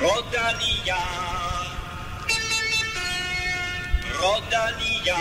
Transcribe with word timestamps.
Rodania. 0.00 0.96
Rodania. 4.22 5.20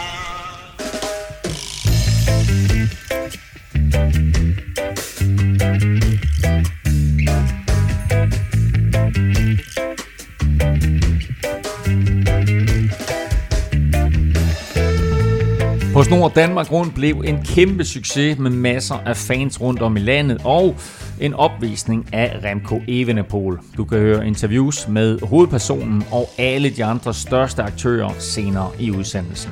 På 15.93 16.03
Snor 16.03 16.27
Danmark 16.29 16.71
Rundt 16.71 16.95
blev 16.95 17.23
en 17.25 17.45
kæmpe 17.45 17.85
succes 17.85 18.37
med 18.37 18.51
masser 18.51 18.95
af 19.05 19.17
fans 19.17 19.61
rundt 19.61 19.81
om 19.81 19.97
i 19.97 19.99
landet 19.99 20.41
og 20.43 20.75
en 21.19 21.33
opvisning 21.33 22.07
af 22.13 22.39
Remco 22.43 22.81
Evenepoel. 22.87 23.57
Du 23.77 23.85
kan 23.85 23.97
høre 23.97 24.27
interviews 24.27 24.87
med 24.87 25.19
hovedpersonen 25.19 26.03
og 26.11 26.29
alle 26.37 26.69
de 26.69 26.85
andre 26.85 27.13
største 27.13 27.63
aktører 27.63 28.09
senere 28.19 28.69
i 28.79 28.91
udsendelsen. 28.91 29.51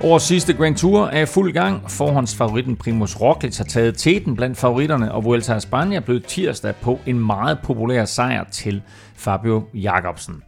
Årets 0.00 0.24
sidste 0.24 0.52
Grand 0.52 0.76
Tour 0.76 1.06
er 1.06 1.22
i 1.22 1.26
fuld 1.26 1.52
gang. 1.52 1.90
Forhåndsfavoritten 1.90 2.76
Primus 2.76 3.20
Roglic 3.20 3.56
har 3.56 3.64
taget 3.64 3.96
teten 3.96 4.36
blandt 4.36 4.58
favoritterne, 4.58 5.12
og 5.12 5.24
Vuelta 5.24 5.52
a 5.52 5.58
España 5.58 5.98
blev 5.98 6.20
tirsdag 6.20 6.74
på 6.82 6.98
en 7.06 7.18
meget 7.18 7.58
populær 7.62 8.04
sejr 8.04 8.44
til 8.50 8.82
Fabio 9.14 9.64
Jacobsen. 9.74 10.42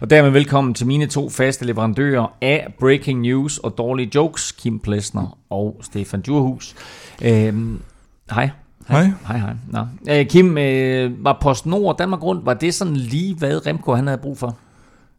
Og 0.00 0.10
dermed 0.10 0.30
velkommen 0.30 0.74
til 0.74 0.86
mine 0.86 1.06
to 1.06 1.30
faste 1.30 1.66
leverandører 1.66 2.36
af 2.42 2.74
Breaking 2.80 3.20
News 3.20 3.58
og 3.58 3.78
Dårlige 3.78 4.10
Jokes, 4.14 4.52
Kim 4.52 4.78
Plesner 4.78 5.38
og 5.50 5.80
Stefan 5.82 6.20
Djurhus. 6.20 6.74
Øhm, 7.22 7.82
hej. 8.30 8.50
Hej. 8.88 9.12
Hej, 9.26 9.38
hej. 9.38 9.54
Nå. 9.68 9.86
Øh, 10.10 10.26
Kim, 10.26 10.58
øh, 10.58 11.24
var 11.24 11.38
PostNord 11.40 11.98
Danmark 11.98 12.22
Rundt, 12.22 12.46
var 12.46 12.54
det 12.54 12.74
sådan 12.74 12.96
lige, 12.96 13.34
hvad 13.34 13.66
Remco 13.66 13.94
han 13.94 14.06
havde 14.06 14.18
brug 14.18 14.38
for? 14.38 14.58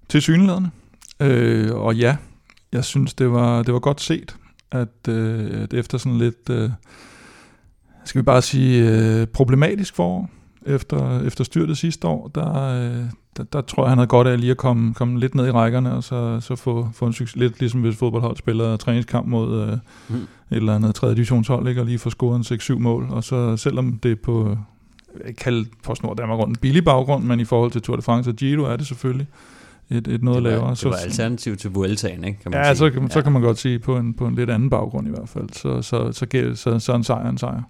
Til 0.10 0.22
synlædende. 0.22 0.70
Øh, 1.20 1.76
og 1.76 1.96
ja, 1.96 2.16
jeg 2.72 2.86
synes, 2.86 3.14
det 3.14 3.32
var, 3.32 3.64
det 3.64 3.74
var 3.74 3.80
godt 3.80 4.02
set, 4.02 4.36
at, 4.72 5.08
øh, 5.08 5.62
at 5.62 5.74
efter 5.74 5.98
sådan 5.98 6.18
lidt, 6.18 6.50
øh, 6.50 6.70
skal 8.06 8.20
vi 8.20 8.24
bare 8.24 8.42
sige, 8.42 8.90
øh, 8.90 9.28
problematisk 9.28 9.96
forår, 9.96 10.30
efter, 10.66 11.22
efter 11.22 11.44
styrtet 11.44 11.78
sidste 11.78 12.08
år, 12.08 12.28
der, 12.36 12.56
øh, 12.56 13.06
der, 13.38 13.44
der 13.44 13.62
tror 13.62 13.84
jeg, 13.84 13.90
han 13.90 13.98
havde 13.98 14.08
godt 14.08 14.28
af 14.28 14.40
lige 14.40 14.52
at 14.52 14.58
komme, 14.58 14.94
komme 14.94 15.20
lidt 15.20 15.36
ned 15.36 15.48
i 15.48 15.52
rækkerne, 15.52 15.94
og 15.94 16.04
så, 16.04 16.40
så 16.42 16.56
få, 16.56 16.90
få 16.94 17.06
en 17.06 17.14
succes, 17.14 17.36
lidt 17.36 17.60
ligesom 17.60 17.82
hvis 17.82 17.96
fodboldhold 17.96 18.38
spiller 18.38 18.78
træningskamp 18.78 19.28
mod 19.28 19.62
øh, 19.62 19.78
mm. 20.10 20.16
et 20.16 20.28
eller 20.50 20.76
andet 20.76 20.96
tredje 20.96 21.16
divisionshold, 21.16 21.68
ikke? 21.68 21.82
og 21.82 21.86
lige 21.86 22.00
få 22.00 22.10
scoret 22.10 22.52
en 22.52 22.76
6-7 22.76 22.80
mål, 22.80 23.08
og 23.10 23.24
så 23.24 23.58
selvom 23.58 24.00
det 24.04 24.12
er 24.12 24.16
på, 24.24 24.58
jeg 25.26 25.36
kalde 25.36 25.66
PostNord 25.84 26.18
Danmark 26.18 26.40
rundt 26.40 26.50
en 26.50 26.62
billig 26.62 26.86
baggrund, 26.86 27.24
men 27.24 27.40
i 27.40 27.46
forhold 27.46 27.72
til 27.72 27.82
Tour 27.82 27.96
de 27.96 28.02
France 28.02 28.30
og 28.30 28.36
Giro 28.36 28.64
er 28.64 28.76
det 28.76 28.88
selvfølgelig 28.88 29.28
et, 29.90 30.08
et 30.08 30.24
noget 30.24 30.44
det 30.44 30.52
var, 30.52 30.58
lavere. 30.58 30.76
Det 30.76 30.86
var 30.86 30.96
alternativ 30.96 31.56
til 31.56 31.72
Vueltaen, 31.72 32.24
ikke? 32.24 32.40
Kan 32.40 32.52
man 32.52 32.60
ja, 32.60 32.74
sige. 32.74 32.76
så, 32.76 32.90
kan, 32.90 33.10
så 33.10 33.22
kan 33.22 33.32
man 33.32 33.42
godt 33.42 33.58
sige 33.58 33.80
på 33.80 33.98
en, 33.98 34.14
på 34.14 34.28
en 34.28 34.36
lidt 34.36 34.50
anden 34.50 34.70
baggrund 34.70 35.08
i 35.08 35.10
hvert 35.10 35.30
fald. 35.30 35.50
Så, 35.54 35.82
så, 35.82 36.12
så, 36.12 36.26
så, 36.32 36.56
så, 36.56 36.80
så 36.80 36.94
en 36.96 37.04
sejr 37.04 37.30
en 37.30 37.38
sejr. 37.38 37.62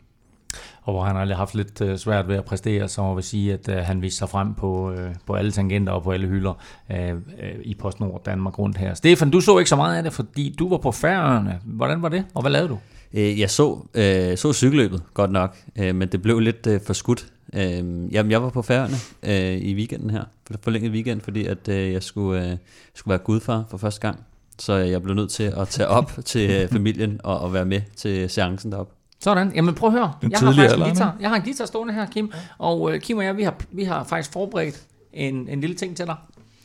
Og 0.81 0.93
hvor 0.93 1.03
han 1.03 1.15
har 1.15 1.35
haft 1.35 1.55
lidt 1.55 1.81
øh, 1.81 1.97
svært 1.97 2.27
ved 2.27 2.35
at 2.35 2.45
præstere, 2.45 2.87
så 2.87 3.01
må 3.01 3.15
vi 3.15 3.21
sige, 3.21 3.53
at 3.53 3.69
øh, 3.69 3.75
han 3.77 4.01
viste 4.01 4.17
sig 4.17 4.29
frem 4.29 4.53
på, 4.53 4.91
øh, 4.91 5.15
på 5.25 5.33
alle 5.33 5.51
tangenter 5.51 5.93
og 5.93 6.03
på 6.03 6.11
alle 6.11 6.27
hylder 6.27 6.53
øh, 6.91 7.09
øh, 7.09 7.15
i 7.63 7.75
PostNord 7.75 8.23
Danmark 8.25 8.59
rundt 8.59 8.77
her. 8.77 8.93
Stefan, 8.93 9.29
du 9.31 9.41
så 9.41 9.57
ikke 9.57 9.69
så 9.69 9.75
meget 9.75 9.97
af 9.97 10.03
det, 10.03 10.13
fordi 10.13 10.55
du 10.59 10.69
var 10.69 10.77
på 10.77 10.91
Færøerne. 10.91 11.59
Hvordan 11.65 12.01
var 12.01 12.09
det, 12.09 12.25
og 12.33 12.41
hvad 12.41 12.51
lavede 12.51 12.69
du? 12.69 12.77
Øh, 13.13 13.39
Jeg 13.39 13.49
så, 13.49 13.79
øh, 13.93 14.37
så 14.37 14.53
cykelløbet 14.53 15.01
godt 15.13 15.31
nok, 15.31 15.57
øh, 15.79 15.95
men 15.95 16.07
det 16.07 16.21
blev 16.21 16.39
lidt 16.39 16.67
øh, 16.67 16.81
for 16.85 16.93
skudt. 16.93 17.25
Øh, 17.53 18.13
jamen, 18.13 18.31
jeg 18.31 18.43
var 18.43 18.49
på 18.49 18.61
færøerne 18.61 18.95
øh, 19.23 19.57
i 19.61 19.75
weekenden 19.75 20.09
her, 20.09 20.23
for 20.47 20.53
forlænget 20.63 20.91
weekend, 20.91 21.21
fordi 21.21 21.45
at 21.45 21.67
øh, 21.69 21.93
jeg 21.93 22.03
skulle, 22.03 22.51
øh, 22.51 22.57
skulle 22.95 23.11
være 23.11 23.19
gudfar 23.19 23.63
for 23.69 23.77
første 23.77 24.01
gang. 24.01 24.19
Så 24.59 24.73
jeg 24.73 25.03
blev 25.03 25.15
nødt 25.15 25.31
til 25.31 25.43
at 25.57 25.67
tage 25.67 25.87
op 25.87 26.11
til 26.25 26.51
øh, 26.51 26.67
familien 26.67 27.21
og, 27.23 27.39
og 27.39 27.53
være 27.53 27.65
med 27.65 27.81
til 27.95 28.29
seancen 28.29 28.71
deroppe. 28.71 28.98
Sådan. 29.19 29.51
Jamen 29.55 29.75
prøv 29.75 29.87
at 29.89 29.93
høre. 29.93 30.13
Den 30.21 30.31
Jeg 30.31 30.39
har 30.39 30.53
faktisk 30.53 30.75
en 30.77 30.83
guitar. 30.83 31.15
Jeg 31.19 31.29
har 31.29 31.35
en 31.35 31.41
guitar 31.41 31.65
stående 31.65 31.93
her, 31.93 32.05
Kim. 32.05 32.31
Og 32.57 32.93
øh, 32.93 33.01
Kim 33.01 33.17
og 33.17 33.23
jeg, 33.23 33.37
vi 33.37 33.43
har, 33.43 33.53
vi 33.71 33.83
har 33.83 34.03
faktisk 34.03 34.31
forberedt 34.33 34.83
en, 35.13 35.47
en 35.47 35.61
lille 35.61 35.75
ting 35.75 35.97
til 35.97 36.05
dig. 36.05 36.15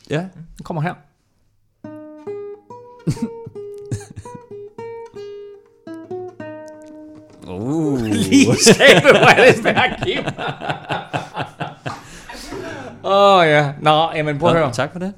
Ja, 0.09 0.19
Den 0.57 0.63
kommer 0.63 0.81
her. 0.81 0.93
uh. 7.47 8.01
Lige 8.01 8.55
skabe, 8.55 9.01
hvor 9.01 9.27
er 9.27 9.45
det 9.45 9.55
svært, 9.61 9.99
Kim. 10.03 10.25
Åh 13.03 13.37
oh, 13.37 13.47
ja. 13.47 13.73
Nå, 13.81 14.11
jamen 14.15 14.39
prøv 14.39 14.49
at 14.49 14.55
høre. 14.55 14.71
Tak 14.71 14.91
for 14.91 14.99
det. 14.99 15.13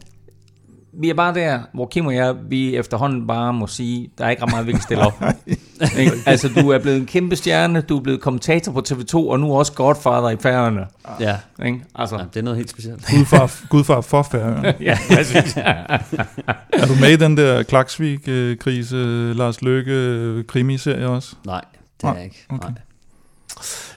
Vi 0.99 1.09
er 1.09 1.13
bare 1.13 1.33
der, 1.33 1.59
hvor 1.73 1.85
Kim 1.85 2.05
og 2.05 2.15
jeg, 2.15 2.35
vi 2.49 2.75
efterhånden 2.75 3.27
bare 3.27 3.53
må 3.53 3.67
sige, 3.67 4.09
der 4.17 4.25
er 4.25 4.29
ikke 4.29 4.43
ret 4.43 4.51
meget, 4.51 4.67
vi 4.67 4.71
kan 4.71 4.81
stille 4.81 5.03
op. 5.03 5.23
Ikke? 5.97 6.11
altså, 6.25 6.49
du 6.49 6.69
er 6.69 6.79
blevet 6.79 6.97
en 6.97 7.05
kæmpe 7.05 7.35
stjerne, 7.35 7.81
du 7.81 7.97
er 7.97 8.01
blevet 8.01 8.21
kommentator 8.21 8.71
på 8.71 8.83
TV2, 8.89 9.15
og 9.15 9.39
nu 9.39 9.57
også 9.57 9.73
Godfather 9.73 10.29
i 10.29 10.37
færgerne. 10.37 10.87
Ja, 11.19 11.37
Ikke? 11.65 11.83
Altså, 11.95 12.17
ja, 12.17 12.23
det 12.33 12.39
er 12.39 12.43
noget 12.43 12.57
helt 12.57 12.69
specielt. 12.69 13.05
Gudfar, 13.11 13.67
gudfar 13.69 14.01
for 14.01 14.23
Færøerne. 14.23 14.75
ja, 14.89 14.97
præcis. 15.07 15.57
er 16.73 16.85
du 16.87 16.95
med 17.01 17.09
i 17.09 17.15
den 17.15 17.37
der 17.37 17.63
Klaksvik-krise, 17.63 19.33
Lars 19.33 19.61
Løkke 19.61 20.43
krimiserie 20.47 21.07
også? 21.07 21.35
Nej, 21.45 21.61
det 22.01 22.07
er 22.07 22.13
jeg 22.13 22.23
ikke. 22.23 22.45
okay. 22.49 22.67
Nej. 22.69 22.81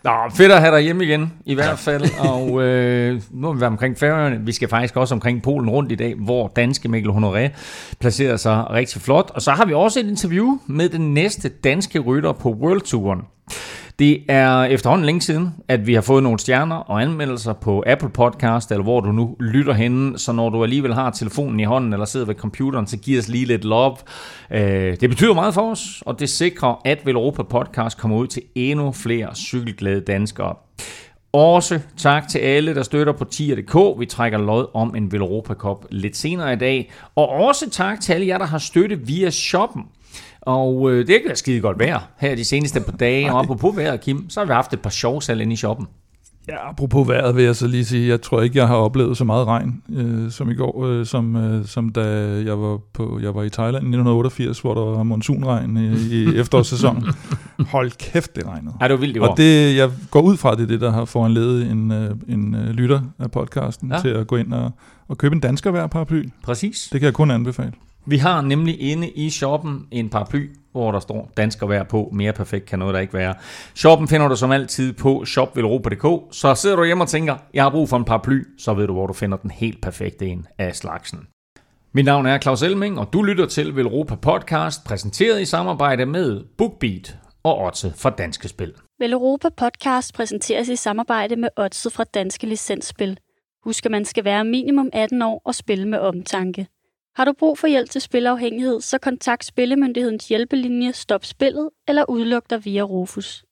Nå, 0.04 0.10
fedt 0.34 0.52
at 0.52 0.60
have 0.60 0.76
dig 0.76 0.82
hjemme 0.82 1.04
igen, 1.04 1.32
i 1.46 1.54
hvert 1.54 1.78
fald. 1.78 2.04
Og 2.18 2.62
øh, 2.62 3.22
nu 3.30 3.46
har 3.46 3.54
vi 3.54 3.60
været 3.60 3.70
omkring 3.70 3.98
Færøerne. 3.98 4.40
Vi 4.46 4.52
skal 4.52 4.68
faktisk 4.68 4.96
også 4.96 5.14
omkring 5.14 5.42
Polen 5.42 5.70
rundt 5.70 5.92
i 5.92 5.94
dag, 5.94 6.14
hvor 6.14 6.52
danske 6.56 6.88
Mikkel 6.88 7.12
Honoré 7.12 7.48
placerer 8.00 8.36
sig 8.36 8.70
rigtig 8.70 9.02
flot. 9.02 9.30
Og 9.34 9.42
så 9.42 9.50
har 9.50 9.64
vi 9.64 9.72
også 9.72 10.00
et 10.00 10.06
interview 10.06 10.58
med 10.66 10.88
den 10.88 11.14
næste 11.14 11.48
danske 11.48 11.98
rytter 11.98 12.32
på 12.32 12.50
World 12.50 12.80
Touren. 12.80 13.20
Det 14.00 14.22
er 14.28 14.64
efterhånden 14.64 15.06
længe 15.06 15.20
siden, 15.20 15.54
at 15.68 15.86
vi 15.86 15.94
har 15.94 16.00
fået 16.00 16.22
nogle 16.22 16.38
stjerner 16.38 16.76
og 16.76 17.02
anmeldelser 17.02 17.52
på 17.52 17.84
Apple 17.86 18.08
Podcast, 18.08 18.70
eller 18.70 18.82
hvor 18.82 19.00
du 19.00 19.12
nu 19.12 19.36
lytter 19.40 19.72
henne. 19.72 20.18
Så 20.18 20.32
når 20.32 20.50
du 20.50 20.62
alligevel 20.62 20.94
har 20.94 21.10
telefonen 21.10 21.60
i 21.60 21.64
hånden, 21.64 21.92
eller 21.92 22.06
sidder 22.06 22.26
ved 22.26 22.34
computeren, 22.34 22.86
så 22.86 22.96
giv 22.96 23.18
os 23.18 23.28
lige 23.28 23.44
lidt 23.44 23.64
love. 23.64 23.96
Øh, 24.50 24.96
det 25.00 25.10
betyder 25.10 25.34
meget 25.34 25.54
for 25.54 25.70
os, 25.70 26.02
og 26.06 26.20
det 26.20 26.28
sikrer, 26.28 26.80
at 26.84 27.06
Vel 27.06 27.14
Podcast 27.50 27.98
kommer 27.98 28.16
ud 28.16 28.26
til 28.26 28.42
endnu 28.54 28.92
flere 28.92 29.34
cykelglade 29.34 30.00
danskere. 30.00 30.54
Også 31.32 31.80
tak 31.96 32.28
til 32.28 32.38
alle, 32.38 32.74
der 32.74 32.82
støtter 32.82 33.12
på 33.12 33.24
tier.dk. 33.24 34.00
Vi 34.00 34.06
trækker 34.06 34.38
lod 34.38 34.66
om 34.74 34.94
en 34.96 35.12
Vel 35.12 35.22
Cup 35.46 35.86
lidt 35.90 36.16
senere 36.16 36.52
i 36.52 36.56
dag. 36.56 36.92
Og 37.14 37.28
også 37.28 37.70
tak 37.70 38.00
til 38.00 38.12
alle 38.12 38.26
jer, 38.26 38.38
der 38.38 38.46
har 38.46 38.58
støttet 38.58 39.08
via 39.08 39.30
shoppen. 39.30 39.82
Og 40.42 40.90
øh, 40.92 40.98
det 40.98 41.06
kan 41.06 41.22
være 41.26 41.36
skide 41.36 41.60
godt 41.60 41.78
vejr 41.78 42.00
her 42.18 42.34
de 42.36 42.44
seneste 42.44 42.80
par 42.80 42.92
dage. 42.92 43.32
Og 43.32 43.40
apropos 43.40 43.76
vejret, 43.76 44.00
Kim, 44.00 44.30
så 44.30 44.40
har 44.40 44.46
vi 44.46 44.52
haft 44.52 44.72
et 44.72 44.80
par 44.80 44.90
sjove 44.90 45.22
salg 45.22 45.40
inde 45.40 45.52
i 45.52 45.56
shoppen. 45.56 45.86
Ja, 46.48 46.70
apropos 46.70 47.08
vejret 47.08 47.36
vil 47.36 47.44
jeg 47.44 47.56
så 47.56 47.66
lige 47.66 47.84
sige, 47.84 48.08
jeg 48.08 48.22
tror 48.22 48.42
ikke, 48.42 48.58
jeg 48.58 48.66
har 48.68 48.74
oplevet 48.74 49.16
så 49.16 49.24
meget 49.24 49.46
regn 49.46 49.82
øh, 49.92 50.30
som 50.30 50.50
i 50.50 50.54
går, 50.54 50.86
øh, 50.86 51.06
som, 51.06 51.36
øh, 51.36 51.66
som 51.66 51.88
da 51.88 52.00
jeg 52.46 52.60
var, 52.60 52.78
på, 52.94 53.18
jeg 53.22 53.34
var 53.34 53.42
i 53.42 53.50
Thailand 53.50 53.82
i 53.84 53.88
1988, 53.88 54.60
hvor 54.60 54.74
der 54.74 54.80
var 54.96 55.02
monsunregn 55.02 55.76
i, 55.76 56.14
i 56.16 56.28
efterårssæsonen. 56.40 57.04
Hold 57.58 57.90
kæft, 57.90 58.36
det 58.36 58.46
regnede. 58.46 58.74
Ej, 58.80 58.88
det 58.88 58.94
var 58.94 59.00
vildt 59.00 59.16
i 59.16 59.18
år. 59.18 59.26
Og 59.26 59.36
det, 59.36 59.76
jeg 59.76 59.90
går 60.10 60.20
ud 60.20 60.36
fra, 60.36 60.54
det 60.54 60.62
er 60.62 60.66
det, 60.66 60.80
der 60.80 60.90
har 60.90 61.04
foranledet 61.04 61.70
en, 61.70 61.92
øh, 61.92 62.10
en 62.28 62.54
øh, 62.54 62.70
lytter 62.70 63.00
af 63.18 63.30
podcasten 63.30 63.88
Ja. 63.88 63.94
ja. 63.96 64.00
til 64.00 64.08
at 64.08 64.26
gå 64.26 64.36
ind 64.36 64.52
og, 64.54 64.70
og 65.08 65.18
købe 65.18 65.34
en 65.34 65.40
danskervær 65.40 65.86
paraply. 65.86 66.28
Præcis. 66.42 66.88
Det 66.92 67.00
kan 67.00 67.06
jeg 67.06 67.14
kun 67.14 67.30
anbefale. 67.30 67.72
Vi 68.10 68.16
har 68.16 68.40
nemlig 68.40 68.80
inde 68.80 69.08
i 69.08 69.30
shoppen 69.30 69.86
en 69.90 70.08
paraply, 70.08 70.50
hvor 70.72 70.92
der 70.92 71.00
står 71.00 71.30
dansk 71.36 71.58
vær 71.68 71.82
på. 71.82 72.10
Mere 72.12 72.32
perfekt 72.32 72.66
kan 72.66 72.78
noget 72.78 72.94
der 72.94 73.00
ikke 73.00 73.14
være. 73.14 73.34
Shoppen 73.74 74.08
finder 74.08 74.28
du 74.28 74.36
som 74.36 74.50
altid 74.50 74.92
på 74.92 75.24
shopvelropa.dk. 75.24 76.34
Så 76.34 76.54
sidder 76.54 76.76
du 76.76 76.84
hjemme 76.84 77.04
og 77.04 77.08
tænker, 77.08 77.36
jeg 77.54 77.62
har 77.62 77.70
brug 77.70 77.88
for 77.88 77.96
en 77.96 78.04
paraply, 78.04 78.42
så 78.58 78.74
ved 78.74 78.86
du, 78.86 78.92
hvor 78.92 79.06
du 79.06 79.12
finder 79.12 79.36
den 79.36 79.50
helt 79.50 79.82
perfekte 79.82 80.26
en 80.26 80.46
af 80.58 80.76
slagsen. 80.76 81.26
Mit 81.92 82.04
navn 82.04 82.26
er 82.26 82.38
Claus 82.38 82.62
Elming, 82.62 82.98
og 82.98 83.12
du 83.12 83.22
lytter 83.22 83.46
til 83.46 83.76
Velropa 83.76 84.14
Podcast, 84.14 84.84
præsenteret 84.84 85.40
i 85.40 85.44
samarbejde 85.44 86.06
med 86.06 86.44
BookBeat 86.58 87.16
og 87.42 87.58
Otse 87.58 87.92
fra 87.96 88.10
Danske 88.10 88.48
Spil. 88.48 88.72
Velropa 88.98 89.48
Podcast 89.56 90.14
præsenteres 90.14 90.68
i 90.68 90.76
samarbejde 90.76 91.36
med 91.36 91.48
Otse 91.56 91.90
fra 91.90 92.04
Danske 92.04 92.46
Licensspil. 92.46 93.18
Husk, 93.64 93.84
at 93.84 93.90
man 93.90 94.04
skal 94.04 94.24
være 94.24 94.44
minimum 94.44 94.90
18 94.92 95.22
år 95.22 95.42
og 95.44 95.54
spille 95.54 95.88
med 95.88 95.98
omtanke. 95.98 96.66
Har 97.16 97.24
du 97.24 97.32
brug 97.38 97.58
for 97.58 97.66
hjælp 97.66 97.90
til 97.90 98.00
spilafhængighed, 98.00 98.80
så 98.80 98.98
kontakt 98.98 99.44
Spillemyndighedens 99.44 100.28
hjælpelinje 100.28 100.92
Stop 100.92 101.24
Spillet 101.24 101.70
eller 101.88 102.10
udluk 102.10 102.50
dig 102.50 102.64
via 102.64 102.82
Rufus. 102.82 103.44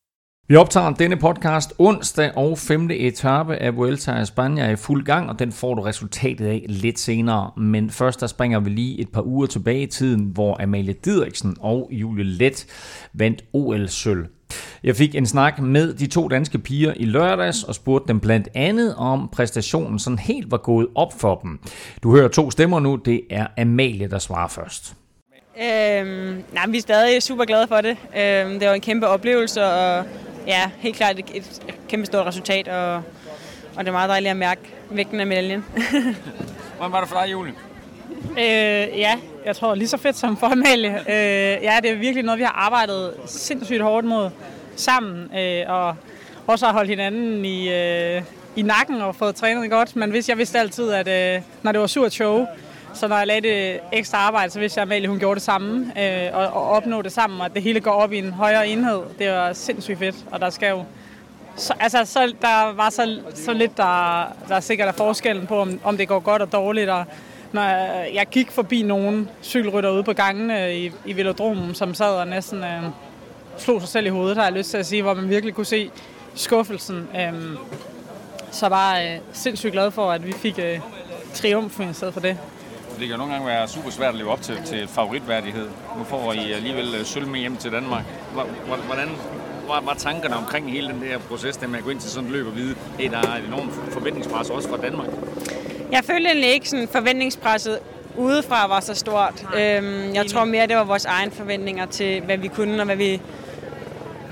Vi 0.49 0.57
optager 0.57 0.95
denne 0.95 1.17
podcast 1.17 1.75
onsdag 1.79 2.33
og 2.37 2.59
femte 2.59 2.99
etape 2.99 3.57
af 3.57 3.77
Vuelta 3.77 4.13
a 4.13 4.23
España 4.23 4.61
er 4.61 4.71
i 4.71 4.77
fuld 4.77 5.05
gang, 5.05 5.31
og 5.31 5.39
den 5.39 5.53
får 5.53 5.75
du 5.75 5.83
resultatet 5.83 6.47
af 6.47 6.65
lidt 6.69 6.99
senere. 6.99 7.51
Men 7.57 7.91
først 7.91 8.21
der 8.21 8.27
springer 8.27 8.61
vi 8.61 8.71
lige 8.71 9.01
et 9.01 9.13
par 9.13 9.23
uger 9.23 9.47
tilbage 9.47 9.83
i 9.83 9.87
tiden, 9.87 10.25
hvor 10.25 10.63
Amalie 10.63 10.93
Didriksen 10.93 11.57
og 11.61 11.89
Julie 11.93 12.25
Let 12.25 12.67
vandt 13.15 13.45
OL-sølv 13.53 14.27
jeg 14.85 14.97
fik 14.97 15.15
en 15.15 15.27
snak 15.27 15.59
med 15.59 15.95
de 15.95 16.07
to 16.07 16.29
danske 16.29 16.59
piger 16.59 16.95
i 16.97 17.05
lørdags 17.05 17.63
og 17.63 17.75
spurgte 17.75 18.09
dem 18.09 18.21
blandt 18.21 18.49
andet 18.55 18.95
om 18.95 19.29
præstationen 19.33 19.99
sådan 19.99 20.19
helt 20.19 20.51
var 20.51 20.57
gået 20.57 20.87
op 20.95 21.13
for 21.21 21.35
dem. 21.43 21.61
Du 22.03 22.17
hører 22.17 22.29
to 22.29 22.51
stemmer 22.51 22.81
nu. 22.81 22.97
Det 22.97 23.21
er 23.31 23.47
Amalie, 23.59 24.09
der 24.09 24.19
svarer 24.19 24.49
først. 24.49 24.95
Øhm, 25.63 26.45
nej, 26.53 26.67
vi 26.69 26.77
er 26.77 26.81
stadig 26.81 27.23
super 27.23 27.45
glade 27.45 27.67
for 27.69 27.81
det. 27.81 27.91
Øhm, 27.91 28.59
det 28.59 28.69
var 28.69 28.75
en 28.75 28.81
kæmpe 28.81 29.07
oplevelse, 29.07 29.65
og 29.65 30.05
ja, 30.47 30.71
helt 30.79 30.97
klart 30.97 31.19
et, 31.19 31.37
et 31.37 31.61
kæmpe 31.89 32.07
stort 32.07 32.27
resultat, 32.27 32.69
og, 32.69 32.95
og 33.77 33.79
det 33.79 33.89
er 33.89 33.93
meget 33.93 34.09
dejligt 34.09 34.31
at 34.31 34.37
mærke 34.37 34.61
vægten 34.91 35.21
af 35.21 35.27
medaljen. 35.27 35.65
Hvordan 36.77 36.93
var 36.93 37.01
det 37.01 37.09
for 37.09 37.21
dig, 37.21 37.33
Julie? 37.33 37.53
Øh, 38.31 38.99
ja, 38.99 39.19
jeg 39.49 39.57
tror 39.57 39.75
lige 39.75 39.89
så 39.89 39.97
fedt 39.97 40.17
som 40.17 40.37
for 40.37 40.47
Amalie. 40.47 40.99
Øh, 41.09 41.63
ja, 41.63 41.79
det 41.83 41.91
er 41.91 41.95
virkelig 41.95 42.25
noget, 42.25 42.39
vi 42.39 42.45
har 42.45 42.53
arbejdet 42.53 43.15
sindssygt 43.27 43.83
hårdt 43.83 44.07
mod 44.07 44.31
sammen, 44.77 45.31
øh, 45.39 45.65
og 45.69 45.97
også 46.47 46.67
har 46.67 46.73
holdt 46.73 46.91
hinanden 46.91 47.45
i, 47.45 47.73
øh, 47.73 48.23
i 48.57 48.63
nakken 48.63 49.01
og 49.01 49.15
fået 49.15 49.35
trænet 49.35 49.71
godt. 49.71 49.97
Men 49.97 50.11
hvis 50.11 50.29
jeg 50.29 50.39
vidste 50.39 50.59
altid, 50.59 50.91
at 50.91 51.09
øh, 51.09 51.43
når 51.63 51.73
det 51.73 51.81
var 51.81 51.87
surt 51.87 52.13
show, 52.13 52.47
så 52.95 53.09
når 53.09 53.17
jeg 53.17 53.27
lagde 53.27 53.49
det 53.49 53.81
ekstra 53.93 54.19
arbejde, 54.19 54.53
så 54.53 54.61
vidste 54.61 54.79
jeg, 54.79 54.83
at 54.83 54.89
Amalie 54.89 55.09
hun 55.09 55.19
gjorde 55.19 55.35
det 55.35 55.43
samme, 55.43 55.93
øh, 55.99 56.29
og, 56.33 56.47
og 56.47 56.69
opnå 56.69 57.03
det 57.03 57.13
sammen, 57.13 57.41
og 57.41 57.47
at 57.47 57.55
det 57.55 57.63
hele 57.63 57.81
går 57.81 57.91
op 57.91 58.13
i 58.13 58.19
en 58.19 58.33
højere 58.33 58.69
enhed. 58.69 59.01
Det 59.19 59.31
var 59.31 59.53
sindssygt 59.53 59.99
fedt, 59.99 60.17
og 60.31 60.41
der 60.41 60.51
skal 60.51 60.71
jo 60.71 60.85
så, 61.57 61.75
altså, 61.81 62.05
så 62.05 62.33
der 62.43 62.73
var 62.73 62.91
så, 62.91 63.21
så 63.35 63.53
lidt, 63.53 63.77
der, 63.77 64.25
der 64.49 64.61
sikkert 64.61 64.89
er 64.89 64.93
forskellen 64.93 65.47
på, 65.47 65.61
om, 65.61 65.81
om 65.85 65.97
det 65.97 66.09
går 66.09 66.21
godt 66.21 66.43
og 66.43 66.53
dårligt. 66.53 66.91
Og 66.91 67.05
når 67.53 67.63
jeg, 68.15 68.27
gik 68.31 68.51
forbi 68.51 68.83
nogen 68.83 69.29
cykelrytter 69.43 69.91
ude 69.91 70.03
på 70.03 70.13
gangene 70.13 70.77
i, 70.77 70.93
i 71.05 71.17
Velodromen, 71.17 71.75
som 71.75 71.95
sad 71.95 72.15
og 72.15 72.29
næsten 72.29 72.65
øh, 72.65 72.83
slog 73.59 73.81
sig 73.81 73.89
selv 73.89 74.07
i 74.07 74.09
hovedet, 74.09 74.37
har 74.37 74.45
jeg 74.45 74.53
lyst 74.53 74.71
til 74.71 74.79
at 74.79 74.87
sige, 74.87 75.03
hvor 75.03 75.15
man 75.15 75.29
virkelig 75.29 75.55
kunne 75.55 75.67
se 75.67 75.91
skuffelsen. 76.35 77.09
Øh, 77.17 77.33
så 78.51 78.69
var 78.69 78.99
øh, 78.99 79.19
sindssygt 79.33 79.73
glad 79.73 79.91
for, 79.91 80.13
at 80.13 80.27
vi 80.27 80.33
fik 80.33 80.59
øh, 80.59 80.81
triumfen 81.35 81.91
i 81.91 81.93
stedet 81.93 82.15
for 82.15 82.21
det. 82.21 82.37
Det 82.91 83.07
kan 83.07 83.11
jo 83.11 83.17
nogle 83.17 83.33
gange 83.33 83.47
være 83.49 83.69
super 83.69 83.91
svært 83.91 84.09
at 84.09 84.15
leve 84.15 84.31
op 84.31 84.43
til, 84.43 84.57
til 84.65 84.89
favoritværdighed. 84.89 85.69
Nu 85.99 86.05
får 86.05 86.33
I 86.33 86.53
alligevel 86.53 86.95
øh, 86.95 87.05
sølv 87.05 87.27
med 87.27 87.41
hjem 87.41 87.57
til 87.57 87.73
Danmark. 87.73 88.05
Hvordan 88.87 89.09
var, 89.69 89.81
var 89.81 89.95
tankerne 89.95 90.37
omkring 90.37 90.71
hele 90.71 90.89
den 90.89 91.03
der 91.03 91.19
proces, 91.19 91.57
der 91.57 91.67
med 91.67 91.79
at 91.79 91.85
gå 91.85 91.91
ind 91.91 92.01
til 92.01 92.11
sådan 92.11 92.27
et 92.27 92.33
løb 92.33 92.47
og 92.47 92.57
vide, 92.57 92.75
at 93.01 93.11
der 93.11 93.19
er 93.19 93.37
et 93.37 93.45
enormt 93.47 93.73
forventningspres 93.93 94.51
også 94.51 94.69
fra 94.69 94.77
Danmark? 94.77 95.09
Jeg 95.93 96.05
følte 96.05 96.29
egentlig 96.29 96.51
ikke 96.51 96.69
sådan 96.69 96.89
forventningspresset 96.93 97.79
udefra 98.17 98.67
var 98.67 98.81
så 98.81 98.95
stort. 98.95 99.47
Øhm, 99.57 100.15
jeg 100.15 100.27
tror 100.27 100.45
mere, 100.45 100.67
det 100.67 100.77
var 100.77 100.85
vores 100.85 101.05
egne 101.05 101.33
forventninger 101.33 101.87
til, 101.87 102.21
hvad 102.21 102.37
vi 102.37 102.49
kunne 102.49 102.81
og 102.81 102.85
hvad 102.85 102.97
vi 102.97 103.21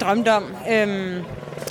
drømte 0.00 0.32
om. 0.32 0.44
Øhm, 0.70 1.24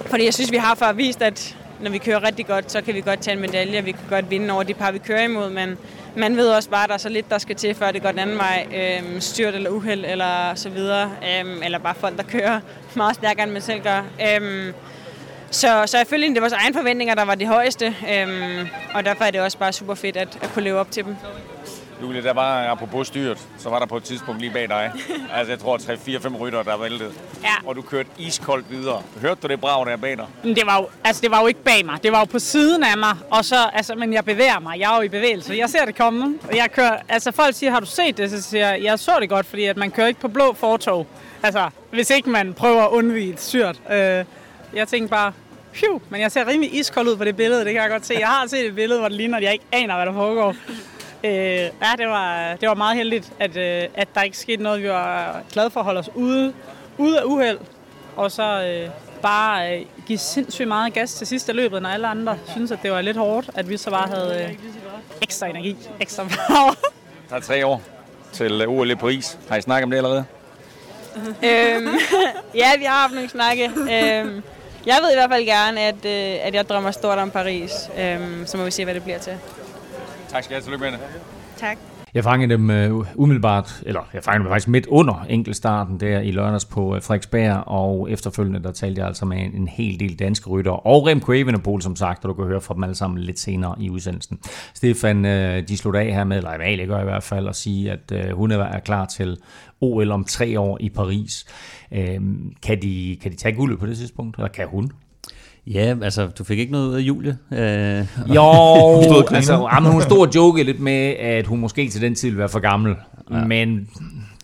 fordi 0.06 0.26
jeg 0.26 0.34
synes, 0.34 0.52
vi 0.52 0.58
har 0.58 0.76
før 0.76 0.94
vist, 0.94 1.22
at 1.22 1.58
når 1.80 1.92
vi 1.92 1.98
kører 1.98 2.24
rigtig 2.24 2.48
godt, 2.48 2.72
så 2.72 2.82
kan 2.82 2.94
vi 2.94 3.02
godt 3.02 3.20
tage 3.20 3.36
en 3.36 3.42
medalje, 3.42 3.80
og 3.80 3.86
vi 3.86 3.92
kan 3.92 4.02
godt 4.10 4.32
vinde 4.32 4.54
over 4.54 4.64
de 4.64 4.74
par, 4.74 4.92
vi 4.92 4.98
kører 5.00 5.24
imod, 5.24 5.50
men 5.50 5.78
man 6.16 6.38
ved 6.38 6.48
også 6.50 6.70
bare, 6.70 6.84
at 6.84 6.88
der 6.90 6.94
er 6.94 7.00
så 7.00 7.10
lidt, 7.10 7.30
der 7.30 7.38
skal 7.38 7.56
til, 7.56 7.76
før 7.76 7.92
det 7.92 8.02
går 8.02 8.10
den 8.10 8.20
anden 8.20 8.38
vej. 8.38 8.68
Øhm, 8.76 9.22
styrt 9.22 9.56
eller 9.56 9.70
uheld 9.70 10.06
eller 10.06 10.56
så 10.56 10.70
videre. 10.70 11.12
Øhm, 11.40 11.64
eller 11.64 11.80
bare 11.80 11.96
folk, 11.96 12.18
der 12.18 12.24
kører 12.24 12.60
meget 12.96 13.16
stærkere, 13.16 13.44
end 13.44 13.52
man 13.52 13.62
selv 13.62 13.82
gør. 13.82 14.04
Øhm, 14.30 14.74
så, 15.52 15.84
så 15.86 15.98
jeg 15.98 16.08
følte, 16.08 16.28
at 16.28 16.30
det 16.30 16.42
var 16.42 16.50
vores 16.50 16.64
egne 16.64 16.74
forventninger, 16.76 17.16
der 17.16 17.26
var 17.26 17.36
de 17.36 17.46
højeste. 17.46 17.86
Øhm, 17.86 18.68
og 18.94 19.06
derfor 19.06 19.24
er 19.24 19.32
det 19.32 19.42
også 19.42 19.58
bare 19.58 19.74
super 19.74 19.96
fedt 19.96 20.18
at, 20.18 20.38
at 20.42 20.52
kunne 20.54 20.64
leve 20.64 20.80
op 20.80 20.92
til 20.92 21.04
dem. 21.04 21.16
Julie, 22.02 22.24
der 22.24 22.34
var, 22.34 22.68
apropos 22.68 23.08
styrt, 23.08 23.48
så 23.58 23.70
var 23.70 23.80
der 23.80 23.86
på 23.86 23.98
et 23.98 24.04
tidspunkt 24.04 24.42
lige 24.42 24.54
bag 24.54 24.70
dig. 24.70 24.92
altså, 25.34 25.52
jeg 25.52 25.60
tror, 25.60 25.78
3-4-5 25.78 26.38
rytter, 26.38 26.64
der 26.64 26.78
væltede. 26.78 27.12
Ja. 27.44 27.50
Og 27.66 27.76
du 27.76 27.82
kørte 27.82 28.10
iskoldt 28.18 28.72
videre. 28.72 29.02
Hørte 29.22 29.40
du 29.44 29.48
det 29.48 29.62
brag 29.62 29.86
der 29.86 29.98
bag 29.98 30.18
dig? 30.18 30.26
Men 30.44 30.56
det 30.56 30.66
var, 30.66 30.78
jo, 30.78 30.88
altså, 31.04 31.22
det 31.22 31.32
var 31.32 31.42
jo 31.42 31.48
ikke 31.48 31.64
bag 31.64 31.86
mig. 31.86 32.04
Det 32.04 32.12
var 32.12 32.20
jo 32.20 32.26
på 32.26 32.40
siden 32.40 32.84
af 32.84 32.98
mig. 32.98 33.16
Og 33.32 33.46
så, 33.46 33.56
altså, 33.74 33.96
men 33.96 34.14
jeg 34.14 34.26
bevæger 34.26 34.60
mig. 34.60 34.80
Jeg 34.80 34.92
er 34.94 34.96
jo 34.96 35.02
i 35.02 35.10
bevægelse. 35.10 35.54
Jeg 35.58 35.70
ser 35.70 35.86
det 35.86 35.96
komme. 35.96 36.40
Jeg 36.56 36.72
kører, 36.72 36.98
altså, 37.10 37.32
folk 37.32 37.56
siger, 37.56 37.72
har 37.72 37.80
du 37.80 37.86
set 37.86 38.18
det? 38.18 38.30
Så 38.30 38.42
siger 38.42 38.70
jeg, 38.70 38.84
jeg 38.84 39.00
så 39.00 39.12
det 39.20 39.30
godt, 39.30 39.46
fordi 39.46 39.66
at 39.66 39.78
man 39.78 39.92
kører 39.92 40.08
ikke 40.08 40.20
på 40.20 40.28
blå 40.28 40.54
fortog. 40.54 41.08
Altså, 41.44 41.70
hvis 41.92 42.10
ikke 42.10 42.30
man 42.30 42.54
prøver 42.54 42.84
at 42.84 42.90
undvige 42.90 43.34
et 43.34 43.42
styrt. 43.42 43.82
Øh, 43.92 44.26
jeg 44.76 44.88
tænkte 44.88 45.10
bare, 45.10 45.34
Phew, 45.74 46.02
men 46.10 46.22
jeg 46.22 46.32
ser 46.32 46.48
rimelig 46.48 46.80
iskold 46.80 47.08
ud 47.08 47.18
på 47.18 47.24
det 47.24 47.36
billede, 47.36 47.66
det 47.66 47.74
kan 47.74 47.82
jeg 47.82 47.90
godt 47.90 48.06
se. 48.06 48.16
Jeg 48.20 48.28
har 48.28 48.48
set 48.48 48.66
et 48.66 48.76
billede, 48.76 49.00
hvor 49.00 49.10
det 49.10 49.18
ligner, 49.18 49.38
at 49.38 49.44
jeg 49.44 49.54
ikke 49.54 49.66
aner, 49.72 49.96
hvad 49.96 50.06
der 50.06 50.14
foregår. 50.14 50.56
Øh, 51.24 51.32
ja, 51.32 51.70
det 51.98 52.08
var, 52.08 52.56
det 52.62 52.70
var 52.70 52.76
meget 52.76 52.98
heldigt, 52.98 53.34
at, 53.40 53.58
øh, 53.58 53.84
at 53.94 54.08
der 54.16 54.22
ikke 54.22 54.38
skete 54.38 54.64
noget. 54.64 54.84
Vi 54.84 54.90
var 54.90 55.42
glade 55.52 55.70
for 55.70 55.80
at 55.80 55.86
holde 55.86 56.00
os 56.00 56.10
ude, 56.16 56.54
ude 56.98 57.20
af 57.20 57.24
uheld, 57.24 57.58
og 58.16 58.32
så 58.32 58.64
øh, 58.64 58.90
bare 59.22 59.80
øh, 59.80 59.86
give 60.08 60.18
sindssygt 60.18 60.68
meget 60.68 60.94
gas 60.94 61.14
til 61.14 61.28
sidste 61.28 61.54
løbet, 61.54 61.82
når 61.82 61.90
alle 61.90 62.08
andre 62.08 62.38
synes, 62.48 62.72
at 62.72 62.80
det 62.84 62.92
var 62.92 63.02
lidt 63.02 63.18
hårdt, 63.18 63.50
at 63.56 63.70
vi 63.70 63.78
så 63.78 63.90
bare 63.90 64.08
havde 64.08 64.44
øh, 64.44 64.56
ekstra 65.22 65.48
energi, 65.48 65.78
ekstra 66.00 66.24
power. 66.24 66.74
Der 67.30 67.36
er 67.36 67.40
tre 67.40 67.66
år 67.66 67.82
til 68.34 68.62
øh, 68.62 68.70
OL 68.70 68.92
i 68.92 68.96
Paris. 68.96 69.38
Har 69.50 69.56
I 69.56 69.62
snakket 69.62 69.84
om 69.84 69.90
det 69.90 69.98
allerede? 69.98 70.26
øhm, 71.18 71.96
ja, 72.62 72.78
vi 72.78 72.84
har 72.84 73.02
haft 73.02 73.14
nogle 73.14 73.30
snakke. 73.30 73.72
Øhm, 73.92 74.44
jeg 74.86 75.00
ved 75.04 75.12
i 75.12 75.16
hvert 75.16 75.30
fald 75.30 75.46
gerne, 75.46 75.82
at, 75.82 76.06
øh, 76.06 76.48
at 76.48 76.54
jeg 76.54 76.70
drømmer 76.70 76.92
stort 76.92 77.18
om 77.18 77.32
Paris. 77.32 77.72
Øhm, 77.98 78.46
så 78.48 78.58
må 78.58 78.64
vi 78.64 78.72
se, 78.72 78.84
hvad 78.84 78.94
det 78.94 79.04
bliver 79.04 79.18
til. 79.20 79.38
Tak 80.30 80.44
skal 80.44 80.54
jeg 80.54 80.58
have. 80.58 80.64
Tillykke 80.66 80.84
med 80.84 80.92
det. 80.92 81.00
Tak. 81.58 81.78
Jeg 82.16 82.24
fangede 82.24 82.54
dem 82.54 82.70
uh, 82.70 83.08
umiddelbart, 83.16 83.84
eller 83.86 84.02
jeg 84.14 84.24
fangede 84.24 84.44
dem 84.44 84.52
faktisk 84.52 84.68
midt 84.68 84.88
under 84.88 85.26
enkeltstarten 85.30 86.00
der 86.00 86.20
i 86.20 86.32
lørdags 86.32 86.66
på 86.66 86.96
uh, 86.96 87.02
Frederiksberg, 87.02 87.64
og 87.68 88.12
efterfølgende 88.12 88.64
der 88.64 88.72
talte 88.72 89.00
jeg 89.00 89.08
altså 89.08 89.26
med 89.26 89.38
en, 89.38 89.54
en 89.54 89.68
hel 89.68 90.00
del 90.00 90.20
danske 90.20 90.50
rytter, 90.50 90.88
og 90.88 91.08
Remco 91.08 91.32
Evenepoel 91.32 91.82
som 91.82 91.96
sagt, 91.96 92.26
og 92.26 92.30
du 92.30 92.34
kan 92.34 92.46
høre 92.46 92.62
fra 92.62 92.74
dem 92.74 92.84
alle 92.84 92.96
sammen 92.96 93.20
lidt 93.20 93.40
senere 93.40 93.76
i 93.80 93.90
udsendelsen. 93.90 94.40
Stefan, 94.74 95.26
uh, 95.26 95.68
de 95.68 95.78
slutter 95.78 96.00
af 96.00 96.14
her 96.14 96.24
med, 96.24 96.38
eller 96.38 96.54
Amalie 96.54 96.86
gør 96.86 97.02
i 97.02 97.04
hvert 97.04 97.24
fald, 97.24 97.48
at 97.48 97.56
sige, 97.56 97.92
at 97.92 98.12
uh, 98.12 98.38
hun 98.38 98.52
er, 98.52 98.58
er 98.58 98.80
klar 98.80 99.06
til 99.06 99.38
OL 99.82 100.12
om 100.12 100.24
tre 100.24 100.60
år 100.60 100.78
i 100.82 100.90
Paris. 100.90 101.46
Uh, 101.92 101.98
kan, 102.64 102.82
de, 102.82 103.18
kan 103.22 103.32
de 103.32 103.38
tage 103.38 103.56
guldet 103.56 103.80
på 103.80 103.86
det 103.86 103.98
tidspunkt, 103.98 104.38
eller 104.38 104.50
kan 104.50 104.68
hun? 104.68 104.92
Ja, 105.68 105.96
altså, 106.02 106.28
du 106.28 106.44
fik 106.44 106.60
ikke 106.60 106.72
noget 106.72 106.88
ud 106.88 106.96
af 106.96 107.00
Julie? 107.00 107.38
Øh, 107.52 108.06
jo, 108.36 108.44
altså, 109.38 109.70
jamen, 109.74 109.92
hun 109.92 110.02
stod 110.02 110.28
og 110.28 110.36
jokede 110.36 110.64
lidt 110.64 110.80
med, 110.80 111.16
at 111.20 111.48
hun 111.48 111.60
måske 111.60 111.90
til 111.90 112.02
den 112.02 112.16
tid 112.16 112.28
ville 112.28 112.40
være 112.40 112.50
for 112.50 112.60
gammel. 112.60 112.96
Ja. 113.32 113.46
Men 113.46 113.90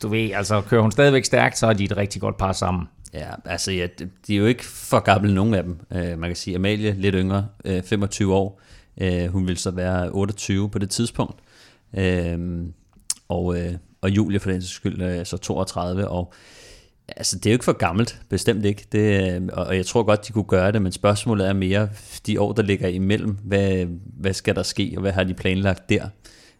du 0.02 0.08
ved, 0.08 0.32
altså, 0.32 0.62
kører 0.62 0.82
hun 0.82 0.92
stadigvæk 0.92 1.26
stærkt, 1.26 1.58
så 1.58 1.68
er 1.68 1.74
de 1.74 1.84
et 1.84 1.98
rigtig 1.98 2.22
godt 2.22 2.38
par 2.38 2.52
sammen. 2.52 2.88
Ja, 3.14 3.28
altså, 3.46 3.72
ja, 3.72 3.88
de 4.28 4.34
er 4.34 4.38
jo 4.38 4.46
ikke 4.46 4.66
for 4.66 5.00
gamle, 5.00 5.34
nogen 5.34 5.54
af 5.54 5.64
dem. 5.64 5.80
Uh, 5.92 6.20
man 6.20 6.30
kan 6.30 6.36
sige, 6.36 6.56
Amalie 6.56 6.94
lidt 6.94 7.16
yngre, 7.16 7.48
uh, 7.70 7.84
25 7.84 8.36
år. 8.36 8.62
Uh, 9.02 9.26
hun 9.26 9.48
vil 9.48 9.58
så 9.58 9.72
være 9.72 10.10
28 10.10 10.70
på 10.70 10.80
det 10.80 10.90
tidspunkt. 10.90 11.40
Uh, 11.94 12.04
og, 13.30 13.46
uh, 13.46 13.58
og 14.02 14.10
Julie 14.10 14.40
for 14.40 14.52
den 14.52 14.62
skyld 14.62 15.20
uh, 15.20 15.26
så 15.26 15.38
32, 15.38 16.08
og 16.08 16.34
Altså, 17.08 17.36
det 17.36 17.46
er 17.46 17.52
jo 17.52 17.56
ikke 17.56 17.66
for 17.66 17.74
gammelt, 17.74 18.22
bestemt 18.30 18.66
ikke. 18.66 18.86
Det, 18.92 19.36
øh, 19.36 19.50
og 19.54 19.78
jeg 19.78 19.86
tror 19.86 20.04
godt, 20.04 20.28
de 20.28 20.34
kunne 20.34 20.44
gøre 20.44 20.72
det, 20.72 20.82
men 20.82 20.92
spørgsmålet 20.92 21.48
er 21.48 21.54
mere 21.54 21.90
de 22.28 22.42
år, 22.42 22.54
der 22.54 22.64
ligger 22.64 22.88
imellem. 22.88 23.38
Hvad, 23.44 23.86
hvad 24.20 24.34
skal 24.34 24.56
der 24.56 24.64
ske, 24.64 24.94
og 24.96 25.02
hvad 25.02 25.12
har 25.12 25.24
de 25.24 25.34
planlagt 25.34 25.90
der? 25.90 26.08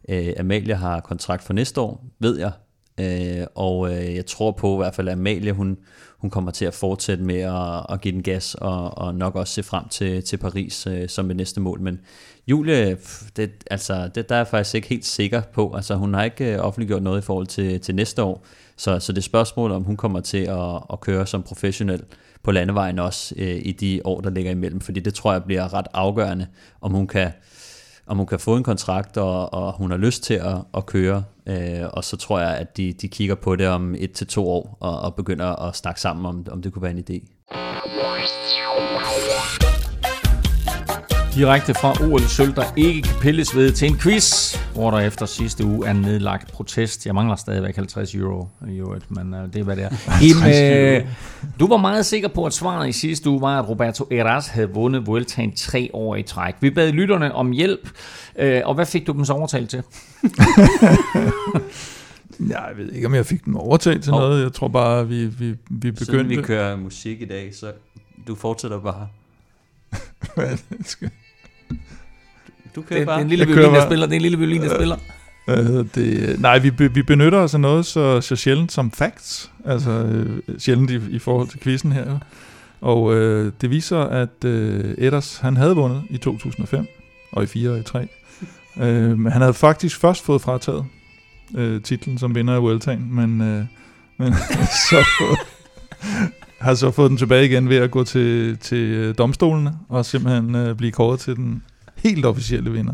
Øh, 0.10 0.34
Amalie 0.40 0.76
har 0.76 1.00
kontrakt 1.00 1.44
for 1.44 1.54
næste 1.54 1.82
år, 1.82 2.06
ved 2.20 2.40
jeg. 2.40 2.52
Øh, 3.00 3.48
og 3.56 3.94
øh, 3.94 4.16
jeg 4.16 4.26
tror 4.26 4.52
på 4.52 4.74
i 4.74 4.78
hvert 4.78 4.96
fald, 4.96 5.08
at 5.08 5.14
Amalie, 5.14 5.52
hun, 5.52 5.78
hun 6.18 6.30
kommer 6.30 6.52
til 6.52 6.66
at 6.66 6.74
fortsætte 6.74 7.24
med 7.24 7.40
at, 7.40 7.86
at 7.90 8.02
give 8.02 8.12
den 8.12 8.24
gas, 8.24 8.56
og, 8.56 8.98
og 8.98 9.16
nok 9.16 9.36
også 9.36 9.54
se 9.54 9.64
frem 9.64 9.88
til, 9.88 10.24
til 10.24 10.38
Paris 10.38 10.88
øh, 10.88 11.10
som 11.10 11.28
det 11.28 11.38
næste 11.38 11.62
mål. 11.62 11.82
Men 11.82 12.00
Julie, 12.48 12.98
det, 13.36 13.52
altså, 13.72 14.10
det, 14.16 14.30
der 14.30 14.36
er 14.36 14.40
jeg 14.40 14.48
faktisk 14.48 14.76
ikke 14.76 14.88
helt 14.88 15.06
sikker 15.06 15.42
på. 15.54 15.74
Altså, 15.76 15.96
hun 15.96 16.14
har 16.14 16.24
ikke 16.24 16.54
øh, 16.54 16.60
offentliggjort 16.60 17.04
noget 17.04 17.22
i 17.22 17.26
forhold 17.26 17.48
til, 17.48 17.80
til 17.82 17.96
næste 17.96 18.24
år. 18.24 18.46
Så, 18.78 19.00
så 19.00 19.14
det 19.14 19.28
er 19.34 19.50
om 19.54 19.84
hun 19.84 19.98
kommer 19.98 20.20
til 20.20 20.38
at, 20.38 20.76
at 20.94 21.00
køre 21.00 21.28
som 21.28 21.44
professionel 21.44 22.04
på 22.44 22.52
landevejen 22.52 23.00
også 23.00 23.36
øh, 23.38 23.62
i 23.66 23.72
de 23.72 24.02
år, 24.04 24.22
der 24.22 24.30
ligger 24.30 24.52
imellem. 24.52 24.82
Fordi 24.82 25.00
det 25.00 25.14
tror 25.14 25.32
jeg 25.32 25.44
bliver 25.44 25.74
ret 25.74 25.88
afgørende, 25.94 26.48
om 26.82 26.92
hun 26.92 27.08
kan, 27.08 27.32
om 28.08 28.18
hun 28.18 28.28
kan 28.28 28.40
få 28.40 28.56
en 28.56 28.64
kontrakt, 28.64 29.18
og, 29.18 29.54
og 29.54 29.74
hun 29.74 29.92
har 29.92 29.98
lyst 29.98 30.24
til 30.24 30.34
at, 30.34 30.58
at 30.74 30.86
køre. 30.86 31.24
Øh, 31.46 31.84
og 31.94 32.04
så 32.04 32.18
tror 32.18 32.40
jeg, 32.40 32.58
at 32.58 32.78
de, 32.78 32.94
de 32.94 33.08
kigger 33.08 33.36
på 33.36 33.56
det 33.56 33.68
om 33.68 33.96
et 33.98 34.12
til 34.12 34.28
to 34.28 34.50
år, 34.50 34.78
og, 34.80 35.00
og 35.00 35.16
begynder 35.16 35.68
at 35.68 35.76
snakke 35.76 36.02
sammen 36.02 36.26
om, 36.26 36.46
om 36.52 36.62
det 36.62 36.74
kunne 36.74 36.84
være 36.84 36.92
en 36.92 37.04
idé. 37.10 37.28
Direkte 41.36 41.74
fra 41.74 42.04
OL 42.04 42.22
Sølv, 42.22 42.56
der 42.56 42.64
ikke 42.76 43.02
kan 43.02 43.16
pilles 43.22 43.56
ved 43.56 43.72
til 43.72 43.88
en 43.88 43.98
quiz, 43.98 44.56
hvor 44.74 44.92
der 44.92 45.00
efter 45.00 45.26
sidste 45.26 45.66
uge 45.66 45.88
er 45.88 45.94
nedlagt 45.94 46.52
protest. 46.52 47.06
Jeg 47.06 47.16
mangler 47.16 47.36
stadigvæk 47.36 47.76
50 47.76 48.16
euro 48.16 48.48
i 48.68 48.78
øvrigt, 48.78 49.12
men 49.12 49.34
uh, 49.34 49.40
det 49.40 49.56
er 49.56 49.64
hvad 49.64 49.76
det 49.76 49.84
er. 49.84 49.90
Im, 50.30 50.38
uh, 50.38 51.10
du 51.60 51.68
var 51.68 51.78
meget 51.78 52.06
sikker 52.06 52.28
på, 52.28 52.46
at 52.46 52.54
svaret 52.54 52.90
i 52.90 52.92
sidste 52.92 53.30
uge 53.30 53.42
var, 53.42 53.60
at 53.62 53.70
Roberto 53.70 54.08
Eras 54.12 54.48
havde 54.48 54.70
vundet 54.70 55.08
Vueltaen 55.08 55.56
tre 55.56 55.90
år 55.94 56.16
i 56.16 56.24
træk. 56.24 56.56
Vi 56.62 56.70
bad 56.70 56.92
lytterne 56.92 57.34
om 57.36 57.52
hjælp, 57.52 57.90
uh, 58.42 58.46
og 58.64 58.76
hvad 58.76 58.86
fik 58.86 59.08
du 59.08 59.12
dem 59.12 59.26
så 59.26 59.34
overtalt 59.34 59.70
til? 59.70 59.84
Jeg 62.50 62.70
ved 62.78 62.92
ikke, 62.92 63.08
om 63.08 63.16
jeg 63.16 63.26
fik 63.26 63.46
dem 63.46 63.56
overtaget 63.56 64.04
til 64.04 64.12
Hov. 64.12 64.22
noget. 64.22 64.44
Jeg 64.44 64.54
tror 64.54 64.68
bare, 64.68 65.08
vi, 65.08 65.26
vi, 65.26 65.50
vi 65.50 65.58
Siden 65.82 65.94
begyndte... 66.06 66.36
vi 66.36 66.42
kører 66.42 66.76
musik 66.76 67.22
i 67.22 67.26
dag, 67.26 67.56
så 67.56 67.72
du 68.28 68.36
fortsætter 68.36 68.80
bare. 68.80 69.08
Hvad 70.36 70.58
skal- 70.86 71.12
Du 72.76 72.82
kører 72.82 72.88
Det, 72.90 72.98
det 73.00 73.06
bare. 73.08 73.18
er 73.20 73.24
en 73.24 73.30
lille 73.30 73.46
violin, 73.46 73.64
der 73.64 73.70
bare. 73.72 73.86
spiller. 73.88 74.06
Det 74.06 74.14
er 74.14 74.16
en 74.16 74.22
lille 74.22 74.38
violin, 74.38 74.62
der 74.62 74.76
spiller. 74.76 74.96
Hvad 75.46 75.64
hedder 75.64 75.84
det? 75.96 76.40
Nej, 76.42 76.60
vi, 76.60 76.70
vi 76.88 77.02
benytter 77.04 77.38
os 77.40 77.54
af 77.54 77.60
noget 77.60 77.86
så, 77.86 78.22
så 78.22 78.36
sjældent 78.36 78.72
som 78.72 78.92
facts. 78.92 79.52
Altså 79.66 79.92
øh, 79.92 80.40
sjældent 80.60 80.92
i, 80.92 81.00
i 81.10 81.20
forhold 81.20 81.48
til 81.48 81.60
quizzen 81.60 81.92
her. 81.92 82.12
jo. 82.12 82.18
Og 82.82 83.14
øh, 83.16 83.52
det 83.62 83.70
viser, 83.70 83.98
at 84.00 84.46
øh, 84.46 84.94
Edders, 84.98 85.38
han 85.38 85.58
havde 85.58 85.76
vundet 85.76 86.04
i 86.10 86.18
2005, 86.18 86.86
og 87.32 87.44
i 87.44 87.46
4 87.46 87.70
og 87.70 87.80
i 87.80 87.84
3. 87.84 88.08
øh, 88.82 89.20
men 89.20 89.32
han 89.32 89.42
havde 89.42 89.54
faktisk 89.54 90.00
først 90.00 90.26
fået 90.26 90.42
frataget 90.42 90.86
øh, 91.58 91.82
titlen 91.82 92.18
som 92.18 92.36
vinder 92.36 92.54
af 92.56 92.62
Vueltaen, 92.62 93.16
men, 93.16 93.42
øh, 93.42 93.64
men 94.18 94.34
så 94.90 95.06
har 96.62 96.74
så 96.74 96.92
fået 96.92 97.10
den 97.10 97.18
tilbage 97.18 97.46
igen 97.46 97.70
ved 97.70 97.78
at 97.78 97.92
gå 97.92 98.04
til, 98.04 98.58
til 98.58 98.78
øh, 98.78 99.16
domstolene 99.18 99.74
og 99.90 100.06
simpelthen 100.06 100.56
øh, 100.56 100.76
blive 100.76 100.92
kåret 100.92 101.20
til 101.20 101.36
den 101.36 101.64
helt 102.04 102.26
officielle 102.26 102.72
vinder. 102.72 102.94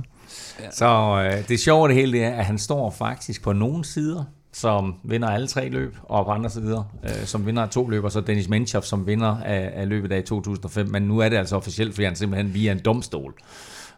Så 0.72 1.22
øh, 1.26 1.48
det 1.48 1.60
sjove 1.60 1.84
af 1.84 1.88
det 1.88 1.96
hele 1.96 2.12
det 2.12 2.24
er, 2.24 2.32
at 2.32 2.46
han 2.46 2.58
står 2.58 2.92
faktisk 2.92 3.42
på 3.44 3.54
nogle 3.54 3.86
sider, 3.86 4.24
som 4.54 4.96
vinder 5.04 5.28
alle 5.28 5.48
tre 5.48 5.70
løb, 5.70 5.96
og 6.04 6.26
på 6.26 6.32
andre 6.32 6.50
sider, 6.50 6.84
øh, 7.04 7.26
som 7.26 7.46
vinder 7.46 7.64
af 7.64 7.70
to 7.70 7.88
løb, 7.90 8.04
og 8.04 8.12
så 8.12 8.22
Dennis 8.22 8.50
Menchoff, 8.50 8.86
som 8.86 9.08
vinder 9.08 9.38
af, 9.38 9.72
af 9.76 9.90
løbet 9.90 10.12
af 10.12 10.24
2005. 10.24 10.88
Men 10.88 11.04
nu 11.04 11.20
er 11.20 11.30
det 11.30 11.38
altså 11.38 11.56
officielt, 11.56 11.94
fordi 11.94 12.06
han 12.06 12.16
simpelthen 12.16 12.54
via 12.54 12.72
en 12.72 12.80
domstol 12.86 13.34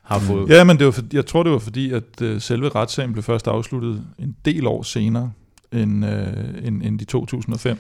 har 0.03 0.19
fået... 0.19 0.49
Ja, 0.49 0.63
men 0.63 0.77
det 0.77 0.85
var 0.85 0.91
for, 0.91 1.03
jeg 1.13 1.25
tror, 1.25 1.43
det 1.43 1.51
var 1.51 1.59
fordi, 1.59 1.91
at 1.91 2.21
øh, 2.21 2.41
selve 2.41 2.69
retssagen 2.69 3.13
blev 3.13 3.23
først 3.23 3.47
afsluttet 3.47 4.03
en 4.19 4.35
del 4.45 4.67
år 4.67 4.83
senere 4.83 5.31
end, 5.71 6.05
øh, 6.05 6.67
end, 6.67 6.83
end 6.83 6.99
de 6.99 7.05
2005. 7.05 7.77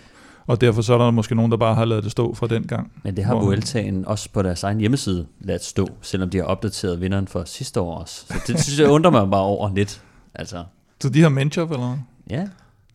Og 0.49 0.61
derfor 0.61 0.81
så 0.81 0.93
er 0.93 0.97
der 0.97 1.11
måske 1.11 1.35
nogen, 1.35 1.51
der 1.51 1.57
bare 1.57 1.75
har 1.75 1.85
lavet 1.85 2.03
det 2.03 2.11
stå 2.11 2.33
fra 2.33 2.47
den 2.47 2.63
gang. 2.67 2.91
Men 3.03 3.15
det 3.15 3.25
har 3.25 3.35
Hvor- 3.35 3.43
Vueltaen 3.45 4.05
også 4.05 4.29
på 4.33 4.41
deres 4.41 4.63
egen 4.63 4.79
hjemmeside 4.79 5.25
ladet 5.41 5.63
stå, 5.63 5.87
selvom 6.01 6.29
de 6.29 6.37
har 6.37 6.43
opdateret 6.45 7.01
vinderen 7.01 7.27
for 7.27 7.43
sidste 7.45 7.81
år 7.81 7.97
også. 7.97 8.25
Så 8.27 8.33
det 8.47 8.63
synes 8.63 8.79
jeg 8.79 8.89
undrer 8.89 9.11
mig 9.11 9.29
bare 9.31 9.41
over 9.41 9.73
lidt. 9.75 10.01
Altså, 10.35 10.63
Så 11.01 11.09
de 11.09 11.21
har 11.21 11.29
Menchov, 11.29 11.71
eller 11.71 11.97
ja. 12.29 12.47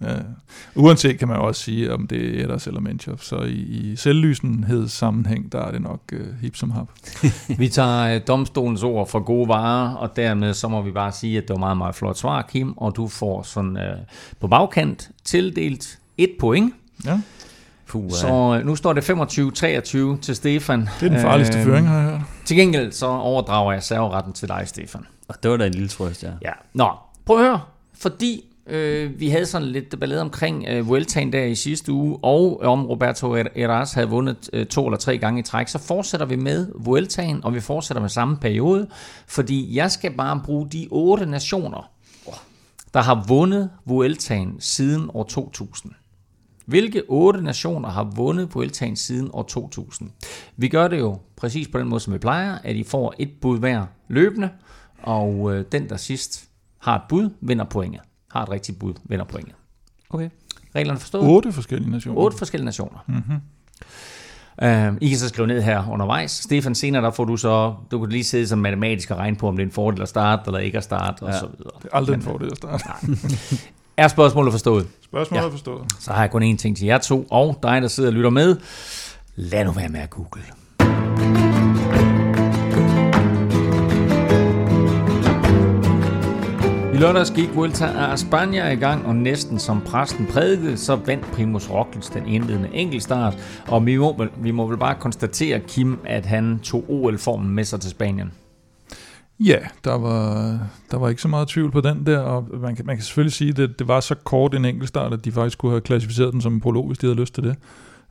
Ja. 0.02 0.14
Uanset 0.74 1.18
kan 1.18 1.28
man 1.28 1.36
jo 1.36 1.46
også 1.46 1.62
sige, 1.62 1.92
om 1.92 2.06
det 2.06 2.40
er 2.40 2.44
Edders 2.44 2.66
eller 2.66 2.80
Menchov. 2.80 3.18
Så 3.18 3.36
i, 3.36 3.52
i 3.52 3.96
selvlysenheds 3.96 4.92
sammenhæng, 4.92 5.52
der 5.52 5.58
er 5.60 5.70
det 5.70 5.82
nok 5.82 6.00
øh, 6.12 6.26
hip 6.40 6.56
som 6.56 6.70
hap. 6.70 6.88
Vi 7.58 7.68
tager 7.68 8.14
øh, 8.14 8.20
domstolens 8.28 8.82
ord 8.82 9.08
for 9.08 9.20
gode 9.20 9.48
varer, 9.48 9.94
og 9.94 10.16
dermed 10.16 10.54
så 10.54 10.68
må 10.68 10.82
vi 10.82 10.90
bare 10.90 11.12
sige, 11.12 11.38
at 11.38 11.42
det 11.42 11.50
var 11.50 11.58
meget, 11.60 11.76
meget 11.76 11.94
flot 11.94 12.18
svar, 12.18 12.42
Kim, 12.42 12.72
og 12.76 12.96
du 12.96 13.08
får 13.08 13.42
sådan 13.42 13.76
øh, 13.76 13.96
på 14.40 14.48
bagkant 14.48 15.10
tildelt 15.24 15.98
et 16.18 16.30
point. 16.40 16.74
Ja, 17.04 17.20
Puh, 17.86 18.10
så, 18.10 18.58
øh, 18.60 18.66
nu 18.66 18.76
står 18.76 18.92
det 18.92 19.10
25-23 19.10 20.20
til 20.20 20.36
Stefan. 20.36 20.80
det 21.00 21.06
er 21.06 21.10
den 21.10 21.20
farligste 21.20 21.58
Øh, 21.58 21.64
føring, 21.64 21.88
har 21.88 21.98
jeg 21.98 22.10
hørt. 22.10 22.20
Til 22.44 22.56
gengæld 22.56 22.92
så 22.92 23.06
overdrager 23.06 23.72
jeg 23.72 23.82
serveretten 23.82 24.32
til 24.32 24.48
dig, 24.48 24.62
Stefan. 24.66 25.06
og 25.28 25.34
det 25.42 25.50
var 25.50 25.56
da 25.56 25.66
en 25.66 25.72
lille 25.72 25.88
trøst, 25.88 26.22
ja. 26.22 26.30
Ja. 26.42 26.50
Nå, 26.72 26.88
prøv 27.26 27.36
at 27.38 27.44
høre. 27.44 27.60
Fordi 27.98 28.44
øh, 28.66 29.20
vi 29.20 29.28
havde 29.28 29.46
sådan 29.46 29.68
lidt 29.68 30.00
ballade 30.00 30.20
omkring 30.20 30.64
øh, 30.68 30.88
Vueltaen 30.88 31.32
der 31.32 31.44
i 31.44 31.54
sidste 31.54 31.92
uge, 31.92 32.18
og 32.22 32.60
om 32.62 32.86
Roberto 32.86 33.34
Eras 33.36 33.92
havde 33.92 34.08
vundet 34.08 34.50
øh, 34.52 34.66
to 34.66 34.86
eller 34.86 34.98
tre 34.98 35.18
gange 35.18 35.40
i 35.40 35.42
træk, 35.42 35.68
så 35.68 35.78
fortsætter 35.78 36.26
vi 36.26 36.36
med 36.36 36.66
Vueltaen, 36.74 37.44
og 37.44 37.54
vi 37.54 37.60
fortsætter 37.60 38.00
med 38.00 38.08
samme 38.10 38.36
periode, 38.36 38.86
fordi 39.26 39.76
jeg 39.76 39.90
skal 39.90 40.10
bare 40.16 40.40
bruge 40.44 40.68
de 40.72 40.88
otte 40.90 41.26
nationer, 41.26 41.90
der 42.94 43.00
har 43.02 43.24
vundet 43.28 43.70
Vueltaen 43.86 44.56
siden 44.60 45.10
år 45.14 45.22
2000. 45.24 45.92
Hvilke 46.66 47.02
otte 47.08 47.42
nationer 47.42 47.88
har 47.88 48.04
vundet 48.04 48.54
Vueltaen 48.54 48.96
siden 48.96 49.30
år 49.32 49.42
2000? 49.42 50.10
Vi 50.56 50.68
gør 50.68 50.88
det 50.88 50.98
jo 50.98 51.18
præcis 51.36 51.68
på 51.68 51.78
den 51.78 51.88
måde, 51.88 52.00
som 52.00 52.12
vi 52.12 52.18
plejer, 52.18 52.58
at 52.64 52.76
I 52.76 52.82
får 52.82 53.14
et 53.18 53.30
bud 53.40 53.58
hver 53.58 53.86
løbende, 54.08 54.48
og 55.02 55.54
øh, 55.54 55.64
den, 55.72 55.88
der 55.88 55.96
sidst 55.96 56.44
har 56.78 56.96
et 56.96 57.02
bud, 57.08 57.30
vinder 57.40 57.64
pointet. 57.64 58.00
Har 58.30 58.42
et 58.42 58.50
rigtigt 58.50 58.78
bud, 58.78 58.94
vinder 59.04 59.24
pointet. 59.24 59.54
Okay. 60.10 60.30
Reglerne 60.74 61.00
forstået? 61.00 61.28
Otte 61.28 61.52
forskellige 61.52 61.90
nationer. 61.90 62.20
Otte 62.20 62.38
forskellige 62.38 62.64
nationer. 62.64 62.98
Mm-hmm. 63.06 63.36
Uh, 64.62 64.96
I 65.00 65.08
kan 65.08 65.18
så 65.18 65.28
skrive 65.28 65.46
ned 65.46 65.62
her 65.62 65.90
undervejs. 65.90 66.30
Stefan, 66.30 66.74
senere 66.74 67.02
der 67.02 67.10
får 67.10 67.24
du 67.24 67.36
så, 67.36 67.74
du 67.90 67.98
kan 68.00 68.08
lige 68.08 68.24
sidde 68.24 68.48
som 68.48 68.58
matematisk 68.58 69.10
og 69.10 69.16
regne 69.16 69.36
på, 69.36 69.48
om 69.48 69.56
det 69.56 69.62
er 69.62 69.66
en 69.66 69.72
fordel 69.72 70.02
at 70.02 70.08
starte 70.08 70.42
eller 70.46 70.58
ikke 70.58 70.78
at 70.78 70.84
starte, 70.84 71.22
og 71.22 71.28
Ja. 71.30 71.38
så 71.38 71.46
videre. 71.46 71.70
Det 71.82 71.88
er 71.92 71.96
aldrig 71.96 72.14
en 72.14 72.22
fordel 72.22 72.50
at 72.52 72.56
starte. 72.56 73.06
Er 73.96 74.08
spørgsmålet 74.08 74.52
forstået? 74.52 74.86
Spørgsmålet 75.04 75.42
Ja. 75.42 75.46
er 75.46 75.50
forstået. 75.50 75.82
Så 76.00 76.12
har 76.12 76.20
jeg 76.20 76.30
kun 76.30 76.42
én 76.52 76.56
ting 76.56 76.76
til 76.76 76.86
jer 76.86 76.98
to, 76.98 77.26
og 77.30 77.58
dig, 77.62 77.82
der 77.82 77.88
sidder 77.88 78.08
og 78.10 78.14
lytter 78.14 78.30
med. 78.30 78.56
Lad 79.36 79.64
nu 79.64 79.70
være 79.72 79.88
med 79.88 80.00
at 80.00 80.10
google. 80.10 80.42
I 86.94 86.96
lørdags 86.96 87.30
gik 87.30 87.54
Vuelta 87.56 87.84
a 87.86 88.14
España 88.14 88.66
i 88.72 88.74
gang, 88.76 89.06
og 89.06 89.16
næsten 89.16 89.58
som 89.58 89.80
præsten 89.80 90.26
prædikede, 90.26 90.76
så 90.76 90.96
vandt 90.96 91.32
Primus 91.32 91.70
Roglic 91.70 92.06
den 92.10 92.26
indledende 92.28 92.68
enkeltstart. 92.72 93.62
Og 93.68 93.86
vi 93.86 93.96
må, 93.96 94.24
vi 94.36 94.50
må 94.50 94.66
vel 94.66 94.78
bare 94.78 94.94
konstatere, 95.00 95.60
Kim, 95.60 95.98
at 96.06 96.26
han 96.26 96.58
tog 96.62 96.84
OL-formen 96.88 97.50
med 97.54 97.64
sig 97.64 97.80
til 97.80 97.90
Spanien. 97.90 98.32
Ja, 99.40 99.58
der 99.84 99.94
var, 99.94 100.58
der 100.90 100.98
var 100.98 101.08
ikke 101.08 101.22
så 101.22 101.28
meget 101.28 101.48
tvivl 101.48 101.70
på 101.70 101.80
den 101.80 102.06
der, 102.06 102.18
og 102.18 102.48
man 102.60 102.76
kan, 102.76 102.86
man 102.86 102.96
kan 102.96 103.04
selvfølgelig 103.04 103.32
sige, 103.32 103.50
at 103.50 103.56
det, 103.56 103.78
det 103.78 103.88
var 103.88 104.00
så 104.00 104.14
kort 104.14 104.54
en 104.54 104.64
enkeltstart, 104.64 105.12
at 105.12 105.24
de 105.24 105.32
faktisk 105.32 105.58
kunne 105.58 105.72
have 105.72 105.80
klassificeret 105.80 106.32
den 106.32 106.40
som 106.40 106.54
en 106.54 106.60
prolog, 106.60 106.86
hvis 106.86 106.98
de 106.98 107.06
havde 107.06 107.20
lyst 107.20 107.34
til 107.34 107.44
det. 107.44 107.56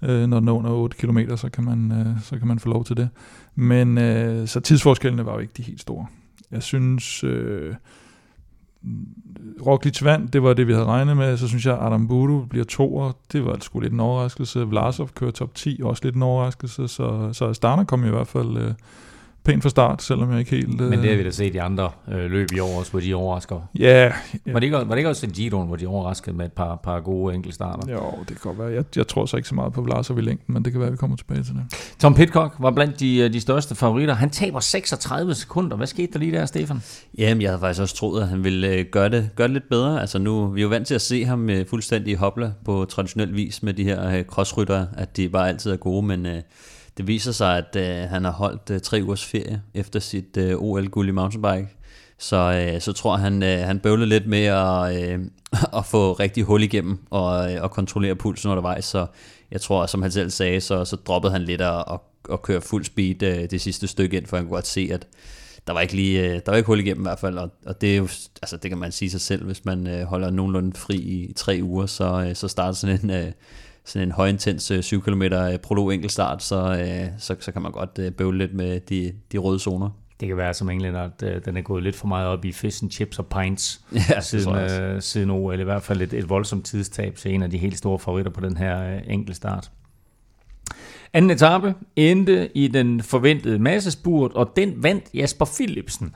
Øh, 0.01 0.27
når 0.27 0.39
den 0.39 0.47
er 0.47 0.53
under 0.53 0.71
8 0.71 0.97
km, 0.97 1.19
så 1.35 1.49
kan 1.49 1.63
man, 1.63 1.91
øh, 1.91 2.21
så 2.23 2.37
kan 2.37 2.47
man 2.47 2.59
få 2.59 2.69
lov 2.69 2.85
til 2.85 2.97
det. 2.97 3.09
Men 3.55 3.97
øh, 3.97 4.47
så 4.47 4.59
tidsforskellene 4.59 5.25
var 5.25 5.33
jo 5.33 5.39
ikke 5.39 5.53
de 5.57 5.63
helt 5.63 5.81
store. 5.81 6.05
Jeg 6.51 6.63
synes, 6.63 7.23
øh, 7.23 7.75
Roglic 9.65 10.03
vandt, 10.03 10.33
det 10.33 10.43
var 10.43 10.53
det, 10.53 10.67
vi 10.67 10.73
havde 10.73 10.85
regnet 10.85 11.17
med. 11.17 11.37
Så 11.37 11.47
synes 11.47 11.65
jeg, 11.65 11.77
Adam 11.81 12.07
Budu 12.07 12.45
bliver 12.49 12.65
toer. 12.65 13.11
Det 13.31 13.45
var 13.45 13.57
sgu 13.61 13.79
lidt 13.79 13.93
en 13.93 13.99
overraskelse. 13.99 14.59
Vlasov 14.59 15.09
kører 15.15 15.31
top 15.31 15.55
10, 15.55 15.79
også 15.83 16.01
lidt 16.03 16.15
en 16.15 16.23
overraskelse. 16.23 16.87
Så, 16.87 17.29
så 17.33 17.45
Astana 17.45 17.83
kom 17.83 18.05
i 18.05 18.09
hvert 18.09 18.27
fald 18.27 18.57
øh, 18.57 18.73
pænt 19.43 19.63
fra 19.63 19.69
start, 19.69 20.03
selvom 20.03 20.31
jeg 20.31 20.39
ikke 20.39 20.51
helt... 20.51 20.81
Øh, 20.81 20.89
Men 20.89 20.99
det 20.99 21.09
har 21.09 21.17
vi 21.17 21.23
da 21.23 21.31
set 21.31 21.55
i 21.55 21.57
andre 21.57 21.91
øh, 22.11 22.31
løb 22.31 22.51
i 22.55 22.59
år 22.59 22.79
også, 22.79 22.91
hvor 22.91 22.99
de 22.99 23.13
overrasker. 23.13 23.69
Ja, 23.79 24.03
ja. 24.03 24.11
Var 24.51 24.59
det 24.59 24.63
ikke, 24.63 24.77
var 24.77 24.83
det 24.83 24.97
ikke 24.97 25.09
også 25.09 25.25
en 25.25 25.31
Giroen, 25.31 25.67
hvor 25.67 25.75
de 25.75 25.87
overraskede 25.87 26.35
med 26.35 26.45
et 26.45 26.53
par, 26.53 26.79
par 26.83 26.99
gode 26.99 27.35
enkeltstarter? 27.35 27.93
Jo, 27.93 28.03
det 28.19 28.27
kan 28.27 28.37
godt 28.41 28.59
være. 28.59 28.67
Jeg, 28.67 28.83
jeg 28.95 29.07
tror 29.07 29.25
så 29.25 29.37
ikke 29.37 29.49
så 29.49 29.55
meget 29.55 29.73
på 29.73 29.81
Vlasov 29.81 30.17
i 30.17 30.21
længden, 30.21 30.53
men 30.53 30.65
det 30.65 30.71
kan 30.71 30.79
være, 30.79 30.87
at 30.87 30.93
vi 30.93 30.97
kommer 30.97 31.17
tilbage 31.17 31.43
til 31.43 31.53
det. 31.53 31.93
Tom 31.99 32.13
Pitcock 32.15 32.55
var 32.59 32.71
blandt 32.71 32.99
de, 32.99 33.17
øh, 33.17 33.33
de 33.33 33.39
største 33.41 33.75
favoritter. 33.75 34.13
Han 34.13 34.29
taber 34.29 34.59
36 34.59 35.33
sekunder. 35.33 35.77
Hvad 35.77 35.87
skete 35.87 36.13
der 36.13 36.19
lige 36.19 36.31
der, 36.31 36.45
Stefan? 36.45 36.81
Jamen, 37.17 37.41
jeg 37.41 37.49
havde 37.49 37.59
faktisk 37.59 37.81
også 37.81 37.95
troet, 37.95 38.21
at 38.21 38.27
han 38.27 38.43
ville 38.43 38.67
øh, 38.67 38.85
gøre 38.91 39.09
det, 39.09 39.29
gøre 39.35 39.47
det 39.47 39.53
lidt 39.53 39.69
bedre. 39.69 40.01
Altså 40.01 40.19
nu, 40.19 40.47
vi 40.47 40.59
er 40.59 40.63
jo 40.63 40.69
vant 40.69 40.87
til 40.87 40.95
at 40.95 41.01
se 41.01 41.25
ham 41.25 41.49
øh, 41.49 41.65
fuldstændig 41.67 42.17
hopla 42.17 42.51
på 42.65 42.85
traditionel 42.85 43.35
vis 43.35 43.63
med 43.63 43.73
de 43.73 43.83
her 43.83 44.17
øh, 44.17 44.23
crossryttere, 44.23 44.87
at 44.97 45.17
de 45.17 45.29
bare 45.29 45.49
altid 45.49 45.71
er 45.71 45.77
gode, 45.77 46.05
men 46.05 46.25
øh, 46.25 46.41
det 46.97 47.07
viser 47.07 47.31
sig, 47.31 47.57
at 47.57 47.75
øh, 47.75 48.09
han 48.09 48.25
har 48.25 48.31
holdt 48.31 48.69
øh, 48.69 48.79
tre 48.79 48.99
ugers 49.03 49.25
ferie 49.25 49.61
efter 49.73 49.99
sit 49.99 50.37
øh, 50.37 50.55
OL-guld 50.57 51.07
i 51.07 51.11
mountainbike. 51.11 51.67
Så, 52.17 52.69
øh, 52.75 52.81
så 52.81 52.93
tror 52.93 53.17
han, 53.17 53.43
øh, 53.43 53.59
han 53.59 53.79
bøvlede 53.79 54.09
lidt 54.09 54.27
med 54.27 54.45
at, 54.45 55.03
øh, 55.03 55.19
at 55.79 55.85
få 55.85 56.13
rigtig 56.13 56.43
hul 56.43 56.63
igennem 56.63 56.99
og, 57.09 57.53
øh, 57.53 57.63
og 57.63 57.71
kontrollere 57.71 58.15
pulsen 58.15 58.49
undervejs. 58.49 58.85
Så 58.85 59.05
jeg 59.51 59.61
tror, 59.61 59.85
som 59.85 60.01
han 60.01 60.11
selv 60.11 60.29
sagde, 60.29 60.61
så, 60.61 60.85
så 60.85 60.95
droppede 60.95 61.33
han 61.33 61.41
lidt 61.41 61.61
at, 61.61 61.83
at, 61.91 61.99
at 62.31 62.41
køre 62.41 62.61
fuld 62.61 62.85
speed 62.85 63.23
øh, 63.23 63.49
det 63.51 63.61
sidste 63.61 63.87
stykke 63.87 64.17
ind, 64.17 64.25
for 64.25 64.37
han 64.37 64.45
kunne 64.45 64.55
godt 64.55 64.67
se, 64.67 64.89
at 64.93 65.07
der 65.67 65.73
var 65.73 65.81
ikke 65.81 65.95
lige, 65.95 66.21
øh, 66.21 66.41
der 66.45 66.51
var 66.51 66.55
ikke 66.55 66.67
hul 66.67 66.79
igennem 66.79 67.03
i 67.03 67.07
hvert 67.07 67.19
fald, 67.19 67.37
og, 67.37 67.49
og 67.65 67.81
det 67.81 67.93
er 67.93 67.97
jo, 67.97 68.07
altså 68.41 68.57
det 68.57 68.71
kan 68.71 68.77
man 68.77 68.91
sige 68.91 69.11
sig 69.11 69.21
selv, 69.21 69.45
hvis 69.45 69.65
man 69.65 69.87
øh, 69.87 70.03
holder 70.03 70.29
nogenlunde 70.29 70.73
fri 70.73 70.95
i, 70.95 71.25
i 71.25 71.33
tre 71.33 71.59
uger, 71.63 71.85
så, 71.85 72.25
øh, 72.29 72.35
så 72.35 72.47
starter 72.47 72.73
sådan 72.73 72.99
en, 73.03 73.09
øh, 73.09 73.31
sådan 73.85 74.07
en 74.07 74.11
højintens 74.11 74.71
øh, 74.71 74.83
7 74.83 75.01
km 75.01 75.21
øh, 75.21 75.57
prolog 75.57 75.93
enkeltstart, 75.93 76.43
så, 76.43 76.77
øh, 76.79 77.07
så, 77.17 77.35
så 77.39 77.51
kan 77.51 77.61
man 77.61 77.71
godt 77.71 77.99
øh, 77.99 78.11
bøvle 78.11 78.37
lidt 78.37 78.53
med 78.53 78.79
de, 78.79 79.13
de 79.31 79.37
røde 79.37 79.59
zoner. 79.59 79.89
Det 80.19 80.27
kan 80.27 80.37
være 80.37 80.53
som 80.53 80.69
englænder, 80.69 81.01
at 81.01 81.23
øh, 81.23 81.45
den 81.45 81.57
er 81.57 81.61
gået 81.61 81.83
lidt 81.83 81.95
for 81.95 82.07
meget 82.07 82.27
op 82.27 82.45
i 82.45 82.51
fish 82.51 82.83
and 82.83 82.91
chips 82.91 83.19
og 83.19 83.25
pints 83.25 83.81
Ja, 84.09 84.21
siden, 84.21 84.55
øh, 84.55 85.01
siden 85.01 85.29
OL. 85.29 85.59
I 85.59 85.63
hvert 85.63 85.83
fald 85.83 86.01
et, 86.01 86.13
et 86.13 86.29
voldsomt 86.29 86.65
tidstab 86.65 87.15
til 87.15 87.33
en 87.33 87.43
af 87.43 87.49
de 87.49 87.57
helt 87.57 87.77
store 87.77 87.99
favoritter 87.99 88.31
på 88.31 88.41
den 88.41 88.57
her 88.57 88.95
øh, 88.95 89.01
enkeltstart. 89.07 89.71
Anden 91.13 91.31
etape 91.31 91.75
endte 91.95 92.57
i 92.57 92.67
den 92.67 93.03
forventede 93.03 93.59
massespurt, 93.59 94.31
og 94.33 94.53
den 94.55 94.83
vandt 94.83 95.05
Jasper 95.13 95.45
Philipsen. 95.45 96.15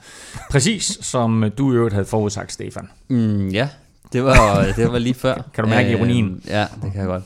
Præcis 0.51 0.97
som 1.11 1.43
øh, 1.43 1.51
du 1.57 1.71
i 1.71 1.75
øvrigt 1.75 1.93
havde 1.93 2.05
forudsagt, 2.05 2.51
Stefan. 2.51 2.89
Mm, 3.07 3.49
ja, 3.49 3.69
det 4.13 4.23
var, 4.23 4.65
det 4.75 4.91
var 4.91 4.99
lige 4.99 5.13
før. 5.13 5.35
Kan 5.53 5.63
du 5.63 5.69
mærke 5.69 5.91
ironien? 5.91 6.41
Øh, 6.45 6.49
ja, 6.49 6.65
det 6.81 6.91
kan 6.91 7.01
jeg 7.01 7.07
godt. 7.07 7.23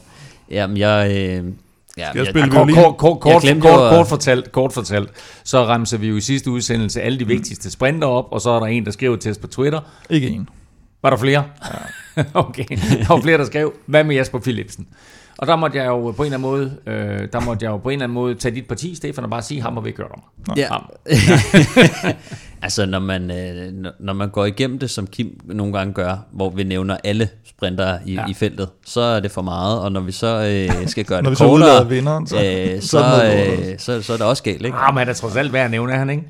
Jamen, 0.51 0.77
jeg... 0.77 1.11
Øh, 1.11 1.45
ja, 1.97 2.09
jeg 2.15 2.25
spille 2.25 2.51
Kort, 2.51 2.67
violin? 2.67 2.75
kort, 2.75 3.19
kort, 3.19 3.43
Jeg 3.43 3.61
kort, 3.61 3.61
kort, 3.61 3.89
kort, 3.89 4.07
fortalt, 4.07 4.51
kort 4.51 4.73
fortalt, 4.73 5.09
så 5.43 5.65
ramser 5.65 5.97
vi 5.97 6.07
jo 6.07 6.15
i 6.15 6.21
sidste 6.21 6.51
udsendelse 6.51 7.01
alle 7.01 7.19
de 7.19 7.27
vigtigste 7.27 7.71
sprinter 7.71 8.07
op, 8.07 8.25
og 8.31 8.41
så 8.41 8.49
er 8.49 8.59
der 8.59 8.67
en, 8.67 8.85
der 8.85 8.91
skriver 8.91 9.15
til 9.15 9.31
os 9.31 9.37
på 9.37 9.47
Twitter, 9.47 9.79
Ikke 10.09 10.29
en. 10.29 10.49
Var 11.03 11.09
der 11.09 11.17
flere? 11.17 11.43
Ja. 12.17 12.23
okay, 12.33 12.65
der 12.69 13.13
var 13.13 13.21
flere, 13.21 13.37
der 13.37 13.45
skrev, 13.45 13.73
hvad 13.85 14.03
med 14.03 14.15
Jesper 14.15 14.39
Philipsen? 14.39 14.87
Og 15.37 15.47
der 15.47 15.55
måtte 15.55 15.77
jeg 15.77 15.87
jo 15.87 16.11
på 16.11 16.23
en 16.23 16.33
eller 16.33 16.37
anden 16.37 16.41
måde, 16.41 16.77
øh, 16.87 17.27
der 17.33 17.39
måtte 17.39 17.65
jeg 17.65 17.71
jo 17.71 17.77
på 17.77 17.89
en 17.89 17.93
eller 17.93 18.03
anden 18.03 18.13
måde 18.13 18.35
tage 18.35 18.55
dit 18.55 18.67
parti, 18.67 18.95
Stefan, 18.95 19.23
og 19.23 19.29
bare 19.29 19.41
sige, 19.41 19.61
ham 19.61 19.73
må 19.73 19.81
vi 19.81 19.89
ikke 19.89 20.03
om. 20.11 20.21
Ja. 20.57 20.67
Ham. 20.67 20.89
altså, 22.61 22.85
når 22.85 22.99
man, 22.99 23.31
øh, 23.31 23.73
når- 23.99 24.13
man 24.13 24.29
går 24.29 24.45
igennem 24.45 24.79
det, 24.79 24.89
som 24.89 25.07
Kim 25.07 25.39
nogle 25.45 25.73
gange 25.73 25.93
gør, 25.93 26.17
hvor 26.31 26.49
vi 26.49 26.63
nævner 26.63 26.97
alle 27.03 27.29
sprinter 27.45 27.99
i, 28.05 28.13
Ja. 28.13 28.21
ja. 28.21 28.27
i 28.27 28.33
feltet, 28.33 28.69
så 28.85 29.01
er 29.01 29.19
det 29.19 29.31
for 29.31 29.41
meget. 29.41 29.79
Og 29.79 29.91
når 29.91 30.01
vi 30.01 30.11
så 30.11 30.27
øh, 30.71 30.87
skal 30.87 31.05
gøre 31.05 31.21
det 31.29 31.37
kortere, 31.37 31.89
vinderen, 31.89 32.27
så- 32.27 32.35
øh, 32.75 32.81
så 32.81 32.87
så, 32.87 33.23
øh, 33.71 33.79
så, 33.79 34.01
så 34.01 34.13
er 34.13 34.17
det 34.17 34.25
også 34.25 34.43
galt, 34.43 34.65
ikke? 34.65 34.77
Ah, 34.77 34.95
men 34.95 35.07
er 35.09 35.13
trods 35.13 35.35
alt 35.35 35.53
værd 35.53 35.65
at 35.65 35.71
nævne, 35.71 35.93
han 35.93 36.09
ikke? 36.09 36.23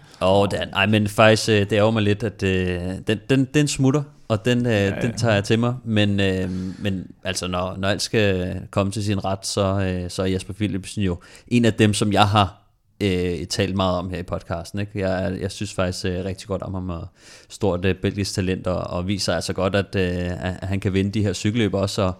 Det 0.51 0.59
er, 0.61 0.65
ej, 0.73 0.85
men 0.85 1.07
faktisk, 1.07 1.49
øh, 1.49 1.59
det 1.59 1.73
ærger 1.73 1.91
mig 1.91 2.01
lidt, 2.03 2.23
at 2.23 2.43
øh, 2.43 2.79
den, 3.07 3.19
den, 3.29 3.45
den 3.53 3.67
smutter, 3.67 4.03
og 4.27 4.45
den, 4.45 4.65
øh, 4.65 4.71
ja, 4.73 4.91
den 5.01 5.13
tager 5.17 5.33
jeg 5.33 5.43
til 5.43 5.59
mig. 5.59 5.73
Men, 5.85 6.19
øh, 6.19 6.49
men 6.79 7.05
altså, 7.23 7.47
når, 7.47 7.75
når 7.77 7.87
alt 7.87 8.01
skal 8.01 8.55
komme 8.71 8.91
til 8.91 9.03
sin 9.03 9.25
ret, 9.25 9.45
så, 9.45 9.79
øh, 9.79 10.09
så 10.09 10.21
er 10.21 10.25
Jesper 10.27 10.53
Philipsen 10.53 11.03
jo 11.03 11.17
en 11.47 11.65
af 11.65 11.73
dem, 11.73 11.93
som 11.93 12.13
jeg 12.13 12.27
har 12.27 12.60
øh, 13.01 13.47
talt 13.47 13.75
meget 13.75 13.97
om 13.97 14.09
her 14.09 14.17
i 14.17 14.23
podcasten. 14.23 14.79
Ikke? 14.79 14.99
Jeg, 14.99 15.37
jeg 15.41 15.51
synes 15.51 15.73
faktisk 15.73 16.05
øh, 16.05 16.25
rigtig 16.25 16.47
godt 16.47 16.61
om 16.61 16.73
ham, 16.73 16.89
og 16.89 17.07
stort 17.49 17.85
øh, 17.85 17.95
belgisk 17.95 18.33
talent, 18.33 18.67
og, 18.67 18.79
og 18.97 19.07
viser 19.07 19.35
altså 19.35 19.53
godt, 19.53 19.75
at, 19.75 19.95
øh, 19.95 20.45
at 20.45 20.67
han 20.67 20.79
kan 20.79 20.93
vinde 20.93 21.11
de 21.11 21.23
her 21.23 21.33
cykelløb 21.33 21.73
også, 21.73 22.01
og 22.01 22.13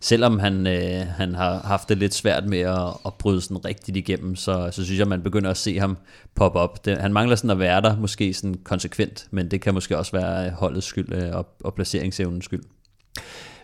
selvom 0.00 0.38
han, 0.38 0.66
øh, 0.66 1.06
han 1.06 1.34
har 1.34 1.58
haft 1.58 1.88
det 1.88 1.98
lidt 1.98 2.14
svært 2.14 2.48
med 2.48 2.60
at, 2.60 2.88
at 3.06 3.14
bryde 3.18 3.40
sådan 3.40 3.64
rigtigt 3.64 3.96
igennem, 3.96 4.36
så, 4.36 4.68
så 4.72 4.84
synes 4.84 4.98
jeg, 4.98 5.08
man 5.08 5.22
begynder 5.22 5.50
at 5.50 5.56
se 5.56 5.78
ham 5.78 5.96
poppe 6.34 6.58
op. 6.58 6.84
Det, 6.84 6.98
han 6.98 7.12
mangler 7.12 7.36
sådan 7.36 7.50
at 7.50 7.58
være 7.58 7.80
der, 7.80 7.96
måske 7.96 8.34
sådan 8.34 8.54
konsekvent, 8.64 9.28
men 9.30 9.50
det 9.50 9.60
kan 9.60 9.74
måske 9.74 9.98
også 9.98 10.12
være 10.12 10.46
øh, 10.46 10.52
holdets 10.52 10.86
skyld 10.86 11.12
øh, 11.12 11.36
og, 11.36 11.46
og 11.64 11.74
placeringsevnens 11.74 12.44
skyld. 12.44 12.62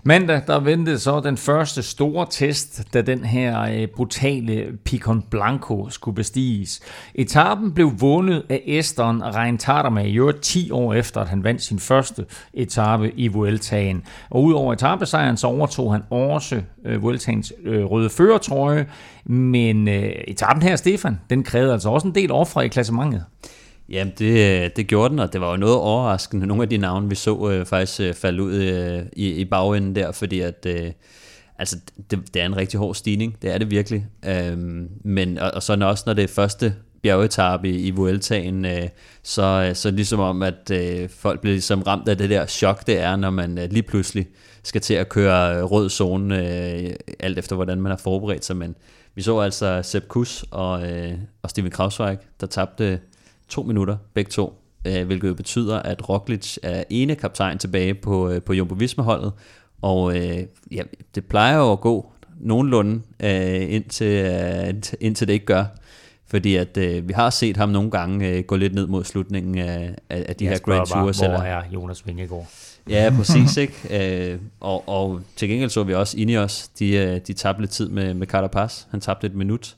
Mandag, 0.05 0.43
der 0.47 0.61
ventede 0.61 0.99
så 0.99 1.21
den 1.21 1.37
første 1.37 1.83
store 1.83 2.27
test, 2.31 2.83
da 2.95 3.03
den 3.03 3.25
her 3.25 3.63
øh, 3.63 3.89
brutale 3.97 4.67
Picon 4.85 5.23
Blanco 5.31 5.91
skulle 5.91 6.15
bestiges. 6.15 6.81
Etappen 7.15 7.75
blev 7.75 8.01
vundet 8.01 8.47
af 8.49 8.63
Esteren 8.67 9.23
Rein 9.25 9.59
Tarderma, 9.59 10.01
i 10.03 10.19
øvrigt 10.19 10.41
10 10.41 10.71
år 10.71 10.95
efter, 10.95 11.21
at 11.21 11.29
han 11.29 11.45
vandt 11.45 11.63
sin 11.63 11.79
første 11.79 12.25
etape 12.55 13.13
i 13.17 13.29
Vueltaen. 13.29 14.03
Og 14.31 14.43
udover 14.43 14.73
etappesejren, 14.73 15.37
så 15.37 15.47
overtog 15.47 15.93
han 15.93 16.03
også 16.11 16.63
øh, 16.85 17.03
Vueltaens 17.03 17.53
øh, 17.65 17.85
røde 17.85 18.11
førertrøje. 18.11 18.87
Men 19.25 19.89
øh, 19.89 20.13
etappen 20.29 20.63
her, 20.63 20.77
Stefan, 20.77 21.21
den 21.31 21.43
krævede 21.43 21.73
altså 21.73 21.89
også 21.89 22.09
en 22.09 22.15
del 22.15 22.33
ofre 22.33 22.65
i 22.65 22.69
klassementet. 22.69 23.25
Jamen, 23.89 24.13
det, 24.19 24.63
øh, 24.65 24.71
det 24.77 24.87
gjorde 24.87 25.11
den, 25.11 25.19
og 25.19 25.33
det 25.33 25.41
var 25.41 25.51
jo 25.51 25.57
noget 25.57 25.77
overraskende. 25.77 26.47
Nogle 26.51 26.63
af 26.63 26.69
de 26.69 26.77
navne, 26.77 27.09
vi 27.09 27.15
så, 27.15 27.51
øh, 27.51 27.67
faktisk 27.67 28.01
øh, 28.01 28.15
falde 28.15 28.43
ud 28.43 28.55
øh, 28.55 29.03
i, 29.13 29.31
i 29.31 29.45
bagenden 29.45 29.95
der, 29.95 30.13
fordi 30.13 30.41
at... 30.41 30.67
Øh, 30.67 30.93
altså, 31.59 31.77
det, 32.11 32.35
det 32.35 32.43
er 32.43 32.47
en 32.47 32.57
rigtig 32.57 32.79
hård 32.79 32.95
stigning, 32.95 33.37
det 33.43 33.55
er 33.55 33.59
det 33.59 33.71
virkelig. 33.71 34.07
Øhm, 34.25 34.89
men, 35.05 35.39
og, 35.39 35.51
og 35.55 35.63
så 35.63 35.77
også, 35.83 36.03
når 36.07 36.15
det 36.15 36.25
er 36.25 36.29
første 36.29 36.75
bjergetappe 37.03 37.69
i, 37.69 37.87
i 37.87 37.91
Vueltaen, 37.91 38.65
øh, 38.65 38.89
så, 39.23 39.67
øh, 39.69 39.75
så 39.75 39.91
ligesom 39.91 40.21
om, 40.21 40.43
at 40.43 40.71
øh, 40.73 41.09
folk 41.09 41.41
bliver 41.41 41.55
ligesom 41.55 41.83
ramt 41.83 42.09
af 42.09 42.19
det 42.19 42.31
der 42.31 42.47
chok, 42.47 42.87
det 42.87 43.01
er, 43.01 43.17
når 43.17 43.31
man 43.31 43.59
øh, 43.59 43.71
lige 43.71 43.83
pludselig 43.83 44.27
skal 44.63 44.81
til 44.81 44.95
at 44.95 45.09
køre 45.09 45.57
øh, 45.57 45.65
rød 45.65 45.91
zone, 45.91 46.39
øh, 46.39 46.95
alt 47.21 47.39
efter 47.39 47.57
hvordan 47.57 47.81
man 47.81 47.91
har 47.91 47.97
forberedt 47.97 48.45
sig. 48.45 48.57
Men 48.57 48.75
vi 49.15 49.23
så 49.23 49.39
altså 49.39 49.81
Sepp 49.83 50.09
Kuss 50.09 50.45
og, 50.51 50.91
øh, 50.91 51.13
og 51.43 51.51
Steven 51.51 51.71
Krausweig, 51.71 52.19
der 52.41 52.47
tabte 52.47 53.01
to 53.53 53.63
minutter, 53.63 53.97
begge 54.15 54.31
to, 54.31 54.63
øh, 54.87 55.07
hvilket 55.07 55.29
jo 55.29 55.35
betyder, 55.35 55.79
at 55.79 56.09
Roglic 56.09 56.57
er 56.63 56.85
ene 56.91 57.15
kaptajn 57.15 57.59
tilbage 57.59 57.95
på, 57.95 58.31
øh, 58.31 58.43
på 58.43 58.53
Jumbo 58.53 58.75
Visma-holdet, 58.75 59.33
og 59.83 60.17
øh, 60.17 60.39
ja, 60.71 60.83
det 61.15 61.25
plejer 61.25 61.57
jo 61.57 61.73
at 61.73 61.81
gå 61.81 62.13
nogenlunde, 62.41 63.03
øh, 63.21 63.73
indtil, 63.75 64.07
øh, 64.07 64.75
indtil 65.01 65.29
det 65.29 65.33
ikke 65.33 65.47
gør. 65.47 65.65
Fordi 66.27 66.57
at 66.57 66.77
øh, 66.77 67.09
vi 67.09 67.13
har 67.13 67.31
set 67.31 67.57
ham 67.57 67.69
nogle 67.69 67.91
gange 67.91 68.29
øh, 68.29 68.45
gå 68.45 68.57
lidt 68.57 68.75
ned 68.75 68.87
mod 68.87 69.05
slutningen 69.05 69.59
af, 69.59 69.95
af, 70.11 70.25
af 70.29 70.37
de 70.37 70.45
Jeg 70.45 70.53
her 70.53 70.59
Grand 70.59 70.89
bare, 70.89 71.03
Tours. 71.03 71.19
Hvor 71.19 71.27
er 71.27 71.63
Jonas 71.75 72.07
Vingegaard? 72.07 72.49
Ja, 72.89 73.13
præcis, 73.17 73.57
ikke? 73.57 73.75
Øh, 74.33 74.39
og, 74.61 74.89
og 74.89 75.21
til 75.37 75.49
gengæld 75.49 75.71
så 75.71 75.83
vi 75.83 75.95
også 75.95 76.19
Ineos, 76.19 76.69
de, 76.69 76.97
øh, 76.97 77.21
de 77.27 77.33
tabte 77.33 77.63
lidt 77.63 77.71
tid 77.71 77.89
med, 77.89 78.15
med 78.15 78.27
Carapaz. 78.27 78.83
Han 78.91 79.01
tabte 79.01 79.27
et 79.27 79.35
minut. 79.35 79.77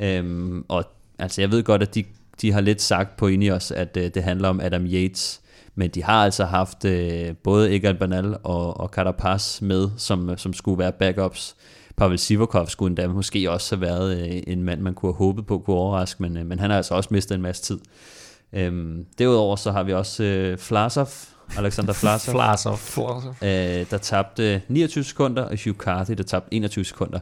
Øhm, 0.00 0.64
og 0.68 0.84
altså, 1.18 1.40
jeg 1.40 1.50
ved 1.50 1.62
godt, 1.62 1.82
at 1.82 1.94
de, 1.94 2.04
de 2.40 2.52
har 2.52 2.60
lidt 2.60 2.82
sagt 2.82 3.16
på 3.16 3.26
Ineos, 3.26 3.70
at 3.70 3.96
øh, 3.96 4.10
det 4.14 4.22
handler 4.22 4.48
om 4.48 4.60
Adam 4.60 4.86
Yates. 4.86 5.40
Men 5.74 5.90
de 5.90 6.02
har 6.02 6.24
altså 6.24 6.44
haft 6.44 6.84
øh, 6.84 7.34
både 7.44 7.76
Egan 7.76 7.96
Bernal 7.96 8.36
og, 8.42 8.80
og 8.80 8.88
Carapaz 8.88 9.60
med, 9.60 9.90
som, 9.96 10.36
som 10.36 10.52
skulle 10.52 10.78
være 10.78 10.92
backups. 10.92 11.56
Pavel 11.96 12.18
Sivakov 12.18 12.66
skulle 12.66 12.90
endda 12.90 13.08
måske 13.08 13.50
også 13.50 13.76
have 13.76 13.80
været 13.80 14.18
øh, 14.18 14.42
en 14.46 14.62
mand, 14.62 14.80
man 14.80 14.94
kunne 14.94 15.12
have 15.12 15.16
håbet 15.16 15.46
på 15.46 15.58
kunne 15.58 15.76
overraske, 15.76 16.22
men, 16.22 16.36
øh, 16.36 16.46
men 16.46 16.58
han 16.58 16.70
har 16.70 16.76
altså 16.76 16.94
også 16.94 17.08
mistet 17.12 17.34
en 17.34 17.42
masse 17.42 17.62
tid. 17.62 17.78
Øhm, 18.52 19.06
derudover 19.18 19.56
så 19.56 19.72
har 19.72 19.82
vi 19.82 19.92
også 19.92 20.24
øh, 20.24 20.58
Flasov, 20.58 21.08
Alexander 21.58 21.92
Flasov, 21.92 22.34
Flasov. 22.38 22.78
øh, 23.42 23.86
der 23.90 23.98
tabte 24.02 24.62
29 24.68 25.04
sekunder, 25.04 25.42
og 25.42 25.58
Hugh 25.64 25.76
Carthy, 25.76 26.14
der 26.14 26.22
tabte 26.22 26.54
21 26.54 26.84
sekunder. 26.84 27.18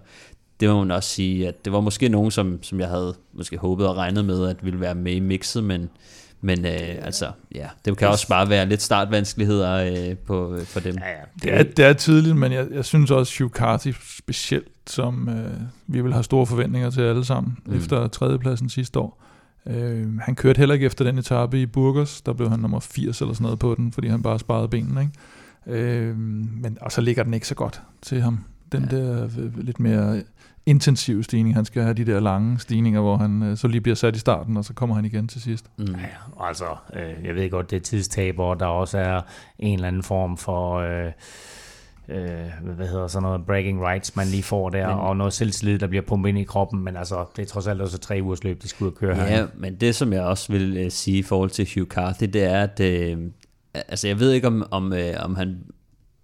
Det 0.63 0.71
må 0.71 0.79
man 0.79 0.91
også 0.91 1.09
sige, 1.09 1.49
at 1.49 1.65
det 1.65 1.73
var 1.73 1.81
måske 1.81 2.09
nogen, 2.09 2.31
som, 2.31 2.59
som 2.63 2.81
jeg 2.81 2.89
havde 2.89 3.15
måske 3.35 3.57
håbet 3.57 3.89
og 3.89 3.97
regnet 3.97 4.25
med, 4.25 4.49
at 4.49 4.65
ville 4.65 4.81
være 4.81 4.95
med 4.95 5.13
i 5.13 5.21
mixet, 5.21 5.65
men, 5.65 5.89
men 6.41 6.65
øh, 6.67 6.73
altså, 7.03 7.31
ja, 7.55 7.69
det 7.85 7.97
kan 7.97 8.09
også 8.09 8.29
bare 8.29 8.49
være 8.49 8.67
lidt 8.67 8.83
startvanskeligheder 8.83 9.75
øh, 10.11 10.17
på, 10.17 10.57
for 10.65 10.81
dem. 10.81 10.95
Ja, 10.99 11.09
ja. 11.11 11.17
Det 11.43 11.61
er, 11.61 11.63
det 11.63 11.85
er 11.85 11.93
tidligt, 11.93 12.37
men 12.37 12.53
jeg, 12.53 12.67
jeg 12.73 12.85
synes 12.85 13.11
også, 13.11 13.43
Hugh 13.43 13.51
Carthy 13.53 13.95
specielt, 14.19 14.69
som 14.87 15.29
øh, 15.29 15.61
vi 15.87 16.01
vil 16.01 16.13
have 16.13 16.25
store 16.25 16.47
forventninger 16.47 16.91
til 16.91 17.01
alle 17.01 17.25
sammen, 17.25 17.59
Mm. 17.67 17.77
efter 17.77 18.09
tredjepladsen 18.09 18.69
sidste 18.69 18.99
år. 18.99 19.23
Øh, 19.67 20.19
han 20.19 20.35
kørte 20.35 20.59
heller 20.59 20.73
ikke 20.75 20.87
efter 20.87 21.05
den 21.05 21.19
etape 21.19 21.61
i 21.63 21.67
Burgos, 21.67 22.21
der 22.21 22.33
blev 22.33 22.51
han 22.51 22.59
nummer 22.61 22.81
80 22.81 23.21
eller 23.21 23.35
sådan 23.35 23.43
noget 23.43 23.59
på 23.59 23.75
den, 23.75 23.93
fordi 23.93 24.09
han 24.09 24.23
bare 24.23 24.39
sparede 24.39 24.69
benene. 24.69 25.01
Ikke? 25.67 25.83
Øh, 25.83 26.17
men, 26.19 26.79
og 26.81 26.93
så 26.93 27.01
ligger 27.01 27.23
den 27.23 27.35
ikke 27.35 27.49
så 27.49 27.55
godt 27.55 27.83
til 28.03 28.21
ham. 28.23 28.45
Den 28.73 28.89
Ja. 28.93 28.97
ja. 28.97 29.03
der 29.07 29.25
øh, 29.39 29.59
lidt 29.65 29.81
mere 29.81 30.23
intensiv 30.67 31.23
stigning. 31.23 31.55
Han 31.55 31.65
skal 31.65 31.83
have 31.83 31.95
de 31.95 32.05
der 32.05 32.21
lange 32.21 32.59
stigninger, 32.59 33.01
hvor 33.01 33.17
han 33.17 33.43
øh, 33.43 33.57
så 33.57 33.69
lige 33.69 33.81
bliver 33.81 33.95
sat 33.95 34.17
i 34.17 34.19
starten, 34.19 34.57
og 34.57 34.65
så 34.65 34.75
kommer 34.75 34.97
han 34.97 35.05
igen 35.05 35.29
til 35.29 35.43
sidst. 35.43 35.67
Mm. 35.79 35.85
Ja, 35.85 36.47
altså, 36.49 36.65
øh, 36.95 37.25
jeg 37.27 37.35
ved 37.35 37.51
godt, 37.51 37.71
det 37.71 37.77
er 37.77 37.81
tidstaber, 37.81 38.45
og 38.45 38.61
der 38.61 38.67
også 38.67 38.99
er 38.99 39.21
en 39.59 39.75
eller 39.75 39.89
anden 39.89 40.03
form 40.03 40.37
for, 40.37 40.77
øh, 40.77 41.13
øh, 42.09 42.75
hvad 42.75 42.89
hedder 42.89 43.07
sådan 43.07 43.23
noget, 43.23 43.47
bragging 43.47 43.87
rights, 43.87 44.17
man 44.17 44.27
lige 44.27 44.43
får 44.43 44.71
der, 44.71 44.89
Men- 44.89 44.99
og 44.99 45.17
noget 45.17 45.33
selvtillid, 45.33 45.79
der 45.79 45.87
bliver 45.87 46.03
pumpet 46.03 46.29
ind 46.29 46.39
i 46.39 46.45
kroppen, 46.45 46.85
men 46.85 46.97
altså, 46.97 47.25
det 47.37 47.43
er 47.43 47.47
trods 47.47 47.67
alt 47.67 47.81
også 47.81 47.99
tre 47.99 48.21
ugers 48.23 48.45
løb, 48.45 48.63
de 48.63 48.69
skal 48.69 48.85
ud 48.85 48.91
og 48.91 48.97
køre 48.97 49.15
her. 49.15 49.25
Ja, 49.39 49.47
men 49.55 49.75
det 49.75 49.95
som 49.95 50.13
jeg 50.13 50.23
også 50.23 50.53
vil 50.53 50.77
øh, 50.77 50.91
sige 50.91 51.19
i 51.19 51.23
forhold 51.23 51.51
til 51.51 51.69
Hugh 51.75 51.89
Carthy, 51.89 52.25
det 52.25 52.43
er, 52.43 52.63
at 52.63 52.81
øh, 52.81 53.19
altså 53.75 54.09
jeg 54.09 54.21
ved 54.21 54.33
ikke 54.33 54.47
om, 54.47 54.67
om, 54.71 54.93
øh, 54.93 55.15
om 55.19 55.37
han, 55.37 55.59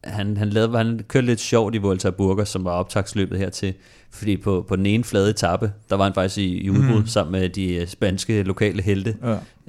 han, 0.05 0.37
han, 0.37 0.49
lavede, 0.51 0.77
han 0.77 1.01
kørte 1.09 1.27
lidt 1.27 1.41
sjovt 1.41 1.75
i 1.75 1.79
Volta 1.79 2.11
Burger, 2.11 2.45
som 2.45 2.65
var 2.65 2.71
optagsløbet 2.71 3.39
hertil, 3.39 3.75
fordi 4.11 4.37
på, 4.37 4.65
på 4.69 4.77
den 4.77 4.87
ene 4.87 5.05
flade 5.05 5.31
etape, 5.31 5.73
der 5.91 5.97
var 5.97 6.05
han 6.05 6.15
faktisk 6.15 6.39
i, 6.39 6.61
i 6.61 6.71
udbrud 6.71 7.01
mm. 7.01 7.07
sammen 7.07 7.41
med 7.41 7.49
de 7.49 7.75
øh, 7.75 7.87
spanske 7.87 8.43
lokale 8.43 8.83
helte, 8.83 9.17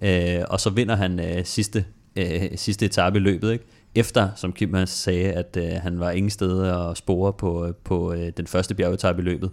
Ja. 0.01 0.39
øh, 0.39 0.45
og 0.49 0.59
så 0.59 0.69
vinder 0.69 0.95
han 0.95 1.19
øh, 1.19 1.45
sidste, 1.45 1.85
øh, 2.15 2.41
sidste 2.55 2.85
etape 2.85 3.17
i 3.17 3.21
løbet, 3.21 3.51
ikke? 3.51 3.65
Efter, 3.95 4.29
som 4.35 4.53
Kim 4.53 4.73
han 4.73 4.87
sagde, 4.87 5.31
at 5.31 5.57
øh, 5.59 5.69
han 5.83 5.99
var 5.99 6.11
ingen 6.11 6.29
steder 6.29 6.89
at 6.89 6.97
spore 6.97 7.33
på, 7.33 7.65
øh, 7.67 7.73
på 7.83 8.13
øh, 8.13 8.31
den 8.37 8.47
første 8.47 8.75
bjergetape 8.75 9.21
i 9.21 9.25
løbet. 9.25 9.49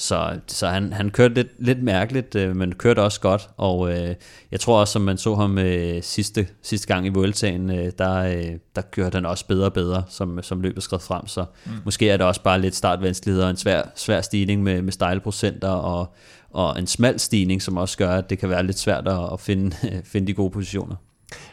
Så, 0.00 0.38
så 0.46 0.68
han, 0.68 0.92
han 0.92 1.10
kørte 1.10 1.34
lidt, 1.34 1.48
lidt 1.58 1.82
mærkeligt, 1.82 2.34
øh, 2.34 2.56
men 2.56 2.74
kørte 2.74 3.02
også 3.02 3.20
godt, 3.20 3.50
og 3.56 3.92
øh, 3.92 4.14
jeg 4.50 4.60
tror 4.60 4.80
også, 4.80 4.92
som 4.92 5.02
man 5.02 5.18
så 5.18 5.34
ham 5.34 5.58
øh, 5.58 6.02
sidste, 6.02 6.48
sidste 6.62 6.86
gang 6.86 7.06
i 7.06 7.08
Vueltaen, 7.08 7.70
øh, 7.70 7.92
der, 7.98 8.14
øh, 8.14 8.52
der 8.76 8.82
kørte 8.82 9.14
han 9.14 9.26
også 9.26 9.46
bedre 9.46 9.66
og 9.66 9.72
bedre, 9.72 10.04
som, 10.08 10.42
som 10.42 10.60
løbet 10.60 10.82
skred 10.82 10.98
frem, 10.98 11.26
så 11.26 11.44
mm. 11.66 11.72
måske 11.84 12.10
er 12.10 12.16
det 12.16 12.26
også 12.26 12.42
bare 12.42 12.60
lidt 12.60 12.74
startvanskeligheder, 12.74 13.44
og 13.44 13.50
en 13.50 13.56
svær, 13.56 13.82
svær 13.96 14.20
stigning 14.20 14.62
med, 14.62 14.82
med 14.82 14.92
stejlprocenter, 14.92 15.68
og, 15.68 16.14
og 16.50 16.78
en 16.78 16.86
smal 16.86 17.18
stigning, 17.18 17.62
som 17.62 17.76
også 17.76 17.98
gør, 17.98 18.10
at 18.10 18.30
det 18.30 18.38
kan 18.38 18.48
være 18.48 18.66
lidt 18.66 18.78
svært 18.78 19.08
at, 19.08 19.32
at 19.32 19.40
finde, 19.40 19.76
finde 20.12 20.26
de 20.26 20.34
gode 20.34 20.50
positioner. 20.50 20.96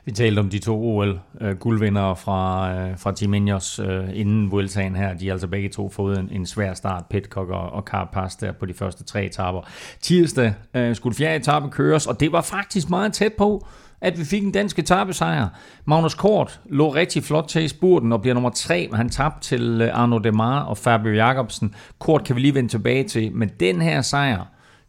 Vi 0.05 0.11
talte 0.11 0.39
om 0.39 0.49
de 0.49 0.59
to 0.59 0.83
OL-guldvindere 0.83 2.15
fra, 2.15 2.71
øh, 2.73 2.97
fra 2.97 3.11
Team 3.11 3.33
Ineos 3.33 3.79
øh, 3.79 4.03
inden 4.13 4.51
Vueltaen 4.51 4.95
her. 4.95 5.13
De 5.13 5.25
har 5.25 5.33
altså 5.33 5.47
begge 5.47 5.69
to 5.69 5.89
fået 5.89 6.19
en, 6.19 6.29
en 6.31 6.45
svær 6.45 6.73
start, 6.73 7.05
Pitcock 7.09 7.49
og, 7.49 7.69
og 7.69 7.83
Carapaz 7.83 8.35
der 8.35 8.51
på 8.51 8.65
de 8.65 8.73
første 8.73 9.03
tre 9.03 9.25
etaper. 9.25 9.61
Tirsdag 10.01 10.53
øh, 10.73 10.95
skulle 10.95 11.15
fjerde 11.15 11.35
etape 11.35 11.69
køres, 11.69 12.07
og 12.07 12.19
det 12.19 12.31
var 12.31 12.41
faktisk 12.41 12.89
meget 12.89 13.13
tæt 13.13 13.33
på, 13.37 13.67
at 14.01 14.19
vi 14.19 14.23
fik 14.23 14.43
en 14.43 14.51
dansk 14.51 14.79
etappesejr. 14.79 15.47
Magnus 15.85 16.15
Kort 16.15 16.59
lå 16.65 16.89
rigtig 16.89 17.23
flot 17.23 17.47
til 17.47 17.63
i 17.63 17.67
spurten 17.67 18.11
og 18.11 18.21
bliver 18.21 18.33
nummer 18.33 18.49
tre, 18.49 18.87
men 18.91 18.97
han 18.97 19.09
tabte 19.09 19.47
til 19.47 19.81
øh, 19.81 19.99
Arno 19.99 20.17
Demar 20.17 20.63
og 20.63 20.77
Fabio 20.77 21.11
Jacobsen. 21.11 21.75
Kort 21.99 22.23
kan 22.23 22.35
vi 22.35 22.41
lige 22.41 22.55
vende 22.55 22.69
tilbage 22.69 23.03
til, 23.03 23.31
men 23.33 23.49
den 23.59 23.81
her 23.81 24.01
sejr 24.01 24.45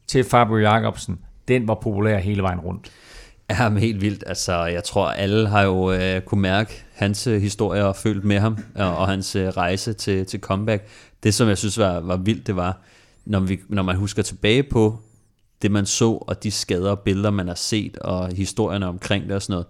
til 0.07 0.24
Fabio 0.24 0.57
Jacobsen, 0.57 1.18
den 1.48 1.68
var 1.68 1.74
populær 1.74 2.18
hele 2.18 2.42
vejen 2.42 2.61
rundt. 2.61 2.90
Ja, 3.50 3.68
men 3.68 3.78
helt 3.78 4.00
vildt. 4.00 4.24
Altså, 4.26 4.64
jeg 4.64 4.84
tror, 4.84 5.08
alle 5.08 5.48
har 5.48 5.62
jo 5.62 5.92
øh, 5.92 6.20
kunne 6.20 6.40
mærke 6.40 6.84
hans 6.94 7.26
øh, 7.26 7.40
historie 7.40 7.84
og 7.84 7.96
følt 7.96 8.24
med 8.24 8.38
ham, 8.38 8.58
og, 8.74 8.96
og 8.96 9.08
hans 9.08 9.37
øh, 9.37 9.48
rejse 9.48 9.92
til, 9.92 10.26
til 10.26 10.40
comeback. 10.40 10.87
Det, 11.22 11.34
som 11.34 11.48
jeg 11.48 11.58
synes 11.58 11.78
var, 11.78 12.00
var 12.00 12.16
vildt, 12.16 12.46
det 12.46 12.56
var, 12.56 12.80
når, 13.24 13.40
vi, 13.40 13.61
når 13.68 13.82
man 13.82 13.96
husker 13.96 14.22
tilbage 14.22 14.62
på 14.62 14.98
det, 15.62 15.70
man 15.70 15.87
så, 15.87 16.11
og 16.11 16.42
de 16.42 16.50
skader 16.50 16.90
og 16.90 17.00
billeder, 17.00 17.30
man 17.30 17.48
har 17.48 17.54
set, 17.54 17.96
og 17.96 18.28
historierne 18.28 18.87
omkring 18.87 19.24
det 19.24 19.32
og 19.32 19.42
sådan 19.42 19.64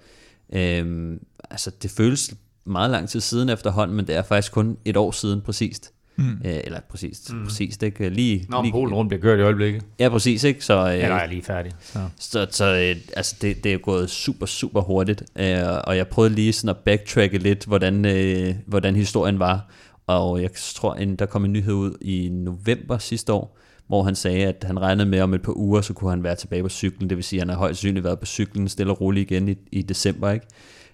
noget. 0.53 0.81
Øhm, 0.81 1.21
altså, 1.51 1.71
det 1.83 1.91
føles 1.91 2.35
meget 2.65 2.91
lang 2.91 3.09
tid 3.09 3.21
siden 3.21 3.49
efterhånden, 3.49 3.97
men 3.97 4.07
det 4.07 4.17
er 4.17 4.23
faktisk 4.23 4.53
kun 4.53 4.77
et 4.85 4.97
år 4.97 5.11
siden 5.11 5.41
præcist. 5.41 5.93
Mm. 6.19 6.31
Øh, 6.45 6.61
eller 6.65 6.81
præcis, 6.91 7.33
mm. 7.33 7.45
præcis, 7.45 7.77
det 7.77 7.95
kan 7.95 8.13
lige... 8.13 8.47
Nå, 8.49 8.63
lige, 8.63 8.73
Polen 8.73 8.95
rundt 8.95 9.09
bliver 9.09 9.23
kørt 9.23 9.39
i 9.39 9.43
øjeblikket. 9.43 9.83
Ja, 9.99 10.09
præcis, 10.09 10.45
ikke? 10.45 10.65
Så, 10.65 10.75
øh, 10.75 10.99
Ja, 10.99 11.09
der 11.09 11.15
er 11.15 11.27
lige 11.27 11.43
færdig. 11.43 11.73
Så. 11.81 11.99
så, 12.19 12.47
så 12.51 12.65
øh, 12.65 12.97
altså 13.17 13.37
det, 13.43 13.65
det 13.65 13.73
er 13.73 13.79
gået 13.79 14.11
super, 14.11 14.47
super 14.47 14.81
hurtigt, 14.81 15.23
øh, 15.37 15.59
og 15.85 15.97
jeg 15.97 16.09
prøvede 16.09 16.35
lige 16.35 16.53
sådan 16.53 16.69
at 16.69 16.77
backtracke 16.77 17.39
lidt, 17.39 17.65
hvordan, 17.65 18.05
øh, 18.05 18.55
hvordan 18.67 18.97
historien 18.97 19.39
var, 19.39 19.71
og 20.07 20.43
jeg 20.43 20.51
tror, 20.75 20.93
at 20.93 21.19
der 21.19 21.27
kom 21.27 21.45
en 21.45 21.53
nyhed 21.53 21.75
ud 21.75 21.95
i 22.01 22.29
november 22.33 22.99
sidste 22.99 23.33
år, 23.33 23.59
hvor 23.87 24.03
han 24.03 24.15
sagde, 24.15 24.47
at 24.47 24.65
han 24.67 24.81
regnede 24.81 25.09
med, 25.09 25.19
at 25.19 25.23
om 25.25 25.35
et 25.35 25.43
par 25.43 25.57
uger, 25.57 25.81
så 25.81 25.93
kunne 25.93 26.11
han 26.11 26.23
være 26.23 26.35
tilbage 26.35 26.63
på 26.63 26.69
cyklen, 26.69 27.09
det 27.09 27.17
vil 27.17 27.25
sige, 27.25 27.41
at 27.41 27.43
han 27.43 27.49
har 27.49 27.57
højst 27.57 27.81
sandsynligt 27.81 28.05
været 28.05 28.19
på 28.19 28.27
cyklen 28.27 28.69
stille 28.69 28.93
og 28.93 29.01
roligt 29.01 29.31
igen 29.31 29.49
i, 29.49 29.57
i 29.73 29.83
december, 29.83 30.31
ikke? 30.31 30.47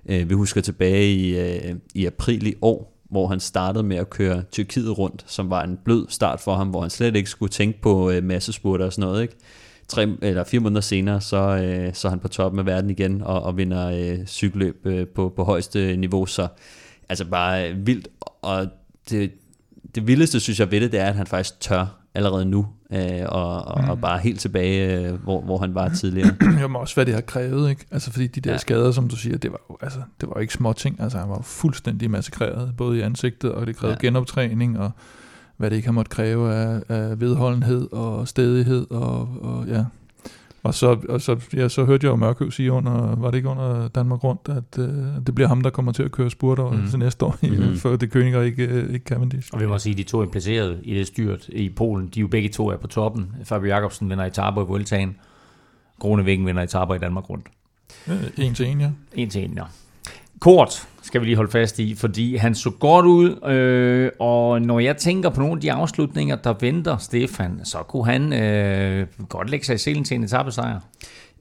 Øh, 0.09 0.29
vi 0.31 0.35
husker 0.35 0.61
tilbage 0.61 1.13
i, 1.13 1.39
øh, 1.39 1.75
i 1.95 2.07
april 2.07 2.47
i 2.47 2.55
år, 2.63 2.94
hvor 3.11 3.27
han 3.27 3.41
startede 3.41 3.85
med 3.85 3.97
at 3.97 4.11
køre 4.11 4.43
Tyrkiet 4.43 4.99
rundt, 4.99 5.25
som 5.27 5.51
var 5.51 5.63
en 5.63 5.79
blød 5.85 6.07
start 6.09 6.41
for 6.41 6.55
ham, 6.55 6.69
hvor 6.69 6.81
han 6.81 6.91
slet 6.91 7.17
ikke 7.17 7.31
skulle 7.31 7.51
tænke 7.51 7.81
på 7.81 8.11
øh, 8.11 8.25
massespurter 8.25 8.85
og 8.87 8.93
sådan 8.93 9.09
noget, 9.09 9.23
ikke? 9.23 9.35
Tre, 9.89 10.17
eller 10.23 10.45
fire 10.45 10.61
måneder 10.61 10.81
senere, 10.81 11.21
så, 11.21 11.37
øh, 11.37 11.95
så 11.95 12.09
er 12.09 12.11
han 12.11 12.19
på 12.19 12.29
toppen 12.29 12.59
af 12.59 12.67
verden 12.67 12.91
igen, 12.91 13.23
og, 13.23 13.43
og 13.43 13.57
vinder 13.57 13.91
øh, 13.91 14.27
cykelløb 14.27 14.87
øh, 14.87 15.07
på, 15.07 15.33
på 15.37 15.45
højeste 15.45 15.97
niveau, 15.97 16.27
så 16.27 16.49
altså 17.09 17.25
bare 17.25 17.71
øh, 17.71 17.87
vildt, 17.87 18.09
og 18.43 18.67
det, 19.11 19.33
det 19.95 20.07
vildeste, 20.07 20.41
synes 20.41 20.61
jeg 20.61 20.71
ved 20.71 20.81
det, 20.81 20.93
det 20.93 21.01
er, 21.01 21.07
at 21.07 21.15
han 21.15 21.27
faktisk 21.27 21.61
tør 21.61 22.01
allerede 22.15 22.45
nu, 22.45 22.67
øh, 22.95 23.27
og, 23.29 23.65
og, 23.65 23.83
mm. 23.83 23.91
og 23.91 24.01
bare 24.01 24.19
helt 24.19 24.41
tilbage, 24.41 24.99
øh, 25.09 25.15
hvor, 25.15 25.41
hvor 25.41 25.59
han 25.59 25.75
var 25.75 25.89
tidligere. 25.89 26.31
det 26.61 26.71
må 26.71 26.79
også, 26.79 26.95
hvad 26.95 27.07
det 27.07 27.15
har 27.15 27.21
krævet, 27.21 27.71
ikke? 27.71 27.87
Altså, 27.91 28.13
fordi 28.13 28.27
de 28.27 28.41
der 28.41 28.51
Ja. 28.51 28.59
skader, 28.59 28.93
som 28.93 29.09
du 29.09 29.17
siger, 29.17 29.39
det 29.39 29.53
var 29.53 29.61
jo, 29.71 29.77
altså, 29.83 29.99
det 30.21 30.29
var 30.29 30.35
jo 30.37 30.41
ikke 30.41 30.53
små 30.53 30.73
ting. 30.73 31.01
Altså, 31.01 31.19
han 31.19 31.29
var 31.29 31.41
fuldstændig 31.43 32.11
massakreret, 32.11 32.75
både 32.77 32.99
i 32.99 33.01
ansigtet, 33.01 33.53
og 33.53 33.67
det 33.67 33.77
krævede 33.77 33.99
ja. 34.03 34.07
genoptræning, 34.07 34.79
og 34.79 34.91
hvad 35.57 35.71
det 35.71 35.77
ikke 35.77 35.89
har 35.89 35.93
måttet 35.93 36.13
kræve 36.15 36.55
af, 36.55 36.83
af 36.89 37.21
vedholdenhed 37.21 37.93
og 37.93 38.29
stedighed, 38.29 38.87
og, 38.91 39.29
og 39.43 39.67
ja. 39.67 39.85
Og 40.65 40.75
så, 40.75 40.97
og 41.09 41.21
så, 41.21 41.37
ja, 41.57 41.69
så 41.69 41.85
hørte 41.85 42.05
jeg 42.07 42.11
jo 42.11 42.17
Mørkøv 42.17 42.51
sige 42.51 42.73
under, 42.73 43.17
var 43.17 43.31
det 43.31 43.37
ikke 43.37 43.49
under 43.49 43.89
Danmark 43.89 44.25
Rundt, 44.25 44.49
at 44.49 44.79
øh, 44.79 45.27
det 45.27 45.35
bliver 45.35 45.49
ham, 45.49 45.61
der 45.61 45.71
kommer 45.71 45.93
til 45.93 46.03
at 46.03 46.13
køre 46.13 46.31
spurter 46.31 46.71
Mm. 46.71 46.87
til 46.91 46.99
næste 46.99 47.25
år, 47.25 47.37
mm. 47.71 47.77
for 47.77 47.97
det 47.97 48.17
Königer 48.17 48.39
ikke, 48.41 48.65
øh, 48.67 48.95
ikke 48.95 49.05
Cavendish. 49.05 49.51
Og 49.53 49.61
vi 49.61 49.67
må 49.67 49.79
sige, 49.79 49.93
at 49.93 49.99
de 49.99 50.03
to 50.03 50.21
er 50.21 50.27
placeret 50.27 50.81
i 50.83 50.95
det 50.95 51.07
styrt 51.07 51.49
i 51.49 51.69
Polen. 51.69 52.07
De 52.09 52.21
er 52.21 52.23
jo 52.23 52.27
begge 52.29 52.49
to 52.49 52.69
er 52.69 52.77
på 52.77 52.87
toppen. 52.87 53.33
Fabio 53.45 53.69
Jacobsen 53.69 54.11
vinder 54.11 54.25
etaper 54.25 54.63
i 54.63 54.67
Vueltaen. 54.67 55.17
Kronevæggen 56.01 56.47
vinder 56.47 56.63
etaper 56.63 56.95
i 56.95 56.99
Danmark 56.99 57.31
rundt. 57.31 57.47
Øh, 58.09 58.17
En 58.37 58.55
til 58.55 58.67
en, 58.67 58.81
ja. 58.81 58.91
En 59.15 59.31
til 59.31 59.45
en, 59.45 59.53
ja. 59.57 59.63
Kort 60.41 60.89
skal 61.05 61.21
vi 61.21 61.27
lige 61.27 61.37
holde 61.37 61.51
fast 61.51 61.79
i, 61.79 61.95
fordi 61.95 62.37
han 62.37 62.55
så 62.55 62.71
godt 62.71 63.07
ud, 63.07 63.49
øh, 63.51 64.11
og 64.21 64.63
når 64.63 64.81
jeg 64.81 64.97
tænker 64.97 65.31
på 65.31 65.41
nogle 65.41 65.55
af 65.55 65.61
de 65.61 65.73
afslutninger, 65.73 66.37
der 66.37 66.55
venter 66.61 66.97
Stefan, 66.97 67.61
så 67.65 67.79
kunne 67.79 68.07
han 68.07 68.33
øh, 68.33 69.07
godt 69.29 69.51
lægge 69.51 69.67
sig 69.67 69.75
i 69.75 69.79
selen 69.79 70.05
til 70.05 70.15
en 70.15 70.25
etappesejr. 70.25 70.81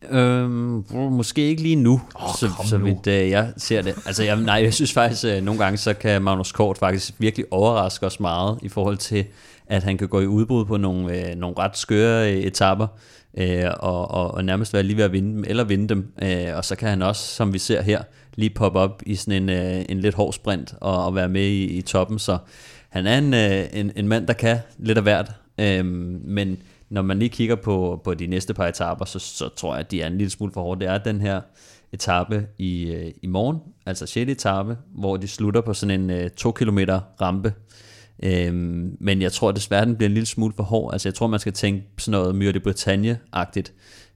Øhm, 0.10 0.84
måske 0.92 1.42
ikke 1.42 1.62
lige 1.62 1.76
nu, 1.76 2.02
Åh, 2.16 2.36
så, 2.36 2.50
så 2.66 2.78
nu. 2.78 2.86
vidt 2.86 3.08
øh, 3.08 3.30
jeg 3.30 3.54
ser 3.58 3.82
det. 3.82 3.96
Altså, 4.06 4.24
jeg, 4.24 4.36
nej, 4.36 4.56
jeg 4.56 4.74
synes 4.74 4.94
faktisk, 4.94 5.26
at 5.26 5.44
nogle 5.44 5.64
gange, 5.64 5.78
så 5.78 5.94
kan 5.94 6.22
Magnus 6.22 6.52
Kort 6.52 6.78
faktisk 6.78 7.14
virkelig 7.18 7.46
overraske 7.52 8.06
os 8.06 8.20
meget, 8.20 8.60
i 8.62 8.70
forhold 8.70 8.98
til, 8.98 9.26
at 9.68 9.84
han 9.84 9.98
kan 9.98 10.08
gå 10.08 10.20
i 10.20 10.28
udbrud 10.28 10.66
på 10.66 10.78
nogle, 10.78 11.30
øh, 11.30 11.36
nogle 11.36 11.56
ret 11.60 11.78
skøre 11.78 12.34
øh, 12.34 12.38
etapper, 12.38 12.88
øh, 13.38 13.66
og, 13.80 14.12
og, 14.12 14.34
og 14.34 14.46
nærmest 14.46 14.74
være 14.74 14.84
lige 14.84 14.98
ved 14.98 15.04
at 15.04 15.12
vinde 15.12 15.34
dem, 15.36 15.44
eller 15.48 15.64
vinde 15.64 15.88
dem. 15.88 16.14
Øh, 16.22 16.58
og 16.58 16.66
så 16.66 16.76
kan 16.76 16.90
han 16.90 17.02
også, 17.02 17.36
som 17.36 17.54
vi 17.54 17.60
ser 17.60 17.82
her, 17.82 18.02
lige 18.36 18.50
poppe 18.50 18.80
op 18.80 19.02
i 19.06 19.16
sådan 19.16 19.44
en, 19.44 19.50
øh, 19.50 19.86
en 19.90 20.00
lidt 20.00 20.16
hård 20.16 20.34
sprint, 20.34 20.74
og, 20.82 21.06
og 21.06 21.16
være 21.16 21.30
med 21.30 21.46
i, 21.46 21.64
i 21.64 21.82
toppen, 21.82 22.20
så 22.20 22.38
han 22.90 23.08
er 23.08 23.18
en, 23.18 23.34
øh, 23.34 23.66
en, 23.74 23.92
en 23.96 24.08
mand, 24.08 24.28
der 24.28 24.34
kan 24.34 24.58
lidt 24.78 24.98
af 24.98 25.04
hvert, 25.04 25.32
øh, 25.58 25.86
men 25.86 26.58
når 26.90 27.02
man 27.02 27.20
lige 27.20 27.30
kigger 27.30 27.56
på, 27.56 28.02
på 28.04 28.14
de 28.14 28.28
næste 28.28 28.54
par 28.54 28.68
etaper, 28.68 29.06
så, 29.06 29.20
så 29.20 29.50
tror 29.50 29.74
jeg, 29.74 29.80
at 29.80 29.92
de 29.92 30.02
er 30.02 30.08
en 30.08 30.18
lille 30.18 30.32
smule 30.32 30.54
for 30.54 30.62
hårde. 30.62 30.80
Det 30.80 30.90
er 30.90 30.98
den 30.98 31.22
her 31.22 31.42
etape 31.94 32.48
i, 32.58 32.84
øh, 32.84 33.12
i 33.22 33.28
morgen, 33.28 33.58
altså 33.86 34.06
6. 34.06 34.32
etape, 34.32 34.78
hvor 34.96 35.18
de 35.18 35.28
slutter 35.28 35.62
på 35.62 35.74
sådan 35.74 36.02
en 36.02 36.10
øh, 36.10 36.30
2 36.30 36.52
km 36.52 36.80
rampe. 37.22 37.54
Øhm, 38.24 38.98
men 39.00 39.22
jeg 39.22 39.32
tror 39.32 39.52
desværre, 39.52 39.86
den 39.86 39.96
bliver 39.96 40.08
en 40.08 40.14
lille 40.14 40.28
smule 40.28 40.54
for 40.56 40.64
hård. 40.64 40.94
Altså 40.94 41.10
jeg 41.10 41.14
tror, 41.14 41.28
man 41.28 41.40
skal 41.40 41.54
tænke 41.54 41.84
sådan 41.98 42.20
noget 42.20 42.36
Myrde 42.36 42.60
de 42.60 42.64
Bretagne-agtigt. 42.70 43.74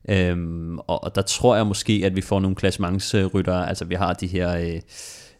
Øhm, 0.07 0.79
og, 0.79 1.03
og 1.03 1.15
der 1.15 1.21
tror 1.21 1.55
jeg 1.55 1.67
måske, 1.67 2.01
at 2.05 2.15
vi 2.15 2.21
får 2.21 2.39
nogle 2.39 2.55
klassementsryttere. 2.55 3.69
Altså 3.69 3.85
vi 3.85 3.95
har 3.95 4.13
de 4.13 4.27
her... 4.27 4.57
Øh, 4.57 4.81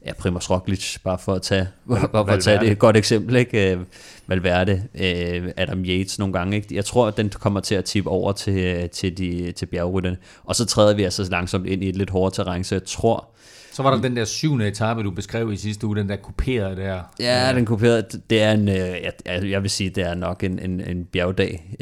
ja, 0.05 0.13
Primoz 0.13 0.49
Roglic, 0.49 0.97
bare 1.03 1.19
for 1.19 1.33
at 1.33 1.41
tage, 1.41 1.67
bare 1.87 2.09
for 2.11 2.33
at 2.33 2.43
tage 2.43 2.59
det 2.59 2.71
et 2.71 2.79
godt 2.79 2.97
eksempel, 2.97 3.35
ikke? 3.35 3.71
Øh, 3.71 3.79
Valverde, 4.27 4.83
øh, 4.95 5.51
Adam 5.57 5.83
Yates 5.85 6.19
nogle 6.19 6.33
gange, 6.33 6.55
ikke? 6.55 6.75
Jeg 6.75 6.85
tror, 6.85 7.07
at 7.07 7.17
den 7.17 7.29
kommer 7.29 7.59
til 7.59 7.75
at 7.75 7.85
tippe 7.85 8.09
over 8.09 8.31
til, 8.31 8.57
øh, 8.57 8.89
til, 8.89 9.17
de, 9.17 9.51
til 9.51 9.65
bjergrytterne. 9.65 10.17
Og 10.43 10.55
så 10.55 10.65
træder 10.65 10.95
vi 10.95 11.03
altså 11.03 11.27
langsomt 11.31 11.67
ind 11.67 11.83
i 11.83 11.89
et 11.89 11.95
lidt 11.95 12.09
hårdere 12.09 12.45
terræn, 12.45 12.63
så 12.63 12.75
jeg 12.75 12.83
tror, 12.85 13.29
Så 13.71 13.83
var 13.83 13.95
der 13.95 14.01
den 14.01 14.15
der 14.15 14.25
syvende 14.25 14.67
etape, 14.67 15.03
du 15.03 15.11
beskrev 15.11 15.51
i 15.51 15.57
sidste 15.57 15.87
uge, 15.87 15.95
den 15.95 16.09
der 16.09 16.15
kuperede 16.15 16.75
der. 16.75 17.01
Ja, 17.19 17.53
den 17.55 17.65
kuperede, 17.65 18.05
det 18.29 18.41
er 18.41 18.51
en, 18.51 18.67
jeg, 18.67 19.13
jeg 19.25 19.61
vil 19.61 19.69
sige, 19.69 19.89
det 19.89 20.03
er 20.03 20.15
nok 20.15 20.43
en, 20.43 20.59
en, 20.59 20.81
en 20.81 21.05
bjergdag 21.05 21.77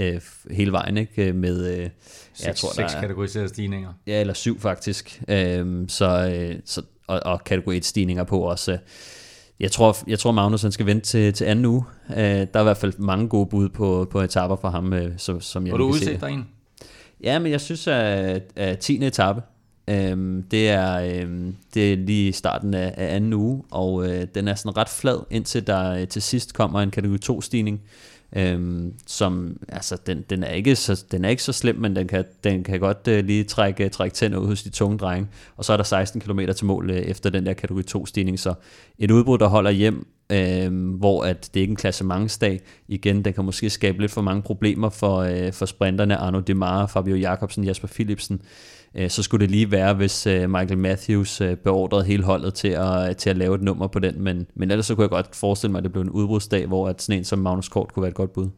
hele 0.52 0.72
vejen, 0.72 0.98
ikke? 0.98 1.34
Med, 1.34 1.90
Seks, 2.36 2.48
jeg 2.48 2.56
tror, 2.56 2.70
der 2.70 2.76
seks 2.76 2.94
er, 2.94 3.02
kategoriserede 3.02 3.50
stigninger. 3.50 3.94
ja, 4.08 4.22
eller 4.22 4.34
syv 4.34 4.60
faktisk, 4.60 5.22
øh, 5.28 5.86
så, 5.88 6.30
øh, 6.36 6.60
så, 6.66 6.82
og, 7.08 7.20
og 7.26 7.44
kategori 7.44 7.78
1 7.78 7.86
stigninger 7.86 8.24
på 8.24 8.40
også. 8.40 8.78
Jeg 9.60 9.72
tror, 9.72 9.98
jeg 10.08 10.20
tror 10.20 10.32
Magnus 10.32 10.62
han 10.62 10.72
skal 10.72 10.86
vente 10.86 11.06
til, 11.06 11.34
til 11.34 11.46
anden 11.46 11.66
uge. 11.66 11.84
Øh, 12.10 12.18
der 12.18 12.48
er 12.54 12.60
i 12.60 12.64
hvert 12.64 12.78
fald 12.78 12.94
mange 12.98 13.30
gode 13.30 13.46
bud 13.46 13.70
på, 13.70 14.08
på 14.12 14.22
etapper 14.22 14.56
for 14.56 14.70
ham, 14.70 14.94
øh, 14.94 15.14
som, 15.18 15.42
som 15.42 15.68
jeg 15.68 15.74
lige 15.74 15.84
du 15.84 15.90
udset 15.90 16.22
dig 16.22 16.30
en? 16.30 16.48
Ja, 17.24 17.40
men 17.40 17.52
jeg 17.52 17.62
synes, 17.62 17.88
at, 17.88 18.44
at 18.56 18.80
10. 18.80 19.06
etape, 19.06 19.42
øhm, 19.88 20.44
det, 20.44 20.70
er, 20.70 21.22
øhm, 21.22 21.56
det 21.74 21.94
er 21.94 21.98
lige 21.98 22.34
starten 22.34 22.74
af, 22.74 22.94
af 22.98 23.16
anden 23.16 23.34
uge, 23.34 23.64
og 23.72 24.08
øh, 24.10 24.28
den 24.36 24.48
er 24.48 24.56
sådan 24.56 24.78
ret 24.78 24.90
flad, 24.90 25.20
indtil 25.30 25.68
der 25.68 25.92
øh, 25.92 26.08
til 26.08 26.22
sidst 26.22 26.54
kommer 26.54 26.82
en 26.82 26.92
kategori 26.92 27.18
2-stigning, 27.26 27.82
øhm, 28.36 28.94
som, 29.08 29.58
altså, 29.70 29.98
den, 30.06 30.26
den, 30.30 30.44
er 30.44 30.52
ikke 30.52 30.76
så, 30.76 31.06
den 31.12 31.26
er 31.26 31.30
ikke 31.30 31.44
så 31.44 31.54
slem, 31.54 31.76
men 31.76 31.96
den 31.96 32.08
kan, 32.08 32.26
den 32.44 32.64
kan 32.64 32.80
godt 32.80 33.08
øh, 33.08 33.26
lige 33.26 33.44
trække, 33.44 33.90
trække 33.90 34.14
tænder 34.14 34.38
ud 34.38 34.48
hos 34.48 34.64
de 34.64 34.70
tunge 34.70 34.98
drenge, 34.98 35.28
og 35.58 35.66
så 35.66 35.74
er 35.74 35.78
der 35.78 35.84
16 35.84 36.22
km 36.22 36.40
til 36.56 36.66
mål 36.66 36.90
øh, 36.90 36.98
efter 36.98 37.30
den 37.30 37.46
der 37.46 37.54
kategori 37.54 37.84
2-stigning, 37.92 38.40
så 38.40 38.54
et 39.00 39.12
udbrud, 39.12 39.38
der 39.38 39.48
holder 39.48 39.72
hjem, 39.72 40.08
øh, 40.32 40.96
hvor 40.98 41.24
at 41.24 41.50
det 41.54 41.60
ikke 41.60 41.70
er 41.70 41.74
en 41.74 41.76
klassementsdag. 41.76 42.62
Igen, 42.88 43.26
den 43.26 43.34
kan 43.34 43.46
måske 43.46 43.70
skabe 43.70 44.02
lidt 44.02 44.12
for 44.12 44.22
mange 44.22 44.42
problemer 44.42 44.90
for, 44.90 45.18
øh, 45.18 45.54
for 45.54 45.66
sprinterne, 45.66 46.18
Arno 46.18 46.40
Demare, 46.40 46.88
Fabio 46.88 47.16
Jakobsen, 47.16 47.64
Jasper 47.64 47.88
Philipsen. 47.88 48.42
Øh, 48.96 49.10
så 49.10 49.24
skulle 49.24 49.42
det 49.42 49.52
lige 49.52 49.72
være, 49.72 49.94
hvis 49.94 50.28
øh, 50.28 50.50
Michael 50.50 50.78
Matthews 50.78 51.42
øh, 51.42 51.58
beordrede 51.58 52.06
hele 52.06 52.24
holdet 52.24 52.54
til 52.54 52.68
at, 52.68 53.18
til 53.18 53.30
at 53.30 53.38
lave 53.38 53.56
et 53.56 53.62
nummer 53.62 53.88
på 53.88 54.00
den, 54.00 54.24
men, 54.24 54.48
men 54.56 54.72
ellers 54.72 54.86
så 54.86 54.96
kunne 54.96 55.04
jeg 55.04 55.10
godt 55.10 55.36
forestille 55.36 55.72
mig, 55.72 55.80
at 55.80 55.84
det 55.84 55.92
blev 55.92 56.02
en 56.02 56.10
udbrudsdag, 56.10 56.66
hvor 56.68 56.88
at 56.88 57.02
sådan 57.02 57.20
en 57.20 57.26
som 57.26 57.40
Magnus 57.40 57.70
Kort 57.70 57.94
kunne 57.94 58.02
være 58.02 58.10
et 58.10 58.16
godt 58.16 58.34
bud. 58.34 58.50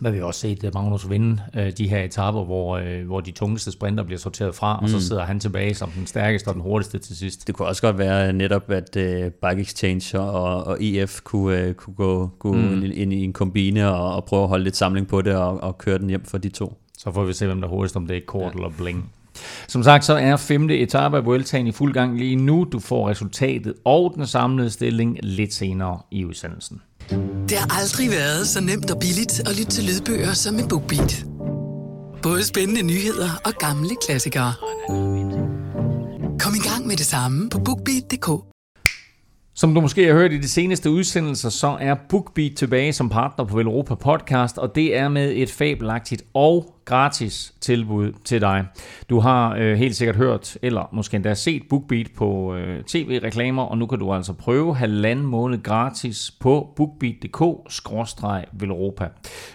Men 0.00 0.12
vi 0.12 0.18
har 0.18 0.24
også 0.24 0.40
set 0.40 0.70
Magnus 0.74 1.10
vinde 1.10 1.42
øh, 1.56 1.72
de 1.78 1.88
her 1.88 2.02
etaper, 2.02 2.44
hvor, 2.44 2.76
øh, 2.76 3.06
hvor 3.06 3.20
de 3.20 3.30
tungeste 3.30 3.72
sprinter 3.72 4.04
bliver 4.04 4.18
sorteret 4.18 4.54
fra, 4.54 4.76
mm. 4.76 4.84
og 4.84 4.90
så 4.90 5.00
sidder 5.00 5.24
han 5.24 5.40
tilbage 5.40 5.74
som 5.74 5.90
den 5.90 6.06
stærkeste 6.06 6.48
og 6.48 6.54
den 6.54 6.62
hurtigste 6.62 6.98
til 6.98 7.16
sidst. 7.16 7.46
Det 7.46 7.54
kunne 7.54 7.68
også 7.68 7.82
godt 7.82 7.98
være 7.98 8.32
netop, 8.32 8.70
at 8.70 8.96
øh, 8.96 9.30
Bike 9.30 9.60
Exchange 9.60 10.20
og, 10.20 10.64
og 10.64 10.76
EF 10.80 11.20
kunne, 11.20 11.58
øh, 11.60 11.74
kunne 11.74 11.94
gå, 11.94 12.30
gå 12.38 12.52
mm. 12.52 12.82
ind, 12.82 12.94
ind 12.94 13.12
i 13.12 13.24
en 13.24 13.32
kombine 13.32 13.90
og, 13.90 14.14
og 14.14 14.24
prøve 14.24 14.42
at 14.42 14.48
holde 14.48 14.64
lidt 14.64 14.76
samling 14.76 15.08
på 15.08 15.22
det 15.22 15.34
og, 15.34 15.62
og 15.62 15.78
køre 15.78 15.98
den 15.98 16.08
hjem 16.08 16.24
for 16.24 16.38
de 16.38 16.48
to. 16.48 16.78
Så 16.98 17.12
får 17.12 17.24
vi 17.24 17.32
se, 17.32 17.46
hvem 17.46 17.60
der 17.60 17.68
er 17.68 17.72
hurtigst, 17.72 17.96
om 17.96 18.06
det 18.06 18.16
er 18.16 18.20
kort 18.26 18.42
ja. 18.42 18.50
eller 18.50 18.70
bling. 18.78 19.12
Som 19.68 19.82
sagt, 19.82 20.04
så 20.04 20.14
er 20.14 20.36
femte 20.36 20.78
etape 20.78 21.16
af 21.16 21.24
Vueltaen 21.24 21.66
i 21.66 21.72
fuld 21.72 21.94
gang 21.94 22.18
lige 22.18 22.36
nu. 22.36 22.66
Du 22.72 22.80
får 22.80 23.08
resultatet 23.08 23.74
og 23.84 24.12
den 24.16 24.26
samlede 24.26 24.70
stilling 24.70 25.18
lidt 25.22 25.54
senere 25.54 25.98
i 26.10 26.24
udsendelsen. 26.24 26.80
Det 27.48 27.58
har 27.58 27.80
aldrig 27.80 28.10
været 28.10 28.46
så 28.46 28.60
nemt 28.60 28.90
og 28.90 28.98
billigt 29.00 29.40
at 29.40 29.58
lytte 29.58 29.70
til 29.70 29.84
lydbøger 29.84 30.32
som 30.32 30.54
med 30.54 30.68
BookBeat. 30.68 31.24
Både 32.22 32.44
spændende 32.44 32.82
nyheder 32.82 33.30
og 33.44 33.52
gamle 33.52 33.90
klassikere. 34.06 34.52
Kom 36.40 36.54
i 36.54 36.68
gang 36.68 36.86
med 36.86 36.96
det 36.96 37.06
samme 37.06 37.50
på 37.50 37.58
BookBeat.dk. 37.58 38.28
Som 39.54 39.74
du 39.74 39.80
måske 39.80 40.06
har 40.06 40.12
hørt 40.12 40.32
i 40.32 40.38
de 40.38 40.48
seneste 40.48 40.90
udsendelser, 40.90 41.48
så 41.48 41.76
er 41.80 41.94
BookBeat 42.08 42.52
tilbage 42.56 42.92
som 42.92 43.08
partner 43.08 43.44
på 43.44 43.56
Velropa 43.56 43.94
Podcast, 43.94 44.58
og 44.58 44.74
det 44.74 44.96
er 44.96 45.08
med 45.08 45.32
et 45.36 45.50
fabelagtigt 45.50 46.22
og 46.34 46.75
gratis 46.86 47.54
tilbud 47.60 48.12
til 48.24 48.40
dig. 48.40 48.66
Du 49.10 49.18
har 49.18 49.56
øh, 49.56 49.76
helt 49.76 49.96
sikkert 49.96 50.16
hørt, 50.16 50.58
eller 50.62 50.88
måske 50.92 51.14
endda 51.14 51.34
set 51.34 51.62
BookBeat 51.68 52.06
på 52.16 52.54
øh, 52.54 52.84
tv-reklamer, 52.84 53.62
og 53.62 53.78
nu 53.78 53.86
kan 53.86 53.98
du 53.98 54.12
altså 54.12 54.32
prøve 54.32 54.76
halvanden 54.76 55.26
måned 55.26 55.62
gratis 55.62 56.30
på 56.40 56.72
bookbeat.dk-velropa. 56.76 59.08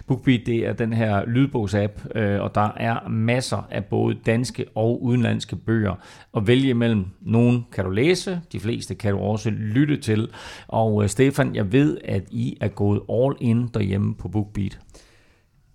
BookBeat 0.07 0.41
det 0.45 0.67
er 0.67 0.73
den 0.73 0.93
her 0.93 1.25
lydbogsapp, 1.25 2.01
øh, 2.15 2.41
og 2.41 2.55
der 2.55 2.69
er 2.77 3.09
masser 3.09 3.67
af 3.71 3.85
både 3.85 4.17
danske 4.25 4.65
og 4.75 5.03
udenlandske 5.03 5.55
bøger 5.55 5.95
at 6.37 6.47
vælge 6.47 6.69
imellem. 6.69 7.05
Nogle 7.21 7.63
kan 7.71 7.85
du 7.85 7.89
læse, 7.89 8.41
de 8.51 8.59
fleste 8.59 8.95
kan 8.95 9.13
du 9.13 9.19
også 9.19 9.49
lytte 9.49 9.97
til. 9.97 10.29
Og 10.67 11.03
øh, 11.03 11.09
Stefan, 11.09 11.55
jeg 11.55 11.71
ved, 11.71 11.97
at 12.05 12.23
I 12.31 12.57
er 12.61 12.67
gået 12.67 13.01
all 13.09 13.35
in 13.39 13.67
derhjemme 13.73 14.15
på 14.15 14.27
BookBeat. 14.27 14.79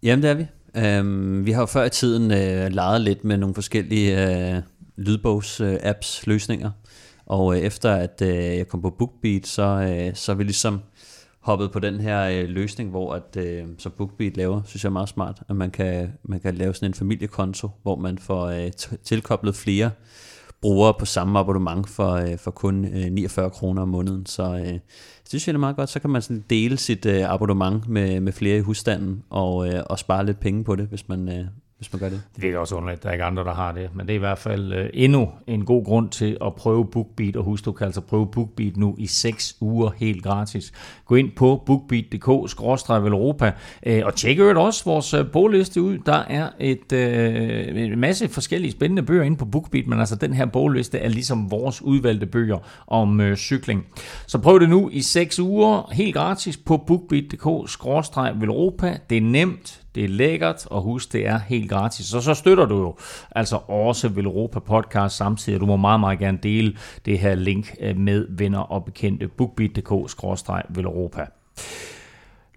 Jamen, 0.03 0.23
det 0.23 0.31
er 0.31 0.35
vi. 0.35 0.47
Øhm, 0.77 1.47
vi 1.47 1.53
har 1.53 1.63
jo 1.63 1.67
før 1.67 1.85
i 1.85 1.91
tiden 1.91 2.31
øh, 2.31 2.73
leget 2.73 3.01
lidt 3.01 3.25
med 3.25 3.37
nogle 3.37 3.55
forskellige 3.55 4.29
øh, 4.57 4.63
lydbogs-apps, 4.97 6.23
øh, 6.23 6.27
løsninger. 6.27 6.71
Og 7.27 7.57
øh, 7.57 7.63
efter 7.63 7.93
at 7.93 8.23
øh, 8.23 8.35
jeg 8.35 8.69
kom 8.69 8.83
på 8.83 8.91
BookBeat, 8.91 9.47
så, 9.47 9.63
øh, 9.63 10.15
så 10.15 10.33
er 10.33 10.37
vi 10.37 10.45
ligesom 10.45 10.81
hoppet 11.41 11.73
på 11.73 11.79
den 11.79 12.01
her 12.01 12.23
øh, 12.23 12.49
løsning, 12.49 12.91
hvor 12.91 13.15
at, 13.15 13.37
øh, 13.37 13.65
så 13.79 13.91
BookBeat 13.91 14.37
laver, 14.37 14.63
synes 14.65 14.85
jeg 14.85 14.89
er 14.89 14.93
meget 14.93 15.09
smart, 15.09 15.43
at 15.49 15.57
man 15.57 15.71
kan, 15.71 16.13
man 16.23 16.41
kan 16.41 16.55
lave 16.55 16.75
sådan 16.75 16.91
en 16.91 16.95
familiekonto, 16.95 17.71
hvor 17.83 17.97
man 17.97 18.19
får 18.19 18.47
uh, 18.47 18.97
tilkoblet 19.05 19.55
flere 19.55 19.91
brugere 20.61 20.95
på 20.99 21.05
samme 21.05 21.39
abonnement 21.39 21.89
for, 21.89 22.13
øh, 22.13 22.39
for 22.39 22.51
kun 22.51 22.85
øh, 22.85 23.13
49 23.13 23.51
kroner 23.51 23.83
om 23.83 23.89
måneden. 23.89 24.27
Så 24.27 24.43
øh, 24.43 24.79
så 25.27 25.31
det 25.33 25.41
synes 25.41 25.47
jeg 25.47 25.55
er 25.55 25.59
meget 25.59 25.77
godt. 25.77 25.91
Så 25.91 26.01
kan 26.01 26.11
man 26.11 26.23
sådan 26.23 26.45
dele 26.51 26.77
sit 26.77 27.07
øh, 27.07 27.33
abonnement 27.33 27.89
med, 27.89 28.21
med 28.21 28.33
flere 28.33 28.57
i 28.57 28.61
husstanden 28.61 29.23
og, 29.31 29.69
øh, 29.69 29.83
og 29.87 29.99
spare 29.99 30.27
lidt 30.27 30.41
penge 30.41 30.65
på 30.65 30.77
det, 30.77 30.87
hvis 30.87 31.09
man, 31.09 31.29
øh, 31.29 31.45
hvis 31.79 31.93
man 31.93 32.01
gør 32.01 32.09
det. 32.09 32.23
Det 32.35 32.43
virker 32.43 32.59
også 32.59 32.75
underligt, 32.75 33.03
der 33.03 33.09
er 33.09 33.13
ikke 33.13 33.25
andre, 33.25 33.45
der 33.45 33.55
har 33.55 33.73
det. 33.73 33.91
Men 33.95 34.07
det 34.07 34.13
er 34.13 34.17
i 34.17 34.19
hvert 34.19 34.39
fald 34.39 34.73
øh, 34.73 34.91
endnu 34.95 35.29
en 35.47 35.65
god 35.65 35.85
grund 35.85 36.09
til 36.09 36.37
at 36.45 36.55
prøve 36.55 36.87
BookBeat. 36.87 37.37
Og 37.37 37.45
husk, 37.45 37.65
du 37.65 37.73
kan 37.73 37.87
altså 37.87 38.01
prøve 38.01 38.27
BookBeat 38.27 38.77
nu 38.77 38.95
i 38.99 39.07
6 39.07 39.57
uger 39.61 39.91
helt 39.97 40.23
gratis. 40.23 40.73
Gå 41.07 41.15
ind 41.15 41.31
på 41.37 41.63
bookbeat.dk-europa 41.67 43.53
øh, 43.87 44.03
og 44.05 44.15
tjek 44.15 44.39
øvrigt 44.39 44.59
også 44.59 44.85
vores 44.85 45.15
øh, 45.15 45.31
bogliste 45.31 45.83
ud. 45.83 45.99
Der 45.99 46.25
er 46.29 46.49
et, 46.61 46.93
øh, 46.93 47.93
en 47.93 47.99
masse 47.99 48.29
forskellige 48.29 48.73
spændende 48.73 49.03
bøger 49.03 49.23
inde 49.23 49.37
på 49.37 49.45
BookBeat, 49.45 49.87
men 49.87 50.01
altså 50.01 50.17
den 50.17 50.35
her 50.35 50.47
bogliste 50.47 50.99
er 50.99 51.09
ligesom 51.09 51.51
vores 51.51 51.83
udvalgte 51.83 52.27
bøger 52.27 52.59
om 52.87 53.21
øh, 53.21 53.37
cykling. 53.37 53.87
Så 54.27 54.39
prøv 54.39 54.61
det 54.61 54.69
nu 54.69 54.91
i 54.93 55.03
6 55.03 55.39
uger 55.39 55.93
helt 55.93 56.15
gratis 56.15 56.57
på 56.57 56.77
bookbeat.dk-europa. 56.77 58.99
Det 59.11 59.17
er 59.17 59.23
nemt, 59.23 59.86
det 59.97 60.05
er 60.05 60.09
lækkert, 60.09 60.67
og 60.67 60.83
husk, 60.83 61.13
det 61.13 61.27
er 61.27 61.39
helt 61.39 61.71
gratis. 61.71 62.15
Og 62.15 62.23
så 62.23 62.35
støtter 62.35 62.67
du 62.67 62.79
jo 62.79 62.97
altså 63.31 63.57
også 63.57 64.09
Velropa 64.09 64.59
Podcast 64.59 65.17
samtidig. 65.17 65.61
Du 65.61 65.67
må 65.67 65.77
meget, 65.77 66.01
meget 66.01 66.19
gerne 66.19 66.39
dele 66.43 66.77
det 67.05 67.19
her 67.19 67.35
link 67.35 67.75
øh, 67.81 67.97
med 67.97 68.27
venner 68.31 68.59
og 68.59 68.85
bekendte. 68.85 69.29
bookbeat.dk-velropa. 69.29 71.27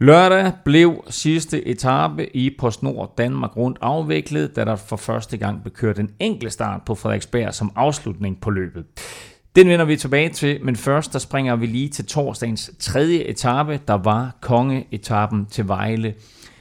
Lørdag 0.02 0.52
blev 0.66 1.04
sidste 1.10 1.68
etape 1.68 2.36
i 2.36 2.56
PostNord 2.60 3.14
Danmark 3.18 3.58
rundt 3.58 3.78
afviklet, 3.82 4.56
da 4.56 4.66
der 4.66 4.76
for 4.76 4.96
første 4.96 5.38
gang 5.38 5.62
blev 5.62 5.74
kørt 5.74 6.00
en 6.00 6.10
enkelt 6.20 6.54
start 6.54 6.82
på 6.86 6.96
Frederiksberg 6.96 7.54
som 7.54 7.72
afslutning 7.76 8.42
på 8.42 8.50
løbet. 8.50 8.86
Den 9.56 9.70
vender 9.70 9.86
vi 9.86 9.96
tilbage 9.96 10.30
til, 10.30 10.66
men 10.66 10.76
først 10.76 11.14
der 11.14 11.20
springer 11.20 11.56
vi 11.56 11.66
lige 11.66 11.90
til 11.90 12.06
torsdagens 12.06 12.72
tredje 12.80 13.20
etape, 13.20 13.80
der 13.88 13.94
var 13.94 14.38
kongeetappen 14.42 15.46
til 15.46 15.68
Vejle. 15.68 16.14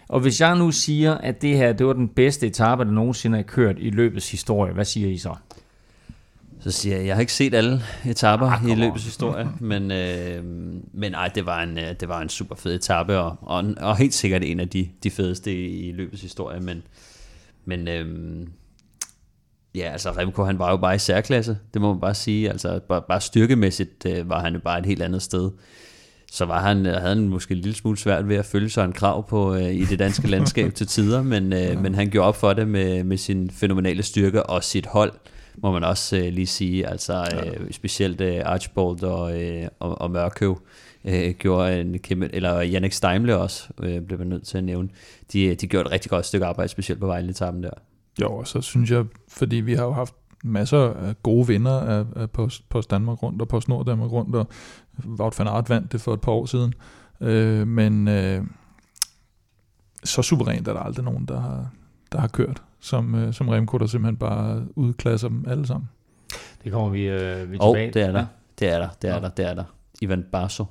Og 0.09 0.21
hvis 0.21 0.41
jeg 0.41 0.57
nu 0.57 0.71
siger, 0.71 1.15
at 1.15 1.43
det 1.43 1.57
her 1.57 1.73
det 1.73 1.87
var 1.87 1.93
den 1.93 2.09
bedste 2.09 2.47
etape, 2.47 2.85
der 2.85 2.91
nogensinde 2.91 3.39
er 3.39 3.43
kørt 3.43 3.77
i 3.79 3.91
løbets 3.91 4.31
historie, 4.31 4.73
hvad 4.73 4.85
siger 4.85 5.09
I 5.09 5.19
så? 5.19 5.35
Så 6.61 6.71
siger 6.71 6.97
jeg, 6.97 7.07
jeg 7.07 7.15
har 7.15 7.21
ikke 7.21 7.33
set 7.33 7.55
alle 7.55 7.81
etaper 8.07 8.47
ah, 8.47 8.71
i 8.71 8.75
løbets 8.75 9.05
historie, 9.05 9.49
men, 9.61 9.91
øh, 9.91 10.45
men 10.93 11.15
ej, 11.15 11.29
det 11.29 11.47
var 11.47 11.63
en, 11.63 11.77
det 11.77 12.09
var 12.09 12.21
en 12.21 12.29
super 12.29 12.55
fed 12.55 12.75
etape, 12.75 13.19
og, 13.19 13.37
og, 13.43 13.65
og 13.81 13.97
helt 13.97 14.15
sikkert 14.15 14.45
en 14.45 14.61
af 14.61 14.69
de, 14.69 14.89
de 15.03 15.11
fedeste 15.11 15.55
i, 15.55 15.89
i 15.89 15.93
løbets 15.93 16.23
historie, 16.23 16.61
men, 16.61 16.83
men 17.65 17.89
øh, 17.89 18.47
ja, 19.75 19.91
altså 19.93 20.11
Remco, 20.11 20.45
han 20.45 20.59
var 20.59 20.71
jo 20.71 20.77
bare 20.77 20.95
i 20.95 20.99
særklasse, 20.99 21.59
det 21.75 21.83
må 21.83 21.93
man 21.93 22.01
bare 22.01 22.15
sige, 22.15 22.51
altså 22.51 22.81
bare, 22.89 23.03
bare 23.09 23.21
styrkemæssigt 23.21 24.07
øh, 24.07 24.29
var 24.29 24.41
han 24.41 24.55
jo 24.55 24.61
bare 24.61 24.79
et 24.79 24.87
helt 24.87 25.03
andet 25.03 25.23
sted 25.23 25.51
så 26.31 26.45
var 26.45 26.61
han, 26.61 26.85
havde 26.85 27.01
han 27.01 27.29
måske 27.29 27.55
en 27.55 27.61
lille 27.61 27.77
smule 27.77 27.99
svært 27.99 28.29
ved 28.29 28.37
at 28.37 28.45
følge 28.45 28.71
sig 28.71 28.85
en 28.85 28.93
krav 28.93 29.29
på 29.29 29.55
øh, 29.55 29.75
i 29.75 29.85
det 29.85 29.99
danske 29.99 30.29
landskab 30.29 30.75
til 30.75 30.87
tider, 30.87 31.23
men, 31.23 31.53
øh, 31.53 31.61
ja. 31.61 31.81
men 31.81 31.95
han 31.95 32.11
gjorde 32.11 32.29
op 32.29 32.37
for 32.37 32.53
det 32.53 32.69
med, 32.69 33.05
med 33.05 33.17
sin 33.17 33.51
fænomenale 33.51 34.03
styrke 34.03 34.43
og 34.43 34.65
sit 34.65 34.87
hold, 34.87 35.13
må 35.63 35.73
man 35.73 35.85
også 35.85 36.17
øh, 36.17 36.33
lige 36.33 36.47
sige. 36.47 36.87
Altså 36.87 37.43
øh, 37.45 37.73
specielt 37.73 38.21
øh, 38.21 38.43
Archibald 38.45 39.03
og, 39.03 39.43
øh, 39.43 39.69
og, 39.79 40.01
og 40.01 40.11
Mørkøv 40.11 40.61
øh, 41.05 41.31
gjorde 41.31 41.81
en 41.81 41.99
kæmpe, 41.99 42.31
eller 42.33 42.61
Jannik 42.61 42.93
Steimle 42.93 43.37
også, 43.37 43.69
øh, 43.83 44.01
blev 44.01 44.19
man 44.19 44.29
nødt 44.29 44.47
til 44.47 44.59
at 44.59 44.65
nævne. 44.65 44.89
De, 45.33 45.55
de 45.55 45.67
gjorde 45.67 45.87
et 45.87 45.93
rigtig 45.93 46.11
godt 46.11 46.27
stykke 46.27 46.47
arbejde, 46.47 46.69
specielt 46.69 47.01
på 47.01 47.07
Vejle-etappen 47.07 47.63
der. 47.63 47.71
Jo, 48.21 48.37
og 48.37 48.49
så 48.49 48.61
synes 48.61 48.91
jeg, 48.91 49.05
fordi 49.29 49.57
vi 49.57 49.75
har 49.75 49.85
jo 49.85 49.93
haft 49.93 50.15
masser 50.45 50.95
af 50.95 51.23
gode 51.23 51.47
vinder 51.47 51.81
af, 51.81 52.05
af 52.17 52.31
Post, 52.31 52.69
Post 52.69 52.91
Danmark 52.91 53.23
rundt 53.23 53.43
og 53.43 53.49
Post 53.49 53.69
Nord 53.69 53.87
Danmark 53.87 54.13
rundt, 54.13 54.37
og 54.37 54.47
Wout 55.07 55.39
van 55.39 55.49
Aert 55.49 55.71
vandt 55.71 55.93
det 55.93 56.01
for 56.01 56.15
et 56.15 56.21
par 56.21 56.33
år 56.33 56.47
siden. 56.47 56.75
Øh, 57.21 57.67
men 57.67 58.09
øh, 58.09 58.45
så 60.05 60.23
suverænt 60.23 60.69
er 60.69 60.73
der 60.73 60.81
aldrig 60.81 61.05
nogen, 61.05 61.27
der 61.27 61.41
har, 61.41 61.71
der 62.13 62.21
har 62.21 62.29
kørt, 62.29 62.63
som, 62.81 63.15
øh, 63.15 63.33
som 63.33 63.49
Remco, 63.49 63.79
der 63.79 63.87
simpelthen 63.87 64.17
bare 64.17 64.67
udklasser 64.77 65.29
dem 65.29 65.45
alle 65.49 65.67
sammen. 65.67 65.89
Det 66.65 66.73
kommer 66.73 66.89
vi, 66.89 67.09
øh, 67.09 67.51
vi 67.51 67.57
tilbage. 67.57 67.61
Oh, 67.61 67.77
det 67.77 67.97
er 67.97 68.13
der. 68.13 68.27
Det 68.59 68.69
er 68.69 68.79
der, 68.79 68.89
det 69.03 69.11
er 69.11 69.21
der, 69.21 69.29
det 69.29 69.51
er 69.51 69.55
der. 69.55 69.65
Ivan 70.01 70.25
Barso 70.33 70.65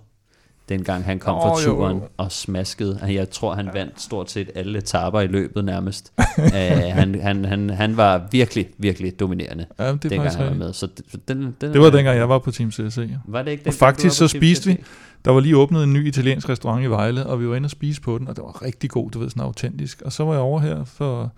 dengang 0.69 1.03
han 1.03 1.19
kom 1.19 1.35
oh, 1.35 1.41
fra 1.41 1.63
turen 1.63 1.97
jo, 1.97 2.03
jo. 2.03 2.09
og 2.17 2.31
smaskede. 2.31 2.99
Jeg 3.07 3.29
tror, 3.29 3.55
han 3.55 3.69
vandt 3.73 4.01
stort 4.01 4.31
set 4.31 4.49
alle 4.55 4.77
etaper 4.77 5.21
i 5.21 5.27
løbet 5.27 5.65
nærmest. 5.65 6.13
uh, 6.37 6.43
han, 6.99 7.21
han, 7.21 7.45
han, 7.45 7.69
han 7.69 7.97
var 7.97 8.27
virkelig, 8.31 8.69
virkelig 8.77 9.19
dominerende, 9.19 9.65
ja, 9.79 9.91
det 9.91 10.03
dengang 10.03 10.35
han 10.35 10.45
var 10.45 10.53
med. 10.53 10.73
Så 10.73 10.87
den, 11.27 11.55
den, 11.61 11.73
det 11.73 11.81
var 11.81 11.89
dengang, 11.89 12.17
jeg 12.17 12.29
var 12.29 12.39
på 12.39 12.51
Team 12.51 12.71
CSC. 12.71 13.09
Var 13.25 13.41
det 13.41 13.51
ikke 13.51 13.63
den, 13.63 13.69
og 13.69 13.73
faktisk 13.73 14.17
så 14.17 14.27
spiste 14.27 14.69
vi, 14.69 14.77
der 15.25 15.31
var 15.31 15.39
lige 15.39 15.57
åbnet 15.57 15.83
en 15.83 15.93
ny 15.93 16.07
italiensk 16.07 16.49
restaurant 16.49 16.83
i 16.83 16.87
Vejle, 16.87 17.25
og 17.25 17.39
vi 17.39 17.47
var 17.47 17.55
inde 17.55 17.67
og 17.67 17.71
spise 17.71 18.01
på 18.01 18.17
den, 18.17 18.27
og 18.27 18.35
det 18.35 18.43
var 18.43 18.61
rigtig 18.61 18.89
god, 18.89 19.11
du 19.11 19.19
ved, 19.19 19.29
sådan 19.29 19.43
autentisk. 19.43 20.01
Og 20.01 20.13
så 20.13 20.23
var 20.25 20.33
jeg 20.33 20.41
over 20.41 20.59
her 20.59 20.83
for 20.83 21.33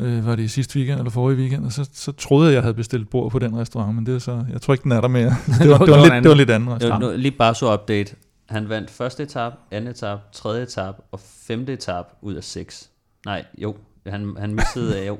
øh, 0.00 0.26
var 0.26 0.36
det 0.36 0.42
i 0.42 0.48
sidste 0.48 0.76
weekend 0.76 0.98
eller 0.98 1.10
forrige 1.10 1.38
weekend, 1.38 1.64
og 1.64 1.72
så, 1.72 1.88
så 1.92 2.12
troede 2.12 2.46
jeg, 2.46 2.54
jeg 2.54 2.62
havde 2.62 2.74
bestilt 2.74 3.10
bord 3.10 3.30
på 3.30 3.38
den 3.38 3.58
restaurant, 3.58 3.94
men 3.94 4.06
det 4.06 4.14
er 4.14 4.18
så, 4.18 4.44
jeg 4.52 4.60
tror 4.60 4.74
ikke, 4.74 4.84
den 4.84 4.92
er 4.92 5.00
der 5.00 5.08
mere. 5.08 5.24
det, 5.60 5.70
var, 5.70 5.78
det, 5.78 5.90
var, 5.90 6.02
lidt, 6.02 6.22
det 6.22 6.28
var 6.28 6.34
lidt 6.34 6.50
andet 6.50 6.74
restaurant. 6.74 7.18
Lige 7.18 7.32
bare 7.32 7.54
så 7.54 7.74
update. 7.74 8.14
Han 8.48 8.68
vandt 8.68 8.90
første 8.90 9.22
etap, 9.22 9.52
anden 9.70 9.90
etap, 9.90 10.32
tredje 10.32 10.62
etap 10.62 10.94
og 11.12 11.20
femte 11.20 11.72
etap 11.72 12.06
ud 12.22 12.34
af 12.34 12.44
seks. 12.44 12.90
Nej, 13.26 13.44
jo, 13.58 13.76
han, 14.06 14.36
han 14.38 14.54
missede 14.54 15.06
jo, 15.06 15.18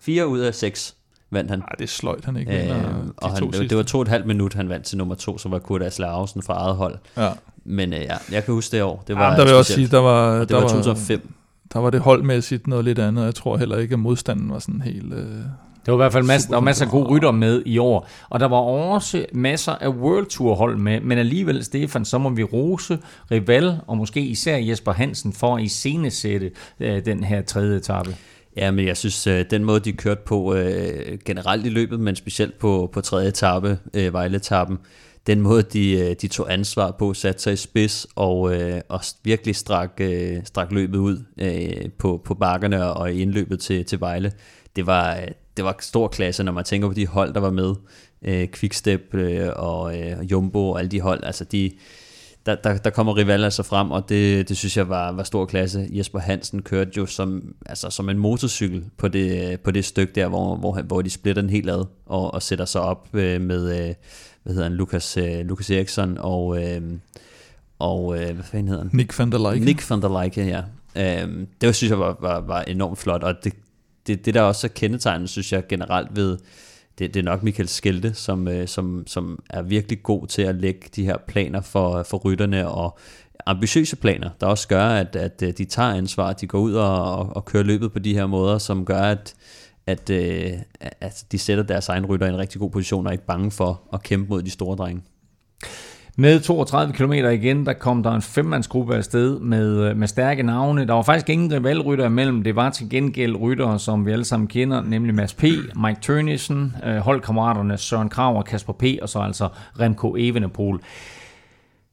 fire 0.00 0.28
ud 0.28 0.38
af 0.38 0.54
seks 0.54 0.96
vandt 1.30 1.50
han. 1.50 1.58
Nej, 1.58 1.68
det 1.78 1.88
sløjt 1.88 2.24
han 2.24 2.36
ikke. 2.36 2.62
Øh, 2.62 2.68
de 2.68 3.12
og 3.16 3.30
han, 3.30 3.50
det, 3.50 3.70
det 3.70 3.76
var 3.76 3.82
to 3.82 3.98
og 3.98 4.02
et 4.02 4.08
halvt 4.08 4.26
minut, 4.26 4.54
han 4.54 4.68
vandt 4.68 4.86
til 4.86 4.98
nummer 4.98 5.14
to, 5.14 5.38
så 5.38 5.48
var 5.48 5.58
Kurt 5.58 5.82
Asle 5.82 6.06
fra 6.06 6.54
eget 6.54 6.76
hold. 6.76 6.98
Ja. 7.16 7.32
Men 7.64 7.92
øh, 7.92 8.00
ja, 8.00 8.16
jeg 8.32 8.44
kan 8.44 8.54
huske 8.54 8.76
det 8.76 8.82
år. 8.82 9.04
Det 9.06 9.16
var 9.16 9.30
ja, 9.30 9.36
der 9.36 9.44
vil 9.44 9.54
også 9.54 9.72
sige, 9.72 9.88
der 9.88 9.98
var, 9.98 10.38
det 10.38 10.48
der 10.48 10.54
var 10.54 10.68
2005. 10.68 11.34
Der 11.72 11.78
var 11.78 11.90
det 11.90 12.00
holdmæssigt 12.00 12.66
noget 12.66 12.84
lidt 12.84 12.98
andet. 12.98 13.24
Jeg 13.24 13.34
tror 13.34 13.56
heller 13.56 13.76
ikke, 13.76 13.92
at 13.92 13.98
modstanden 13.98 14.50
var 14.50 14.58
sådan 14.58 14.80
helt... 14.80 15.12
Øh, 15.12 15.40
det 15.86 15.92
var 15.92 15.98
i 15.98 16.02
hvert 16.02 16.12
fald 16.12 16.24
masser, 16.24 16.48
der 16.48 16.56
var 16.56 16.60
masser 16.60 16.84
af 16.84 16.90
gode 16.90 17.08
rytter 17.08 17.30
med 17.30 17.62
i 17.66 17.78
år. 17.78 18.08
Og 18.28 18.40
der 18.40 18.46
var 18.46 18.56
også 18.56 19.26
masser 19.32 19.72
af 19.72 19.88
World 19.88 20.26
Tour 20.26 20.54
hold 20.54 20.76
med. 20.76 21.00
Men 21.00 21.18
alligevel, 21.18 21.64
Stefan, 21.64 22.04
så 22.04 22.18
må 22.18 22.30
vi 22.30 22.42
rose 22.42 22.98
Rival 23.30 23.80
og 23.86 23.96
måske 23.96 24.20
især 24.20 24.56
Jesper 24.56 24.92
Hansen 24.92 25.32
for 25.32 25.56
at 25.56 25.62
iscenesætte 25.62 26.50
øh, 26.80 27.04
den 27.04 27.24
her 27.24 27.42
tredje 27.42 27.76
etape. 27.76 28.16
Ja, 28.56 28.70
men 28.70 28.86
jeg 28.86 28.96
synes, 28.96 29.26
øh, 29.26 29.44
den 29.50 29.64
måde, 29.64 29.80
de 29.80 29.92
kørte 29.92 30.20
på 30.26 30.54
øh, 30.54 31.18
generelt 31.24 31.66
i 31.66 31.68
løbet, 31.68 32.00
men 32.00 32.16
specielt 32.16 32.58
på, 32.58 32.90
på 32.92 33.00
tredje 33.00 33.28
etape, 33.28 33.78
øh, 33.94 34.12
Vejle-etappen, 34.12 34.78
den 35.26 35.40
måde, 35.40 35.62
de, 35.62 36.14
de 36.14 36.28
tog 36.28 36.52
ansvar 36.52 36.90
på, 36.98 37.14
satte 37.14 37.42
sig 37.42 37.52
i 37.52 37.56
spids 37.56 38.06
og, 38.16 38.54
øh, 38.54 38.80
og 38.88 39.00
virkelig 39.24 39.56
strak, 39.56 39.90
øh, 40.00 40.36
strak 40.44 40.72
løbet 40.72 40.98
ud 40.98 41.18
øh, 41.40 41.90
på, 41.98 42.22
på 42.24 42.34
bakkerne 42.34 42.92
og 42.92 43.12
i 43.12 43.20
indløbet 43.22 43.60
til, 43.60 43.84
til 43.84 44.00
Vejle, 44.00 44.32
det 44.76 44.86
var, 44.86 45.18
det 45.56 45.64
var 45.64 45.76
stor 45.80 46.08
klasse, 46.08 46.42
når 46.44 46.52
man 46.52 46.64
tænker 46.64 46.88
på 46.88 46.94
de 46.94 47.06
hold, 47.06 47.34
der 47.34 47.40
var 47.40 47.50
med. 47.50 47.74
Øh, 48.22 48.48
Quickstep 48.48 49.14
øh, 49.14 49.48
og 49.56 49.98
øh, 49.98 50.30
Jumbo 50.30 50.70
og 50.70 50.78
alle 50.78 50.90
de 50.90 51.00
hold, 51.00 51.24
altså 51.24 51.44
de, 51.44 51.70
der, 52.46 52.54
der, 52.54 52.78
der 52.78 52.90
kommer 52.90 53.16
rivaler 53.16 53.44
altså 53.44 53.62
frem, 53.62 53.90
og 53.90 54.08
det, 54.08 54.48
det 54.48 54.56
synes 54.56 54.76
jeg 54.76 54.88
var, 54.88 55.12
var 55.12 55.22
stor 55.22 55.46
klasse. 55.46 55.88
Jesper 55.90 56.18
Hansen 56.18 56.62
kørte 56.62 56.90
jo 56.96 57.06
som, 57.06 57.54
altså 57.66 57.90
som 57.90 58.08
en 58.08 58.18
motorcykel 58.18 58.84
på 58.96 59.08
det, 59.08 59.60
på 59.60 59.70
det 59.70 59.84
stykke 59.84 60.12
der, 60.14 60.28
hvor, 60.28 60.56
hvor, 60.56 60.82
hvor 60.82 61.02
de 61.02 61.10
splitter 61.10 61.42
den 61.42 61.50
helt 61.50 61.70
ad 61.70 61.84
og, 62.06 62.34
og 62.34 62.42
sætter 62.42 62.64
sig 62.64 62.80
op 62.80 63.08
øh, 63.12 63.40
med, 63.40 63.88
øh, 63.88 63.94
hvad 64.42 64.54
hedder 64.54 64.68
han, 64.68 64.72
Lukas, 64.72 65.16
øh, 65.16 65.46
Lukas 65.46 65.70
Eriksson 65.70 66.18
og, 66.18 66.64
øh, 66.64 66.82
og 67.78 68.18
øh, 68.18 68.34
hvad 68.34 68.44
fanden 68.44 68.68
hedder 68.68 68.82
han? 68.82 68.90
Nick 68.92 69.18
van 69.18 69.32
der 69.32 69.50
Leike. 69.50 69.64
Nick 69.64 69.90
van 69.90 70.02
der 70.02 70.22
Leike, 70.22 70.44
ja. 70.44 70.62
Øhm, 70.96 71.46
det 71.60 71.74
synes 71.74 71.90
jeg 71.90 71.98
var, 71.98 72.16
var, 72.20 72.40
var 72.40 72.62
enormt 72.62 72.98
flot, 72.98 73.22
og 73.22 73.34
det, 73.44 73.52
det, 74.06 74.24
det 74.24 74.34
der 74.34 74.42
også 74.42 74.66
er 74.66 74.70
kendetegnet, 74.74 75.30
synes 75.30 75.52
jeg 75.52 75.66
generelt 75.68 76.16
ved, 76.16 76.38
det, 76.98 77.14
det 77.14 77.20
er 77.20 77.24
nok 77.24 77.42
Michael 77.42 77.68
Skelte, 77.68 78.14
som, 78.14 78.48
øh, 78.48 78.68
som, 78.68 79.04
som 79.06 79.42
er 79.50 79.62
virkelig 79.62 80.02
god 80.02 80.26
til 80.26 80.42
at 80.42 80.54
lægge 80.54 80.88
de 80.96 81.04
her 81.04 81.16
planer 81.28 81.60
for, 81.60 82.02
for 82.02 82.18
rytterne, 82.18 82.68
og 82.68 82.98
ambitiøse 83.46 83.96
planer, 83.96 84.30
der 84.40 84.46
også 84.46 84.68
gør, 84.68 84.86
at, 84.86 85.16
at 85.16 85.42
øh, 85.42 85.52
de 85.58 85.64
tager 85.64 85.88
ansvar, 85.88 86.32
de 86.32 86.46
går 86.46 86.58
ud 86.58 86.74
og, 86.74 87.16
og, 87.16 87.36
og 87.36 87.44
kører 87.44 87.62
løbet 87.62 87.92
på 87.92 87.98
de 87.98 88.14
her 88.14 88.26
måder, 88.26 88.58
som 88.58 88.84
gør, 88.84 89.00
at, 89.00 89.34
at, 89.86 90.10
øh, 90.10 90.52
at 90.80 91.24
de 91.32 91.38
sætter 91.38 91.64
deres 91.64 91.88
egen 91.88 92.06
rytter 92.06 92.26
i 92.26 92.30
en 92.30 92.38
rigtig 92.38 92.60
god 92.60 92.70
position, 92.70 93.06
og 93.06 93.10
er 93.10 93.12
ikke 93.12 93.26
bange 93.26 93.50
for 93.50 93.82
at 93.92 94.02
kæmpe 94.02 94.28
mod 94.28 94.42
de 94.42 94.50
store 94.50 94.76
drenge. 94.76 95.02
Med 96.18 96.40
32 96.40 96.92
km 96.92 97.12
igen, 97.12 97.66
der 97.66 97.72
kom 97.72 98.02
der 98.02 98.10
en 98.10 98.22
femmandsgruppe 98.22 98.94
afsted 98.94 99.40
med, 99.40 99.90
øh, 99.90 99.96
med 99.96 100.08
stærke 100.08 100.42
navne. 100.42 100.86
Der 100.86 100.94
var 100.94 101.02
faktisk 101.02 101.28
ingen 101.28 101.52
rivalrytter 101.52 102.06
imellem. 102.06 102.42
Det 102.42 102.56
var 102.56 102.70
til 102.70 102.90
gengæld 102.90 103.40
ryttere, 103.40 103.78
som 103.78 104.06
vi 104.06 104.12
alle 104.12 104.24
sammen 104.24 104.48
kender, 104.48 104.82
nemlig 104.82 105.14
Mads 105.14 105.34
P., 105.34 105.42
Mike 105.76 106.00
Tørnissen, 106.02 106.76
øh, 106.86 106.96
holdkammeraterne 106.96 107.78
Søren 107.78 108.08
Krav 108.08 108.36
og 108.36 108.44
Kasper 108.44 108.72
P., 108.72 108.84
og 109.02 109.08
så 109.08 109.18
altså 109.18 109.48
Remco 109.80 110.16
Evenepoel. 110.18 110.78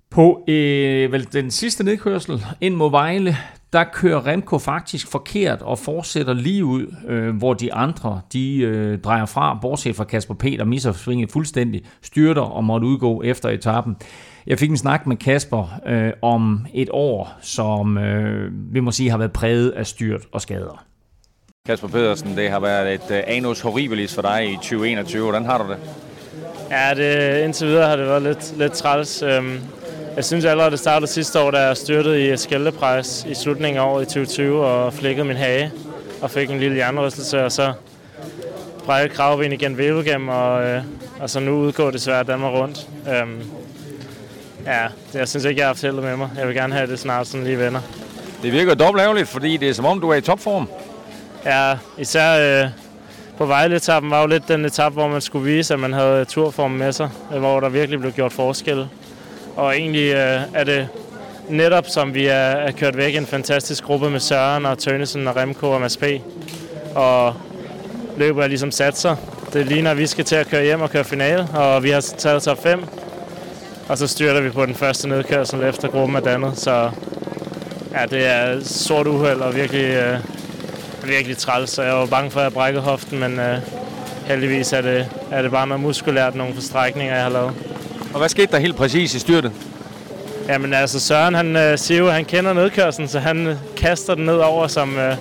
På 0.10 0.44
øh, 0.48 1.12
vel, 1.12 1.34
den 1.34 1.52
sidste 1.52 1.84
nedkørsel 1.84 2.46
ind 2.62 2.76
mod 2.76 2.92
Vejle, 2.92 3.38
der 3.74 3.84
kører 3.84 4.28
Remco 4.28 4.58
faktisk 4.58 5.08
forkert 5.12 5.62
og 5.62 5.80
fortsætter 5.80 6.34
lige 6.34 6.66
ud, 6.66 6.96
øh, 7.08 7.36
hvor 7.36 7.54
de 7.54 7.74
andre 7.74 8.22
de 8.34 8.58
øh, 8.58 9.00
drejer 9.00 9.26
fra, 9.26 9.58
bortset 9.62 9.96
fra 9.96 10.04
Kasper 10.04 10.34
P., 10.34 10.44
der 10.44 10.64
misser 10.64 10.92
svinget 10.92 11.32
fuldstændig, 11.32 11.86
styrter 12.02 12.42
og 12.42 12.64
måtte 12.64 12.88
udgå 12.88 13.22
efter 13.22 13.50
etappen. 13.50 13.96
Jeg 14.48 14.60
fik 14.60 14.70
en 14.70 14.78
snak 14.78 15.08
med 15.08 15.18
Kasper 15.18 15.80
øh, 15.88 16.12
om 16.22 16.66
et 16.74 16.90
år, 16.92 17.38
som 17.42 17.98
øh, 17.98 18.52
vi 18.74 18.80
må 18.80 18.92
sige 18.92 19.10
har 19.10 19.18
været 19.18 19.34
præget 19.34 19.72
af 19.72 19.88
styrt 19.88 20.22
og 20.32 20.42
skader. 20.42 20.84
Kasper 21.66 21.88
Pedersen, 21.88 22.38
det 22.38 22.50
har 22.50 22.60
været 22.60 22.94
et 22.94 23.02
uh, 23.10 23.18
anus 23.28 23.62
horribilis 23.62 24.16
for 24.16 24.22
dig 24.22 24.52
i 24.52 24.56
2021. 24.56 25.24
Hvordan 25.24 25.46
har 25.46 25.64
du 25.64 25.72
det? 25.72 25.78
Ja, 26.72 26.94
det, 26.94 27.44
indtil 27.44 27.68
videre 27.68 27.88
har 27.88 27.96
det 27.96 28.06
været 28.06 28.22
lidt, 28.22 28.58
lidt 28.58 28.74
træls. 28.74 29.22
Øhm, 29.22 29.60
jeg 30.16 30.26
synes 30.26 30.46
allerede, 30.46 30.72
det 30.72 30.80
startede 30.80 31.12
sidste 31.12 31.40
år, 31.40 31.52
da 31.52 31.58
jeg 31.58 31.78
styrtede 31.78 32.34
i 32.34 32.38
skældepræs 32.38 33.26
i 33.30 33.34
slutningen 33.34 33.82
af 33.82 33.86
året 33.86 34.02
i 34.02 34.06
2020 34.06 34.66
og 34.66 34.94
flækkede 34.94 35.28
min 35.28 35.38
hage 35.38 35.72
og 36.22 36.32
fik 36.32 36.50
en 36.50 36.60
lille 36.60 36.78
jernrystelse, 36.78 37.46
og 37.46 37.52
så 37.52 37.74
brækkede 38.86 39.16
kravben 39.16 39.54
igen 39.54 39.78
Velgem, 39.78 40.28
og, 40.28 40.64
øh, 40.64 40.84
og 41.20 41.30
så 41.30 41.40
nu 41.40 41.52
udgår 41.52 41.92
desværre 41.92 42.24
Danmark 42.24 42.54
rundt. 42.54 42.88
Øhm, 43.10 43.42
ja, 44.66 44.88
det, 45.14 45.20
jeg 45.20 45.28
synes 45.28 45.46
ikke, 45.46 45.60
jeg 45.60 45.68
har 45.68 45.74
haft 45.74 46.04
med 46.04 46.18
mig. 46.18 46.30
Jeg 46.38 46.48
vil 46.48 46.56
gerne 46.56 46.74
have 46.74 46.88
det 46.88 47.00
snart 47.00 47.28
sådan 47.28 47.46
lige 47.46 47.60
venner. 47.60 47.82
Det 48.44 48.52
virker 48.52 48.74
dobbelt 48.74 49.04
ærgerligt, 49.04 49.28
fordi 49.28 49.58
det 49.58 49.70
er 49.70 49.74
som 49.74 49.86
om, 49.86 50.02
du 50.02 50.10
er 50.10 50.16
i 50.16 50.22
topform. 50.22 50.70
Ja, 51.46 51.78
især 51.98 52.64
øh, 52.64 52.70
på 53.38 53.46
Vejle-etappen 53.46 54.12
var 54.12 54.22
jo 54.22 54.28
lidt 54.28 54.48
den 54.48 54.66
etape, 54.66 54.94
hvor 54.94 55.08
man 55.08 55.22
skulle 55.22 55.46
vise, 55.46 55.74
at 55.74 55.80
man 55.80 55.94
havde 55.94 56.26
turform 56.26 56.72
med 56.72 56.92
sig, 56.92 57.10
hvor 57.30 57.60
der 57.60 57.70
virkelig 57.70 58.00
blev 58.00 58.12
gjort 58.12 58.34
forskel. 58.34 58.88
Og 59.56 59.78
egentlig 59.78 60.14
øh, 60.14 60.42
er 60.54 60.64
det 60.64 60.88
netop, 61.50 61.88
som 61.88 62.14
vi 62.14 62.28
er, 62.28 62.34
er 62.34 62.72
kørt 62.72 62.98
væk, 62.98 63.16
en 63.16 63.26
fantastisk 63.26 63.84
gruppe 63.84 64.10
med 64.10 64.20
Søren 64.20 64.66
og 64.66 64.78
Tønnesen 64.78 65.28
og 65.28 65.36
Remko 65.36 65.72
og 65.72 65.82
Mads 65.82 65.98
P. 65.98 66.04
Og 66.96 67.36
løbet 68.18 68.44
er 68.44 68.48
ligesom 68.48 68.72
sat 68.72 68.98
sig. 68.98 69.18
Det 69.54 69.66
ligner, 69.66 69.92
at 69.92 69.98
vi 69.98 70.08
skal 70.08 70.26
til 70.26 70.36
at 70.36 70.48
køre 70.48 70.64
hjem 70.64 70.82
og 70.82 70.90
køre 70.90 71.04
finale, 71.04 71.48
og 71.54 71.84
vi 71.84 71.90
har 71.90 72.02
taget 72.02 72.44
top 72.44 72.64
5. 72.64 72.84
Og 73.90 73.98
så 73.98 74.08
styrter 74.08 74.42
vi 74.42 74.50
på 74.50 74.66
den 74.66 74.76
første 74.76 75.10
nedkørsel 75.10 75.64
efter 75.64 75.88
gruppen 75.88 76.16
er 76.16 76.20
dannet. 76.20 76.58
Så 76.58 76.92
ja, 77.94 78.06
det 78.06 78.26
er 78.28 78.64
sort 78.64 79.08
uheld 79.08 79.42
og 79.42 79.56
virkelig, 79.56 79.86
øh, 79.86 80.20
virkelig 81.04 81.38
træls. 81.38 81.70
Så 81.70 81.84
jeg 81.84 81.94
var 81.94 82.06
bange 82.06 82.32
for, 82.32 82.40
at 82.40 82.44
jeg 82.44 82.54
brækkede 82.54 82.84
hoften, 82.84 83.20
men 83.20 83.40
øh, 83.40 83.58
heldigvis 84.26 84.74
er 84.74 84.82
det, 84.82 85.10
er 85.32 85.42
det 85.42 85.52
bare 85.52 85.68
noget 85.68 85.84
muskulært, 85.84 86.36
nogle 86.36 86.54
forstrækninger, 86.54 87.14
jeg 87.14 87.24
har 87.24 87.32
lavet. 87.32 87.73
Og 88.14 88.20
hvad 88.20 88.30
skete 88.30 88.52
der 88.52 88.58
helt 88.58 88.76
præcis 88.76 89.14
i 89.16 89.20
styrtet? 89.20 89.52
Jamen 90.48 90.74
altså, 90.74 91.00
Søren 91.00 91.36
han 91.36 91.56
øh, 91.56 91.78
siger 91.78 92.00
jo, 92.00 92.08
at 92.08 92.14
han 92.14 92.26
kender 92.26 92.54
nedkørslen, 92.54 93.08
så 93.08 93.20
han 93.20 93.48
øh, 93.48 93.56
kaster 93.78 94.16
den 94.16 94.26
ned 94.26 94.38
over, 94.38 94.68
som, 94.68 94.98
øh, 94.98 95.16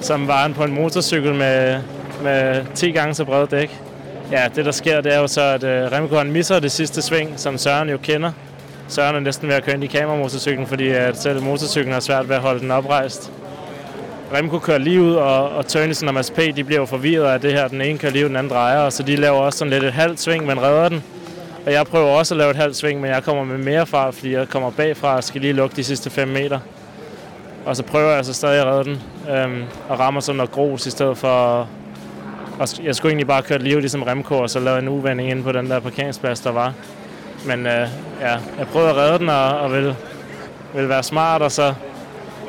som 0.00 0.28
varen 0.28 0.54
på 0.54 0.64
en 0.64 0.74
motorcykel 0.74 1.34
med, 1.34 1.80
med 2.22 2.64
10 2.74 2.90
gange 2.90 3.14
så 3.14 3.24
brede 3.24 3.46
dæk. 3.46 3.80
Ja, 4.32 4.48
det 4.56 4.64
der 4.64 4.70
sker, 4.70 5.00
det 5.00 5.14
er 5.14 5.18
jo 5.18 5.26
så, 5.26 5.40
at 5.40 5.64
øh, 5.64 5.92
Remco 5.92 6.16
han 6.16 6.32
misser 6.32 6.58
det 6.60 6.72
sidste 6.72 7.02
sving, 7.02 7.32
som 7.36 7.58
Søren 7.58 7.88
jo 7.88 7.98
kender. 7.98 8.32
Søren 8.88 9.16
er 9.16 9.20
næsten 9.20 9.48
ved 9.48 9.54
at 9.54 9.64
køre 9.64 9.74
ind 9.74 9.84
i 9.84 9.86
kameramotorcyklen, 9.86 10.66
fordi 10.66 10.88
at 10.88 11.20
selv 11.20 11.42
motorcyklen 11.42 11.92
har 11.92 12.00
svært 12.00 12.28
ved 12.28 12.36
at 12.36 12.42
holde 12.42 12.60
den 12.60 12.70
oprejst. 12.70 13.32
Remco 14.34 14.58
kører 14.58 14.78
lige 14.78 15.02
ud, 15.02 15.14
og, 15.14 15.48
og 15.48 15.66
Tørnesen 15.66 16.08
og 16.08 16.14
Mads 16.14 16.30
P. 16.30 16.38
de 16.56 16.64
bliver 16.64 16.80
jo 16.80 16.86
forvirret 16.86 17.32
af 17.32 17.40
det 17.40 17.52
her. 17.52 17.68
Den 17.68 17.80
ene 17.80 17.98
kører 17.98 18.12
lige 18.12 18.24
ud, 18.24 18.28
den 18.28 18.36
anden 18.36 18.52
drejer, 18.52 18.78
og 18.78 18.92
så 18.92 19.02
de 19.02 19.16
laver 19.16 19.38
også 19.38 19.58
sådan 19.58 19.72
lidt 19.72 19.84
et 19.84 19.92
halvt 19.92 20.20
sving, 20.20 20.46
men 20.46 20.62
redder 20.62 20.88
den. 20.88 21.04
Og 21.66 21.72
jeg 21.72 21.86
prøver 21.86 22.06
også 22.06 22.34
at 22.34 22.38
lave 22.38 22.50
et 22.50 22.56
halvt 22.56 22.76
sving, 22.76 23.00
men 23.00 23.10
jeg 23.10 23.22
kommer 23.22 23.44
med 23.44 23.58
mere 23.58 23.86
fart, 23.86 24.14
fordi 24.14 24.32
jeg 24.32 24.48
kommer 24.48 24.70
bagfra 24.70 25.16
og 25.16 25.24
skal 25.24 25.40
lige 25.40 25.52
lukke 25.52 25.76
de 25.76 25.84
sidste 25.84 26.10
5 26.10 26.28
meter. 26.28 26.58
Og 27.66 27.76
så 27.76 27.82
prøver 27.82 28.12
jeg 28.12 28.24
så 28.24 28.32
stadig 28.32 28.60
at 28.60 28.66
redde 28.66 28.84
den, 28.84 29.02
øhm, 29.30 29.64
og 29.88 29.98
rammer 29.98 30.20
sådan 30.20 30.36
noget 30.36 30.50
grus 30.50 30.86
i 30.86 30.90
stedet 30.90 31.18
for... 31.18 31.68
Og 32.58 32.68
jeg 32.84 32.96
skulle 32.96 33.10
egentlig 33.10 33.26
bare 33.26 33.42
køre 33.42 33.58
liv 33.58 33.80
ligesom 33.80 34.02
Remco, 34.02 34.38
og 34.38 34.50
så 34.50 34.60
lave 34.60 34.78
en 34.78 34.88
uvending 34.88 35.30
ind 35.30 35.44
på 35.44 35.52
den 35.52 35.70
der 35.70 35.80
parkeringsplads, 35.80 36.40
der 36.40 36.50
var. 36.50 36.72
Men 37.46 37.66
øh, 37.66 37.88
ja, 38.20 38.32
jeg 38.58 38.66
prøvede 38.72 38.90
at 38.90 38.96
redde 38.96 39.18
den, 39.18 39.28
og, 39.28 39.58
og 39.58 39.72
vil, 39.72 39.94
vil 40.74 40.88
være 40.88 41.02
smart, 41.02 41.42
og 41.42 41.52
så 41.52 41.74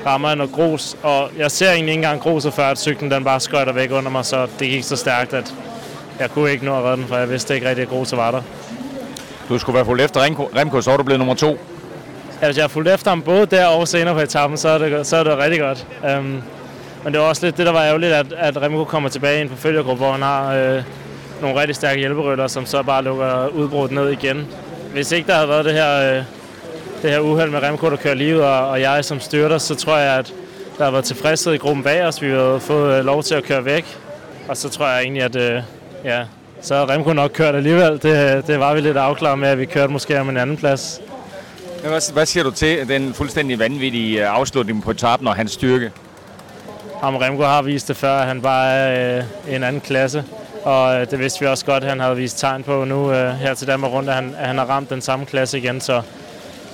rammer 0.06 0.30
jeg 0.30 0.36
noget 0.36 0.52
grus. 0.52 0.98
Og 1.04 1.30
jeg 1.38 1.52
ser 1.52 1.72
egentlig 1.72 1.92
ikke 1.92 2.00
engang 2.00 2.22
gruset, 2.22 2.54
før 2.54 2.66
at 2.66 2.80
cyklen 2.80 3.12
den 3.12 3.24
bare 3.24 3.40
skøjter 3.40 3.74
væk 3.74 3.92
under 3.92 4.12
mig, 4.12 4.26
så 4.26 4.48
det 4.60 4.70
gik 4.70 4.84
så 4.84 4.96
stærkt, 4.96 5.34
at 5.34 5.54
jeg 6.20 6.30
kunne 6.30 6.52
ikke 6.52 6.66
nå 6.66 6.78
at 6.78 6.84
redde 6.84 6.98
den, 6.98 7.08
for 7.08 7.18
jeg 7.18 7.30
vidste 7.30 7.56
ikke 7.56 7.70
rigtig, 7.70 7.84
at 7.84 7.90
gruset 7.90 8.18
var 8.18 8.32
der. 8.32 8.42
Du 9.50 9.58
skulle 9.58 9.76
være 9.76 9.86
fuldt 9.86 10.02
efter 10.02 10.20
Remco, 10.56 10.82
så 10.82 10.92
er 10.92 10.98
du 10.98 11.04
blevet 11.04 11.20
nummer 11.20 11.36
to. 11.36 11.60
Ja, 12.42 12.48
hvis 12.48 12.58
jeg 12.58 12.64
har 12.64 12.68
fulgt 12.68 12.90
efter 12.90 13.12
ham 13.12 13.22
både 13.22 13.46
der 13.46 13.66
og 13.66 13.88
senere 13.88 14.14
på 14.14 14.20
etappen, 14.20 14.58
så 14.58 14.70
er 14.70 14.78
det, 14.78 15.08
så 15.08 15.18
er 15.18 15.24
det 15.24 15.38
rigtig 15.38 15.60
godt. 15.60 15.88
Um, 16.18 16.44
men 17.04 17.14
det 17.14 17.22
var 17.22 17.28
også 17.28 17.46
lidt 17.46 17.58
det, 17.58 17.66
der 17.66 17.72
var 17.72 17.84
ærgerligt, 17.84 18.14
at, 18.14 18.34
at 18.38 18.62
Remco 18.62 18.84
kommer 18.84 19.10
tilbage 19.10 19.42
ind 19.42 19.50
på 19.50 19.56
forfølgergruppe, 19.56 20.04
hvor 20.04 20.12
han 20.12 20.22
har 20.22 20.54
øh, 20.54 20.84
nogle 21.42 21.60
rigtig 21.60 21.76
stærke 21.76 22.00
hjælperytter, 22.00 22.48
som 22.48 22.66
så 22.66 22.84
bare 22.84 23.04
lukker 23.04 23.48
udbruddet 23.48 23.92
ned 23.92 24.10
igen. 24.10 24.48
Hvis 24.94 25.12
ikke 25.12 25.28
der 25.28 25.34
havde 25.34 25.50
været 25.50 25.66
det 25.66 25.74
her, 25.74 26.18
øh, 26.18 26.24
det 27.02 27.12
her 27.12 27.20
uheld 27.20 27.50
med 27.50 27.64
Remco, 27.64 27.90
der 27.90 27.96
kører 27.96 28.14
livet, 28.14 28.44
og, 28.44 28.68
og 28.68 28.82
jeg 28.82 29.06
som 29.06 29.20
styrter, 29.20 29.58
så 29.58 29.76
tror 29.76 29.98
jeg, 29.98 30.18
at 30.18 30.34
der 30.78 30.84
har 30.84 30.92
været 30.92 31.06
tilfredshed 31.06 31.54
i 31.54 31.58
gruppen 31.58 31.84
bag 31.84 32.06
os. 32.06 32.22
Vi 32.22 32.30
har 32.30 32.60
fået 32.60 33.00
øh, 33.00 33.06
lov 33.06 33.24
til 33.24 33.36
at 33.36 33.44
køre 33.44 33.66
væk. 33.66 33.98
Og 34.48 34.58
så 34.58 34.70
tror 34.70 34.88
jeg 34.88 35.02
egentlig, 35.02 35.24
at 35.24 35.36
øh, 35.36 35.62
ja, 36.04 36.24
så 36.64 36.76
har 36.76 36.90
Remco 36.90 37.14
nok 37.14 37.32
kørt 37.34 37.56
alligevel. 37.56 37.92
Det, 38.02 38.48
det 38.48 38.60
var 38.60 38.74
vi 38.74 38.82
lidt 38.82 38.98
afklaret 38.98 39.40
med, 39.40 39.48
at 39.48 39.60
vi 39.60 39.66
kørte 39.66 39.94
måske 39.94 40.20
om 40.20 40.30
en 40.30 40.38
anden 40.38 40.58
plads. 40.58 41.02
Hvad, 41.82 42.14
hvad 42.14 42.26
siger 42.26 42.44
du 42.44 42.52
til 42.52 42.88
den 42.88 43.14
fuldstændig 43.14 43.60
vanvittige 43.60 44.22
øh, 44.22 44.36
afslutning 44.36 44.84
på 44.84 44.92
etappen 44.92 45.28
og 45.28 45.36
hans 45.36 45.52
styrke? 45.52 45.92
Ham 47.02 47.16
Remco 47.16 47.44
har 47.44 47.62
vist 47.62 47.88
det 47.88 47.98
før, 47.98 48.20
at 48.20 48.28
han 48.28 48.42
bare 48.42 48.74
er 48.74 49.18
øh, 49.48 49.56
en 49.56 49.64
anden 49.64 49.82
klasse. 49.82 50.24
Og 50.64 50.96
øh, 50.96 51.12
det 51.12 51.20
vidste 51.20 51.40
vi 51.40 51.46
også 51.46 51.66
godt, 51.66 51.84
at 51.84 51.90
han 51.90 52.00
havde 52.00 52.16
vist 52.16 52.40
tegn 52.40 52.64
på 52.64 52.86
nu 52.86 53.12
øh, 53.12 53.34
her 53.34 53.54
til 53.54 53.68
Danmark 53.68 53.92
rundt, 53.92 54.10
at 54.10 54.16
han, 54.16 54.36
at 54.40 54.48
han 54.48 54.58
har 54.58 54.66
ramt 54.66 54.90
den 54.90 55.02
samme 55.02 55.26
klasse 55.26 55.58
igen. 55.58 55.82
Så, 55.82 56.02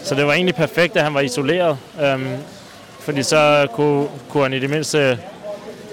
så 0.04 0.16
det 0.16 0.26
var 0.28 0.34
egentlig 0.34 0.56
perfekt, 0.56 0.98
at 0.98 1.04
han 1.04 1.14
var 1.14 1.20
isoleret. 1.20 1.78
Øhm, 2.02 2.36
fordi 3.00 3.24
så 3.24 3.68
kunne, 3.74 4.08
kunne 4.30 4.44
han 4.44 4.54
i 4.54 4.60
det 4.60 4.70
mindste 4.70 5.20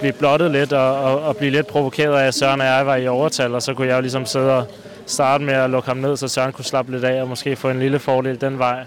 blive 0.01 0.13
blottet 0.13 0.51
lidt 0.51 0.73
og, 0.73 0.95
og, 0.95 1.21
og 1.21 1.37
blive 1.37 1.51
lidt 1.51 1.67
provokeret 1.67 2.15
af, 2.15 2.27
at 2.27 2.35
Søren 2.35 2.61
og 2.61 2.67
jeg 2.67 2.87
var 2.87 2.97
i 2.97 3.09
overtal, 3.09 3.55
og 3.55 3.63
så 3.63 3.75
kunne 3.75 3.89
jeg 3.89 3.97
jo 3.97 4.01
ligesom 4.01 4.27
sidde 4.27 4.57
og 4.57 4.67
starte 5.07 5.45
med 5.45 5.55
at 5.55 5.71
lukke 5.71 5.89
ham 5.89 5.97
ned, 5.97 6.17
så 6.17 6.29
Søren 6.29 6.53
kunne 6.53 6.65
slappe 6.65 6.93
lidt 6.93 7.05
af 7.05 7.23
og 7.23 7.29
måske 7.29 7.57
få 7.57 7.71
en 7.71 7.79
lille 7.79 7.99
fordel 7.99 8.41
den 8.41 8.59
vej. 8.59 8.85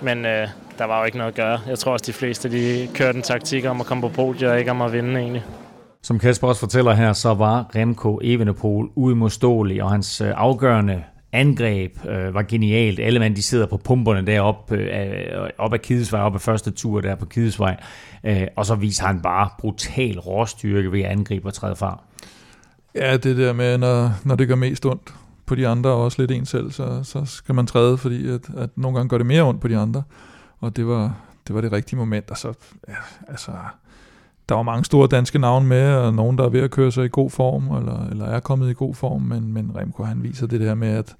Men 0.00 0.26
øh, 0.26 0.48
der 0.78 0.84
var 0.84 0.98
jo 0.98 1.04
ikke 1.04 1.18
noget 1.18 1.32
at 1.32 1.36
gøre. 1.36 1.60
Jeg 1.68 1.78
tror 1.78 1.92
også, 1.92 2.04
de 2.06 2.12
fleste 2.12 2.50
de 2.50 2.88
kørte 2.94 3.16
en 3.16 3.22
taktik 3.22 3.66
om 3.66 3.80
at 3.80 3.86
komme 3.86 4.00
på 4.00 4.08
podiet 4.08 4.50
og 4.50 4.58
ikke 4.58 4.70
om 4.70 4.82
at 4.82 4.92
vinde 4.92 5.20
egentlig. 5.20 5.44
Som 6.02 6.18
Kasper 6.18 6.48
også 6.48 6.60
fortæller 6.60 6.92
her, 6.92 7.12
så 7.12 7.34
var 7.34 7.70
Remco 7.76 8.20
Evenepoel 8.22 8.88
uimodståelig, 8.94 9.82
og 9.82 9.90
hans 9.90 10.20
øh, 10.20 10.32
afgørende 10.36 11.04
angreb 11.32 12.06
øh, 12.06 12.34
var 12.34 12.42
genialt. 12.42 13.00
Alle 13.00 13.18
mand, 13.18 13.36
de 13.36 13.42
sidder 13.42 13.66
på 13.66 13.76
pumperne 13.76 14.26
deroppe 14.26 14.76
øh, 14.76 15.48
op 15.58 15.74
ad 15.74 15.78
Kidesvej, 15.78 16.20
op 16.20 16.34
ad 16.34 16.40
første 16.40 16.70
tur 16.70 17.00
der 17.00 17.14
på 17.14 17.26
Kidesvej. 17.26 17.76
Øh, 18.24 18.46
og 18.56 18.66
så 18.66 18.74
viser 18.74 19.06
han 19.06 19.20
bare 19.20 19.48
brutal 19.58 20.18
råstyrke 20.18 20.92
ved 20.92 21.00
at 21.00 21.10
angribe 21.10 21.46
og 21.46 21.54
træde 21.54 21.76
far. 21.76 22.02
Ja, 22.94 23.16
det 23.16 23.36
der 23.36 23.52
med, 23.52 23.78
når, 23.78 24.12
når 24.24 24.34
det 24.34 24.48
gør 24.48 24.54
mest 24.54 24.86
ondt 24.86 25.14
på 25.46 25.54
de 25.54 25.68
andre, 25.68 25.90
og 25.90 26.04
også 26.04 26.22
lidt 26.22 26.30
en 26.30 26.46
selv, 26.46 26.70
så, 26.70 27.00
så 27.02 27.24
skal 27.24 27.54
man 27.54 27.66
træde, 27.66 27.98
fordi 27.98 28.28
at, 28.28 28.40
at 28.56 28.70
nogle 28.76 28.96
gange 28.96 29.08
gør 29.08 29.18
det 29.18 29.26
mere 29.26 29.42
ondt 29.42 29.60
på 29.60 29.68
de 29.68 29.76
andre. 29.76 30.02
Og 30.60 30.76
det 30.76 30.86
var 30.86 31.14
det, 31.46 31.54
var 31.54 31.60
det 31.60 31.72
rigtige 31.72 31.98
moment. 31.98 32.30
Og 32.30 32.38
så, 32.38 32.52
ja, 32.88 32.94
altså, 33.28 33.52
der 34.48 34.54
var 34.54 34.62
mange 34.62 34.84
store 34.84 35.08
danske 35.08 35.38
navne 35.38 35.66
med, 35.66 35.94
og 35.94 36.14
nogen, 36.14 36.38
der 36.38 36.44
er 36.44 36.48
ved 36.48 36.60
at 36.60 36.70
køre 36.70 36.92
sig 36.92 37.04
i 37.04 37.08
god 37.12 37.30
form, 37.30 37.76
eller, 37.76 38.06
eller 38.10 38.24
er 38.24 38.40
kommet 38.40 38.70
i 38.70 38.74
god 38.74 38.94
form, 38.94 39.22
men, 39.22 39.52
men 39.52 39.76
Remco, 39.76 40.02
han 40.02 40.22
viser 40.22 40.46
det 40.46 40.60
der 40.60 40.74
med, 40.74 40.88
at 40.88 41.16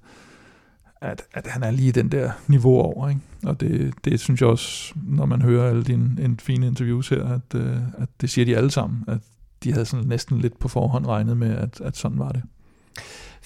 at, 1.01 1.21
at 1.33 1.47
han 1.47 1.63
er 1.63 1.71
lige 1.71 1.91
den 1.91 2.11
der 2.11 2.31
niveau 2.47 2.77
over. 2.79 3.09
Ikke? 3.09 3.21
Og 3.45 3.59
det, 3.59 3.93
det 4.05 4.19
synes 4.19 4.41
jeg 4.41 4.49
også, 4.49 4.93
når 4.95 5.25
man 5.25 5.41
hører 5.41 5.69
alle 5.69 5.83
dine 5.83 6.15
en 6.19 6.39
fine 6.39 6.67
interviews 6.67 7.09
her, 7.09 7.25
at, 7.25 7.59
øh, 7.59 7.77
at 7.97 8.09
det 8.21 8.29
siger 8.29 8.45
de 8.45 8.57
alle 8.57 8.71
sammen, 8.71 9.03
at 9.07 9.19
de 9.63 9.71
havde 9.73 9.85
sådan 9.85 10.05
næsten 10.05 10.39
lidt 10.39 10.59
på 10.59 10.67
forhånd 10.67 11.05
regnet 11.05 11.37
med, 11.37 11.55
at, 11.55 11.81
at 11.81 11.97
sådan 11.97 12.19
var 12.19 12.31
det. 12.31 12.41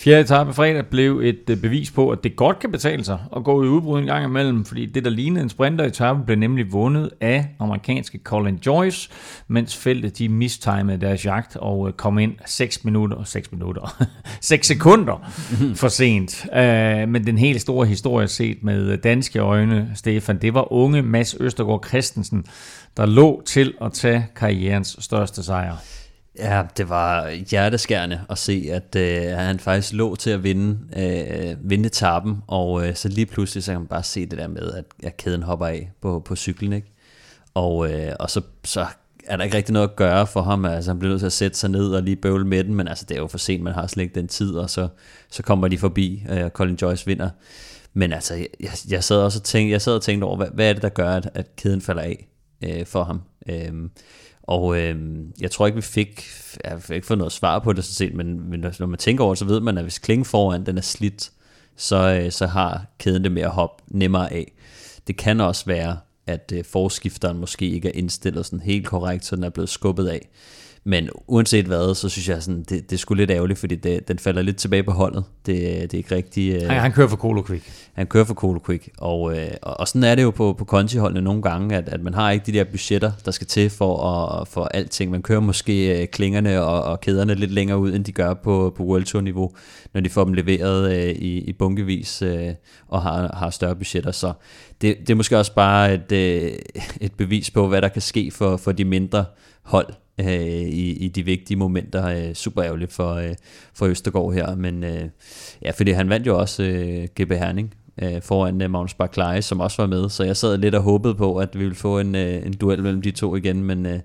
Fjerde 0.04 0.22
etape 0.22 0.54
fredag 0.54 0.86
blev 0.86 1.20
et 1.24 1.50
øh, 1.50 1.58
bevis 1.58 1.92
på, 1.92 2.10
at 2.10 2.24
det 2.24 2.36
godt 2.36 2.60
kan 2.60 2.72
betale 2.72 3.04
sig 3.04 3.20
at 3.36 3.44
gå 3.44 3.64
i 3.64 3.68
udbrud 3.68 4.00
en 4.00 4.06
gang 4.06 4.26
imellem, 4.26 4.66
fordi 4.66 4.86
det, 4.86 5.06
der 5.06 5.10
lignede 5.10 5.44
en 5.44 5.50
sprinteretappe, 5.50 6.26
blev 6.26 6.38
nemlig 6.38 6.72
vundet 6.72 7.10
af 7.22 7.48
amerikanske 7.60 8.20
Colin 8.24 8.60
Joyce, 8.66 9.10
mens 9.48 9.78
feltet 9.78 10.18
de 10.18 10.30
mistimede 10.30 10.98
deres 11.02 11.26
jagt 11.26 11.56
og 11.56 11.88
øh, 11.88 11.94
kom 11.94 12.20
ind 12.20 12.34
6 12.46 12.86
minutter, 12.86 13.24
6 13.24 13.52
minutter, 13.52 14.04
6 14.42 14.68
sekunder 14.68 15.32
for 15.82 15.88
sent. 15.88 16.46
Øh, 16.56 17.10
men 17.10 17.26
den 17.28 17.38
helt 17.38 17.62
store 17.62 17.88
historie 17.88 18.28
set 18.28 18.64
med 18.64 18.98
danske 18.98 19.40
øjne, 19.40 19.92
Stefan, 19.96 20.42
det 20.42 20.54
var 20.54 20.74
unge 20.74 21.02
Mads 21.02 21.36
Østergaard 21.40 21.86
Christensen, 21.88 22.46
der 22.98 23.06
lå 23.06 23.44
til 23.46 23.74
at 23.82 23.94
tage 23.94 24.28
karrierens 24.36 24.98
største 25.00 25.44
sejr. 25.44 25.76
Ja, 26.38 26.64
det 26.78 26.90
var 26.90 27.30
hjerteskærende 27.30 28.22
at 28.30 28.38
se, 28.38 28.70
at 28.72 28.96
øh, 28.96 29.38
han 29.38 29.60
faktisk 29.60 29.94
lå 29.94 30.16
til 30.16 30.30
at 30.30 30.44
vinde, 30.44 30.80
øh, 30.98 31.70
vinde 31.70 31.90
tappen, 31.90 32.38
og 32.48 32.88
øh, 32.88 32.96
så 32.96 33.10
lige 33.10 33.26
pludselig 33.26 33.64
så 33.64 33.72
kan 33.72 33.82
man 33.82 33.88
bare 33.88 34.04
se 34.04 34.26
det 34.26 34.40
der 34.40 34.48
med, 34.48 34.72
at, 34.72 34.86
at 35.04 35.18
kæden 35.18 35.44
hopper 35.44 35.66
af 35.66 35.92
på, 36.02 36.20
på 36.26 36.36
cyklen, 36.36 36.74
ikke? 36.74 36.92
Og, 37.54 37.92
øh, 37.92 38.14
og 38.20 38.30
så, 38.30 38.42
så 38.64 38.86
er 39.28 39.38
der 39.38 39.44
ikke 39.44 39.58
rigtig 39.58 39.74
noget 39.74 39.88
at 39.88 39.96
gøre 39.96 40.28
for 40.28 40.42
ham, 40.42 40.66
altså 40.66 40.92
han 40.92 41.00
bliver 41.00 41.10
nødt 41.10 41.22
til 41.22 41.26
at 41.26 41.34
sætte 41.34 41.58
sig 41.58 41.70
ned 41.70 41.94
og 41.94 42.04
lige 42.04 42.16
bøvle 42.16 42.46
med 42.48 42.64
den, 42.64 42.76
men 42.76 42.88
altså 42.88 43.06
det 43.10 43.18
er 43.18 43.22
jo 43.22 43.28
for 43.28 43.38
sent, 43.38 43.64
man 43.64 43.74
har 43.74 43.88
slet 43.88 44.04
ikke 44.04 44.16
den 44.16 44.28
tid, 44.28 44.56
og 44.56 44.70
så, 44.70 44.88
så 45.30 45.44
kommer 45.44 45.68
de 45.68 45.78
forbi, 45.78 46.24
øh, 46.30 46.38
og 46.38 46.42
øh, 46.44 46.50
Colin 46.50 46.78
Joyce 46.82 47.06
vinder. 47.06 47.30
Men 47.94 48.14
altså, 48.14 48.36
jeg, 48.60 48.72
jeg 48.90 49.04
sad 49.04 49.18
også 49.18 49.40
og 49.40 49.44
tænkte, 49.44 49.72
jeg 49.72 49.82
sad 49.82 49.94
og 49.94 50.02
tænkte 50.02 50.26
over, 50.26 50.38
hvad, 50.38 50.48
hvad 50.54 50.70
er 50.70 50.74
det, 50.74 50.82
der 50.82 50.90
gør, 50.90 51.10
at, 51.10 51.30
at 51.34 51.56
kæden 51.56 51.82
falder 51.82 52.02
af 52.02 52.28
øh, 52.64 52.86
for 52.86 53.04
ham? 53.04 53.22
Øh, 53.50 53.90
og 54.44 54.78
øh, 54.78 54.96
jeg 55.42 55.52
tror 55.52 55.66
ikke, 55.66 55.76
vi 55.76 55.82
fik, 55.82 56.28
jeg 56.64 56.82
fik 56.82 56.96
ikke 56.96 57.08
fået 57.08 57.18
noget 57.18 57.34
svar 57.34 57.60
på 57.60 57.74
det, 57.74 57.84
så 57.84 57.94
set, 57.94 58.14
men, 58.14 58.50
men 58.50 58.60
når 58.80 58.86
man 58.86 59.00
tænker 59.00 59.24
over 59.24 59.36
så 59.36 59.46
ved 59.46 59.60
man, 59.60 59.78
at 59.78 59.84
hvis 59.84 60.00
klingen 60.00 60.26
foran 60.26 60.66
den 60.66 60.78
er 60.78 60.82
slidt, 60.82 61.32
så, 61.76 62.20
øh, 62.24 62.32
så 62.32 62.48
har 62.48 62.86
kæden 63.00 63.24
det 63.24 63.32
med 63.32 63.42
at 63.42 63.50
hoppe 63.50 63.84
nemmere 63.88 64.34
af. 64.34 64.52
Det 65.08 65.18
kan 65.18 65.40
også 65.40 65.66
være, 65.66 65.98
at 66.28 66.54
øh, 66.56 66.64
forskifteren 66.66 67.38
måske 67.38 67.70
ikke 67.70 67.88
er 67.88 67.94
indstillet 67.96 68.46
sådan 68.46 68.60
helt 68.60 68.88
korrekt, 68.88 69.26
så 69.26 69.36
den 69.36 69.44
er 69.44 69.50
blevet 69.50 69.70
skubbet 69.70 70.08
af. 70.08 70.30
Men 70.86 71.10
uanset 71.28 71.66
hvad, 71.66 71.96
så 71.96 72.10
synes 72.10 72.30
jeg, 72.30 72.44
sådan, 72.44 72.60
det, 72.60 72.90
det 72.90 72.94
er 72.94 72.98
sgu 72.98 73.14
lidt 73.14 73.32
ærgerligt, 73.32 73.60
fordi 73.60 73.76
det, 73.76 74.08
den 74.08 74.20
falder 74.20 74.42
lidt 74.42 74.58
tilbage 74.58 74.84
på 74.84 74.92
holdet. 74.92 75.24
Det, 75.46 75.56
det 75.82 75.94
er 75.94 75.98
ikke 75.98 76.16
rigtig... 76.16 76.54
Øh, 76.54 76.62
han, 76.62 76.82
han 76.82 76.92
kører 76.92 77.08
for 77.08 77.18
Colo 77.18 77.44
Quick. 77.48 77.64
Han 77.94 78.08
kører 78.08 78.24
for 78.24 78.34
Colo 78.34 78.60
Quick, 78.66 78.90
og, 78.98 79.38
øh, 79.38 79.52
og, 79.62 79.80
og 79.80 79.88
sådan 79.88 80.04
er 80.04 80.16
det 80.16 80.24
jo 80.24 80.32
på, 80.32 80.56
på 80.58 80.66
Conti-holdene 80.66 81.22
nogle 81.22 81.42
gange, 81.42 81.76
at, 81.76 81.90
at 81.90 82.02
man 82.02 82.14
har 82.14 82.32
ikke 82.32 82.46
de 82.46 82.52
der 82.52 82.64
budgetter, 82.64 83.12
der 83.26 83.32
skal 83.32 83.48
til 83.48 83.70
for, 83.70 84.08
at, 84.08 84.48
for 84.48 84.66
alting. 84.66 85.12
Man 85.12 85.22
kører 85.22 85.40
måske 85.40 86.02
øh, 86.02 86.08
klingerne 86.08 86.62
og, 86.62 86.84
og 86.84 87.02
kæderne 87.02 87.36
lidt 87.36 87.52
længere 87.52 87.78
ud, 87.78 87.94
end 87.94 88.06
de 88.06 88.12
gør 88.12 88.34
på, 88.34 88.74
på 88.78 88.84
World 88.84 89.04
Tour-niveau, 89.04 89.52
når 89.94 90.02
de 90.02 90.10
får 90.10 90.24
dem 90.24 90.34
leveret 90.34 90.98
øh, 90.98 91.10
i, 91.10 91.38
i 91.38 91.54
bunkevis 91.54 92.22
øh, 92.22 92.50
og 92.88 93.02
har, 93.02 93.36
har 93.38 93.50
større 93.50 93.76
budgetter. 93.76 94.12
Så 94.12 94.34
det, 94.82 94.98
det 95.00 95.10
er 95.10 95.16
måske 95.16 95.38
også 95.38 95.56
bare 95.56 95.94
et, 95.94 96.12
øh, 96.12 96.52
et 97.02 97.14
bevis 97.14 97.52
på, 97.52 97.68
hvad 97.68 97.82
der 97.82 97.88
kan 97.88 98.02
ske 98.02 98.32
for, 98.32 98.58
for 98.58 98.72
de 98.72 98.86
mindre 98.86 99.26
hold 99.64 99.94
øh, 100.20 100.28
i, 100.52 100.98
i 100.98 101.08
de 101.08 101.24
vigtige 101.24 101.58
momenter. 101.58 102.06
Øh, 102.08 102.34
super 102.34 102.64
ærgerligt 102.64 102.94
for, 102.94 103.14
øh, 103.14 103.36
for 103.74 103.86
Østergaard 103.86 104.34
her, 104.34 104.56
men 104.56 104.84
øh, 104.84 105.10
ja, 105.62 105.72
fordi 105.72 105.92
han 105.92 106.10
vandt 106.10 106.28
jo 106.28 106.40
også 106.40 106.64
øh, 106.64 107.08
GB 107.16 107.32
Herning 107.32 107.74
øh, 108.02 108.22
foran 108.22 108.62
øh, 108.62 108.72
Magnus 108.72 108.94
Barclay, 108.94 109.42
som 109.42 109.60
også 109.60 109.82
var 109.82 109.88
med, 109.88 110.10
så 110.10 110.24
jeg 110.24 110.38
sad 110.38 110.58
lidt 110.58 110.76
og 110.76 110.82
håbede 110.82 111.16
på, 111.16 111.38
at 111.38 111.50
vi 111.54 111.60
ville 111.60 111.76
få 111.76 112.00
en, 112.00 112.16
øh, 112.16 112.46
en 112.46 112.54
duel 112.54 112.84
mellem 112.84 113.02
de 113.02 113.12
to 113.12 113.36
igen, 113.36 113.64
men 113.64 113.86
øh, 113.86 114.00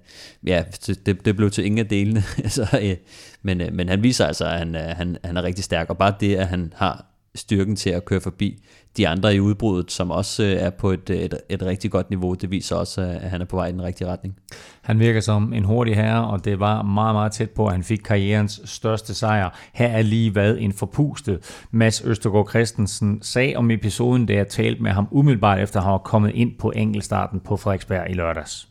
ja, 0.47 0.65
det, 0.87 1.25
det 1.25 1.37
blev 1.37 1.51
til 1.51 1.65
ingen 1.65 1.79
af 1.79 1.87
delene. 1.87 2.23
så, 2.57 2.79
øh, 2.83 2.97
men, 3.43 3.61
øh, 3.61 3.73
men 3.73 3.89
han 3.89 4.03
viser 4.03 4.27
altså, 4.27 4.45
at 4.45 4.59
han, 4.59 4.75
øh, 4.75 4.83
han, 4.83 5.17
han 5.25 5.37
er 5.37 5.43
rigtig 5.43 5.65
stærk, 5.65 5.91
og 5.91 5.99
bare 5.99 6.15
det, 6.21 6.37
at 6.37 6.47
han 6.47 6.73
har 6.77 7.07
styrken 7.39 7.76
til 7.76 7.91
at 7.91 8.05
køre 8.05 8.20
forbi 8.20 8.62
de 8.97 9.09
andre 9.09 9.34
i 9.34 9.41
udbruddet, 9.41 9.93
som 9.93 10.11
også 10.11 10.43
øh, 10.43 10.53
er 10.53 10.70
på 10.70 10.91
et, 10.91 11.11
et, 11.11 11.41
et 11.49 11.62
rigtig 11.62 11.91
godt 11.91 12.11
niveau. 12.11 12.34
Det 12.34 12.51
viser 12.51 12.76
også, 12.76 13.01
at 13.01 13.30
han 13.30 13.41
er 13.41 13.45
på 13.45 13.57
vej 13.57 13.66
i 13.66 13.72
den 13.72 13.82
rigtige 13.82 14.09
retning. 14.09 14.36
Han 14.82 14.99
virker 14.99 15.20
som 15.20 15.53
en 15.53 15.64
hurtig 15.64 15.97
herre, 15.97 16.26
og 16.26 16.45
det 16.45 16.61
var 16.61 16.82
meget, 16.82 17.14
meget 17.14 17.32
tæt 17.32 17.51
på, 17.51 17.66
at 17.66 17.72
han 17.72 17.84
fik 17.84 17.99
karrierens 17.99 18.61
største 18.64 19.14
sejr. 19.14 19.59
Her 19.72 19.89
er 19.89 20.03
lige 20.03 20.30
hvad 20.30 20.57
en 20.59 20.72
forpustet 20.72 21.66
Mads 21.70 22.01
Østergaard 22.01 22.49
Christensen 22.49 23.22
sagde 23.22 23.57
om 23.57 23.70
episoden, 23.70 24.26
da 24.26 24.32
jeg 24.32 24.49
talte 24.49 24.82
med 24.82 24.91
ham 24.91 25.09
umiddelbart 25.11 25.61
efter 25.61 25.80
at 25.80 25.86
have 25.86 25.99
kommet 25.99 26.34
ind 26.34 26.53
på 26.59 26.72
enkeltstarten 26.76 27.41
på 27.41 27.57
Frederiksberg 27.57 28.11
i 28.11 28.12
lørdags. 28.12 28.68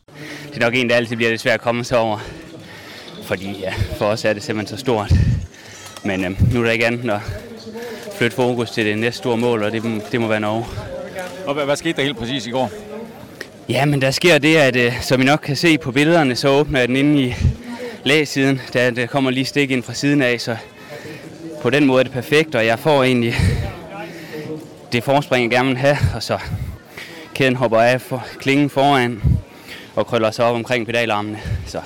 Det 0.48 0.56
er 0.56 0.66
nok 0.66 0.74
en, 0.74 0.88
der 0.88 0.96
altid 0.96 1.16
bliver 1.16 1.30
lidt 1.30 1.40
svært 1.40 1.54
at 1.54 1.60
komme 1.60 1.84
sig 1.84 1.98
over, 1.98 2.18
fordi 3.22 3.60
ja, 3.60 3.72
for 3.98 4.04
os 4.04 4.24
er 4.24 4.32
det 4.32 4.42
simpelthen 4.42 4.76
så 4.76 4.80
stort. 4.80 5.12
Men 6.04 6.24
øhm, 6.24 6.36
nu 6.52 6.60
er 6.60 6.64
der 6.64 6.70
ikke 6.70 6.86
andet 6.86 7.02
end 7.02 7.10
at 7.10 7.20
flytte 8.18 8.36
fokus 8.36 8.70
til 8.70 8.86
det 8.86 8.98
næste 8.98 9.18
store 9.18 9.36
mål, 9.36 9.62
og 9.62 9.72
det, 9.72 9.82
det 10.12 10.20
må 10.20 10.26
være 10.26 10.40
Norge. 10.40 10.64
Og 11.46 11.54
hvad, 11.54 11.64
hvad 11.64 11.76
skete 11.76 11.96
der 11.96 12.02
helt 12.02 12.18
præcis 12.18 12.46
i 12.46 12.50
går? 12.50 12.70
Ja, 13.68 13.84
men 13.84 14.02
der 14.02 14.10
sker 14.10 14.38
det, 14.38 14.56
at 14.56 14.76
øh, 14.76 15.02
som 15.02 15.20
I 15.20 15.24
nok 15.24 15.38
kan 15.42 15.56
se 15.56 15.78
på 15.78 15.92
billederne, 15.92 16.36
så 16.36 16.48
åbner 16.48 16.78
jeg 16.78 16.88
den 16.88 16.96
inde 16.96 17.22
i 17.22 17.34
lagsiden. 18.04 18.60
Der, 18.72 18.90
der 18.90 19.06
kommer 19.06 19.30
lige 19.30 19.44
stik 19.44 19.70
ind 19.70 19.82
fra 19.82 19.94
siden 19.94 20.22
af, 20.22 20.40
så 20.40 20.56
på 21.62 21.70
den 21.70 21.84
måde 21.84 22.00
er 22.00 22.02
det 22.02 22.12
perfekt, 22.12 22.54
og 22.54 22.66
jeg 22.66 22.78
får 22.78 23.04
egentlig 23.04 23.34
det 24.92 25.04
forspring, 25.04 25.42
jeg 25.42 25.50
gerne 25.50 25.68
vil 25.68 25.78
have, 25.78 25.96
og 26.14 26.22
så 26.22 26.38
kæden 27.34 27.56
hopper 27.56 27.78
af 27.78 28.00
for 28.00 28.26
klingen 28.38 28.70
foran 28.70 29.22
og 29.94 30.06
krøller 30.06 30.30
sig 30.30 30.44
op 30.44 30.54
omkring 30.54 30.86
pedalarmene. 30.86 31.38
Så 31.66 31.80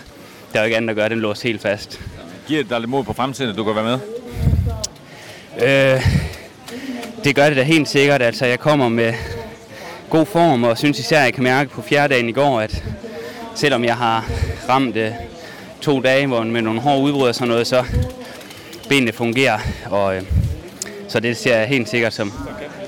der 0.52 0.58
er 0.58 0.62
jo 0.62 0.64
ikke 0.64 0.76
andet 0.76 0.90
at 0.90 0.96
gøre, 0.96 1.08
den 1.08 1.20
låser 1.20 1.48
helt 1.48 1.62
fast. 1.62 2.00
Giver 2.46 2.62
det 2.62 2.70
dig 2.70 2.80
lidt 2.80 2.90
mod 2.90 3.04
på 3.04 3.12
fremtiden, 3.12 3.50
at 3.50 3.56
du 3.56 3.64
kan 3.64 3.74
være 3.74 3.84
med? 3.84 4.21
Øh, 5.60 6.06
det 7.24 7.34
gør 7.34 7.46
det 7.46 7.56
da 7.56 7.62
helt 7.62 7.88
sikkert. 7.88 8.22
Altså, 8.22 8.46
jeg 8.46 8.58
kommer 8.58 8.88
med 8.88 9.14
god 10.10 10.26
form, 10.26 10.64
og 10.64 10.78
synes 10.78 10.98
især, 10.98 11.18
at 11.18 11.24
jeg 11.24 11.34
kan 11.34 11.42
mærke 11.42 11.70
på 11.70 11.82
fjerde 11.82 12.14
dagen 12.14 12.28
i 12.28 12.32
går, 12.32 12.60
at 12.60 12.84
selvom 13.54 13.84
jeg 13.84 13.96
har 13.96 14.30
ramt 14.68 14.96
øh, 14.96 15.10
to 15.80 16.00
dage 16.00 16.26
hvor 16.26 16.42
med 16.42 16.62
nogle 16.62 16.80
hårde 16.80 17.02
udbrud 17.02 17.28
og 17.28 17.34
sådan 17.34 17.48
noget, 17.48 17.66
så 17.66 17.84
benene 18.88 19.12
fungerer. 19.12 19.58
Og, 19.90 20.16
øh, 20.16 20.22
så 21.08 21.20
det 21.20 21.36
ser 21.36 21.56
jeg 21.56 21.68
helt 21.68 21.88
sikkert 21.88 22.12
som 22.12 22.32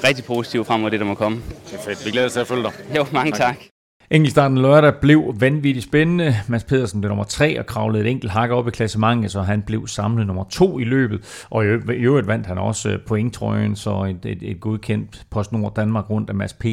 rigtig 0.04 0.24
positivt 0.24 0.66
frem 0.66 0.80
mod 0.80 0.90
det, 0.90 1.00
der 1.00 1.06
må 1.06 1.14
komme. 1.14 1.42
Det 1.70 1.78
er 1.78 1.82
fedt. 1.84 2.06
Vi 2.06 2.10
glæder 2.10 2.26
os 2.26 2.32
til 2.32 2.40
at 2.40 2.46
følge 2.46 2.62
dig. 2.62 2.72
Jo, 2.96 3.06
mange 3.12 3.32
tak. 3.32 3.38
tak. 3.38 3.73
Enkeltstarten 4.14 4.58
lørdag 4.58 4.94
blev 5.00 5.34
vanvittigt 5.40 5.86
spændende. 5.86 6.36
Mads 6.48 6.64
Pedersen 6.64 7.00
blev 7.00 7.08
nummer 7.08 7.24
3 7.24 7.58
og 7.58 7.66
kravlede 7.66 8.04
et 8.04 8.10
enkelt 8.10 8.32
hak 8.32 8.50
op 8.50 8.68
i 8.68 8.70
klassementet, 8.70 9.30
så 9.30 9.42
han 9.42 9.62
blev 9.62 9.86
samlet 9.86 10.26
nummer 10.26 10.44
2 10.44 10.78
i 10.78 10.84
løbet. 10.84 11.46
Og 11.50 11.64
i 11.64 11.68
øvrigt 11.88 12.26
vandt 12.26 12.46
han 12.46 12.58
også 12.58 12.90
øh, 12.90 12.98
pointtrøjen, 13.06 13.76
så 13.76 14.04
et, 14.04 14.30
et, 14.30 14.50
et 14.50 14.60
godkendt 14.60 15.22
PostNord 15.30 15.74
Danmark 15.76 16.10
rundt 16.10 16.30
af 16.30 16.36
Mads 16.36 16.52
P. 16.52 16.64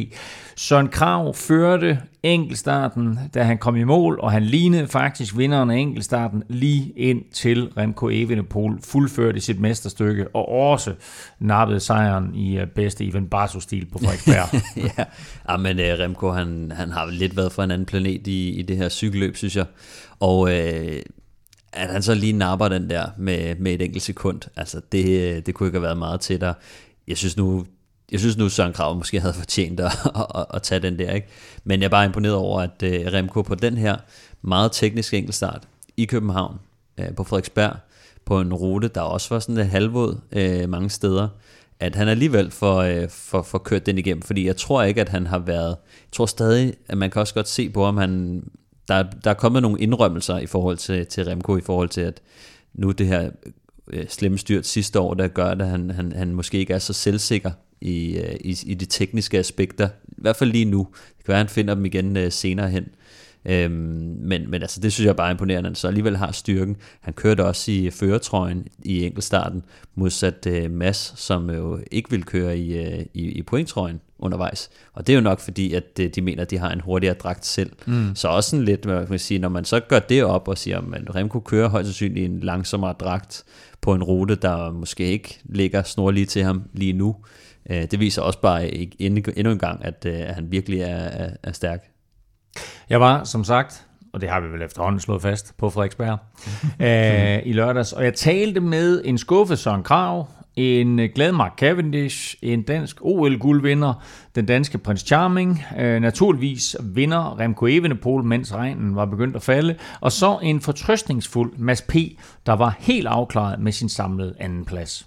Søren 0.56 0.88
Krav 0.88 1.34
førte 1.34 1.98
enkeltstarten, 2.22 3.18
da 3.34 3.42
han 3.42 3.58
kom 3.58 3.76
i 3.76 3.84
mål, 3.84 4.18
og 4.20 4.32
han 4.32 4.42
lignede 4.42 4.88
faktisk 4.88 5.36
vinderen 5.36 5.70
af 5.70 5.76
enkeltstarten 5.76 6.42
lige 6.48 6.92
ind 6.96 7.22
til 7.32 7.70
Remco 7.76 8.08
Evenepoel, 8.08 8.78
fuldførte 8.82 9.40
sit 9.40 9.60
mesterstykke, 9.60 10.28
og 10.36 10.48
også 10.48 10.94
nappede 11.38 11.80
sejren 11.80 12.34
i 12.34 12.58
øh, 12.58 12.66
bedste 12.66 13.04
Ivan 13.04 13.26
Barso-stil 13.26 13.86
på 13.92 13.98
Frederiksberg. 13.98 14.62
ja, 14.98 15.04
ja, 15.48 15.56
men 15.56 15.78
uh, 15.78 15.84
Remco, 15.84 16.30
han, 16.30 16.72
han 16.76 16.90
har 16.90 17.06
lidt 17.06 17.36
været 17.36 17.52
fra 17.52 17.64
en 17.64 17.70
anden 17.70 17.86
planet 17.86 18.26
i, 18.26 18.50
i 18.50 18.62
det 18.62 18.76
her 18.76 18.88
cykelløb, 18.88 19.36
synes 19.36 19.56
jeg. 19.56 19.66
Og 20.20 20.40
uh, 20.40 20.50
at 21.72 21.92
han 21.92 22.02
så 22.02 22.14
lige 22.14 22.32
napper 22.32 22.68
den 22.68 22.90
der 22.90 23.06
med, 23.18 23.54
med 23.54 23.72
et 23.72 23.82
enkelt 23.82 24.02
sekund, 24.02 24.40
altså 24.56 24.80
det, 24.92 25.46
det 25.46 25.54
kunne 25.54 25.66
ikke 25.66 25.76
have 25.76 25.82
været 25.82 25.98
meget 25.98 26.20
tættere. 26.20 26.54
Jeg 27.08 27.16
synes 27.16 27.36
nu, 27.36 27.66
jeg 28.12 28.20
synes 28.20 28.36
nu, 28.36 28.48
Søren 28.48 28.72
Krav 28.72 28.96
måske 28.96 29.20
havde 29.20 29.34
fortjent 29.34 29.80
at, 29.80 29.92
at, 30.04 30.26
at, 30.34 30.46
at 30.54 30.62
tage 30.62 30.80
den 30.80 30.98
der. 30.98 31.12
Ikke? 31.12 31.26
Men 31.64 31.80
jeg 31.80 31.86
er 31.86 31.90
bare 31.90 32.04
imponeret 32.04 32.34
over, 32.34 32.60
at 32.60 32.82
uh, 32.82 33.12
Remco 33.12 33.42
på 33.42 33.54
den 33.54 33.76
her 33.76 33.96
meget 34.42 34.72
tekniske 34.72 35.16
enkeltstart 35.16 35.68
i 35.96 36.04
København, 36.04 36.58
øh, 36.98 37.14
på 37.14 37.24
Frederiksberg, 37.24 37.76
på 38.24 38.40
en 38.40 38.54
rute, 38.54 38.88
der 38.88 39.00
også 39.00 39.34
var 39.34 39.40
sådan 39.40 39.54
lidt 39.54 39.68
halvvåd 39.68 40.16
uh, 40.36 40.68
mange 40.68 40.90
steder, 40.90 41.28
at 41.80 41.94
han 41.94 42.08
alligevel 42.08 42.50
får, 42.50 42.84
uh, 42.84 43.08
for, 43.08 43.42
for 43.42 43.58
kørt 43.58 43.86
den 43.86 43.98
igennem, 43.98 44.22
fordi 44.22 44.46
jeg 44.46 44.56
tror 44.56 44.82
ikke, 44.82 45.00
at 45.00 45.08
han 45.08 45.26
har 45.26 45.38
været, 45.38 45.68
jeg 45.68 46.12
tror 46.12 46.26
stadig, 46.26 46.74
at 46.88 46.98
man 46.98 47.10
kan 47.10 47.20
også 47.20 47.34
godt 47.34 47.48
se 47.48 47.70
på, 47.70 47.84
om 47.84 47.96
han, 47.96 48.42
der, 48.88 49.02
der 49.24 49.30
er 49.30 49.34
kommet 49.34 49.62
nogle 49.62 49.80
indrømmelser 49.80 50.38
i 50.38 50.46
forhold 50.46 50.76
til, 50.76 51.06
til 51.06 51.24
Remco, 51.24 51.56
i 51.56 51.60
forhold 51.60 51.88
til, 51.88 52.00
at 52.00 52.20
nu 52.74 52.90
det 52.90 53.06
her 53.06 53.30
Øh, 53.92 54.08
slemme 54.08 54.38
styrt 54.38 54.66
sidste 54.66 55.00
år, 55.00 55.14
der 55.14 55.28
gør, 55.28 55.46
at 55.46 55.68
han, 55.68 55.90
han, 55.90 56.12
han 56.12 56.34
måske 56.34 56.58
ikke 56.58 56.74
er 56.74 56.78
så 56.78 56.92
selvsikker 56.92 57.50
i, 57.80 58.16
øh, 58.16 58.36
i, 58.40 58.58
i 58.66 58.74
de 58.74 58.84
tekniske 58.84 59.38
aspekter. 59.38 59.88
I 60.08 60.14
hvert 60.18 60.36
fald 60.36 60.52
lige 60.52 60.64
nu. 60.64 60.88
Det 61.18 61.24
kan 61.24 61.32
være, 61.32 61.40
at 61.40 61.46
han 61.46 61.54
finder 61.54 61.74
dem 61.74 61.84
igen 61.84 62.16
uh, 62.16 62.22
senere 62.30 62.70
hen. 62.70 62.84
Øhm, 63.44 63.72
men, 64.20 64.50
men 64.50 64.62
altså, 64.62 64.80
det 64.80 64.92
synes 64.92 65.06
jeg 65.06 65.16
bare 65.16 65.30
imponerende, 65.30 65.66
at 65.66 65.70
han 65.70 65.74
så 65.74 65.88
alligevel 65.88 66.16
har 66.16 66.32
styrken. 66.32 66.76
Han 67.00 67.14
kørte 67.14 67.44
også 67.44 67.70
i 67.70 67.90
føretrøjen 67.90 68.66
i 68.84 69.04
enkeltstarten, 69.04 69.64
modsat 69.94 70.46
øh, 70.46 70.64
uh, 70.64 70.70
Mass, 70.70 71.12
som 71.16 71.50
jo 71.50 71.80
ikke 71.90 72.10
vil 72.10 72.24
køre 72.24 72.58
i, 72.58 72.86
uh, 72.86 73.04
i, 73.14 73.22
i 73.22 73.42
pointtrøjen 73.42 74.00
undervejs. 74.22 74.70
Og 74.92 75.06
det 75.06 75.12
er 75.12 75.16
jo 75.16 75.22
nok 75.22 75.40
fordi, 75.40 75.74
at 75.74 76.00
de 76.14 76.22
mener, 76.22 76.42
at 76.42 76.50
de 76.50 76.58
har 76.58 76.70
en 76.70 76.80
hurtigere 76.80 77.14
dragt 77.14 77.46
selv. 77.46 77.72
Mm. 77.86 78.14
Så 78.14 78.28
også 78.28 78.50
sådan 78.50 78.64
lidt, 78.64 78.84
man 78.84 79.06
kan 79.06 79.18
sige, 79.18 79.38
når 79.38 79.48
man 79.48 79.64
så 79.64 79.80
gør 79.80 79.98
det 79.98 80.24
op 80.24 80.48
og 80.48 80.58
siger, 80.58 80.78
at 80.78 81.14
Remco 81.14 81.40
kører 81.40 81.68
højst 81.68 81.86
sandsynligt 81.86 82.30
en 82.30 82.40
langsommere 82.40 82.92
dragt 82.92 83.44
på 83.80 83.94
en 83.94 84.02
rute, 84.02 84.34
der 84.34 84.70
måske 84.70 85.04
ikke 85.04 85.40
ligger 85.44 85.82
snorlige 85.82 86.26
til 86.26 86.42
ham 86.42 86.62
lige 86.72 86.92
nu, 86.92 87.16
uh, 87.70 87.76
det 87.76 88.00
viser 88.00 88.22
også 88.22 88.40
bare 88.40 88.70
endnu 88.98 89.50
en 89.50 89.58
gang, 89.58 89.84
at, 89.84 90.06
at 90.06 90.34
han 90.34 90.52
virkelig 90.52 90.80
er, 90.80 90.96
er, 90.96 91.30
er 91.42 91.52
stærk. 91.52 91.88
Jeg 92.90 93.00
var, 93.00 93.24
som 93.24 93.44
sagt, 93.44 93.86
og 94.12 94.20
det 94.20 94.28
har 94.28 94.40
vi 94.40 94.48
vel 94.48 94.62
efterhånden 94.62 95.00
slået 95.00 95.22
fast 95.22 95.56
på 95.56 95.70
Frederiksberg, 95.70 96.18
øh, 96.86 97.46
i 97.46 97.52
lørdags, 97.52 97.92
og 97.92 98.04
jeg 98.04 98.14
talte 98.14 98.60
med 98.60 99.02
en 99.04 99.18
skuffet 99.18 99.58
Søren 99.58 99.82
Krav, 99.82 100.28
en 100.56 100.96
glad 101.14 101.32
Mark 101.32 101.52
Cavendish, 101.56 102.36
en 102.42 102.62
dansk 102.62 102.96
OL-guldvinder, 103.00 104.02
den 104.34 104.46
danske 104.46 104.78
Prince 104.78 105.06
Charming, 105.06 105.64
øh, 105.78 106.00
naturligvis 106.00 106.76
vinder 106.82 107.40
Remco 107.40 107.66
Evenepoel, 107.66 108.24
mens 108.24 108.54
regnen 108.54 108.96
var 108.96 109.04
begyndt 109.04 109.36
at 109.36 109.42
falde, 109.42 109.74
og 110.00 110.12
så 110.12 110.38
en 110.42 110.60
fortrøstningsfuld 110.60 111.52
Mads 111.56 111.82
P., 111.82 111.94
der 112.46 112.52
var 112.52 112.76
helt 112.78 113.06
afklaret 113.06 113.60
med 113.60 113.72
sin 113.72 113.88
samlede 113.88 114.34
anden 114.40 114.64
plads. 114.64 115.06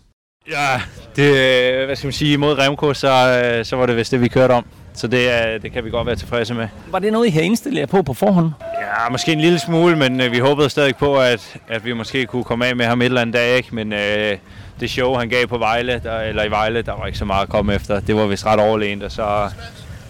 Ja, 0.51 0.81
det, 1.15 1.85
hvad 1.85 1.95
skal 1.95 2.07
man 2.07 2.13
sige, 2.13 2.33
imod 2.33 2.59
Remco, 2.59 2.93
så, 2.93 3.41
øh, 3.43 3.65
så 3.65 3.75
var 3.75 3.85
det 3.85 3.97
vist 3.97 4.11
det, 4.11 4.21
vi 4.21 4.27
kørte 4.27 4.51
om. 4.51 4.65
Så 4.93 5.07
det, 5.07 5.29
det 5.61 5.71
kan 5.71 5.85
vi 5.85 5.89
godt 5.89 6.07
være 6.07 6.15
tilfredse 6.15 6.53
med. 6.53 6.67
Var 6.91 6.99
det 6.99 7.11
noget, 7.11 7.27
I 7.27 7.29
havde 7.29 7.45
indstillet 7.45 7.79
jer 7.79 7.85
på 7.85 8.01
på 8.01 8.13
forhånd? 8.13 8.49
Ja, 8.61 9.09
måske 9.11 9.31
en 9.31 9.41
lille 9.41 9.59
smule, 9.59 9.95
men 9.95 10.21
øh, 10.21 10.31
vi 10.31 10.39
håbede 10.39 10.69
stadig 10.69 10.95
på, 10.95 11.17
at, 11.19 11.57
at 11.67 11.85
vi 11.85 11.93
måske 11.93 12.25
kunne 12.25 12.43
komme 12.43 12.65
af 12.65 12.75
med 12.75 12.85
ham 12.85 13.01
et 13.01 13.05
eller 13.05 13.21
andet 13.21 13.33
dag. 13.33 13.57
Ikke? 13.57 13.75
Men 13.75 13.93
øh, 13.93 14.37
det 14.79 14.89
show, 14.89 15.15
han 15.15 15.29
gav 15.29 15.47
på 15.47 15.57
Vejle, 15.57 16.01
der, 16.03 16.19
eller 16.19 16.43
i 16.43 16.49
Vejle, 16.49 16.81
der 16.81 16.91
var 16.91 17.05
ikke 17.05 17.17
så 17.17 17.25
meget 17.25 17.43
at 17.43 17.49
komme 17.49 17.73
efter. 17.73 17.99
Det 17.99 18.15
var 18.15 18.25
vist 18.25 18.45
ret 18.45 18.59
overlegent, 18.59 19.03
og 19.03 19.11
så 19.11 19.49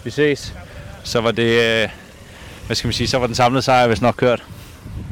vi 0.04 0.10
ses. 0.10 0.54
Så 1.04 1.20
var 1.20 1.30
det, 1.30 1.82
øh, 1.82 1.88
hvad 2.66 2.76
skal 2.76 2.88
man 2.88 2.92
sige, 2.92 3.08
så 3.08 3.18
var 3.18 3.26
den 3.26 3.34
samlede 3.34 3.62
sejr 3.62 3.86
vist 3.86 4.02
nok 4.02 4.14
kørt. 4.18 4.44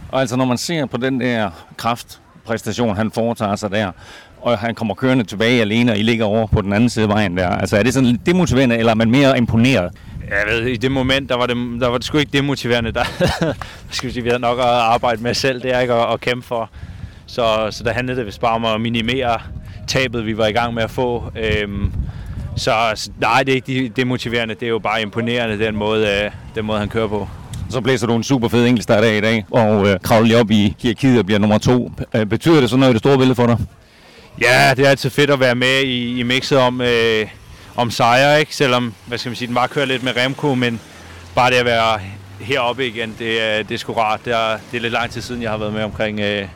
Og 0.08 0.20
altså, 0.20 0.36
når 0.36 0.44
man 0.44 0.58
ser 0.58 0.86
på 0.86 0.96
den 0.96 1.20
der 1.20 1.50
kraftpræstation, 1.76 2.96
han 2.96 3.10
foretager 3.10 3.56
sig 3.56 3.70
der, 3.70 3.92
og 4.40 4.58
han 4.58 4.74
kommer 4.74 4.94
kørende 4.94 5.24
tilbage 5.24 5.60
alene, 5.60 5.92
og 5.92 5.98
I 5.98 6.02
ligger 6.02 6.24
over 6.24 6.46
på 6.46 6.60
den 6.60 6.72
anden 6.72 6.88
side 6.88 7.02
af 7.02 7.08
vejen 7.08 7.36
der. 7.36 7.48
Altså 7.48 7.76
er 7.76 7.82
det 7.82 7.94
sådan 7.94 8.08
lidt 8.08 8.26
demotiverende, 8.26 8.76
eller 8.76 8.92
er 8.92 8.96
man 8.96 9.10
mere 9.10 9.38
imponeret? 9.38 9.92
Jeg 10.28 10.44
ved, 10.48 10.66
i 10.66 10.76
det 10.76 10.90
moment, 10.92 11.28
der 11.28 11.36
var 11.36 11.46
det, 11.46 11.56
der 11.80 11.88
var 11.88 11.98
det 11.98 12.06
sgu 12.06 12.18
ikke 12.18 12.32
demotiverende. 12.32 12.92
Der, 12.92 13.04
skal 13.90 14.08
vi, 14.08 14.12
sige, 14.12 14.22
vi 14.22 14.28
havde 14.28 14.40
nok 14.40 14.58
at 14.58 14.64
arbejde 14.64 15.22
med 15.22 15.34
selv, 15.34 15.62
det 15.62 15.74
er 15.74 15.80
ikke 15.80 15.94
at, 15.94 16.12
at 16.12 16.20
kæmpe 16.20 16.46
for. 16.46 16.70
Så, 17.26 17.68
så 17.70 17.84
der 17.84 17.92
handlede 17.92 18.18
det 18.18 18.26
vist 18.26 18.40
bare 18.40 18.54
om 18.54 18.64
at 18.64 18.80
minimere 18.80 19.38
tabet, 19.86 20.26
vi 20.26 20.38
var 20.38 20.46
i 20.46 20.52
gang 20.52 20.74
med 20.74 20.82
at 20.82 20.90
få. 20.90 21.24
Øhm, 21.36 21.92
så 22.56 22.72
nej, 23.20 23.42
det 23.42 23.52
er 23.52 23.56
ikke 23.56 23.88
demotiverende, 23.88 24.54
det 24.54 24.62
er 24.62 24.70
jo 24.70 24.78
bare 24.78 25.02
imponerende, 25.02 25.64
den 25.66 25.76
måde, 25.76 26.08
øh, 26.08 26.30
den 26.54 26.64
måde 26.64 26.78
han 26.78 26.88
kører 26.88 27.08
på. 27.08 27.28
Så 27.70 27.80
blæser 27.80 28.06
du 28.06 28.16
en 28.16 28.22
super 28.22 28.48
fed 28.48 28.66
enkeltstart 28.66 29.04
af 29.04 29.16
i 29.16 29.20
dag, 29.20 29.44
og 29.50 29.88
øh, 29.88 30.00
kravler 30.02 30.40
op 30.40 30.50
i 30.50 30.76
hierarkiet 30.78 31.18
og 31.18 31.26
bliver 31.26 31.38
nummer 31.38 31.58
to. 31.58 31.92
Øh, 32.14 32.26
betyder 32.26 32.60
det 32.60 32.70
så 32.70 32.76
noget 32.76 32.90
i 32.90 32.94
det 32.94 33.00
store 33.00 33.18
billede 33.18 33.34
for 33.34 33.46
dig? 33.46 33.58
Ja, 34.40 34.74
det 34.76 34.86
er 34.86 34.90
altid 34.90 35.10
fedt 35.10 35.30
at 35.30 35.40
være 35.40 35.54
med 35.54 35.82
i, 35.82 36.20
i 36.20 36.22
mixet 36.22 36.58
om, 36.58 36.80
øh, 36.80 37.26
om 37.76 37.90
sejre, 37.90 38.40
ikke? 38.40 38.56
Selvom, 38.56 38.94
hvad 39.06 39.18
skal 39.18 39.30
man 39.30 39.36
sige, 39.36 39.46
den 39.46 39.54
bare 39.54 39.68
kører 39.68 39.86
lidt 39.86 40.02
med 40.02 40.16
Remco, 40.16 40.54
men 40.54 40.80
bare 41.34 41.50
det 41.50 41.56
at 41.56 41.64
være 41.64 42.00
heroppe 42.40 42.86
igen, 42.86 43.14
det, 43.18 43.42
er, 43.42 43.62
det 43.62 43.74
er 43.74 43.78
sgu 43.78 43.92
rart. 43.92 44.20
Det 44.24 44.32
er, 44.32 44.58
det 44.70 44.76
er 44.76 44.80
lidt 44.80 44.92
lang 44.92 45.10
tid 45.10 45.20
siden, 45.20 45.42
jeg 45.42 45.50
har 45.50 45.58
været 45.58 45.72
med 45.72 45.82
omkring 45.82 46.20
øh, 46.20 46.48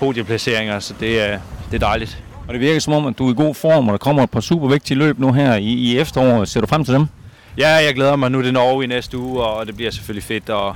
podieplaceringer, 0.00 0.78
så 0.78 0.94
det 1.00 1.20
er, 1.20 1.38
det 1.70 1.82
er 1.82 1.86
dejligt. 1.86 2.22
Og 2.48 2.54
det 2.54 2.60
virker 2.60 2.80
som 2.80 2.92
om, 2.92 3.06
at 3.06 3.18
du 3.18 3.26
er 3.28 3.32
i 3.32 3.36
god 3.36 3.54
form, 3.54 3.88
og 3.88 3.92
der 3.92 3.98
kommer 3.98 4.22
et 4.22 4.30
par 4.30 4.40
super 4.40 4.68
vigtige 4.68 4.98
løb 4.98 5.18
nu 5.18 5.32
her 5.32 5.54
i, 5.54 5.64
i 5.64 5.98
efteråret. 5.98 6.48
Ser 6.48 6.60
du 6.60 6.66
frem 6.66 6.84
til 6.84 6.94
dem? 6.94 7.06
Ja, 7.58 7.68
jeg 7.68 7.94
glæder 7.94 8.16
mig. 8.16 8.30
Nu 8.30 8.38
er 8.38 8.42
det 8.42 8.52
Norge 8.52 8.84
i 8.84 8.86
næste 8.86 9.18
uge, 9.18 9.42
og 9.42 9.66
det 9.66 9.76
bliver 9.76 9.90
selvfølgelig 9.90 10.24
fedt 10.24 10.50
at, 10.50 10.72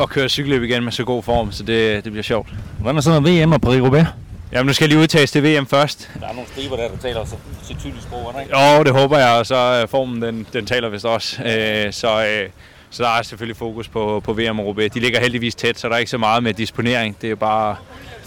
at 0.00 0.08
køre 0.08 0.28
cykelløb 0.28 0.62
igen 0.62 0.84
med 0.84 0.92
så 0.92 1.04
god 1.04 1.22
form, 1.22 1.52
så 1.52 1.62
det, 1.62 2.04
det 2.04 2.12
bliver 2.12 2.22
sjovt. 2.22 2.48
Hvordan 2.80 2.96
er 2.96 3.00
sådan 3.00 3.22
noget 3.22 3.42
VM 3.42 3.52
og 3.52 3.60
Paris-Roubaix? 3.66 4.06
Jamen, 4.52 4.66
nu 4.66 4.72
skal 4.72 4.84
jeg 4.84 4.88
lige 4.88 5.02
udtages 5.02 5.30
til 5.30 5.42
VM 5.44 5.66
først. 5.66 6.10
Der 6.20 6.26
er 6.28 6.32
nogle 6.32 6.48
striber 6.48 6.76
der, 6.76 6.88
der 6.88 6.96
taler 6.96 7.24
så, 7.24 7.36
så 7.62 7.74
tydeligt 7.78 8.02
sprog, 8.02 8.34
ikke? 8.42 8.58
Jo, 8.58 8.82
det 8.82 8.92
håber 8.92 9.18
jeg, 9.18 9.38
og 9.38 9.46
så 9.46 9.80
øh, 9.82 9.88
formen, 9.88 10.22
den, 10.22 10.46
den 10.52 10.66
taler 10.66 10.88
vist 10.88 11.04
også. 11.04 11.42
Øh, 11.42 11.92
så, 11.92 12.26
øh, 12.26 12.48
så 12.90 13.02
der 13.02 13.08
er 13.08 13.22
selvfølgelig 13.22 13.56
fokus 13.56 13.88
på, 13.88 14.20
på 14.24 14.32
VM 14.32 14.58
og 14.58 14.66
Roubaix. 14.66 14.90
De 14.92 15.00
ligger 15.00 15.20
heldigvis 15.20 15.54
tæt, 15.54 15.78
så 15.78 15.88
der 15.88 15.94
er 15.94 15.98
ikke 15.98 16.10
så 16.10 16.18
meget 16.18 16.42
med 16.42 16.54
disponering. 16.54 17.16
Det 17.22 17.30
er 17.30 17.34
bare 17.34 17.76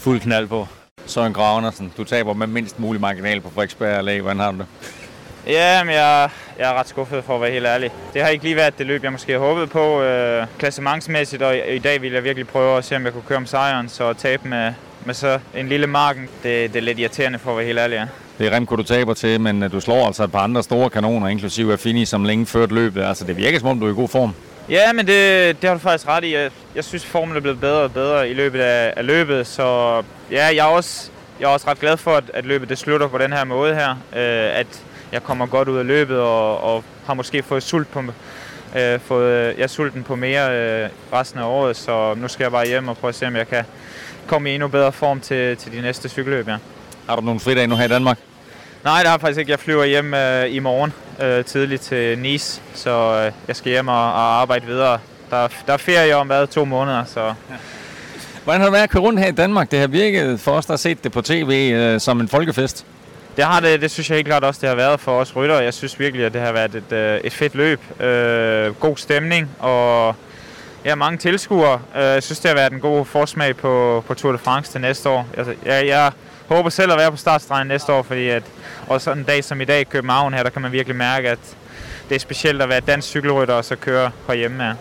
fuld 0.06 0.20
knald 0.20 0.47
på. 0.47 0.68
Søren 1.06 1.34
Grav 1.34 1.58
Andersen, 1.58 1.93
du 1.97 2.03
taber 2.03 2.34
med 2.34 2.47
mindst 2.47 2.80
mulig 2.80 3.01
marginal 3.01 3.41
på 3.41 3.49
Frederiksberg 3.49 3.99
Allé. 3.99 4.22
Hvordan 4.22 4.39
har 4.39 4.51
du 4.51 4.58
det? 4.58 4.66
Ja, 5.47 5.84
men 5.84 5.93
jeg, 5.93 6.30
jeg 6.60 6.70
er 6.70 6.74
ret 6.74 6.88
skuffet 6.88 7.24
for 7.24 7.36
at 7.36 7.41
være 7.41 7.51
helt 7.51 7.66
ærlig. 7.66 7.91
Det 8.14 8.22
har 8.22 8.30
ikke 8.30 8.43
lige 8.43 8.56
været 8.56 8.78
det 8.78 8.86
løb, 8.86 9.03
jeg 9.03 9.12
måske 9.12 9.32
havde 9.32 9.45
håbet 9.45 9.70
på. 9.70 10.01
Øh, 10.01 10.47
klassementsmæssigt, 10.60 11.41
og 11.41 11.56
i, 11.56 11.76
i 11.76 11.80
dag 11.80 12.01
vil 12.01 12.12
jeg 12.12 12.24
virkelig 12.24 12.47
prøve 12.47 12.78
at 12.78 12.86
se, 12.86 12.95
om 12.95 13.06
jeg 13.06 13.14
kunne 13.14 13.24
køre 13.28 13.38
om 13.38 13.45
sejren, 13.45 13.89
så 13.89 14.14
tabe 14.14 14.47
med, 14.47 14.74
med 15.06 15.14
så 15.14 15.39
en 15.56 15.68
lille 15.68 15.88
marken, 15.88 16.24
det, 16.43 16.74
det 16.74 16.76
er 16.76 16.84
lidt 16.84 16.99
irriterende 16.99 17.39
for 17.39 17.51
at 17.51 17.58
være 17.58 17.66
helt 17.66 17.80
ærlig. 17.80 17.95
Ja. 17.95 18.06
Det 18.38 18.47
er 18.47 18.56
Remco, 18.56 18.76
du 18.76 18.84
taber 18.84 19.14
til, 19.14 19.41
men 19.41 19.64
øh, 19.64 19.72
du 19.72 19.80
slår 19.80 20.06
altså 20.06 20.24
et 20.24 20.32
par 20.32 20.39
andre 20.39 20.64
store 20.64 20.89
kanoner, 20.89 21.28
inklusive 21.28 21.72
Affini, 21.72 22.06
som 22.06 22.24
længe 22.24 22.45
ført 22.45 22.72
løbet. 22.72 23.03
Altså, 23.03 23.26
det 23.26 23.38
virker 23.38 23.60
som 23.60 23.68
om, 23.68 23.80
du 23.80 23.86
er 23.86 23.91
i 23.91 23.95
god 23.95 24.10
form. 24.10 24.34
Ja, 24.70 24.93
men 24.93 25.07
det, 25.07 25.61
det 25.61 25.70
har 25.70 25.76
du 25.76 25.80
faktisk 25.80 26.07
ret 26.07 26.24
i. 26.24 26.36
Jeg, 26.36 26.51
jeg 26.76 26.84
synes, 26.84 27.05
formen 27.05 27.36
er 27.38 27.39
blevet 27.39 27.59
bedre 27.59 27.82
og 27.82 27.93
bedre 27.93 28.30
i 28.30 28.34
løbet 28.34 28.59
af, 28.59 28.93
af 28.97 29.05
løbet, 29.05 29.47
så 29.47 29.63
ja, 30.32 30.45
jeg 30.45 30.57
er 30.57 30.63
også, 30.63 31.11
jeg 31.39 31.45
er 31.45 31.49
også 31.49 31.68
ret 31.68 31.80
glad 31.80 31.97
for, 31.97 32.11
at, 32.11 32.24
at 32.34 32.45
løbet 32.45 32.70
det 32.70 32.78
slutter 32.78 33.07
på 33.07 33.18
den 33.18 33.34
her 33.34 33.43
måde 33.43 33.76
her. 33.76 33.89
Øh, 33.91 34.59
at 34.59 34.84
jeg 35.11 35.24
kommer 35.24 35.45
godt 35.45 35.68
ud 35.68 35.78
af 35.78 35.88
løbet 35.88 36.20
og, 36.20 36.63
og 36.63 36.84
har 37.05 37.13
måske 37.13 37.43
fået 37.43 37.63
sult 37.63 37.91
på, 37.91 38.03
øh, 38.76 38.99
fået, 38.99 39.57
jeg 39.57 39.63
er 39.63 39.68
sulten 39.68 40.03
på 40.03 40.16
mere 40.16 40.84
øh, 40.84 40.89
resten 41.13 41.39
af 41.39 41.45
året, 41.45 41.78
så 41.78 42.13
nu 42.13 42.28
skal 42.28 42.43
jeg 42.43 42.51
bare 42.51 42.68
hjem 42.68 42.88
og 42.88 42.97
prøve 42.97 43.09
at 43.09 43.16
se, 43.16 43.28
om 43.28 43.36
jeg 43.36 43.47
kan 43.47 43.63
komme 44.28 44.51
i 44.51 44.53
endnu 44.53 44.68
bedre 44.68 44.91
form 44.91 45.20
til, 45.20 45.57
til 45.57 45.72
de 45.72 45.82
næste 45.82 46.09
cykelløb, 46.09 46.47
ja. 46.47 46.57
Har 47.07 47.16
du 47.16 47.22
nogle 47.22 47.39
fridage 47.39 47.68
nu 47.68 47.76
her 47.76 47.86
i 47.86 47.88
Danmark? 47.88 48.20
Nej, 48.86 48.97
det 48.99 49.07
har 49.07 49.13
jeg 49.13 49.21
faktisk 49.21 49.39
ikke. 49.39 49.51
Jeg 49.51 49.59
flyver 49.59 49.86
hjem 49.86 50.13
øh, 50.13 50.55
i 50.55 50.59
morgen 50.59 50.93
øh, 51.21 51.45
tidligt 51.45 51.81
til 51.81 52.19
Nice, 52.19 52.61
så 52.73 53.23
øh, 53.25 53.31
jeg 53.47 53.55
skal 53.55 53.71
hjem 53.71 53.88
og, 53.88 53.95
og 53.95 54.41
arbejde 54.41 54.65
videre. 54.65 54.99
Der, 55.29 55.47
der 55.67 55.73
er 55.73 55.77
ferie 55.77 56.15
om 56.15 56.27
hvad, 56.27 56.47
to 56.47 56.65
måneder, 56.65 57.03
så... 57.05 57.25
Ja. 57.25 57.33
Hvordan 58.43 58.61
har 58.61 58.67
det 58.67 58.73
været 58.73 58.83
at 58.83 58.89
køre 58.89 59.03
rundt 59.03 59.19
her 59.19 59.27
i 59.27 59.31
Danmark? 59.31 59.71
Det 59.71 59.79
har 59.79 59.88
virket 59.88 60.39
for 60.39 60.51
os, 60.51 60.65
der 60.65 60.73
har 60.73 60.77
set 60.77 61.03
det 61.03 61.11
på 61.11 61.21
tv, 61.21 61.71
øh, 61.73 61.99
som 61.99 62.19
en 62.19 62.27
folkefest. 62.27 62.86
Det 63.36 63.43
har 63.43 63.59
det, 63.59 63.81
det 63.81 63.91
synes 63.91 64.09
jeg 64.09 64.15
helt 64.15 64.27
klart 64.27 64.43
også, 64.43 64.61
det 64.61 64.69
har 64.69 64.75
været 64.75 64.99
for 64.99 65.19
os 65.19 65.36
rytter. 65.36 65.59
Jeg 65.59 65.73
synes 65.73 65.99
virkelig, 65.99 66.25
at 66.25 66.33
det 66.33 66.41
har 66.41 66.51
været 66.51 66.75
et, 66.75 66.91
øh, 66.91 67.19
et 67.23 67.33
fedt 67.33 67.55
løb. 67.55 68.01
Øh, 68.01 68.75
god 68.79 68.97
stemning 68.97 69.49
og 69.59 70.15
ja, 70.86 70.95
mange 70.95 71.17
tilskuere. 71.17 71.79
Øh, 71.95 72.01
jeg 72.03 72.23
synes, 72.23 72.39
det 72.39 72.49
har 72.49 72.55
været 72.55 72.73
en 72.73 72.79
god 72.79 73.05
forsmag 73.05 73.55
på, 73.55 74.03
på 74.07 74.13
Tour 74.13 74.31
de 74.31 74.38
France 74.38 74.71
til 74.71 74.81
næste 74.81 75.09
år. 75.09 75.27
Altså, 75.38 75.53
jeg, 75.65 75.88
jeg 75.88 76.11
håber 76.47 76.69
selv 76.69 76.91
at 76.91 76.97
være 76.97 77.11
på 77.11 77.17
startstregen 77.17 77.67
næste 77.67 77.93
år, 77.93 78.03
fordi 78.03 78.29
at 78.29 78.43
også 78.87 79.11
en 79.11 79.23
dag 79.23 79.43
som 79.43 79.61
i 79.61 79.65
dag 79.65 79.81
i 79.81 79.83
København 79.83 80.33
her, 80.33 80.43
der 80.43 80.49
kan 80.49 80.61
man 80.61 80.71
virkelig 80.71 80.95
mærke, 80.95 81.29
at 81.29 81.39
det 82.09 82.15
er 82.15 82.19
specielt 82.19 82.61
at 82.61 82.69
være 82.69 82.79
dansk 82.79 83.07
cykelrytter 83.07 83.53
og 83.53 83.65
så 83.65 83.75
køre 83.75 84.11
på 84.25 84.33
hjemme 84.33 84.63
her. 84.63 84.73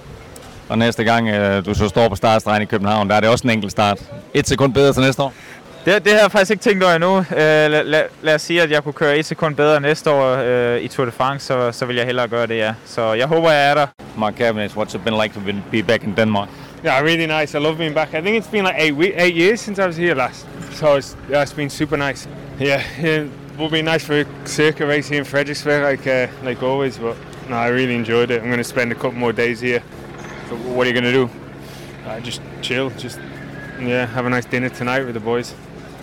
Og 0.68 0.78
næste 0.78 1.04
gang 1.04 1.28
du 1.66 1.74
så 1.74 1.88
står 1.88 2.08
på 2.08 2.16
startstregen 2.16 2.62
i 2.62 2.66
København, 2.66 3.08
der 3.08 3.16
er 3.16 3.20
det 3.20 3.28
også 3.28 3.44
en 3.44 3.50
enkelt 3.50 3.72
start. 3.72 3.98
Et 4.34 4.48
sekund 4.48 4.74
bedre 4.74 4.92
til 4.92 5.02
næste 5.02 5.22
år? 5.22 5.34
Det, 5.84 6.04
det 6.04 6.12
har 6.12 6.20
jeg 6.20 6.30
faktisk 6.30 6.50
ikke 6.50 6.62
tænkt 6.62 6.84
over 6.84 6.94
endnu. 6.94 7.16
Uh, 7.16 7.24
lad, 7.30 7.84
lad, 7.84 8.02
lad 8.22 8.34
os 8.34 8.42
sige, 8.42 8.62
at 8.62 8.70
jeg 8.70 8.82
kunne 8.82 8.92
køre 8.92 9.18
et 9.18 9.26
sekund 9.26 9.56
bedre 9.56 9.80
næste 9.80 10.10
år 10.10 10.34
uh, 10.34 10.82
i 10.82 10.88
Tour 10.88 11.04
de 11.04 11.12
France, 11.12 11.46
så, 11.46 11.72
så 11.72 11.86
vil 11.86 11.96
jeg 11.96 12.06
hellere 12.06 12.28
gøre 12.28 12.46
det, 12.46 12.56
ja. 12.56 12.74
Så 12.86 13.12
jeg 13.12 13.26
håber, 13.26 13.50
jeg 13.50 13.70
er 13.70 13.74
der. 13.74 13.86
Mark 14.18 14.34
Cavendish, 14.36 14.76
what's 14.76 14.94
it 14.94 15.04
been 15.04 15.22
like 15.22 15.34
to 15.34 15.40
be 15.70 15.82
back 15.82 16.04
in 16.04 16.14
Denmark? 16.16 16.48
Yeah, 16.84 17.04
really 17.04 17.26
nice. 17.26 17.58
I 17.58 17.60
love 17.60 17.76
being 17.76 17.94
back. 17.94 18.14
I 18.14 18.20
think 18.20 18.44
it's 18.44 18.50
been 18.50 18.64
like 18.64 18.76
eight, 18.78 18.94
week, 18.94 19.12
eight 19.16 19.34
years 19.34 19.60
since 19.60 19.82
I 19.82 19.86
was 19.86 19.96
here 19.96 20.14
last. 20.14 20.46
So 20.74 20.96
it's, 20.96 21.16
yeah, 21.28 21.42
it's 21.42 21.52
been 21.52 21.70
super 21.70 21.96
nice. 21.96 22.26
Yeah, 22.58 22.82
it 22.98 23.30
will 23.56 23.70
be 23.70 23.82
nice 23.82 24.04
for 24.04 24.20
a 24.20 24.46
circuit 24.46 24.86
race 24.86 25.08
here 25.08 25.20
in 25.20 25.24
Fredericksburg, 25.24 25.82
like, 25.82 26.06
uh, 26.06 26.32
like 26.42 26.62
always, 26.62 26.98
but 26.98 27.16
no, 27.48 27.56
I 27.56 27.68
really 27.68 27.94
enjoyed 27.94 28.30
it. 28.30 28.40
I'm 28.42 28.48
going 28.48 28.58
to 28.58 28.64
spend 28.64 28.90
a 28.90 28.94
couple 28.94 29.12
more 29.12 29.32
days 29.32 29.60
here. 29.60 29.82
So 30.48 30.56
what 30.56 30.86
are 30.86 30.90
you 30.90 31.00
going 31.00 31.04
to 31.04 31.12
do? 31.12 31.30
Uh, 32.06 32.20
just 32.20 32.42
chill, 32.60 32.90
just 32.90 33.18
yeah, 33.80 34.06
have 34.06 34.26
a 34.26 34.30
nice 34.30 34.44
dinner 34.46 34.68
tonight 34.68 35.04
with 35.04 35.14
the 35.14 35.20
boys. 35.20 35.54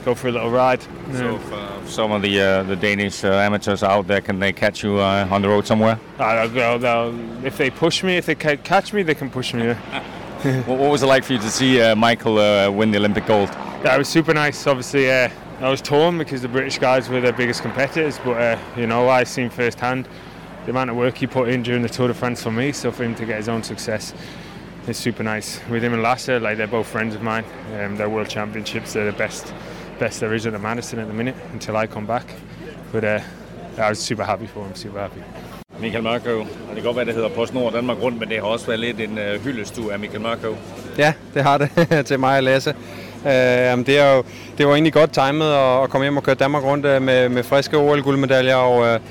Go 0.06 0.16
for 0.16 0.30
a 0.30 0.32
little 0.32 0.50
ride. 0.50 0.82
So 1.14 1.36
if, 1.36 1.54
uh, 1.54 1.86
some 1.86 2.12
of 2.12 2.24
the 2.24 2.42
uh, 2.42 2.64
the 2.64 2.76
Danish 2.76 3.24
uh, 3.24 3.34
amateurs 3.34 3.84
out 3.84 4.08
there, 4.08 4.20
can 4.20 4.40
they 4.40 4.52
catch 4.52 4.84
you 4.84 4.98
uh, 4.98 5.28
on 5.30 5.44
the 5.44 5.48
road 5.48 5.68
somewhere? 5.68 6.00
Uh, 6.18 6.48
they'll, 6.48 6.80
they'll, 6.80 7.46
if 7.46 7.58
they 7.58 7.70
push 7.70 8.04
me, 8.04 8.18
if 8.18 8.26
they 8.26 8.34
catch 8.34 8.94
me, 8.94 9.04
they 9.04 9.14
can 9.14 9.30
push 9.30 9.54
me. 9.54 9.66
Yeah. 9.66 10.04
what, 10.66 10.80
what 10.80 10.90
was 10.90 11.04
it 11.04 11.06
like 11.06 11.24
for 11.24 11.34
you 11.34 11.40
to 11.40 11.52
see 11.52 11.80
uh, 11.80 11.96
Michael 11.96 12.40
uh, 12.40 12.72
win 12.72 12.90
the 12.90 12.98
Olympic 12.98 13.28
gold? 13.28 13.50
Yeah, 13.84 13.94
it 13.94 14.00
was 14.00 14.08
super 14.08 14.34
nice. 14.34 14.66
Obviously, 14.66 15.12
uh, 15.12 15.30
I 15.60 15.70
was 15.70 15.84
torn 15.84 16.18
because 16.18 16.42
the 16.42 16.48
British 16.48 16.80
guys 16.80 17.10
were 17.10 17.22
their 17.22 17.32
biggest 17.32 17.62
competitors, 17.62 18.20
but 18.26 18.42
uh, 18.42 18.60
you 18.76 18.88
know, 18.88 19.08
I 19.08 19.24
seen 19.24 19.52
firsthand 19.52 20.08
the 20.66 20.72
amount 20.72 20.90
of 20.90 20.96
work 20.96 21.16
he 21.18 21.28
put 21.28 21.50
in 21.50 21.62
during 21.62 21.84
the 21.84 21.90
Tour 21.90 22.08
de 22.08 22.16
France 22.16 22.42
for 22.42 22.50
me. 22.50 22.72
So 22.72 22.92
for 22.92 23.04
him 23.04 23.14
to 23.16 23.26
get 23.26 23.38
his 23.38 23.50
own 23.50 23.62
success, 23.62 24.16
it's 24.88 24.98
super 24.98 25.22
nice. 25.22 25.60
With 25.70 25.84
him 25.84 25.94
and 25.94 26.02
Lasse, 26.02 26.30
like 26.30 26.58
they're 26.58 26.66
both 26.66 26.88
friends 26.88 27.14
of 27.14 27.22
mine. 27.22 27.46
Um, 27.80 27.96
they're 27.96 28.10
world 28.10 28.28
championships. 28.28 28.94
They're 28.94 29.12
the 29.12 29.18
best, 29.18 29.54
best 30.00 30.20
there 30.20 30.34
is 30.34 30.48
at 30.48 30.54
the 30.54 30.60
Madison 30.60 30.98
at 30.98 31.08
the 31.08 31.14
minute 31.14 31.36
until 31.54 31.78
I 31.78 31.86
come 31.86 32.08
back. 32.08 32.34
But 32.92 33.04
uh, 33.04 33.22
I 33.78 33.90
was 33.90 34.00
super 34.00 34.24
happy 34.24 34.48
for 34.48 34.66
him. 34.66 34.74
Super 34.74 34.98
happy. 34.98 35.22
Michael 35.82 36.04
Mørkøv, 36.04 36.40
og 36.40 36.48
det 36.68 36.76
kan 36.76 36.84
godt 36.84 36.96
være, 36.96 37.06
det 37.06 37.14
hedder 37.14 37.30
PostNord 37.30 37.74
Danmark 37.74 37.98
Rundt, 38.02 38.20
men 38.20 38.30
det 38.30 38.38
har 38.38 38.44
også 38.44 38.68
været 38.68 38.80
lidt 38.80 39.00
en 39.00 39.18
uh, 39.18 39.44
hyldestue 39.44 39.94
af 39.94 40.00
Michael 40.00 40.22
Mørkøv. 40.22 40.56
Ja, 40.98 41.14
det 41.34 41.44
har 41.44 41.58
det 41.58 41.70
til 42.08 42.20
mig 42.20 42.38
og 42.38 42.44
Lasse. 42.44 42.70
Uh, 43.24 43.30
det, 43.86 43.90
er 44.00 44.16
jo, 44.16 44.24
det 44.58 44.68
var 44.68 44.74
egentlig 44.74 44.94
godt 44.94 45.12
timet 45.12 45.46
at, 45.46 45.84
at 45.84 45.90
komme 45.90 46.06
hjem 46.06 46.18
og 46.18 46.24
køre 46.24 46.36
Danmark 46.36 46.64
rundt 46.64 46.86
uh, 46.86 47.02
med, 47.02 47.30
med 47.30 47.44
friske 47.44 47.78
OL-guldmedaljer, 47.78 48.56
og 48.56 48.96
uh, 48.96 49.02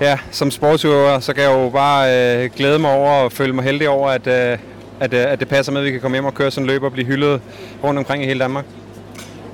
ja, 0.00 0.18
som 0.30 0.50
sportsøver, 0.50 1.20
så 1.20 1.34
kan 1.34 1.42
jeg 1.42 1.52
jo 1.52 1.70
bare 1.70 2.44
uh, 2.44 2.50
glæde 2.56 2.78
mig 2.78 2.90
over 2.90 3.10
og 3.10 3.32
føle 3.32 3.52
mig 3.52 3.64
heldig 3.64 3.88
over, 3.88 4.08
at, 4.08 4.26
uh, 4.26 4.58
at, 5.00 5.14
at 5.14 5.40
det 5.40 5.48
passer 5.48 5.72
med, 5.72 5.80
at 5.80 5.86
vi 5.86 5.90
kan 5.90 6.00
komme 6.00 6.14
hjem 6.14 6.24
og 6.24 6.34
køre 6.34 6.50
sådan 6.50 6.64
en 6.64 6.70
løb 6.70 6.82
og 6.82 6.92
blive 6.92 7.06
hyldet 7.06 7.40
rundt 7.84 7.98
omkring 7.98 8.22
i 8.22 8.26
hele 8.26 8.40
Danmark. 8.40 8.64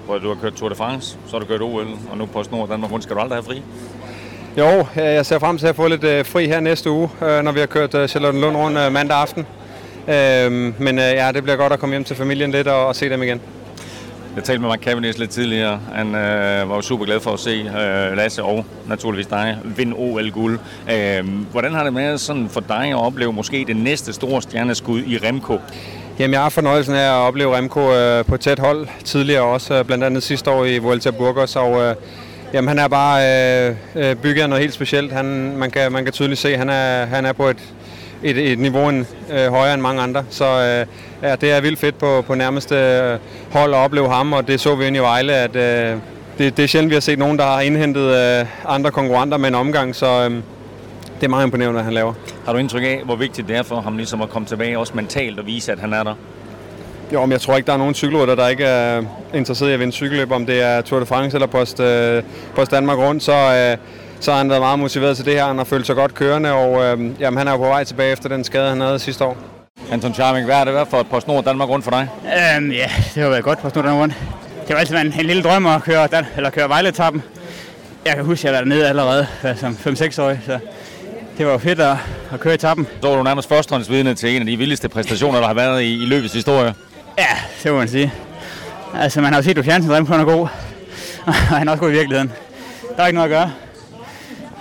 Hvor 0.07 0.18
du 0.18 0.28
har 0.28 0.40
kørt 0.42 0.53
Tour 0.53 0.68
de 0.68 0.74
France, 0.74 1.18
så 1.26 1.32
har 1.32 1.38
du 1.38 1.46
kørt 1.46 1.62
OL, 1.62 1.86
og 2.11 2.18
nu 2.18 2.26
PostNord 2.26 2.68
Danmark 2.68 2.92
Rundt. 2.92 3.05
Skal 3.05 3.16
du 3.16 3.20
aldrig 3.20 3.36
have 3.36 3.44
fri? 3.44 3.62
Jo, 4.59 4.86
jeg 4.96 5.26
ser 5.26 5.38
frem 5.38 5.59
til 5.59 5.66
at 5.66 5.76
få 5.76 5.88
lidt 5.88 6.05
øh, 6.05 6.24
fri 6.24 6.46
her 6.46 6.61
næste 6.61 6.90
uge, 6.90 7.09
øh, 7.22 7.42
når 7.42 7.53
vi 7.53 7.61
har 7.61 7.66
kørt 7.66 7.94
øh, 7.94 8.09
Charlottenlund 8.09 8.57
rundt 8.57 8.78
øh, 8.78 8.92
mandag 8.92 9.16
aften. 9.16 9.46
Øh, 10.09 10.53
men 10.82 10.98
øh, 10.98 11.05
ja, 11.05 11.32
det 11.34 11.42
bliver 11.42 11.57
godt 11.57 11.72
at 11.72 11.78
komme 11.78 11.92
hjem 11.92 12.05
til 12.05 12.16
familien 12.16 12.51
lidt 12.51 12.68
og, 12.68 12.86
og 12.86 12.96
se 12.96 13.11
dem 13.11 13.22
igen. 13.22 13.40
Jeg 14.36 14.44
talte 14.44 14.61
med 14.61 14.68
Mark 14.68 14.80
Cavendish 14.82 15.18
lidt 15.18 15.30
tidligere. 15.30 15.80
Han 15.94 16.14
øh, 16.14 16.68
var 16.68 16.74
jo 16.74 16.82
super 16.82 17.05
glad 17.05 17.20
for 17.20 17.30
at 17.30 17.40
se 17.40 17.51
øh, 17.51 18.16
Lasse 18.16 18.42
og 18.42 18.64
naturligvis 18.86 19.26
dig 19.26 19.59
vinde 19.64 19.92
OL-guld. 19.96 20.59
Øh, 20.92 21.28
hvordan 21.51 21.74
har 21.74 21.84
det 21.84 21.94
været 21.94 22.20
sådan 22.20 22.48
for 22.48 22.61
dig 22.61 22.84
at 22.90 22.96
opleve 22.96 23.32
måske 23.32 23.64
det 23.68 23.76
næste 23.76 24.12
store 24.12 24.42
stjerneskud 24.42 25.03
i 25.03 25.18
Remco? 25.18 25.59
Jamen, 26.18 26.34
jeg 26.34 26.42
har 26.42 26.48
fornøjelsen 26.48 26.94
af 26.94 27.09
at 27.09 27.26
opleve 27.26 27.57
Remco 27.57 27.94
øh, 27.94 28.24
på 28.24 28.36
tæt 28.36 28.59
hold 28.59 28.88
tidligere 29.05 29.42
også, 29.42 29.74
øh, 29.74 29.84
blandt 29.84 30.05
andet 30.05 30.22
sidste 30.22 30.51
år 30.51 30.64
i 30.64 30.78
Vuelta 30.78 31.11
Burgos, 31.11 31.57
og 31.57 31.82
øh, 31.82 31.94
Jamen, 32.53 32.68
han 32.68 32.78
er 32.78 32.88
bare 32.88 33.22
øh, 33.68 33.76
øh, 33.94 34.16
bygget 34.16 34.42
af 34.42 34.48
noget 34.48 34.62
helt 34.62 34.74
specielt. 34.74 35.12
Han, 35.12 35.57
man, 35.57 35.70
kan, 35.70 35.92
man 35.92 36.05
kan 36.05 36.12
tydeligt 36.12 36.40
se, 36.40 36.48
at 36.48 36.59
han 36.59 36.68
er, 36.68 37.07
han 37.07 37.26
er 37.26 37.32
på 37.32 37.48
et, 37.48 37.59
et, 38.22 38.53
et 38.53 38.59
niveau 38.59 38.88
en, 38.88 39.07
øh, 39.32 39.46
højere 39.46 39.74
end 39.74 39.82
mange 39.82 40.03
andre. 40.03 40.24
Så 40.30 40.44
øh, 40.44 40.86
ja, 41.28 41.36
det 41.36 41.53
er 41.53 41.61
vildt 41.61 41.78
fedt 41.78 41.98
på, 41.98 42.24
på 42.26 42.34
nærmeste 42.34 42.74
øh, 42.74 43.18
hold 43.53 43.74
at 43.74 43.78
opleve 43.78 44.09
ham, 44.09 44.32
og 44.32 44.48
det 44.48 44.61
så 44.61 44.74
vi 44.74 44.86
ind 44.86 44.96
i 44.96 44.98
Vejle, 44.98 45.32
at 45.32 45.57
øh, 45.57 45.96
det, 46.38 46.57
det 46.57 46.62
er 46.62 46.66
sjældent, 46.66 46.90
vi 46.90 46.94
har 46.94 47.01
set 47.01 47.18
nogen, 47.18 47.38
der 47.38 47.44
har 47.44 47.61
indhentet 47.61 48.40
øh, 48.40 48.46
andre 48.74 48.90
konkurrenter 48.90 49.36
med 49.36 49.48
en 49.48 49.55
omgang, 49.55 49.94
så 49.94 50.07
øh, 50.07 50.30
det 51.20 51.26
er 51.26 51.28
meget 51.28 51.44
imponerende, 51.44 51.72
hvad 51.72 51.84
han 51.84 51.92
laver. 51.92 52.12
Har 52.44 52.53
du 52.53 52.59
indtryk 52.59 52.82
af, 52.82 53.01
hvor 53.05 53.16
vigtigt 53.16 53.48
det 53.48 53.57
er 53.57 53.62
for 53.62 53.80
ham 53.80 53.96
ligesom 53.96 54.22
at 54.22 54.28
komme 54.28 54.48
tilbage, 54.48 54.78
også 54.78 54.92
mentalt 54.96 55.38
og 55.38 55.46
vise, 55.46 55.72
at 55.72 55.78
han 55.78 55.92
er 55.92 56.03
der? 56.03 56.14
Jo, 57.12 57.20
men 57.26 57.32
jeg 57.32 57.40
tror 57.40 57.56
ikke, 57.56 57.66
der 57.66 57.72
er 57.72 57.76
nogen 57.76 57.94
cykelrytter, 57.94 58.34
der 58.34 58.48
ikke 58.48 58.64
er 58.64 59.02
interesseret 59.34 59.70
i 59.70 59.72
at 59.72 59.80
vinde 59.80 59.92
cykelløb, 59.92 60.32
om 60.32 60.46
det 60.46 60.62
er 60.62 60.80
Tour 60.80 61.00
de 61.00 61.06
France 61.06 61.36
eller 61.36 61.46
Post, 61.46 61.80
øh, 61.80 62.22
Post 62.54 62.70
Danmark 62.70 62.98
rundt, 62.98 63.22
så, 63.22 63.32
øh, 63.32 63.76
så 64.20 64.30
har 64.30 64.38
han 64.38 64.50
været 64.50 64.61
meget 64.61 64.78
motiveret 64.78 65.16
til 65.16 65.26
det 65.26 65.34
her. 65.34 65.46
Han 65.46 65.56
har 65.56 65.64
følt 65.64 65.86
sig 65.86 65.96
godt 65.96 66.14
kørende, 66.14 66.52
og 66.52 66.84
øh, 66.84 67.20
jamen, 67.20 67.38
han 67.38 67.48
er 67.48 67.52
jo 67.52 67.58
på 67.58 67.64
vej 67.64 67.84
tilbage 67.84 68.12
efter 68.12 68.28
den 68.28 68.44
skade, 68.44 68.68
han 68.68 68.80
havde 68.80 68.98
sidste 68.98 69.24
år. 69.24 69.36
Anton 69.92 70.14
Charming, 70.14 70.46
hvad 70.46 70.56
er 70.56 70.64
det 70.64 70.74
været 70.74 70.88
for 70.88 71.00
et 71.00 71.06
PostNord 71.06 71.44
Danmark 71.44 71.68
rundt 71.68 71.84
for 71.84 71.90
dig? 71.90 72.08
Øhm, 72.24 72.70
ja, 72.70 72.90
det 73.14 73.22
har 73.22 73.28
været 73.30 73.44
godt 73.44 73.58
PostNord 73.58 73.84
Danmark 73.84 74.02
rundt. 74.02 74.14
Det 74.66 74.74
var 74.74 74.80
altid 74.80 74.96
en, 74.96 75.14
en 75.20 75.26
lille 75.26 75.42
drøm 75.42 75.66
at 75.66 75.82
køre, 75.82 76.06
Dan, 76.06 76.26
eller 76.36 76.50
køre 76.50 76.68
Vejletappen. 76.68 77.22
Jeg 78.06 78.14
kan 78.14 78.24
huske, 78.24 78.48
at 78.48 78.54
jeg 78.54 78.58
var 78.58 78.68
dernede 78.68 78.88
allerede 78.88 79.26
som 79.56 79.78
5-6-årig, 79.86 80.40
så 80.46 80.58
det 81.38 81.46
var 81.46 81.58
fedt 81.58 81.80
at, 81.80 81.96
at 82.32 82.40
køre 82.40 82.54
etappen. 82.54 82.86
Så 83.02 83.08
var 83.08 83.16
du 83.16 83.22
nærmest 83.22 83.48
førstehåndsvidne 83.48 84.14
til 84.14 84.36
en 84.36 84.42
af 84.42 84.46
de 84.46 84.56
vildeste 84.56 84.88
præstationer, 84.88 85.40
der 85.40 85.46
har 85.46 85.54
været 85.54 85.82
i, 85.82 86.02
i 86.02 86.06
løbets 86.06 86.34
historie. 86.34 86.74
Ja, 87.20 87.36
det 87.62 87.72
må 87.72 87.78
man 87.78 87.88
sige. 87.88 88.12
Altså, 88.94 89.20
man 89.20 89.32
har 89.32 89.40
jo 89.40 89.42
set, 89.42 89.58
at 89.58 89.68
Remco 89.68 90.14
er 90.14 90.24
god, 90.24 90.48
og 91.26 91.34
han 91.58 91.68
er 91.68 91.72
også 91.72 91.80
god 91.80 91.90
i 91.90 91.92
virkeligheden. 91.92 92.32
Der 92.96 93.02
er 93.02 93.06
ikke 93.06 93.14
noget 93.14 93.32
at 93.32 93.36
gøre. 93.36 93.52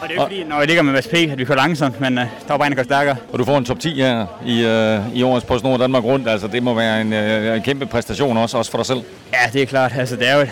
Og 0.02 0.10
det 0.10 0.12
er 0.12 0.16
jo 0.16 0.22
fordi, 0.22 0.44
når 0.44 0.58
jeg 0.58 0.68
ligger 0.68 0.84
med 0.84 0.94
Mads 0.94 1.08
P., 1.08 1.14
at 1.14 1.38
vi 1.38 1.46
kører 1.46 1.58
langsomt, 1.58 2.02
men 2.02 2.18
uh, 2.18 2.24
der 2.24 2.30
var 2.48 2.58
bare 2.58 2.68
en, 2.68 2.72
der 2.72 2.76
går 2.76 2.84
stærkere. 2.84 3.16
Og 3.34 3.40
du 3.40 3.46
får 3.46 3.58
en 3.58 3.66
top 3.66 3.80
10 3.80 4.02
her 4.02 4.26
i, 4.46 4.66
uh, 4.66 5.18
i 5.18 5.24
årets 5.24 5.46
PostNord 5.46 5.80
Danmark 5.80 6.04
rundt. 6.04 6.28
Altså, 6.28 6.48
det 6.48 6.64
må 6.64 6.74
være 6.74 7.02
en, 7.02 7.14
uh, 7.14 7.56
en 7.56 7.62
kæmpe 7.62 7.86
præstation 7.86 8.38
også, 8.38 8.58
også 8.58 8.72
for 8.72 8.78
dig 8.78 8.86
selv. 8.86 9.02
Ja, 9.34 9.50
det 9.54 9.62
er 9.62 9.66
klart. 9.66 9.94
Altså, 9.98 10.16
det 10.16 10.30
er 10.30 10.36
jo 10.36 10.42
et, 10.42 10.52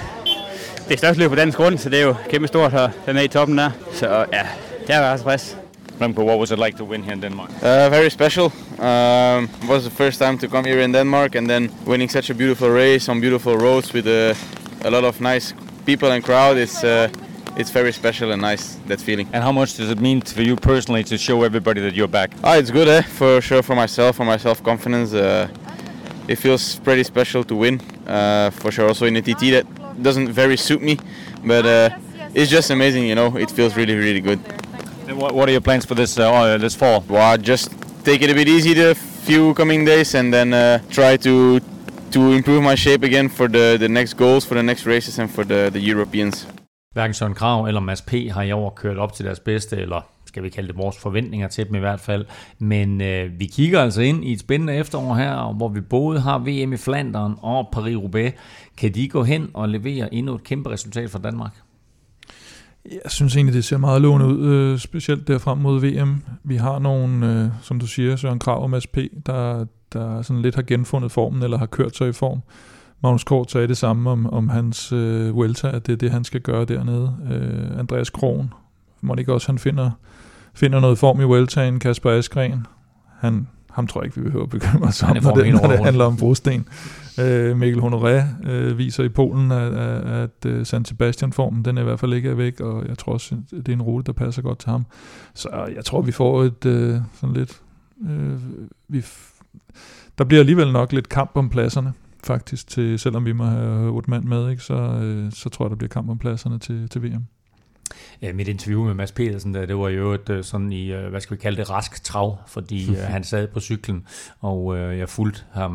det 0.87 0.93
er 0.93 0.97
største 0.97 1.19
løb 1.21 1.29
på 1.29 1.35
dansk 1.35 1.57
grund, 1.57 1.77
så 1.77 1.89
det 1.89 1.99
er 1.99 2.03
jo 2.03 2.15
kæmpe 2.29 2.47
stort 2.47 2.73
at 2.73 2.91
være 3.05 3.13
med 3.13 3.23
i 3.23 3.27
toppen 3.27 3.57
der. 3.57 3.69
Så 3.93 4.07
ja, 4.33 4.41
det 4.87 4.95
er 4.95 4.99
været 4.99 5.19
tilfreds. 5.19 5.66
Remco, 5.99 6.23
what 6.23 6.37
was 6.37 6.51
it 6.51 6.59
like 6.59 6.77
to 6.77 6.85
win 6.85 7.01
here 7.03 7.13
in 7.13 7.19
Denmark? 7.21 7.49
Uh, 7.61 7.89
very 7.89 8.09
special. 8.09 8.51
Um, 8.79 9.49
it 9.63 9.67
was 9.67 9.83
the 9.83 9.89
first 9.89 10.19
time 10.19 10.37
to 10.37 10.47
come 10.47 10.63
here 10.63 10.79
in 10.79 10.91
Denmark 10.91 11.35
and 11.35 11.49
then 11.49 11.71
winning 11.85 12.09
such 12.09 12.29
a 12.29 12.35
beautiful 12.35 12.69
race 12.69 13.09
on 13.09 13.19
beautiful 13.19 13.57
roads 13.57 13.93
with 13.93 14.07
a, 14.07 14.35
a 14.83 14.91
lot 14.91 15.03
of 15.03 15.19
nice 15.19 15.53
people 15.85 16.11
and 16.11 16.23
crowd. 16.23 16.57
It's 16.57 16.83
uh, 16.83 17.09
it's 17.57 17.71
very 17.71 17.91
special 17.91 18.31
and 18.31 18.41
nice 18.41 18.77
that 18.87 19.01
feeling. 19.01 19.27
And 19.33 19.43
how 19.43 19.51
much 19.51 19.77
does 19.77 19.89
it 19.89 19.99
mean 19.99 20.21
for 20.21 20.43
you 20.43 20.55
personally 20.55 21.03
to 21.05 21.17
show 21.17 21.41
everybody 21.43 21.81
that 21.81 21.95
you're 21.95 22.07
back? 22.11 22.29
Ah, 22.43 22.57
it's 22.57 22.69
good, 22.69 22.87
eh? 22.87 23.01
For 23.01 23.41
sure, 23.41 23.63
for 23.63 23.75
myself, 23.75 24.15
for 24.17 24.25
my 24.25 24.37
self 24.37 24.61
confidence. 24.61 25.13
Uh, 25.13 25.47
it 26.27 26.35
feels 26.35 26.79
pretty 26.79 27.03
special 27.03 27.43
to 27.45 27.55
win. 27.55 27.81
Uh, 28.05 28.51
for 28.51 28.71
sure, 28.71 28.87
also 28.87 29.05
in 29.07 29.15
a 29.15 29.21
TT 29.21 29.39
that 29.51 29.65
doesn't 30.03 30.29
very 30.31 30.57
suit 30.57 30.81
me, 30.83 30.97
but 31.43 31.65
uh, 31.65 31.89
it's 32.35 32.51
just 32.51 32.69
amazing. 32.69 33.07
You 33.07 33.15
know, 33.15 33.35
it 33.37 33.49
feels 33.49 33.75
really, 33.75 33.95
really 33.95 34.21
good. 34.21 34.39
And 35.07 35.17
what, 35.17 35.33
what 35.33 35.47
are 35.47 35.51
your 35.53 35.61
plans 35.61 35.85
for 35.85 35.95
this 35.95 36.19
uh, 36.19 36.57
this 36.57 36.75
fall? 36.75 37.01
Well, 37.07 37.37
just 37.37 37.71
take 38.03 38.21
it 38.21 38.29
a 38.29 38.33
bit 38.33 38.47
easy 38.47 38.73
the 38.73 38.93
few 38.93 39.53
coming 39.53 39.85
days, 39.85 40.15
and 40.15 40.33
then 40.33 40.53
uh, 40.53 40.79
try 40.89 41.15
to 41.17 41.59
to 42.11 42.31
improve 42.33 42.61
my 42.61 42.75
shape 42.75 43.03
again 43.03 43.29
for 43.29 43.47
the 43.47 43.77
the 43.77 43.87
next 43.87 44.17
goals, 44.17 44.45
for 44.45 44.55
the 44.55 44.63
next 44.63 44.85
races, 44.85 45.19
and 45.19 45.31
for 45.31 45.45
the 45.45 45.69
the 45.69 45.91
Europeans. 45.91 46.47
Hverken 46.93 47.13
Søren 47.13 47.33
Krav 47.33 47.65
eller 47.65 47.81
Mads 47.81 48.01
P. 48.01 48.11
har 48.31 48.41
i 48.41 48.51
år 48.51 48.69
kørt 48.69 48.97
op 48.97 49.13
til 49.13 49.25
deres 49.25 49.39
bedste, 49.39 49.77
eller 49.77 50.01
skal 50.25 50.43
vi 50.43 50.49
kalde 50.49 50.67
det 50.67 50.77
vores 50.77 50.97
forventninger 50.97 51.47
til 51.47 51.67
dem 51.67 51.75
i 51.75 51.79
hvert 51.79 51.99
fald. 51.99 52.25
Men 52.59 53.01
øh, 53.01 53.39
vi 53.39 53.45
kigger 53.45 53.81
altså 53.81 54.01
ind 54.01 54.25
i 54.25 54.31
et 54.31 54.39
spændende 54.39 54.75
efterår 54.75 55.15
her, 55.15 55.53
hvor 55.53 55.67
vi 55.67 55.81
både 55.81 56.19
har 56.19 56.37
VM 56.39 56.73
i 56.73 56.77
Flandern 56.77 57.35
og 57.41 57.69
Paris-Roubaix. 57.75 58.31
Kan 58.77 58.93
de 58.93 59.09
gå 59.09 59.23
hen 59.23 59.49
og 59.53 59.69
levere 59.69 60.13
endnu 60.13 60.35
et 60.35 60.43
kæmpe 60.43 60.69
resultat 60.69 61.09
for 61.09 61.19
Danmark? 61.19 61.51
Jeg 62.91 63.11
synes 63.11 63.35
egentlig, 63.35 63.55
det 63.55 63.65
ser 63.65 63.77
meget 63.77 64.01
lovende 64.01 64.25
ud, 64.25 64.45
øh, 64.45 64.79
specielt 64.79 65.27
der 65.27 65.37
frem 65.37 65.57
mod 65.57 65.81
VM. 65.81 66.23
Vi 66.43 66.55
har 66.55 66.79
nogle, 66.79 67.33
øh, 67.33 67.49
som 67.61 67.79
du 67.79 67.87
siger, 67.87 68.15
Søren 68.15 68.39
Krav 68.39 68.63
og 68.63 68.69
Mads 68.69 68.87
P., 68.87 68.97
der, 69.25 69.65
der 69.93 70.21
sådan 70.21 70.41
lidt 70.41 70.55
har 70.55 70.61
genfundet 70.61 71.11
formen, 71.11 71.43
eller 71.43 71.57
har 71.57 71.65
kørt 71.65 71.95
sig 71.95 72.09
i 72.09 72.11
form. 72.11 72.41
Magnus 73.03 73.23
Kort 73.23 73.51
sagde 73.51 73.67
det 73.67 73.77
samme 73.77 74.09
om, 74.09 74.33
om 74.33 74.49
hans 74.49 74.91
øh, 74.91 75.35
Vuelta, 75.35 75.67
at 75.67 75.87
det 75.87 75.93
er 75.93 75.97
det, 75.97 76.11
han 76.11 76.23
skal 76.23 76.41
gøre 76.41 76.65
dernede. 76.65 77.15
Øh, 77.31 77.79
Andreas 77.79 78.09
Krohn, 78.09 78.53
må 79.01 79.15
det 79.15 79.19
ikke 79.19 79.33
også, 79.33 79.47
han 79.47 79.59
finder, 79.59 79.91
finder 80.53 80.79
noget 80.79 80.97
form 80.97 81.21
i 81.21 81.23
Vueltaen. 81.23 81.79
Kasper 81.79 82.11
Askren, 82.11 82.65
han, 83.19 83.47
ham 83.71 83.87
tror 83.87 84.01
jeg 84.01 84.05
ikke, 84.05 84.17
vi 84.17 84.23
behøver 84.23 84.43
at 84.43 84.49
bekymre 84.49 84.87
os 84.87 85.03
om, 85.03 85.17
når 85.23 85.33
det, 85.33 85.53
når 85.53 85.67
det 85.67 85.79
handler 85.79 86.05
om 86.05 86.17
brosten. 86.17 86.67
Øh, 87.19 87.57
Mikkel 87.57 87.81
Honoré 87.81 88.49
øh, 88.49 88.77
viser 88.77 89.03
i 89.03 89.09
Polen, 89.09 89.51
at, 89.51 89.73
at, 89.73 90.05
at 90.05 90.45
øh, 90.45 90.65
San 90.65 90.85
Sebastian-formen, 90.85 91.65
den 91.65 91.77
er 91.77 91.81
i 91.81 91.85
hvert 91.85 91.99
fald 91.99 92.13
ikke 92.13 92.29
er 92.29 92.33
væk, 92.33 92.59
og 92.59 92.87
jeg 92.87 92.97
tror 92.97 93.13
også, 93.13 93.35
det 93.51 93.69
er 93.69 93.73
en 93.73 93.81
rute, 93.81 94.05
der 94.05 94.13
passer 94.13 94.41
godt 94.41 94.59
til 94.59 94.69
ham. 94.69 94.85
Så 95.33 95.49
jeg 95.75 95.85
tror, 95.85 96.01
vi 96.01 96.11
får 96.11 96.43
et 96.43 96.65
øh, 96.65 96.99
sådan 97.13 97.35
lidt... 97.35 97.61
Øh, 98.09 98.39
vi 98.87 99.03
der 100.17 100.23
bliver 100.23 100.39
alligevel 100.39 100.71
nok 100.71 100.93
lidt 100.93 101.09
kamp 101.09 101.31
om 101.35 101.49
pladserne, 101.49 101.93
faktisk, 102.23 102.67
til, 102.67 102.99
selvom 102.99 103.25
vi 103.25 103.33
må 103.33 103.43
have 103.43 103.89
otte 103.89 104.09
mand 104.09 104.23
med, 104.23 104.49
ikke, 104.49 104.63
så, 104.63 104.73
øh, 104.73 105.31
så 105.31 105.49
tror 105.49 105.65
jeg, 105.65 105.69
der 105.69 105.75
bliver 105.75 105.89
kamp 105.89 106.09
om 106.09 106.17
pladserne 106.17 106.59
til, 106.59 106.89
til 106.89 107.03
VM. 107.03 107.25
Øh, 108.21 108.35
mit 108.35 108.47
interview 108.47 108.83
med 108.83 108.93
Mads 108.93 109.11
Petersen, 109.11 109.53
der, 109.53 109.65
det 109.65 109.77
var 109.77 109.89
jo 109.89 110.11
et, 110.11 110.29
øh, 110.29 110.43
sådan 110.43 110.71
i, 110.71 110.91
øh, 110.91 111.09
hvad 111.09 111.21
skal 111.21 111.37
vi 111.37 111.41
kalde 111.41 111.57
det, 111.57 111.69
rask 111.69 112.03
trav, 112.03 112.37
fordi 112.47 112.93
han 112.95 113.23
sad 113.23 113.47
på 113.47 113.59
cyklen, 113.59 114.05
og 114.39 114.77
jeg 114.97 115.09
fulgte 115.09 115.41
ham 115.53 115.71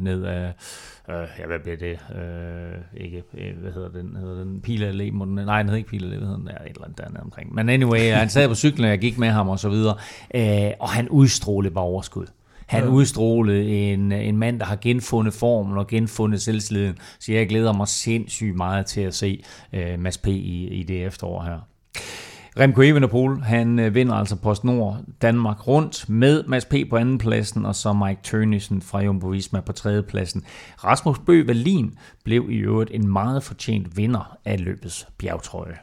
ned 0.00 0.24
af, 0.24 0.52
ja, 1.08 1.46
hvad 1.46 1.58
bliver 1.62 1.76
det, 1.76 1.98
ikke, 2.96 3.22
hvad 3.60 3.72
hedder 3.72 3.88
den, 3.88 4.16
hedder 4.16 4.44
den, 4.44 4.60
Pile 4.60 5.10
nej, 5.10 5.58
den 5.58 5.68
hedder 5.68 5.76
ikke 5.76 5.88
Pile 5.88 6.08
hvad 6.08 6.18
hedder 6.18 6.36
den, 6.36 6.48
ja, 6.48 6.64
et 6.64 6.70
eller 6.70 6.84
andet 6.84 6.98
dernede 6.98 7.20
omkring, 7.22 7.54
men 7.54 7.68
anyway, 7.68 8.12
han 8.12 8.28
sad 8.28 8.48
på 8.48 8.54
cyklen, 8.54 8.84
og 8.84 8.90
jeg 8.90 8.98
gik 8.98 9.18
med 9.18 9.28
ham 9.28 9.48
og 9.48 9.58
så 9.58 9.68
videre, 9.68 9.96
og 10.80 10.88
han 10.88 11.08
udstrålede 11.08 11.74
bare 11.74 11.84
overskud. 11.84 12.26
Han 12.66 12.84
ja. 12.84 12.90
udstrålede 12.90 13.68
en, 13.68 14.12
en 14.12 14.36
mand, 14.36 14.60
der 14.60 14.66
har 14.66 14.76
genfundet 14.76 15.34
formen 15.34 15.78
og 15.78 15.86
genfundet 15.86 16.42
selvsliden. 16.42 16.98
Så 17.20 17.32
jeg 17.32 17.48
glæder 17.48 17.72
mig 17.72 17.88
sindssygt 17.88 18.56
meget 18.56 18.86
til 18.86 19.00
at 19.00 19.14
se 19.14 19.44
uh, 19.72 20.00
Mads 20.00 20.18
P. 20.18 20.26
i, 20.26 20.68
i 20.68 20.82
det 20.82 21.04
efterår 21.06 21.42
her. 21.42 21.58
Remco 22.60 22.82
Evenepoel, 22.82 23.42
han 23.42 23.78
øh, 23.78 23.94
vinder 23.94 24.14
altså 24.14 24.36
PostNord 24.36 24.98
Danmark 25.22 25.66
rundt 25.66 26.08
med 26.08 26.44
Mads 26.48 26.64
P. 26.64 26.74
på 26.90 26.96
andenpladsen, 26.96 27.66
og 27.66 27.74
så 27.74 27.92
Mike 27.92 28.20
Tørnesen 28.22 28.82
fra 28.82 29.02
Jumbo 29.02 29.26
Visma 29.26 29.60
på 29.60 29.72
tredjepladsen. 29.72 30.44
Rasmus 30.84 31.18
Bø 31.18 31.44
Valin 31.46 31.94
blev 32.24 32.50
i 32.50 32.56
øvrigt 32.56 32.90
en 32.94 33.08
meget 33.08 33.42
fortjent 33.42 33.96
vinder 33.96 34.36
af 34.44 34.64
løbets 34.64 35.06
bjergtrøje. 35.18 35.76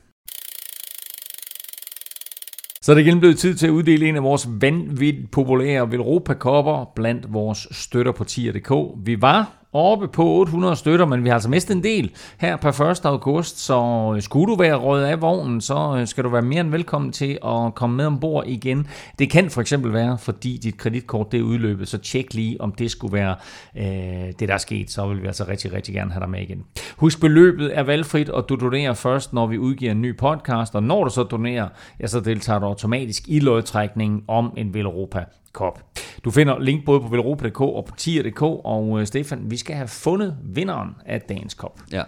Så 2.89 2.93
er 2.93 2.95
det 2.95 3.07
igen 3.07 3.19
blevet 3.19 3.37
tid 3.37 3.55
til 3.55 3.67
at 3.67 3.71
uddele 3.71 4.09
en 4.09 4.15
af 4.15 4.23
vores 4.23 4.47
vanvittigt 4.61 5.31
populære 5.31 5.91
Velropa-kopper 5.91 6.91
blandt 6.95 7.33
vores 7.33 7.67
støtter 7.71 8.11
på 8.11 8.23
tier.dk. 8.23 8.71
Vi 9.05 9.21
var 9.21 9.58
oppe 9.73 10.07
på 10.07 10.23
800 10.23 10.75
støtter, 10.75 11.05
men 11.05 11.23
vi 11.23 11.29
har 11.29 11.33
altså 11.33 11.49
mistet 11.49 11.75
en 11.75 11.83
del 11.83 12.11
her 12.37 12.55
per 12.55 12.81
1. 12.81 13.05
august, 13.05 13.59
så 13.59 14.13
øh, 14.15 14.21
skulle 14.21 14.51
du 14.51 14.55
være 14.55 14.75
røget 14.75 15.05
af 15.05 15.21
vognen, 15.21 15.61
så 15.61 15.97
øh, 15.99 16.07
skal 16.07 16.23
du 16.23 16.29
være 16.29 16.41
mere 16.41 16.61
end 16.61 16.69
velkommen 16.69 17.11
til 17.11 17.37
at 17.45 17.75
komme 17.75 17.97
med 17.97 18.05
ombord 18.05 18.43
igen. 18.47 18.87
Det 19.19 19.29
kan 19.29 19.49
for 19.49 19.61
eksempel 19.61 19.93
være, 19.93 20.17
fordi 20.17 20.59
dit 20.63 20.77
kreditkort 20.77 21.31
det 21.31 21.39
er 21.39 21.43
udløbet, 21.43 21.87
så 21.87 21.97
tjek 21.97 22.33
lige, 22.33 22.61
om 22.61 22.71
det 22.71 22.91
skulle 22.91 23.13
være 23.13 23.35
øh, 23.77 24.33
det, 24.39 24.47
der 24.47 24.53
er 24.53 24.57
sket, 24.57 24.91
så 24.91 25.07
vil 25.07 25.21
vi 25.21 25.27
altså 25.27 25.45
rigtig, 25.47 25.73
rigtig 25.73 25.93
gerne 25.93 26.11
have 26.11 26.21
dig 26.21 26.29
med 26.29 26.41
igen. 26.41 26.63
Husk, 26.97 27.21
beløbet 27.21 27.77
er 27.77 27.83
valgfrit, 27.83 28.29
og 28.29 28.49
du 28.49 28.55
donerer 28.55 28.93
først, 28.93 29.33
når 29.33 29.47
vi 29.47 29.57
udgiver 29.57 29.91
en 29.91 30.01
ny 30.01 30.17
podcast, 30.17 30.75
og 30.75 30.83
når 30.83 31.03
du 31.03 31.09
så 31.09 31.23
donerer, 31.23 31.67
ja, 31.99 32.07
så 32.07 32.19
deltager 32.19 32.59
du 32.59 32.65
automatisk 32.65 33.23
i 33.27 33.39
lodtrækningen 33.39 34.23
om 34.27 34.53
en 34.57 34.73
Velropa 34.73 35.25
Cup. 35.53 35.79
Du 36.25 36.31
finder 36.31 36.59
link 36.59 36.85
både 36.85 37.01
på 37.01 37.07
velropa.dk 37.07 37.61
og 37.61 37.85
på 37.85 37.95
tier.dk, 37.95 38.41
og 38.41 38.99
øh, 38.99 39.07
Stefan, 39.07 39.51
vi 39.51 39.57
skal 39.57 39.75
have 39.75 39.87
fundet 39.87 40.37
vinderen 40.43 40.89
af 41.05 41.21
dagens 41.21 41.53
kop. 41.53 41.79
Ja, 41.91 42.03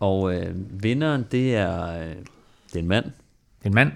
og 0.00 0.34
øh, 0.34 0.54
vinderen, 0.82 1.26
det 1.30 1.56
er, 1.56 1.88
øh, 1.88 2.14
det 2.66 2.76
er 2.76 2.78
en 2.78 2.88
mand. 2.88 3.04
Det 3.04 3.64
er 3.64 3.66
en 3.66 3.74
mand. 3.74 3.92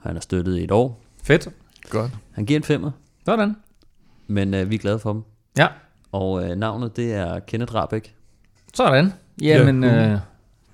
Han 0.00 0.14
har 0.14 0.20
støttet 0.20 0.58
i 0.58 0.64
et 0.64 0.70
år. 0.70 1.00
Fedt. 1.22 1.48
Godt. 1.90 2.12
Han 2.32 2.46
giver 2.46 2.60
en 2.60 2.64
femmer. 2.64 2.90
Sådan. 3.24 3.56
Men 4.26 4.54
øh, 4.54 4.70
vi 4.70 4.74
er 4.74 4.78
glade 4.78 4.98
for 4.98 5.12
ham. 5.12 5.24
Ja. 5.58 5.66
Og 6.12 6.44
øh, 6.44 6.56
navnet, 6.56 6.96
det 6.96 7.14
er 7.14 7.38
Kenneth 7.38 7.74
Rabeck. 7.74 8.14
Sådan. 8.74 9.12
Jamen, 9.42 9.84
ja. 9.84 10.12
øh, 10.12 10.18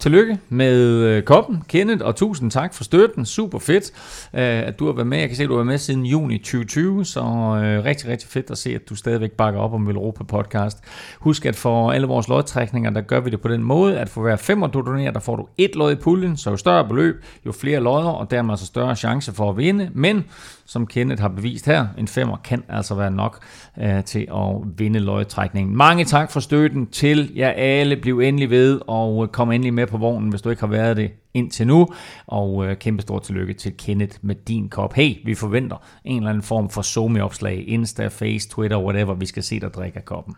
Tillykke 0.01 0.39
med 0.49 0.79
øh, 0.79 1.23
koppen, 1.23 1.63
Kenneth, 1.69 2.05
og 2.05 2.17
tusind 2.17 2.51
tak 2.51 2.75
for 2.75 2.85
støtten. 2.85 3.27
Super 3.27 3.59
fedt, 3.59 3.93
øh, 4.35 4.69
at 4.69 4.79
du 4.79 4.87
har 4.87 4.93
været 4.93 5.07
med. 5.07 5.19
Jeg 5.19 5.29
kan 5.29 5.37
se, 5.37 5.43
at 5.43 5.49
du 5.49 5.53
har 5.53 5.59
været 5.59 5.67
med 5.67 5.79
siden 5.79 6.07
juni 6.07 6.39
2020, 6.39 7.05
så 7.05 7.21
øh, 7.21 7.85
rigtig, 7.85 8.09
rigtig 8.09 8.29
fedt 8.29 8.51
at 8.51 8.59
se, 8.59 8.75
at 8.75 8.89
du 8.89 8.95
stadigvæk 8.95 9.33
bakker 9.33 9.61
op 9.61 9.73
om 9.73 9.89
Europa 9.89 10.25
Podcast. 10.25 10.79
Husk, 11.19 11.47
at 11.47 11.57
for 11.57 11.93
alle 11.93 12.07
vores 12.07 12.29
lodtrækninger, 12.29 12.91
der 12.91 13.01
gør 13.01 13.21
vi 13.21 13.31
det 13.31 13.41
på 13.41 13.49
den 13.49 13.63
måde, 13.63 13.99
at 13.99 14.09
for 14.09 14.21
hver 14.21 14.37
femmer 14.37 14.67
du 14.67 14.81
donerer, 14.81 15.11
der 15.11 15.21
får 15.21 15.37
du 15.37 15.47
et 15.59 15.77
lod 15.77 15.93
i 15.93 15.97
puljen, 15.97 16.37
så 16.37 16.51
jo 16.51 16.57
større 16.57 16.89
beløb, 16.89 17.25
jo 17.47 17.53
flere 17.53 17.81
lodder, 17.81 18.11
og 18.11 18.31
dermed 18.31 18.57
så 18.57 18.67
større 18.67 18.97
chance 18.97 19.33
for 19.33 19.51
at 19.51 19.57
vinde. 19.57 19.91
Men 19.95 20.25
som 20.71 20.87
Kenneth 20.87 21.23
har 21.23 21.29
bevist 21.29 21.67
her, 21.67 21.87
en 21.99 22.09
femmer 22.09 22.37
kan 22.45 22.63
altså 22.69 22.95
være 22.95 23.11
nok 23.11 23.45
øh, 23.79 24.05
til 24.05 24.27
at 24.35 24.79
vinde 24.79 25.01
løjetrækningen. 25.01 25.77
Mange 25.77 26.05
tak 26.05 26.31
for 26.31 26.41
støtten 26.41 26.87
til 26.87 27.33
jer 27.37 27.51
alle. 27.51 27.97
Bliv 27.97 28.19
endelig 28.19 28.51
ved, 28.51 28.81
og 28.87 29.23
øh, 29.23 29.29
kom 29.29 29.53
endelig 29.53 29.75
med 29.75 29.87
på 29.87 29.99
vognen, 29.99 30.31
hvis 30.31 30.43
du 30.43 30.51
ikke 30.51 30.61
har 30.61 30.69
været 30.69 30.97
det 30.97 31.11
indtil 31.35 31.67
nu. 31.67 31.89
Og 32.27 32.67
øh, 32.67 32.77
kæmpe 32.77 33.03
stort 33.03 33.23
tillykke 33.23 33.55
til 33.55 33.77
Kenneth 33.77 34.19
med 34.23 34.35
din 34.35 34.69
kop. 34.69 34.95
Hey, 34.95 35.17
vi 35.25 35.35
forventer 35.35 35.77
en 36.05 36.17
eller 36.17 36.31
anden 36.31 36.43
form 36.43 36.71
for 36.71 36.83
somi-opslag. 36.83 37.65
Insta, 37.69 38.07
Face, 38.07 38.49
Twitter, 38.49 38.79
whatever. 38.79 39.15
Vi 39.15 39.27
skal 39.27 39.43
se 39.43 39.61
dig 39.61 39.75
drikke 39.75 39.99
af 39.99 40.05
koppen. 40.05 40.35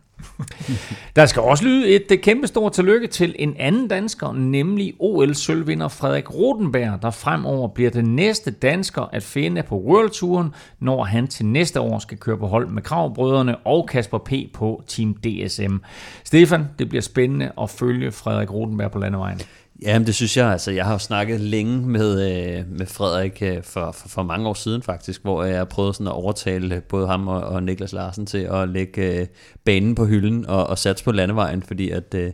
Der 1.16 1.26
skal 1.26 1.42
også 1.42 1.64
lyde 1.64 1.88
et 1.88 2.12
øh, 2.12 2.18
kæmpe 2.18 2.46
stort 2.46 2.72
tillykke 2.72 3.06
til 3.06 3.34
en 3.38 3.56
anden 3.58 3.88
dansker, 3.88 4.32
nemlig 4.32 4.94
OL-sølvvinder 4.98 5.88
Frederik 5.88 6.34
Rodenberg, 6.34 7.02
der 7.02 7.10
fremover 7.10 7.68
bliver 7.68 7.90
den 7.90 8.16
næste 8.16 8.50
dansker 8.50 9.02
at 9.02 9.22
finde 9.22 9.62
på 9.62 9.76
World 9.80 10.10
Touren, 10.10 10.54
når 10.80 11.04
han 11.04 11.26
til 11.26 11.46
næste 11.46 11.80
år 11.80 11.98
skal 11.98 12.18
køre 12.18 12.38
på 12.38 12.46
hold 12.46 12.68
med 12.68 12.82
Kravbrødrene 12.82 13.56
og 13.56 13.88
Kasper 13.88 14.18
P. 14.18 14.32
på 14.54 14.82
Team 14.86 15.14
DSM. 15.14 15.76
Stefan, 16.24 16.64
det 16.78 16.88
bliver 16.88 17.02
spændende 17.02 17.52
at 17.60 17.70
følge 17.70 18.12
Frederik 18.12 18.52
Rodenberg 18.52 18.90
på 18.90 18.98
landevejen. 18.98 19.40
Jamen 19.82 20.06
det 20.06 20.14
synes 20.14 20.36
jeg, 20.36 20.46
altså 20.46 20.70
jeg 20.70 20.84
har 20.84 20.92
jo 20.92 20.98
snakket 20.98 21.40
længe 21.40 21.88
med, 21.88 22.30
øh, 22.30 22.64
med 22.78 22.86
Frederik 22.86 23.42
øh, 23.42 23.62
for, 23.62 23.92
for, 23.92 24.08
for 24.08 24.22
mange 24.22 24.48
år 24.48 24.54
siden 24.54 24.82
faktisk, 24.82 25.22
hvor 25.22 25.44
jeg 25.44 25.58
har 25.58 25.64
prøvet 25.64 25.94
sådan 25.94 26.06
at 26.06 26.12
overtale 26.12 26.82
både 26.88 27.06
ham 27.06 27.28
og, 27.28 27.40
og 27.40 27.62
Niklas 27.62 27.92
Larsen 27.92 28.26
til 28.26 28.38
at 28.38 28.68
lægge 28.68 29.20
øh, 29.20 29.26
banen 29.64 29.94
på 29.94 30.04
hylden 30.04 30.46
og, 30.46 30.66
og 30.66 30.78
satse 30.78 31.04
på 31.04 31.12
landevejen, 31.12 31.62
fordi 31.62 31.90
at 31.90 32.14
øh, 32.14 32.32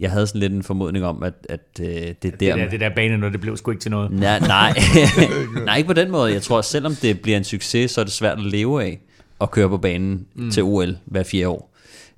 jeg 0.00 0.10
havde 0.10 0.26
sådan 0.26 0.40
lidt 0.40 0.52
en 0.52 0.62
formodning 0.62 1.04
om, 1.04 1.22
at, 1.22 1.34
at 1.48 1.60
øh, 1.80 1.86
det 1.86 2.22
der... 2.22 2.28
Det 2.30 2.40
der, 2.40 2.68
det 2.70 2.80
der 2.80 2.90
bane, 2.94 3.16
når 3.16 3.28
det 3.28 3.40
blev 3.40 3.56
sgu 3.56 3.70
ikke 3.70 3.80
til 3.80 3.90
noget. 3.90 4.10
Nej, 4.10 4.38
nej. 4.38 4.72
nej, 5.66 5.76
ikke 5.76 5.86
på 5.86 5.92
den 5.92 6.10
måde. 6.10 6.32
Jeg 6.32 6.42
tror, 6.42 6.58
at 6.58 6.64
selvom 6.64 6.94
det 6.94 7.20
bliver 7.20 7.38
en 7.38 7.44
succes, 7.44 7.90
så 7.90 8.00
er 8.00 8.04
det 8.04 8.12
svært 8.12 8.38
at 8.38 8.44
leve 8.44 8.84
af 8.84 9.00
at 9.40 9.50
køre 9.50 9.68
på 9.68 9.78
banen 9.78 10.26
mm. 10.34 10.50
til 10.50 10.62
OL 10.62 10.96
hver 11.04 11.22
fire 11.22 11.48
år. 11.48 11.69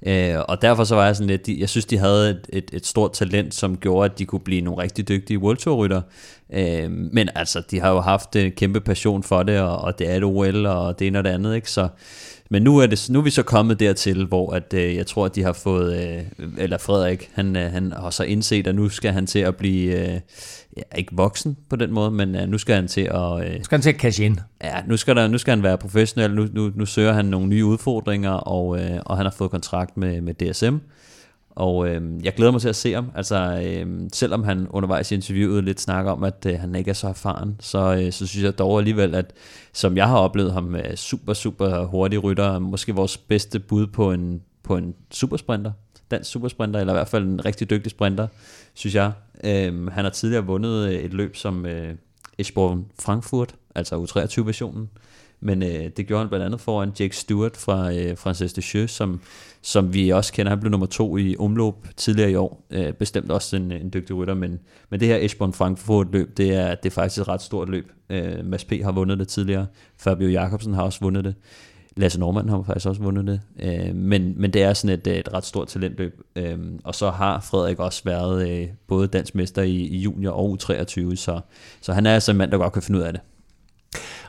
Øh, 0.06 0.34
og 0.48 0.62
derfor 0.62 0.84
så 0.84 0.94
var 0.94 1.06
jeg 1.06 1.16
sådan 1.16 1.30
lidt, 1.30 1.48
jeg 1.48 1.68
synes 1.68 1.86
de 1.86 1.98
havde 1.98 2.30
et, 2.30 2.46
et, 2.52 2.70
et 2.72 2.86
stort 2.86 3.12
talent, 3.12 3.54
som 3.54 3.76
gjorde, 3.76 4.10
at 4.10 4.18
de 4.18 4.24
kunne 4.24 4.40
blive 4.40 4.60
nogle 4.60 4.82
rigtig 4.82 5.08
dygtige 5.08 5.38
World 5.38 5.56
Tour 5.56 5.76
rytter. 5.76 6.00
Øh, 6.52 6.90
men 6.90 7.28
altså, 7.34 7.62
de 7.70 7.80
har 7.80 7.90
jo 7.90 8.00
haft 8.00 8.36
en 8.36 8.52
kæmpe 8.52 8.80
passion 8.80 9.22
for 9.22 9.42
det, 9.42 9.60
og, 9.60 9.78
og 9.78 9.98
det 9.98 10.10
er 10.10 10.16
et 10.16 10.24
OL, 10.24 10.66
og 10.66 10.98
det 10.98 11.06
ene 11.06 11.18
og 11.18 11.24
det 11.24 11.30
andet, 11.30 11.54
ikke? 11.54 11.70
Så, 11.70 11.88
men 12.52 12.62
nu 12.62 12.78
er, 12.78 12.86
det, 12.86 13.06
nu 13.10 13.18
er 13.18 13.22
vi 13.22 13.30
så 13.30 13.42
kommet 13.42 13.80
dertil, 13.80 14.26
hvor 14.26 14.52
at, 14.52 14.74
øh, 14.74 14.96
jeg 14.96 15.06
tror, 15.06 15.24
at 15.24 15.34
de 15.34 15.42
har 15.42 15.52
fået, 15.52 15.96
øh, 15.96 16.22
eller 16.58 16.78
Frederik, 16.78 17.30
han, 17.34 17.56
øh, 17.56 17.72
han 17.72 17.92
har 17.92 18.10
så 18.10 18.24
indset, 18.24 18.66
at 18.66 18.74
nu 18.74 18.88
skal 18.88 19.12
han 19.12 19.26
til 19.26 19.38
at 19.38 19.56
blive, 19.56 20.00
øh, 20.00 20.20
ja, 20.76 20.82
ikke 20.98 21.12
voksen 21.16 21.56
på 21.70 21.76
den 21.76 21.92
måde, 21.92 22.10
men 22.10 22.36
øh, 22.36 22.48
nu 22.48 22.58
skal 22.58 22.74
han 22.74 22.88
til 22.88 23.00
at... 23.00 23.40
Øh, 23.40 23.64
skal 23.64 23.76
han 23.76 23.82
til 23.82 23.90
at 23.90 23.96
cash 23.96 24.22
in. 24.22 24.40
Ja, 24.62 24.82
nu 24.86 24.96
skal, 24.96 25.16
der, 25.16 25.28
nu 25.28 25.38
skal 25.38 25.52
han 25.52 25.62
være 25.62 25.78
professionel, 25.78 26.34
nu, 26.34 26.48
nu, 26.52 26.72
nu 26.74 26.86
søger 26.86 27.12
han 27.12 27.24
nogle 27.24 27.46
nye 27.46 27.64
udfordringer, 27.64 28.30
og, 28.30 28.80
øh, 28.80 29.00
og 29.06 29.16
han 29.16 29.26
har 29.26 29.34
fået 29.38 29.50
kontrakt 29.50 29.96
med, 29.96 30.20
med 30.20 30.34
DSM. 30.34 30.76
Og 31.54 31.88
øh, 31.88 32.24
jeg 32.24 32.34
glæder 32.34 32.52
mig 32.52 32.60
til 32.60 32.68
at 32.68 32.76
se 32.76 32.92
ham. 32.92 33.10
Altså, 33.14 33.62
øh, 33.64 34.08
selvom 34.12 34.44
han 34.44 34.68
undervejs 34.70 35.10
i 35.10 35.14
interviewet 35.14 35.64
lidt 35.64 35.80
snakker 35.80 36.12
om, 36.12 36.24
at 36.24 36.46
øh, 36.46 36.60
han 36.60 36.74
ikke 36.74 36.88
er 36.88 36.94
så 36.94 37.08
erfaren, 37.08 37.56
så, 37.60 37.94
øh, 37.94 38.12
så 38.12 38.26
synes 38.26 38.44
jeg 38.44 38.58
dog 38.58 38.78
alligevel, 38.78 39.14
at 39.14 39.32
som 39.72 39.96
jeg 39.96 40.08
har 40.08 40.18
oplevet 40.18 40.52
ham, 40.52 40.74
øh, 40.74 40.96
super, 40.96 41.32
super 41.32 41.84
hurtig 41.84 42.24
rytter, 42.24 42.58
måske 42.58 42.94
vores 42.94 43.16
bedste 43.16 43.58
bud 43.58 43.86
på 43.86 44.12
en, 44.12 44.42
på 44.62 44.76
en 44.76 44.94
supersprinter, 45.10 45.72
dansk 46.10 46.30
supersprinter, 46.30 46.80
eller 46.80 46.92
i 46.92 46.96
hvert 46.96 47.08
fald 47.08 47.24
en 47.24 47.44
rigtig 47.44 47.70
dygtig 47.70 47.90
sprinter, 47.90 48.26
synes 48.74 48.94
jeg. 48.94 49.12
Øh, 49.44 49.86
han 49.86 50.04
har 50.04 50.10
tidligere 50.10 50.46
vundet 50.46 50.88
øh, 50.88 50.94
et 50.94 51.14
løb 51.14 51.36
som 51.36 51.66
øh, 51.66 51.94
Eschborn 52.38 52.86
Frankfurt, 53.00 53.54
altså 53.74 53.96
U23-versionen, 53.96 54.90
men 55.42 55.62
øh, 55.62 55.90
det 55.96 56.06
gjorde 56.06 56.20
han 56.20 56.28
blandt 56.28 56.46
andet 56.46 56.60
foran 56.60 56.92
Jake 57.00 57.16
Stewart 57.16 57.56
fra 57.56 57.92
øh, 57.92 58.16
Frances 58.16 58.52
Descheux, 58.52 58.90
som, 58.90 59.20
som 59.62 59.94
vi 59.94 60.10
også 60.10 60.32
kender. 60.32 60.50
Han 60.50 60.60
blev 60.60 60.70
nummer 60.70 60.86
to 60.86 61.16
i 61.16 61.36
omløb 61.38 61.74
tidligere 61.96 62.30
i 62.30 62.34
år. 62.34 62.66
Øh, 62.70 62.92
bestemt 62.92 63.30
også 63.30 63.56
en, 63.56 63.72
en 63.72 63.90
dygtig 63.94 64.16
rytter, 64.16 64.34
men, 64.34 64.60
men 64.90 65.00
det 65.00 65.08
her 65.08 65.16
Eschborn 65.16 65.52
Frankfurt 65.52 66.06
løb, 66.12 66.36
det 66.36 66.54
er, 66.54 66.74
det 66.74 66.86
er 66.86 66.94
faktisk 66.94 67.20
et 67.20 67.28
ret 67.28 67.42
stort 67.42 67.68
løb. 67.68 67.92
Øh, 68.10 68.44
Mads 68.44 68.64
P. 68.64 68.72
har 68.82 68.92
vundet 68.92 69.18
det 69.18 69.28
tidligere. 69.28 69.66
Fabio 69.98 70.28
Jacobsen 70.28 70.74
har 70.74 70.82
også 70.82 70.98
vundet 71.00 71.24
det. 71.24 71.34
Lasse 71.96 72.20
Norman 72.20 72.48
har 72.48 72.62
faktisk 72.62 72.86
også 72.86 73.02
vundet 73.02 73.26
det. 73.26 73.40
Øh, 73.62 73.94
men, 73.94 74.34
men 74.36 74.52
det 74.52 74.62
er 74.62 74.72
sådan 74.72 74.98
et, 74.98 75.06
øh, 75.06 75.16
et 75.16 75.34
ret 75.34 75.44
stort 75.44 75.68
talentløb. 75.68 76.20
Øh, 76.36 76.58
og 76.84 76.94
så 76.94 77.10
har 77.10 77.40
Frederik 77.40 77.78
også 77.78 78.02
været 78.04 78.50
øh, 78.50 78.68
både 78.86 79.08
dansk 79.08 79.34
mester 79.34 79.62
i, 79.62 79.76
i 79.76 79.98
junior 79.98 80.32
og 80.32 80.58
U23, 80.60 81.16
så, 81.16 81.40
så 81.80 81.92
han 81.92 82.06
er 82.06 82.14
altså 82.14 82.30
en 82.30 82.38
mand, 82.38 82.50
der 82.50 82.58
godt 82.58 82.72
kan 82.72 82.82
finde 82.82 83.00
ud 83.00 83.04
af 83.04 83.12
det. 83.12 83.22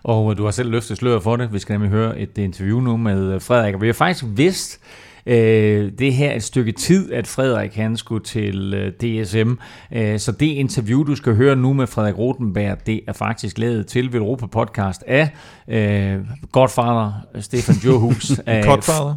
Og 0.03 0.37
du 0.37 0.43
har 0.43 0.51
selv 0.51 0.71
løftet 0.71 0.97
sløret 0.97 1.23
for 1.23 1.35
det. 1.35 1.53
Vi 1.53 1.59
skal 1.59 1.73
nemlig 1.73 1.91
høre 1.91 2.19
et 2.19 2.37
interview 2.37 2.79
nu 2.79 2.97
med 2.97 3.39
Frederik. 3.39 3.75
Og 3.75 3.81
vi 3.81 3.87
har 3.87 3.93
faktisk 3.93 4.25
vidst, 4.27 4.79
øh, 5.25 5.91
det 5.99 6.13
her 6.13 6.35
et 6.35 6.43
stykke 6.43 6.71
tid, 6.71 7.13
at 7.13 7.27
Frederik 7.27 7.75
han 7.75 7.97
skulle 7.97 8.23
til 8.23 8.73
øh, 8.73 8.91
DSM. 8.91 9.51
Øh, 9.93 10.19
så 10.19 10.31
det 10.31 10.45
interview, 10.45 11.03
du 11.03 11.15
skal 11.15 11.35
høre 11.35 11.55
nu 11.55 11.73
med 11.73 11.87
Frederik 11.87 12.17
Rotenberg, 12.17 12.77
det 12.85 13.01
er 13.07 13.13
faktisk 13.13 13.57
lavet 13.57 13.87
til 13.87 14.15
Europa 14.15 14.45
Podcast 14.45 15.03
af 15.07 15.29
øh, 15.67 16.19
Godfather 16.51 17.11
Stefan 17.39 17.75
Johus. 17.75 18.29
Godfather? 18.65 19.15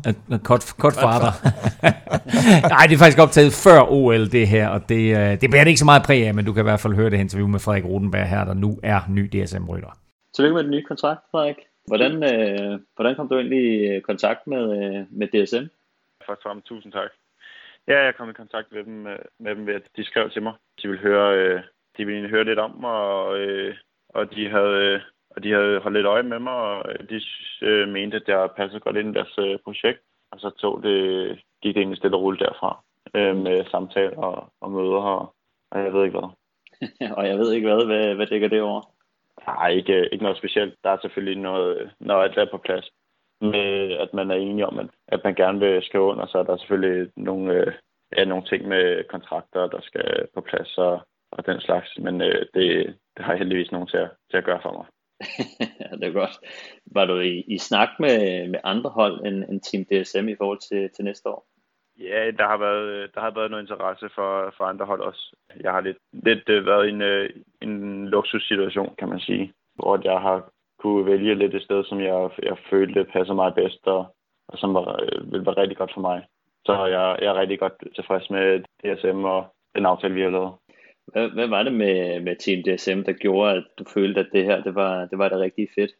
Godfather. 0.79 1.33
Nej, 2.69 2.87
det 2.87 2.95
er 2.95 2.99
faktisk 2.99 3.19
optaget 3.19 3.53
før 3.53 3.93
OL 3.93 4.33
det 4.33 4.49
her, 4.49 4.69
og 4.69 4.89
det, 4.89 5.17
øh, 5.17 5.41
det 5.41 5.51
bærer 5.51 5.65
det 5.65 5.71
ikke 5.71 5.79
så 5.79 5.85
meget 5.85 6.03
præg 6.03 6.27
af, 6.27 6.35
men 6.35 6.45
du 6.45 6.53
kan 6.53 6.61
i 6.61 6.69
hvert 6.69 6.81
fald 6.81 6.95
høre 6.95 7.11
det 7.11 7.21
interview 7.21 7.49
med 7.49 7.61
Frederik 7.61 7.85
Rotenberg 7.85 8.29
her, 8.29 8.45
der 8.45 8.55
nu 8.55 8.79
er 8.83 9.01
ny 9.09 9.31
DSM-rytter. 9.33 10.06
Tillykke 10.37 10.55
med 10.55 10.63
den 10.63 10.71
nye 10.71 10.83
kontrakt, 10.83 11.21
Frederik. 11.31 11.57
Hvordan, 11.87 12.13
øh, 12.33 12.81
hvordan 12.95 13.17
kom 13.17 13.29
du 13.29 13.35
egentlig 13.35 13.97
i 13.97 14.01
kontakt 14.01 14.47
med, 14.47 14.65
øh, 14.79 15.05
med 15.11 15.27
DSM? 15.27 15.67
Først 16.27 16.39
og 16.41 16.43
fremmest 16.43 16.67
tusind 16.67 16.93
tak. 16.93 17.11
Ja, 17.89 18.05
jeg 18.05 18.15
kom 18.15 18.31
i 18.31 18.33
kontakt 18.33 18.73
med 18.73 18.85
dem, 18.85 19.07
øh, 19.07 19.19
med 19.39 19.55
dem 19.55 19.67
ved, 19.67 19.75
at 19.75 19.83
de 19.97 20.05
skrev 20.05 20.31
til 20.31 20.43
mig. 20.43 20.55
De 20.83 20.89
ville 20.89 21.03
høre, 21.03 21.39
øh, 21.39 21.61
de 21.97 22.07
ville 22.07 22.29
høre 22.29 22.45
lidt 22.45 22.59
om 22.59 22.71
mig, 22.81 22.91
og, 22.91 23.39
øh, 23.39 23.75
og, 24.09 24.35
de 24.35 24.49
havde, 24.49 24.77
øh, 24.85 25.01
og 25.31 25.43
de 25.43 25.53
havde 25.53 25.79
holdt 25.79 25.97
lidt 25.97 26.07
øje 26.07 26.23
med 26.23 26.39
mig, 26.39 26.55
og 26.55 27.11
de 27.11 27.21
øh, 27.63 27.89
mente, 27.89 28.17
at 28.17 28.29
jeg 28.29 28.51
passede 28.57 28.81
godt 28.81 28.97
ind 28.97 29.11
i 29.11 29.19
deres 29.19 29.39
øh, 29.39 29.59
projekt. 29.65 30.01
Og 30.31 30.41
så 30.41 30.51
tog 30.51 30.83
det, 30.83 30.97
gik 31.63 31.75
det 31.75 31.81
egentlig 31.81 31.99
stille 31.99 32.17
og 32.17 32.23
roligt 32.23 32.43
derfra 32.43 32.85
øh, 33.15 33.37
med 33.37 33.65
samtaler 33.71 34.17
og, 34.17 34.53
og 34.61 34.71
møder 34.71 35.03
og, 35.17 35.35
og 35.71 35.85
jeg 35.85 35.93
ved 35.93 36.05
ikke 36.05 36.19
hvad. 36.19 36.31
og 37.19 37.29
jeg 37.29 37.39
ved 37.39 37.53
ikke 37.53 37.69
hvad, 37.69 37.87
hvad, 37.87 38.15
hvad 38.15 38.27
dækker 38.27 38.49
det 38.49 38.63
over? 38.63 38.96
Nej, 39.47 39.71
ikke, 39.71 40.09
ikke 40.13 40.23
noget 40.23 40.39
specielt. 40.39 40.75
Der 40.85 40.91
er 40.91 40.99
selvfølgelig 41.01 41.43
noget, 41.43 41.91
når 42.01 42.23
alt 42.23 42.39
er 42.39 42.47
på 42.51 42.59
plads 42.59 42.91
med, 43.41 43.93
at 43.93 44.15
man 44.15 44.31
er 44.31 44.35
enige 44.35 44.67
om, 44.67 44.79
at, 44.79 44.87
at 45.09 45.21
man 45.25 45.35
gerne 45.35 45.59
vil 45.61 45.83
skrive 45.83 46.05
under, 46.05 46.27
så 46.27 46.39
er 46.39 46.43
der 46.43 46.57
selvfølgelig 46.57 47.11
nogle, 47.17 47.55
øh, 47.55 47.73
ja, 48.17 48.25
nogle 48.25 48.45
ting 48.47 48.69
med 48.69 49.05
kontrakter, 49.09 49.67
der 49.67 49.81
skal 49.81 50.29
på 50.35 50.41
plads 50.41 50.79
og, 50.79 51.01
og 51.33 51.47
den 51.47 51.61
slags. 51.61 51.99
Men 51.99 52.21
øh, 52.23 52.47
det, 52.55 52.97
det 53.17 53.25
har 53.25 53.33
jeg 53.33 53.39
heldigvis 53.39 53.73
nogen 53.73 53.89
til 53.89 53.97
at, 53.97 54.11
til 54.31 54.37
at 54.37 54.45
gøre 54.45 54.61
for 54.63 54.73
mig. 54.73 54.87
ja, 55.81 55.97
det 55.97 56.05
er 56.09 56.13
godt. 56.13 56.37
Var 56.87 57.05
du 57.05 57.19
i, 57.19 57.45
i 57.49 57.59
snak 57.59 57.89
med, 58.01 58.49
med 58.49 58.61
andre 58.65 58.91
hold 58.91 59.27
end, 59.27 59.45
end 59.49 59.61
Team 59.61 59.85
DSM 59.85 60.29
i 60.29 60.37
forhold 60.37 60.61
til, 60.69 60.91
til 60.97 61.05
næste 61.05 61.29
år? 61.29 61.47
Ja, 61.99 62.31
der 62.31 62.47
har 62.47 62.57
været, 62.57 63.15
der 63.15 63.21
har 63.21 63.31
været 63.31 63.51
noget 63.51 63.63
interesse 63.63 64.09
for, 64.15 64.55
for 64.57 64.65
andre 64.65 64.87
hold 64.87 65.01
også. 65.01 65.37
Jeg 65.61 65.73
har 65.73 65.81
lidt, 65.81 65.97
lidt 66.13 66.49
øh, 66.49 66.67
været 66.67 66.87
i 66.87 66.91
en, 66.91 67.03
øh, 67.03 67.31
en 67.63 68.09
luksussituation, 68.09 68.95
kan 68.99 69.09
man 69.09 69.21
sige, 69.21 69.53
hvor 69.75 70.01
jeg 70.05 70.21
har 70.21 70.51
kunne 70.79 71.07
vælge 71.07 71.35
lidt 71.35 71.55
et 71.55 71.63
sted, 71.63 71.85
som 71.85 72.01
jeg, 72.01 72.31
jeg 72.43 72.59
følte 72.71 73.05
passer 73.05 73.35
mig 73.35 73.55
bedst, 73.55 73.87
og, 73.87 74.17
og 74.49 74.59
som 74.59 74.75
var, 74.75 75.01
øh, 75.03 75.33
ville 75.33 75.47
være 75.47 75.57
rigtig 75.57 75.77
godt 75.77 75.95
for 75.95 76.01
mig. 76.01 76.23
Så 76.67 76.87
jeg, 76.87 77.19
jeg 77.21 77.29
er 77.29 77.41
rigtig 77.41 77.59
godt 77.59 77.73
tilfreds 77.95 78.31
med 78.31 78.61
DSM 78.61 79.25
og 79.25 79.47
den 79.77 79.87
aftale, 79.87 80.15
vi 80.15 80.23
har 80.23 80.31
lavet. 80.31 80.53
Hvad, 81.07 81.29
hvad 81.29 81.49
var 81.49 81.63
det 81.63 81.73
med, 81.73 82.21
med 82.21 82.37
Team 82.37 82.63
DSM, 82.63 83.03
der 83.03 83.13
gjorde, 83.13 83.53
at 83.57 83.65
du 83.79 83.85
følte, 83.95 84.21
at 84.21 84.29
det 84.33 84.45
her 84.45 84.63
det 84.63 84.75
var, 84.75 85.07
det 85.07 85.19
var 85.19 85.29
det 85.29 85.41
rigtig 85.41 85.69
fedt? 85.75 85.91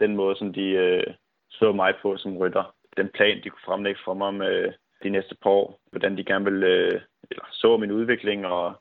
Den 0.00 0.16
måde, 0.16 0.36
som 0.36 0.52
de 0.52 0.66
øh, 0.68 1.14
så 1.50 1.72
mig 1.72 1.94
på 2.02 2.16
som 2.16 2.36
rytter, 2.36 2.74
den 2.96 3.08
plan, 3.14 3.36
de 3.44 3.50
kunne 3.50 3.66
fremlægge 3.66 4.00
for 4.04 4.14
mig 4.14 4.34
med 4.34 4.72
de 5.02 5.10
næste 5.10 5.36
par 5.42 5.50
år, 5.50 5.80
hvordan 5.90 6.16
de 6.16 6.24
gerne 6.24 6.44
ville 6.44 6.66
øh, 6.66 7.00
eller 7.30 7.44
så 7.52 7.76
min 7.76 7.92
udvikling, 7.92 8.46
og, 8.46 8.74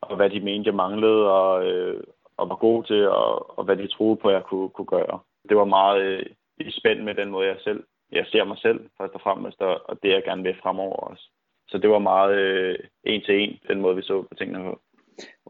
og 0.00 0.16
hvad 0.16 0.30
de 0.30 0.40
mente, 0.40 0.68
jeg 0.68 0.74
manglede, 0.74 1.32
og, 1.32 1.66
øh, 1.70 2.02
og 2.36 2.48
var 2.48 2.56
god 2.56 2.84
til, 2.84 3.08
og, 3.08 3.58
og 3.58 3.64
hvad 3.64 3.76
de 3.76 3.86
troede 3.86 4.16
på, 4.16 4.30
jeg 4.30 4.42
kunne, 4.42 4.68
kunne 4.68 4.86
gøre. 4.86 5.18
Det 5.48 5.56
var 5.56 5.64
meget 5.64 6.02
øh, 6.02 6.26
i 6.60 6.70
spænd 6.70 7.00
med 7.00 7.14
den 7.14 7.30
måde, 7.30 7.46
jeg 7.46 7.56
selv 7.64 7.84
jeg 8.12 8.26
ser 8.26 8.44
mig 8.44 8.58
selv 8.58 8.80
først 8.98 9.14
og 9.14 9.20
fremmest, 9.20 9.60
og, 9.60 9.90
og 9.90 10.02
det 10.02 10.08
jeg 10.10 10.22
gerne 10.24 10.42
vil 10.42 10.60
fremover 10.62 10.96
også. 10.96 11.28
Så 11.68 11.78
det 11.78 11.90
var 11.90 11.98
meget 11.98 12.36
øh, 12.36 12.78
en 13.04 13.22
til 13.22 13.40
en, 13.40 13.58
den 13.68 13.80
måde 13.80 13.96
vi 13.96 14.02
så 14.02 14.22
på 14.22 14.34
tingene 14.34 14.64
på. 14.64 14.80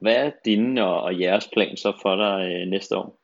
Hvad 0.00 0.26
er 0.26 0.30
dine 0.44 0.84
og, 0.84 1.02
og 1.02 1.20
jeres 1.20 1.48
plan 1.52 1.76
så 1.76 1.98
for 2.02 2.16
dig 2.16 2.36
øh, 2.52 2.68
næste 2.68 2.96
år? 2.96 3.18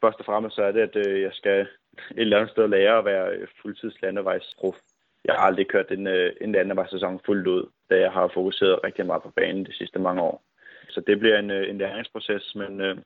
Først 0.00 0.18
og 0.18 0.24
fremmest 0.24 0.56
så 0.56 0.62
er 0.62 0.72
det, 0.72 0.80
at 0.80 1.06
øh, 1.06 1.22
jeg 1.22 1.32
skal 1.32 1.60
et 1.60 1.68
eller 2.16 2.36
andet 2.36 2.50
sted 2.50 2.68
lære 2.68 2.98
at 2.98 3.04
være 3.04 3.46
fuldtids 3.62 4.02
landevejsprof. 4.02 4.76
Jeg 5.24 5.34
har 5.34 5.46
aldrig 5.46 5.68
kørt 5.68 5.90
en, 5.90 6.06
øh, 6.06 6.32
en 6.40 6.52
landevejssæson 6.52 7.20
fuldt 7.26 7.46
ud, 7.46 7.68
da 7.90 8.00
jeg 8.00 8.12
har 8.12 8.30
fokuseret 8.34 8.84
rigtig 8.84 9.06
meget 9.06 9.22
på 9.22 9.32
banen 9.36 9.66
de 9.66 9.72
sidste 9.72 9.98
mange 9.98 10.22
år. 10.22 10.42
Så 10.88 11.00
det 11.00 11.18
bliver 11.18 11.38
en, 11.38 11.50
øh, 11.50 11.70
en 11.70 11.78
læringsproces, 11.78 12.54
men, 12.54 12.80
øh, 12.80 12.96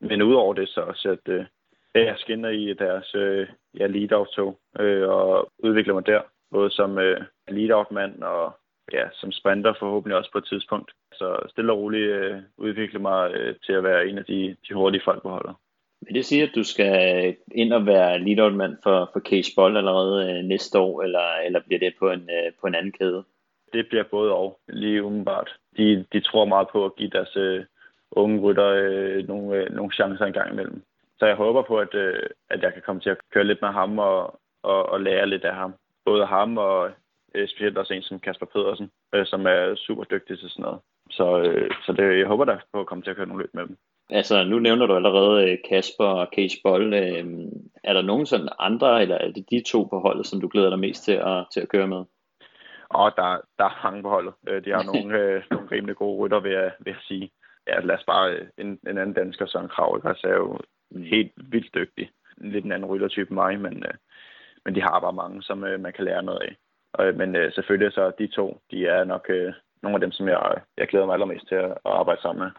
men 0.00 0.22
udover 0.22 0.54
det 0.54 0.68
så 0.68 0.80
også, 0.80 1.08
at 1.10 1.32
øh, 1.32 1.44
jeg 1.94 2.14
skinner 2.18 2.48
i 2.48 2.72
deres 2.72 3.14
ja, 3.78 3.86
lead-out-tog 3.86 4.58
og 5.08 5.52
udvikler 5.58 5.94
mig 5.94 6.06
der, 6.06 6.22
både 6.50 6.70
som 6.70 6.98
lead-out-mand 7.48 8.22
og 8.22 8.52
ja, 8.92 9.08
som 9.12 9.32
sprinter 9.32 9.74
forhåbentlig 9.78 10.16
også 10.16 10.32
på 10.32 10.38
et 10.38 10.44
tidspunkt. 10.44 10.92
Så 11.12 11.46
stille 11.50 11.72
og 11.72 11.78
roligt 11.78 12.10
øh, 12.10 12.42
udvikle 12.56 12.98
mig 12.98 13.32
øh, 13.32 13.54
til 13.66 13.72
at 13.72 13.84
være 13.84 14.08
en 14.08 14.18
af 14.18 14.24
de, 14.24 14.56
de 14.68 14.74
hurtige 14.74 15.02
folk 15.04 15.22
på 15.22 15.28
holdet. 15.28 15.54
Vil 16.00 16.14
det 16.14 16.24
sige, 16.24 16.42
at 16.42 16.54
du 16.54 16.62
skal 16.62 17.36
ind 17.54 17.72
og 17.72 17.86
være 17.86 18.18
lead 18.18 18.50
mand 18.50 18.76
for, 18.82 19.10
for 19.12 19.20
Case 19.20 19.52
Bold 19.56 19.76
allerede 19.76 20.30
øh, 20.30 20.44
næste 20.44 20.78
år, 20.78 21.02
eller, 21.02 21.36
eller 21.46 21.60
bliver 21.60 21.78
det 21.78 21.94
på 21.98 22.10
en, 22.10 22.30
øh, 22.30 22.52
på 22.60 22.66
en 22.66 22.74
anden 22.74 22.92
kæde? 22.92 23.24
Det 23.72 23.88
bliver 23.88 24.04
både 24.04 24.32
og, 24.32 24.60
lige 24.68 25.02
umiddelbart. 25.02 25.56
De, 25.76 26.04
de 26.12 26.20
tror 26.20 26.44
meget 26.44 26.68
på 26.72 26.84
at 26.84 26.96
give 26.96 27.10
deres 27.10 27.36
øh, 27.36 27.64
unge 28.10 28.40
rytter 28.40 28.66
øh, 28.66 29.28
nogle, 29.28 29.56
øh, 29.56 29.74
nogle 29.74 29.92
chancer 29.92 30.26
engang 30.26 30.52
imellem. 30.52 30.82
Så 31.18 31.26
jeg 31.26 31.36
håber 31.36 31.62
på, 31.62 31.78
at, 31.78 31.94
øh, 31.94 32.22
at 32.50 32.62
jeg 32.62 32.72
kan 32.72 32.82
komme 32.82 33.00
til 33.00 33.10
at 33.10 33.18
køre 33.32 33.44
lidt 33.44 33.62
med 33.62 33.68
ham 33.68 33.98
og, 33.98 34.40
og, 34.62 34.86
og 34.88 35.00
lære 35.00 35.26
lidt 35.26 35.44
af 35.44 35.54
ham. 35.54 35.74
Både 36.04 36.26
ham 36.26 36.58
og 36.58 36.90
øh, 37.34 37.48
specielt 37.48 37.78
også 37.78 37.94
en 37.94 38.02
som 38.02 38.20
Kasper 38.20 38.46
Pedersen, 38.46 38.90
øh, 39.14 39.26
som 39.26 39.46
er 39.46 39.74
super 39.74 40.04
dygtig 40.04 40.38
til 40.38 40.50
sådan 40.50 40.62
noget. 40.62 40.80
Så, 41.10 41.40
øh, 41.40 41.70
så 41.86 41.92
det, 41.92 42.18
jeg 42.18 42.26
håber 42.26 42.44
da 42.44 42.58
på 42.72 42.80
at 42.80 42.86
komme 42.86 43.02
til 43.02 43.10
at 43.10 43.16
køre 43.16 43.26
nogle 43.26 43.42
løb 43.42 43.54
med 43.54 43.66
dem. 43.66 43.76
Altså, 44.10 44.44
nu 44.44 44.58
nævner 44.58 44.86
du 44.86 44.94
allerede 44.94 45.50
øh, 45.50 45.58
Kasper 45.68 46.04
og 46.04 46.28
Case 46.36 46.56
Boll. 46.64 46.94
Øh, 46.94 47.24
er 47.84 47.92
der 47.92 48.02
nogen 48.02 48.26
sådan 48.26 48.48
andre, 48.58 49.02
eller 49.02 49.16
er 49.16 49.30
det 49.30 49.50
de 49.50 49.62
to 49.66 49.82
på 49.82 50.00
holdet, 50.00 50.26
som 50.26 50.40
du 50.40 50.48
glæder 50.48 50.70
dig 50.70 50.78
mest 50.78 51.04
til 51.04 51.12
at, 51.12 51.46
til 51.52 51.60
at 51.60 51.68
køre 51.68 51.88
med? 51.88 52.04
Og 52.88 53.12
der, 53.16 53.40
der 53.58 53.64
er 53.64 53.80
mange 53.84 54.02
på 54.02 54.08
holdet. 54.08 54.34
De 54.64 54.70
har 54.70 54.82
nogle, 54.92 55.18
øh, 55.18 55.42
nogle 55.50 55.68
rimelig 55.72 55.96
gode 55.96 56.18
rytter, 56.18 56.40
vil 56.40 56.52
jeg, 56.52 56.72
vil 56.78 56.90
jeg 56.90 57.00
sige. 57.02 57.30
Ja, 57.66 57.80
lad 57.80 57.98
os 57.98 58.04
bare 58.04 58.36
en, 58.58 58.78
en 58.88 58.98
anden 58.98 59.12
dansker, 59.12 59.46
Søren 59.46 59.68
Krav, 59.68 60.00
altså 60.04 60.26
er 60.26 60.34
jo 60.34 60.58
helt 60.96 61.32
vildt 61.36 61.74
dygtig. 61.74 62.10
Lidt 62.36 62.64
en 62.64 62.72
anden 62.72 62.90
ryttertype 62.90 63.30
end 63.30 63.34
mig, 63.34 63.60
men, 63.60 63.84
øh, 63.88 63.94
men 64.64 64.74
de 64.74 64.80
har 64.80 65.00
bare 65.00 65.12
mange, 65.12 65.42
som 65.42 65.64
øh, 65.64 65.80
man 65.80 65.92
kan 65.92 66.04
lære 66.04 66.22
noget 66.22 66.40
af. 66.40 66.56
Og, 66.92 67.14
men 67.14 67.36
øh, 67.36 67.52
selvfølgelig 67.52 67.92
så 67.92 68.12
de 68.18 68.26
to, 68.26 68.60
de 68.70 68.86
er 68.86 69.04
nok 69.04 69.26
øh, 69.28 69.52
nogle 69.86 69.96
af 69.96 70.06
dem, 70.06 70.12
som 70.12 70.28
jeg, 70.28 70.40
jeg 70.76 70.88
glæder 70.88 71.06
mig 71.06 71.12
allermest 71.12 71.48
til 71.48 71.54
at, 71.54 71.70
at 71.70 71.92
arbejde 72.00 72.20
sammen 72.22 72.42
med. 72.44 72.50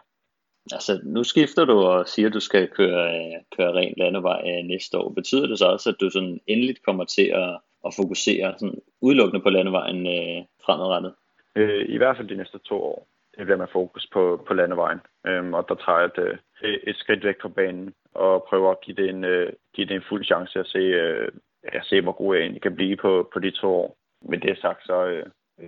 Altså, 0.72 1.00
nu 1.04 1.24
skifter 1.24 1.64
du 1.64 1.76
og 1.78 2.08
siger, 2.08 2.28
at 2.28 2.34
du 2.34 2.40
skal 2.40 2.68
køre, 2.68 3.32
køre 3.56 3.72
ren 3.72 3.94
landevej 3.96 4.40
øh, 4.46 4.64
næste 4.64 4.98
år. 4.98 5.08
Betyder 5.08 5.46
det 5.46 5.58
så 5.58 5.66
også, 5.66 5.90
at 5.90 6.00
du 6.00 6.10
sådan 6.10 6.40
endeligt 6.46 6.82
kommer 6.82 7.04
til 7.04 7.26
at, 7.34 7.60
at 7.86 7.94
fokusere 7.96 8.54
sådan 8.58 8.80
udelukkende 9.00 9.42
på 9.42 9.50
landevejen 9.50 10.06
øh, 10.06 10.44
fremadrettet? 10.64 11.14
Øh, 11.56 11.84
I 11.88 11.96
hvert 11.96 12.16
fald 12.16 12.28
de 12.28 12.36
næste 12.36 12.58
to 12.58 12.82
år. 12.82 13.08
Det 13.38 13.46
bliver 13.46 13.58
med 13.58 13.66
fokus 13.72 14.06
på, 14.12 14.44
på 14.46 14.54
landevejen. 14.54 15.00
Øhm, 15.26 15.54
og 15.54 15.68
der 15.68 15.74
tager 15.74 15.98
jeg 15.98 16.06
et, 16.06 16.38
øh, 16.62 16.78
et 16.86 16.96
skridt 16.96 17.24
væk 17.24 17.40
fra 17.42 17.48
banen 17.48 17.94
og 18.14 18.46
prøver 18.48 18.70
at 18.70 18.80
give 18.80 18.96
det 18.96 19.08
en, 19.08 19.24
øh, 19.24 19.52
give 19.74 19.86
det 19.86 19.94
en 19.94 20.08
fuld 20.08 20.24
chance 20.24 20.58
at 20.60 20.66
se, 20.66 20.78
øh, 20.78 21.28
at 21.62 21.84
se, 21.84 22.00
hvor 22.00 22.12
god 22.12 22.34
jeg 22.34 22.42
egentlig 22.42 22.62
kan 22.62 22.74
blive 22.74 22.96
på, 22.96 23.30
på 23.32 23.38
de 23.38 23.50
to 23.50 23.68
år. 23.68 23.96
Med 24.22 24.38
det 24.38 24.58
sagt, 24.58 24.86
så 24.86 25.04
øh, 25.04 25.26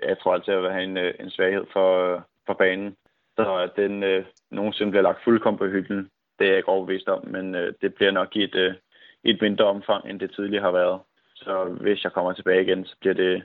jeg 0.08 0.18
tror 0.18 0.34
altid, 0.34 0.52
at 0.52 0.56
jeg 0.56 0.62
vil 0.62 0.72
have 0.72 0.84
en, 0.84 0.96
øh, 0.96 1.14
en 1.20 1.30
svaghed 1.30 1.64
for, 1.72 2.14
øh, 2.14 2.20
for 2.46 2.54
banen. 2.54 2.96
Så 3.36 3.56
at 3.56 3.70
den 3.76 4.02
øh, 4.02 4.24
nogensinde 4.50 4.90
bliver 4.90 5.02
lagt 5.02 5.24
fuldkommen 5.24 5.58
på 5.58 5.66
hylden, 5.66 6.08
det 6.38 6.46
er 6.46 6.50
jeg 6.50 6.56
ikke 6.56 6.68
overbevist 6.68 7.08
om, 7.08 7.26
men 7.26 7.54
øh, 7.54 7.74
det 7.80 7.94
bliver 7.94 8.10
nok 8.10 8.36
i 8.36 8.42
et, 8.44 8.54
øh, 8.54 8.74
et 9.24 9.38
mindre 9.40 9.64
omfang, 9.64 10.10
end 10.10 10.20
det 10.20 10.32
tidligere 10.34 10.62
har 10.62 10.70
været. 10.70 11.00
Så 11.34 11.64
hvis 11.80 12.04
jeg 12.04 12.12
kommer 12.12 12.32
tilbage 12.32 12.62
igen, 12.62 12.84
så 12.84 12.96
bliver 13.00 13.14
det 13.14 13.42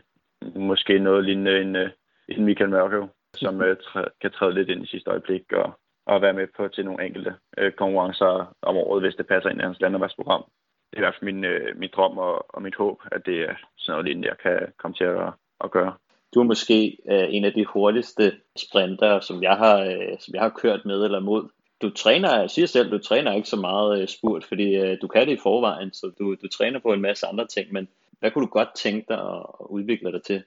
måske 0.55 0.99
noget 0.99 1.25
lignende 1.25 1.61
en, 1.61 1.75
øh, 1.75 1.89
en 2.27 2.45
Michael 2.45 2.69
Mørkøv, 2.69 3.07
som 3.33 3.61
øh, 3.61 3.77
træ, 3.77 4.03
kan 4.21 4.31
træde 4.31 4.53
lidt 4.53 4.69
ind 4.69 4.83
i 4.83 4.87
sidste 4.87 5.09
øjeblik 5.09 5.53
og, 5.53 5.79
og 6.05 6.21
være 6.21 6.33
med 6.33 6.47
på 6.57 6.67
til 6.67 6.85
nogle 6.85 7.05
enkelte 7.05 7.35
øh, 7.57 7.71
konkurrencer 7.71 8.55
om 8.61 8.77
året, 8.77 9.01
hvis 9.03 9.15
det 9.15 9.27
passer 9.27 9.49
ind 9.49 9.59
i 9.59 9.63
hans 9.63 9.81
landevejsprogram. 9.81 10.43
Det 10.89 10.97
er 10.97 11.01
i 11.01 11.05
hvert 11.05 11.15
fald 11.19 11.33
min, 11.33 11.43
øh, 11.45 11.77
min 11.77 11.89
drøm 11.95 12.17
og, 12.17 12.55
og 12.55 12.61
mit 12.61 12.75
håb, 12.75 13.01
at 13.11 13.25
det 13.25 13.39
er 13.41 13.55
sådan 13.77 13.93
noget 13.93 14.05
lignende, 14.05 14.27
jeg 14.27 14.37
kan 14.37 14.73
komme 14.77 14.95
til 14.95 15.03
at, 15.03 15.33
at 15.63 15.71
gøre. 15.71 15.93
Du 16.35 16.39
er 16.39 16.43
måske 16.43 16.97
øh, 17.11 17.27
en 17.29 17.45
af 17.45 17.53
de 17.53 17.65
hurtigste 17.65 18.33
sprinter, 18.57 19.19
som 19.19 19.43
jeg 19.43 19.55
har, 19.57 19.79
øh, 19.79 20.19
som 20.19 20.33
jeg 20.33 20.41
har 20.41 20.49
kørt 20.49 20.85
med 20.85 21.03
eller 21.03 21.19
mod. 21.19 21.49
Du 21.81 21.89
træner, 21.89 22.39
jeg 22.39 22.49
siger 22.49 22.65
selv, 22.65 22.91
du 22.91 22.97
træner 22.97 23.33
ikke 23.33 23.49
så 23.49 23.55
meget 23.55 24.01
øh, 24.01 24.07
spurt, 24.07 24.43
fordi 24.43 24.75
øh, 24.75 24.97
du 25.01 25.07
kan 25.07 25.27
det 25.27 25.33
i 25.33 25.43
forvejen, 25.43 25.93
så 25.93 26.11
du, 26.19 26.35
du 26.35 26.47
træner 26.47 26.79
på 26.79 26.93
en 26.93 27.01
masse 27.01 27.27
andre 27.27 27.47
ting, 27.47 27.73
men 27.73 27.87
hvad 28.19 28.31
kunne 28.31 28.45
du 28.45 28.51
godt 28.51 28.75
tænke 28.75 29.05
dig 29.09 29.19
at, 29.19 29.45
at 29.61 29.65
udvikle 29.69 30.11
dig 30.11 30.23
til? 30.23 30.43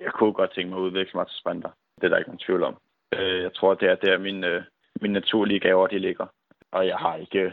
Jeg 0.00 0.12
kunne 0.12 0.32
godt 0.32 0.54
tænke 0.54 0.70
mig 0.70 0.78
at 0.78 0.82
udvikle 0.82 1.10
mig 1.14 1.26
til 1.26 1.38
sprinter. 1.38 1.70
Det 1.96 2.04
er 2.04 2.08
der 2.08 2.18
ikke 2.18 2.30
nogen 2.30 2.46
tvivl 2.46 2.62
om. 2.62 2.76
Øh, 3.12 3.42
jeg 3.42 3.54
tror, 3.54 3.74
det 3.74 3.88
er 3.88 3.94
der, 3.94 4.18
min, 4.18 4.44
øh, 4.44 4.62
mine 5.00 5.14
naturlige 5.14 5.60
gaver 5.60 5.86
de 5.86 5.98
ligger. 5.98 6.26
Og 6.72 6.86
jeg 6.86 6.96
har 6.96 7.16
ikke, 7.16 7.52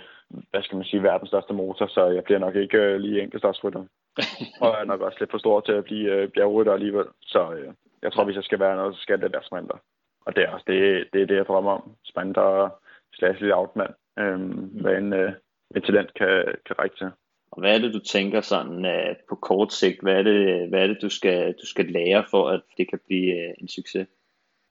hvad 0.49 0.63
skal 0.63 0.75
man 0.75 0.85
sige, 0.85 1.03
verdens 1.03 1.29
største 1.29 1.53
motor, 1.53 1.87
så 1.87 2.07
jeg 2.07 2.23
bliver 2.23 2.39
nok 2.39 2.55
ikke 2.55 2.77
øh, 2.77 2.99
lige 2.99 3.21
enkeltstartsrytter. 3.21 3.79
og 4.61 4.67
jeg 4.71 4.81
er 4.81 4.85
nok 4.85 5.01
også 5.01 5.17
lidt 5.19 5.31
for 5.31 5.37
stor 5.37 5.61
til 5.61 5.71
at 5.71 5.83
blive 5.83 6.11
øh, 6.11 6.29
bjergrytter 6.29 6.73
alligevel. 6.73 7.05
Så 7.21 7.51
øh, 7.53 7.73
jeg 8.01 8.13
tror, 8.13 8.23
hvis 8.23 8.35
jeg 8.35 8.43
skal 8.43 8.59
være 8.59 8.75
noget, 8.75 8.95
så 8.95 9.01
skal 9.01 9.21
det 9.21 9.33
være 9.33 9.43
sprinter. 9.43 9.77
Og 10.25 10.35
det 10.35 10.43
er 10.43 10.49
også 10.49 10.65
det, 10.67 11.07
det, 11.13 11.21
er 11.21 11.25
det 11.25 11.35
jeg 11.35 11.45
drømmer 11.45 11.71
om. 11.71 11.95
Sprinter 12.03 12.69
slash 13.13 13.41
lidt 13.41 13.53
outmand. 13.53 13.93
Øhm, 14.19 14.81
hvad 14.81 14.97
en, 14.97 15.13
øh, 15.13 15.31
et 15.75 15.83
talent 15.83 16.13
kan, 16.13 16.55
kan 16.65 16.79
række 16.79 16.95
til. 16.95 17.11
Og 17.51 17.59
hvad 17.59 17.75
er 17.75 17.79
det, 17.79 17.93
du 17.93 17.99
tænker 17.99 18.41
sådan 18.41 18.85
uh, 18.85 19.15
på 19.29 19.35
kort 19.35 19.73
sigt? 19.73 20.01
Hvad 20.01 20.13
er 20.13 20.23
det, 20.23 20.69
hvad 20.69 20.83
er 20.83 20.87
det 20.87 21.01
du, 21.01 21.09
skal, 21.09 21.53
du 21.53 21.65
skal 21.65 21.85
lære 21.85 22.25
for, 22.29 22.49
at 22.49 22.61
det 22.77 22.89
kan 22.89 22.99
blive 23.07 23.33
uh, 23.33 23.53
en 23.61 23.67
succes? 23.67 24.07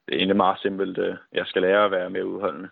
Det 0.07 0.15
er 0.15 0.17
egentlig 0.17 0.37
meget 0.37 0.59
simpelt. 0.63 0.99
Uh, 0.99 1.15
jeg 1.33 1.47
skal 1.47 1.63
lære 1.63 1.85
at 1.85 1.91
være 1.91 2.11
mere 2.11 2.27
udholdende. 2.27 2.69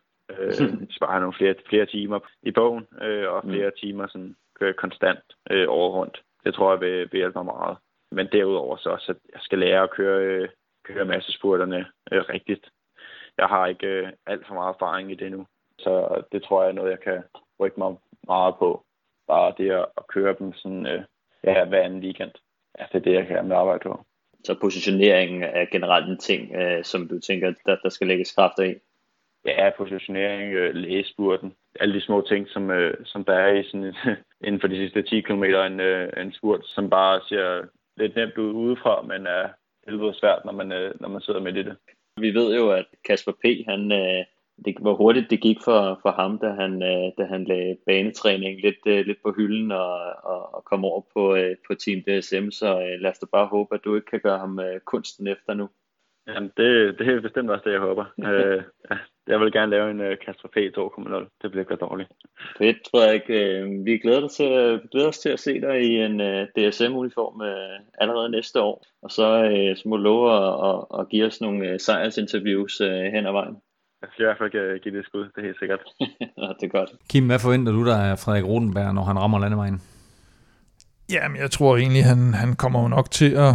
Skal 0.91 1.01
bare 1.01 1.11
have 1.11 1.21
nogle 1.21 1.39
flere, 1.39 1.55
flere 1.69 1.87
timer 1.87 2.19
i 2.43 2.51
bogen, 2.51 2.87
uh, 2.93 3.35
og 3.35 3.43
flere 3.45 3.69
mm. 3.69 3.77
timer 3.81 4.07
sådan, 4.07 4.37
konstant 4.77 5.25
uh, 5.51 5.69
over 5.69 5.91
rundt. 5.91 6.23
Det 6.45 6.55
tror 6.55 6.73
jeg 6.73 6.81
vil, 6.81 6.99
vil 7.13 7.19
hjælpe 7.19 7.39
mig 7.39 7.45
meget. 7.45 7.77
Men 8.13 8.29
derudover 8.33 8.77
så 8.77 8.93
at 8.93 9.17
jeg 9.33 9.41
skal 9.41 9.59
lære 9.59 9.83
at 9.83 9.91
køre, 9.91 10.49
køre 10.85 11.05
massespurterne 11.05 11.87
øh, 12.13 12.23
rigtigt. 12.23 12.71
Jeg 13.39 13.47
har 13.47 13.67
ikke 13.67 13.87
øh, 13.87 14.09
alt 14.27 14.47
for 14.47 14.55
meget 14.55 14.75
erfaring 14.75 15.13
i 15.13 15.15
det 15.15 15.31
nu, 15.33 15.47
så 15.79 16.23
det 16.33 16.43
tror 16.43 16.63
jeg 16.63 16.69
er 16.71 16.75
noget, 16.75 16.91
jeg 16.91 17.01
kan 17.01 17.23
rykke 17.61 17.81
mig 17.81 17.97
meget 18.27 18.55
på. 18.59 18.85
Bare 19.27 19.55
det 19.59 19.71
at, 19.71 19.87
at 19.97 20.07
køre 20.07 20.37
dem 20.39 20.53
sådan, 20.53 20.87
øh, 20.87 21.03
ja, 21.45 21.65
hver 21.65 21.83
anden 21.83 22.01
weekend. 22.01 22.31
Ja, 22.79 22.85
det 22.93 22.99
er 22.99 23.03
det, 23.03 23.15
jeg 23.15 23.27
kan 23.27 23.53
arbejde 23.53 23.81
på. 23.83 24.05
Så 24.45 24.59
positioneringen 24.61 25.43
er 25.43 25.65
generelt 25.65 26.09
en 26.09 26.19
ting, 26.19 26.55
øh, 26.55 26.85
som 26.85 27.09
du 27.09 27.21
tænker, 27.21 27.55
der, 27.67 27.77
der 27.83 27.89
skal 27.89 28.07
lægges 28.07 28.35
kræfter 28.35 28.63
i? 28.63 28.75
Ja, 29.45 29.71
positionering, 29.77 30.53
øh, 30.55 30.75
lægespurten, 30.75 31.55
alle 31.81 31.95
de 31.95 32.01
små 32.01 32.21
ting, 32.29 32.49
som, 32.49 32.71
øh, 32.71 32.95
som 33.05 33.25
der 33.25 33.33
er 33.33 33.53
i 33.53 33.63
sådan, 33.65 33.95
inden 34.47 34.61
for 34.61 34.69
de 34.69 34.77
sidste 34.77 35.03
10 35.03 35.21
km 35.21 35.45
en, 35.45 35.81
øh, 35.81 36.13
en 36.17 36.33
spurt, 36.33 36.61
som 36.65 36.91
bare 36.91 37.21
ser 37.29 37.67
lidt 37.97 38.17
nemt 38.17 38.39
ud 38.39 38.53
udefra, 38.53 39.03
men 39.03 39.27
er 39.27 39.49
helvede 39.87 40.15
svært, 40.15 40.45
når 40.45 40.53
man, 40.53 40.73
øh, 40.73 40.95
når 41.01 41.09
man 41.09 41.21
sidder 41.21 41.41
med 41.41 41.57
i 41.57 41.63
det. 41.63 41.77
Vi 42.17 42.35
ved 42.35 42.57
jo, 42.57 42.71
at 42.71 42.87
Kasper 43.05 43.33
P. 43.33 43.45
han 43.69 43.93
øh, 43.93 44.25
det, 44.65 44.77
hvor 44.81 44.95
hurtigt 44.95 45.31
det 45.31 45.41
gik 45.41 45.57
for, 45.65 45.99
for 46.03 46.11
ham, 46.11 46.39
da 46.39 46.49
han, 46.49 46.83
øh, 46.83 47.13
da 47.19 47.25
han 47.25 47.45
lagde 47.45 47.77
banetræning 47.87 48.61
lidt, 48.61 48.83
øh, 48.87 49.07
lidt 49.07 49.23
på 49.23 49.33
hylden 49.33 49.73
og, 49.73 49.93
og, 50.23 50.55
og 50.55 50.65
kom 50.65 50.85
over 50.85 51.03
på, 51.15 51.35
øh, 51.35 51.57
på 51.67 51.75
Team 51.75 52.01
DSM, 52.03 52.51
så 52.51 52.81
øh, 52.81 53.01
lad 53.01 53.11
os 53.11 53.19
da 53.19 53.27
bare 53.33 53.47
håbe, 53.47 53.75
at 53.75 53.85
du 53.85 53.95
ikke 53.95 54.11
kan 54.11 54.21
gøre 54.21 54.39
ham 54.39 54.59
øh, 54.59 54.81
kunsten 54.81 55.27
efter 55.27 55.55
nu. 55.55 55.69
Jamen, 56.27 56.53
det, 56.57 56.99
det 56.99 57.09
er 57.09 57.21
bestemt 57.21 57.51
også 57.51 57.65
det, 57.65 57.73
jeg 57.73 57.81
håber. 57.81 58.05
øh, 58.29 58.63
jeg 59.31 59.41
vil 59.41 59.53
gerne 59.53 59.71
lave 59.71 59.91
en 59.91 60.01
uh, 60.01 60.13
Castro 60.25 60.49
P 60.55 60.57
2.0. 60.57 61.39
Det 61.43 61.51
bliver 61.51 61.65
godt 61.65 61.81
dårligt. 61.81 62.11
Fedt, 62.59 62.79
Frederik. 62.91 63.27
Øh, 63.29 63.85
vi 63.87 63.99
glæder, 63.99 64.21
dig 64.21 64.31
til, 64.31 64.51
glæder 64.93 65.09
os 65.09 65.19
til 65.19 65.29
at 65.29 65.41
se 65.41 65.61
dig 65.61 65.77
i 65.91 65.91
en 66.07 66.21
uh, 66.21 66.43
DSM-uniform 66.55 67.37
uh, 67.41 67.77
allerede 68.03 68.31
næste 68.31 68.61
år. 68.61 68.85
Og 69.03 69.11
så, 69.11 69.27
uh, 69.45 69.77
så 69.79 69.83
må 69.89 69.97
du 69.97 70.03
love 70.03 70.27
at, 70.39 70.53
at, 70.69 71.01
at 71.01 71.09
give 71.09 71.27
os 71.27 71.41
nogle 71.41 71.73
uh, 71.73 71.81
sejrsinterviews 71.81 72.81
uh, 72.81 73.05
hen 73.15 73.27
ad 73.27 73.33
vejen. 73.33 73.57
Jeg 74.03 74.09
skal 74.13 74.23
i 74.23 74.27
hvert 74.27 74.39
fald 74.39 74.55
uh, 74.55 74.81
give 74.83 74.95
det 74.95 75.01
et 75.01 75.07
skud, 75.07 75.25
det 75.25 75.39
er 75.43 75.47
helt 75.49 75.59
sikkert. 75.59 75.81
ja, 76.43 76.49
det 76.61 76.67
er 76.69 76.75
godt. 76.79 76.91
Kim, 77.11 77.27
hvad 77.27 77.39
forventer 77.39 77.73
du 77.73 77.85
dig 77.85 78.01
af 78.11 78.19
Frederik 78.19 78.45
Rodenberg, 78.45 78.95
når 78.95 79.05
han 79.05 79.19
rammer 79.19 79.39
landevejen? 79.39 79.81
Jamen, 81.13 81.37
jeg 81.37 81.51
tror 81.51 81.77
egentlig, 81.77 82.05
han, 82.05 82.35
han 82.35 82.57
kommer 82.57 82.83
jo 82.83 82.89
nok 82.89 83.11
til 83.11 83.31
at... 83.35 83.55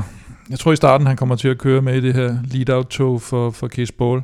Jeg 0.50 0.60
tror 0.60 0.72
i 0.72 0.76
starten, 0.76 1.08
han 1.08 1.18
kommer 1.18 1.36
til 1.36 1.48
at 1.48 1.58
køre 1.58 1.82
med 1.82 1.96
i 1.96 2.02
det 2.02 2.14
her 2.14 2.30
lead-out-tog 2.54 3.22
for, 3.22 3.52
for 3.52 3.68
Case 3.68 3.94
Ball. 3.94 4.22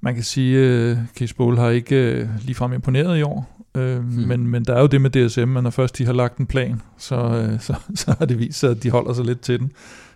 Man 0.00 0.14
kan 0.14 0.22
sige, 0.22 0.58
at 0.58 0.98
Case 1.18 1.34
Ball 1.34 1.58
har 1.58 1.68
ikke 1.68 2.22
uh, 2.22 2.44
ligefrem 2.46 2.72
imponeret 2.72 3.18
i 3.18 3.22
år. 3.22 3.56
Uh, 3.74 3.96
hmm. 3.96 4.28
men, 4.28 4.46
men 4.46 4.64
der 4.64 4.74
er 4.74 4.80
jo 4.80 4.86
det 4.86 5.00
med 5.00 5.10
DSM, 5.10 5.56
at 5.56 5.62
når 5.62 5.70
først 5.70 5.98
de 5.98 6.06
har 6.06 6.12
lagt 6.12 6.38
en 6.38 6.46
plan, 6.46 6.82
så, 6.98 7.48
uh, 7.54 7.60
så, 7.66 7.74
så 7.94 8.14
har 8.18 8.26
det 8.26 8.38
vist 8.38 8.58
sig, 8.58 8.70
at 8.70 8.82
de 8.82 8.90
holder 8.90 9.12
sig 9.12 9.24
lidt 9.24 9.40
til 9.40 9.58
den. 9.58 9.72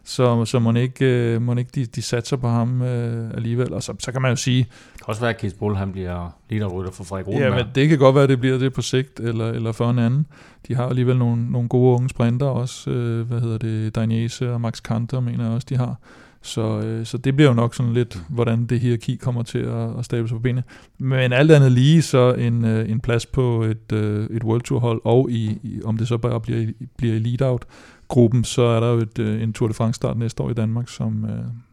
Så, 0.07 0.45
så 0.45 0.59
må 0.59 0.73
ikke, 0.73 1.39
må 1.41 1.55
ikke 1.55 1.71
de, 1.75 1.87
de 1.87 2.03
satser 2.03 2.37
på 2.37 2.49
ham 2.49 2.81
uh, 2.81 2.87
alligevel. 3.35 3.73
Og 3.73 3.83
så, 3.83 3.95
så 3.99 4.13
kan 4.13 4.23
man 4.23 4.31
jo 4.31 4.37
sige... 4.37 4.59
Det 4.59 5.01
kan 5.01 5.09
også 5.09 5.21
være, 5.21 5.31
at 5.31 5.41
Case 5.41 5.57
Bull 5.57 5.77
han 5.77 5.93
bliver 5.93 6.37
leaderrytter 6.51 6.93
for 6.93 7.05
Frederik 7.05 7.27
Rodenberg. 7.27 7.59
Ja, 7.59 7.65
men 7.65 7.67
det 7.75 7.89
kan 7.89 7.99
godt 7.99 8.15
være, 8.15 8.25
at 8.25 8.31
det 8.31 8.41
bliver 8.41 8.59
det 8.59 8.73
på 8.73 8.83
sigt, 8.83 9.21
eller, 9.21 9.51
eller 9.51 9.73
for 9.73 9.91
en 9.91 9.99
anden. 9.99 10.27
De 10.69 10.75
har 10.75 10.87
alligevel 10.87 11.17
nogle, 11.17 11.51
nogle 11.53 11.69
gode 11.69 11.97
unge 11.97 12.09
sprinter 12.09 12.47
også. 12.47 12.91
Uh, 12.91 13.21
hvad 13.21 13.41
hedder 13.41 13.59
det? 13.59 13.95
Dainese 13.95 14.53
og 14.53 14.61
Max 14.61 14.83
Kanter, 14.83 15.21
mener 15.21 15.45
jeg 15.45 15.53
også, 15.53 15.67
de 15.71 15.77
har. 15.77 15.97
Så, 16.45 16.81
øh, 16.81 17.07
så 17.07 17.19
det 17.19 17.37
bliver 17.37 17.49
jo 17.49 17.55
nok 17.55 17.75
sådan 17.75 17.93
lidt, 17.93 18.19
hvordan 18.29 18.67
det 18.67 18.81
hierarki 18.81 19.17
kommer 19.17 19.43
til 19.43 19.59
at, 19.59 19.99
at 19.99 20.05
stable 20.05 20.29
sig 20.29 20.37
på 20.37 20.43
benene. 20.43 20.63
Men 20.99 21.33
alt 21.33 21.51
andet 21.51 21.73
lige, 21.73 22.03
så 22.03 22.35
en, 22.35 22.65
øh, 22.65 22.91
en 22.91 23.01
plads 23.01 23.27
på 23.27 23.63
et, 23.63 23.93
øh, 23.93 24.27
et 24.31 24.45
World 24.45 24.63
Tour 24.63 24.81
hold, 24.81 25.01
og 25.05 25.31
i, 25.31 25.59
i, 25.63 25.81
om 25.85 25.97
det 25.97 26.09
så 26.09 26.19
bare 26.19 26.41
bliver, 26.41 26.73
bliver 26.97 27.15
i 27.15 27.19
lead-out 27.19 27.65
gruppen, 28.09 28.45
så 28.45 28.63
er 28.63 28.81
der 28.81 28.93
jo 28.93 28.99
et, 28.99 29.43
en 29.43 29.53
Tour 29.53 29.69
de 29.69 29.75
France 29.75 29.97
start 29.97 30.19
næste 30.19 30.43
år 30.43 30.51
i 30.51 30.55
Danmark, 30.55 30.89
som, 30.89 31.27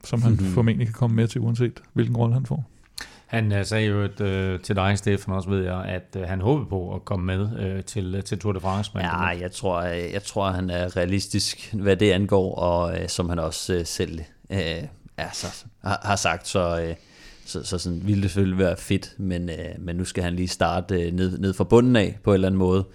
som 0.03 0.22
han 0.22 0.32
mm-hmm. 0.32 0.47
formentlig 0.47 0.88
kan 0.88 0.93
komme 0.93 1.15
med 1.15 1.28
til, 1.28 1.41
uanset 1.41 1.80
hvilken 1.93 2.17
rolle 2.17 2.34
han 2.34 2.45
får. 2.45 2.72
Han 3.32 3.51
uh, 3.51 3.57
sagde 3.63 3.88
jo 3.88 4.01
et, 4.01 4.22
uh, 4.22 4.61
til 4.61 4.76
dig, 4.76 4.97
Stefan, 4.97 5.34
også 5.34 5.49
ved 5.49 5.63
jeg, 5.63 5.86
at 5.86 6.17
uh, 6.19 6.22
han 6.22 6.41
håbede 6.41 6.65
på 6.69 6.95
at 6.95 7.05
komme 7.05 7.26
med 7.26 7.41
uh, 7.41 7.84
til, 7.84 8.15
uh, 8.15 8.22
til 8.22 8.39
Tour 8.39 8.53
de 8.53 8.59
France. 8.59 8.91
Men 8.93 9.03
ja, 9.03 9.26
jeg 9.26 9.51
tror, 9.51 9.82
jeg, 9.82 10.09
jeg 10.13 10.24
tror, 10.24 10.51
han 10.51 10.69
er 10.69 10.97
realistisk, 10.97 11.74
hvad 11.74 11.95
det 11.95 12.11
angår, 12.11 12.55
og 12.55 12.91
uh, 12.91 13.07
som 13.07 13.30
han 13.30 13.39
også 13.39 13.76
uh, 13.76 13.82
selv 13.86 14.19
øh, 14.52 14.84
altså, 15.18 15.66
har, 15.84 16.02
har 16.04 16.16
sagt, 16.16 16.47
så, 16.47 16.82
øh, 16.82 16.95
så, 17.45 17.64
så 17.64 17.78
sådan, 17.78 18.02
ville 18.08 18.24
det 18.24 18.32
selvfølgelig 18.32 18.58
være 18.58 18.78
fedt, 18.78 19.16
men, 19.18 19.49
øh, 19.49 19.76
men 19.80 19.95
nu 19.95 20.06
skal 20.06 20.24
han 20.24 20.34
lige 20.34 20.47
starte 20.47 21.02
øh, 21.02 21.14
ned, 21.14 21.38
ned 21.38 21.54
fra 21.54 21.64
bunden 21.64 21.95
af 21.95 22.20
på 22.24 22.32
en 22.32 22.34
eller 22.34 22.47
anden 22.47 22.60
måde. 22.60 22.86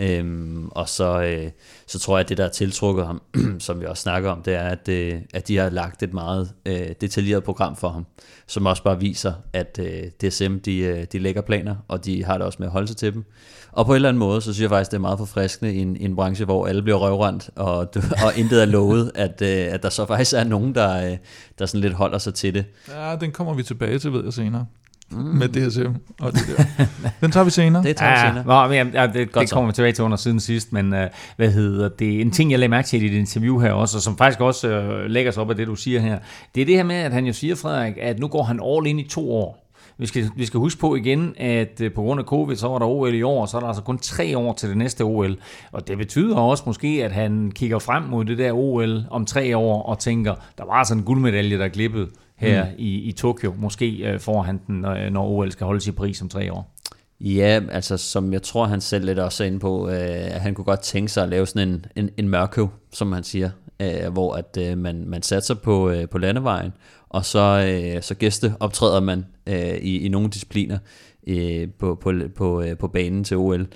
Øhm, 0.00 0.68
og 0.68 0.88
så, 0.88 1.22
øh, 1.22 1.50
så 1.86 1.98
tror 1.98 2.16
jeg, 2.16 2.24
at 2.24 2.28
det, 2.28 2.38
der 2.38 2.44
har 2.44 2.50
tiltrukket 2.50 3.06
ham, 3.06 3.22
som 3.58 3.80
vi 3.80 3.86
også 3.86 4.02
snakker 4.02 4.30
om, 4.30 4.42
det 4.42 4.54
er, 4.54 4.68
at, 4.68 4.88
øh, 4.88 5.20
at 5.34 5.48
de 5.48 5.56
har 5.56 5.70
lagt 5.70 6.02
et 6.02 6.14
meget 6.14 6.52
øh, 6.66 6.88
detaljeret 7.00 7.44
program 7.44 7.76
for 7.76 7.88
ham, 7.88 8.06
som 8.46 8.66
også 8.66 8.82
bare 8.82 9.00
viser, 9.00 9.32
at 9.52 9.80
øh, 9.82 10.30
DSM, 10.30 10.56
de, 10.58 10.78
øh, 10.78 11.06
de 11.12 11.18
lægger 11.18 11.42
planer, 11.42 11.76
og 11.88 12.04
de 12.04 12.24
har 12.24 12.38
det 12.38 12.46
også 12.46 12.56
med 12.58 12.66
at 12.66 12.72
holde 12.72 12.88
sig 12.88 12.96
til 12.96 13.14
dem. 13.14 13.24
Og 13.72 13.86
på 13.86 13.92
en 13.92 13.96
eller 13.96 14.08
anden 14.08 14.18
måde, 14.18 14.40
så 14.40 14.52
synes 14.52 14.60
jeg 14.62 14.70
faktisk, 14.70 14.90
det 14.90 14.96
er 14.96 15.00
meget 15.00 15.18
forfriskende 15.18 15.74
i 15.74 15.78
en, 15.78 15.96
i 15.96 16.04
en 16.04 16.16
branche, 16.16 16.44
hvor 16.44 16.66
alle 16.66 16.82
bliver 16.82 16.98
røvrendt, 16.98 17.50
og, 17.56 17.76
og 18.24 18.36
intet 18.36 18.62
er 18.62 18.66
lovet, 18.66 19.12
at, 19.14 19.42
øh, 19.42 19.74
at 19.74 19.82
der 19.82 19.88
så 19.88 20.06
faktisk 20.06 20.34
er 20.34 20.44
nogen, 20.44 20.74
der, 20.74 21.10
øh, 21.10 21.16
der 21.58 21.66
sådan 21.66 21.80
lidt 21.80 21.92
holder 21.92 22.18
sig 22.18 22.34
til 22.34 22.54
det. 22.54 22.64
Ja, 22.88 23.16
den 23.20 23.32
kommer 23.32 23.54
vi 23.54 23.62
tilbage 23.62 23.98
til, 23.98 24.12
ved 24.12 24.24
jeg 24.24 24.32
senere 24.32 24.66
mm. 25.10 25.18
med 25.18 25.48
DSM 25.48 25.92
og 26.20 26.32
det 26.32 26.42
der. 26.56 26.86
Den 27.20 27.30
tager 27.30 27.44
vi 27.44 27.50
senere. 27.50 27.82
Det 27.82 27.96
tager 27.96 28.12
vi 28.12 28.28
senere. 28.28 28.64
Nå, 28.64 28.68
men, 28.68 28.94
ja, 28.94 29.06
det, 29.06 29.34
det 29.34 29.50
kommer 29.50 29.70
vi 29.70 29.72
tilbage 29.74 29.92
til 29.92 30.04
under 30.04 30.16
siden 30.16 30.40
sidst, 30.40 30.72
men 30.72 30.92
uh, 30.92 30.98
hvad 31.36 31.50
hedder 31.50 31.88
det? 31.88 32.20
En 32.20 32.30
ting, 32.30 32.50
jeg 32.50 32.58
lagde 32.58 32.70
mærke 32.70 32.88
til 32.88 33.02
i 33.02 33.08
dit 33.08 33.18
interview 33.18 33.58
her 33.58 33.72
også, 33.72 33.98
og 33.98 34.02
som 34.02 34.16
faktisk 34.16 34.40
også 34.40 34.80
uh, 34.80 35.10
lægger 35.10 35.32
sig 35.32 35.42
op 35.42 35.50
af 35.50 35.56
det, 35.56 35.66
du 35.66 35.74
siger 35.74 36.00
her, 36.00 36.18
det 36.54 36.60
er 36.60 36.66
det 36.66 36.74
her 36.74 36.84
med, 36.84 36.96
at 36.96 37.12
han 37.12 37.26
jo 37.26 37.32
siger, 37.32 37.54
Frederik, 37.54 37.94
at 38.00 38.18
nu 38.18 38.28
går 38.28 38.42
han 38.42 38.60
all 38.64 38.86
in 38.86 38.98
i 38.98 39.08
to 39.08 39.32
år. 39.32 39.60
Vi 39.98 40.06
skal, 40.06 40.30
vi 40.36 40.46
skal 40.46 40.58
huske 40.58 40.80
på 40.80 40.96
igen, 40.96 41.34
at 41.36 41.80
uh, 41.84 41.92
på 41.94 42.02
grund 42.02 42.20
af 42.20 42.26
covid, 42.26 42.56
så 42.56 42.68
var 42.68 42.78
der 42.78 42.86
OL 42.86 43.14
i 43.14 43.22
år, 43.22 43.40
og 43.40 43.48
så 43.48 43.56
er 43.56 43.60
der 43.60 43.68
altså 43.68 43.82
kun 43.82 43.98
tre 43.98 44.38
år 44.38 44.52
til 44.52 44.68
det 44.68 44.76
næste 44.76 45.02
OL. 45.02 45.36
Og 45.72 45.88
det 45.88 45.98
betyder 45.98 46.36
også 46.36 46.62
måske, 46.66 47.04
at 47.04 47.12
han 47.12 47.52
kigger 47.54 47.78
frem 47.78 48.02
mod 48.02 48.24
det 48.24 48.38
der 48.38 48.52
OL 48.52 49.04
om 49.10 49.26
tre 49.26 49.56
år 49.56 49.82
og 49.82 49.98
tænker, 49.98 50.34
der 50.58 50.64
var 50.64 50.72
altså 50.72 50.94
en 50.94 51.02
guldmedalje, 51.02 51.58
der 51.58 51.68
glippede 51.68 52.08
her 52.36 52.64
mm. 52.64 52.74
i, 52.78 52.94
i 52.94 53.12
Tokyo. 53.12 53.54
Måske 53.58 54.12
øh, 54.12 54.20
får 54.20 54.42
han 54.42 54.60
den, 54.66 54.74
når, 54.74 55.10
når 55.10 55.28
OL 55.28 55.52
skal 55.52 55.64
holdes 55.66 55.86
i 55.86 55.92
Paris 55.92 56.22
om 56.22 56.28
tre 56.28 56.52
år. 56.52 56.74
Ja, 57.20 57.60
altså 57.70 57.96
som 57.96 58.32
jeg 58.32 58.42
tror, 58.42 58.66
han 58.66 58.80
selv 58.80 59.04
lidt 59.04 59.18
også 59.18 59.44
er 59.44 59.46
inde 59.46 59.58
på, 59.58 59.88
øh, 59.88 60.34
at 60.34 60.40
han 60.40 60.54
kunne 60.54 60.64
godt 60.64 60.80
tænke 60.80 61.12
sig 61.12 61.22
at 61.22 61.28
lave 61.28 61.46
sådan 61.46 61.68
en, 61.68 61.84
en, 61.96 62.10
en 62.16 62.28
mørkøv, 62.28 62.68
som 62.92 63.12
han 63.12 63.24
siger, 63.24 63.50
øh, 63.80 64.12
hvor 64.12 64.34
at 64.34 64.58
øh, 64.60 64.78
man, 64.78 65.04
man 65.08 65.22
satser 65.22 65.54
på, 65.54 65.90
øh, 65.90 66.08
på 66.08 66.18
landevejen, 66.18 66.72
og 67.08 67.24
så, 67.24 67.40
øh, 67.68 68.02
så 68.02 68.14
gæste 68.14 68.54
optræder 68.60 69.00
man 69.00 69.26
øh, 69.46 69.74
i, 69.74 69.98
i 69.98 70.08
nogle 70.08 70.30
discipliner 70.30 70.78
øh, 71.26 71.68
på, 71.78 71.94
på, 71.94 72.12
på, 72.36 72.62
øh, 72.62 72.78
på 72.78 72.88
banen 72.88 73.24
til 73.24 73.36
OL. 73.36 73.66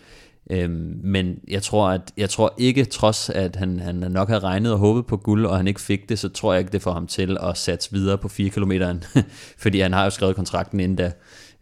Øhm, 0.51 1.01
men 1.05 1.39
jeg 1.49 1.63
tror, 1.63 1.91
at, 1.91 2.01
jeg 2.17 2.31
tror 2.31 2.55
ikke, 2.59 2.85
trods 2.85 3.31
at 3.31 3.57
han, 3.57 3.81
han 3.81 3.95
nok 3.95 4.29
havde 4.29 4.41
regnet 4.41 4.73
og 4.73 4.79
håbet 4.79 5.07
på 5.07 5.17
guld, 5.17 5.47
og 5.47 5.57
han 5.57 5.69
ikke 5.69 5.81
fik 5.81 6.09
det, 6.09 6.19
så 6.19 6.29
tror 6.29 6.53
jeg 6.53 6.61
ikke, 6.61 6.73
det 6.73 6.83
får 6.83 6.93
ham 6.93 7.07
til 7.07 7.37
at 7.41 7.57
satse 7.57 7.93
videre 7.93 8.19
på 8.19 8.29
4 8.29 8.51
km, 8.51 8.73
fordi 9.63 9.81
han 9.81 9.93
har 9.93 10.05
jo 10.05 10.11
skrevet 10.11 10.37
kontrakten 10.37 10.81
inden 10.81 10.97
da. 10.97 11.13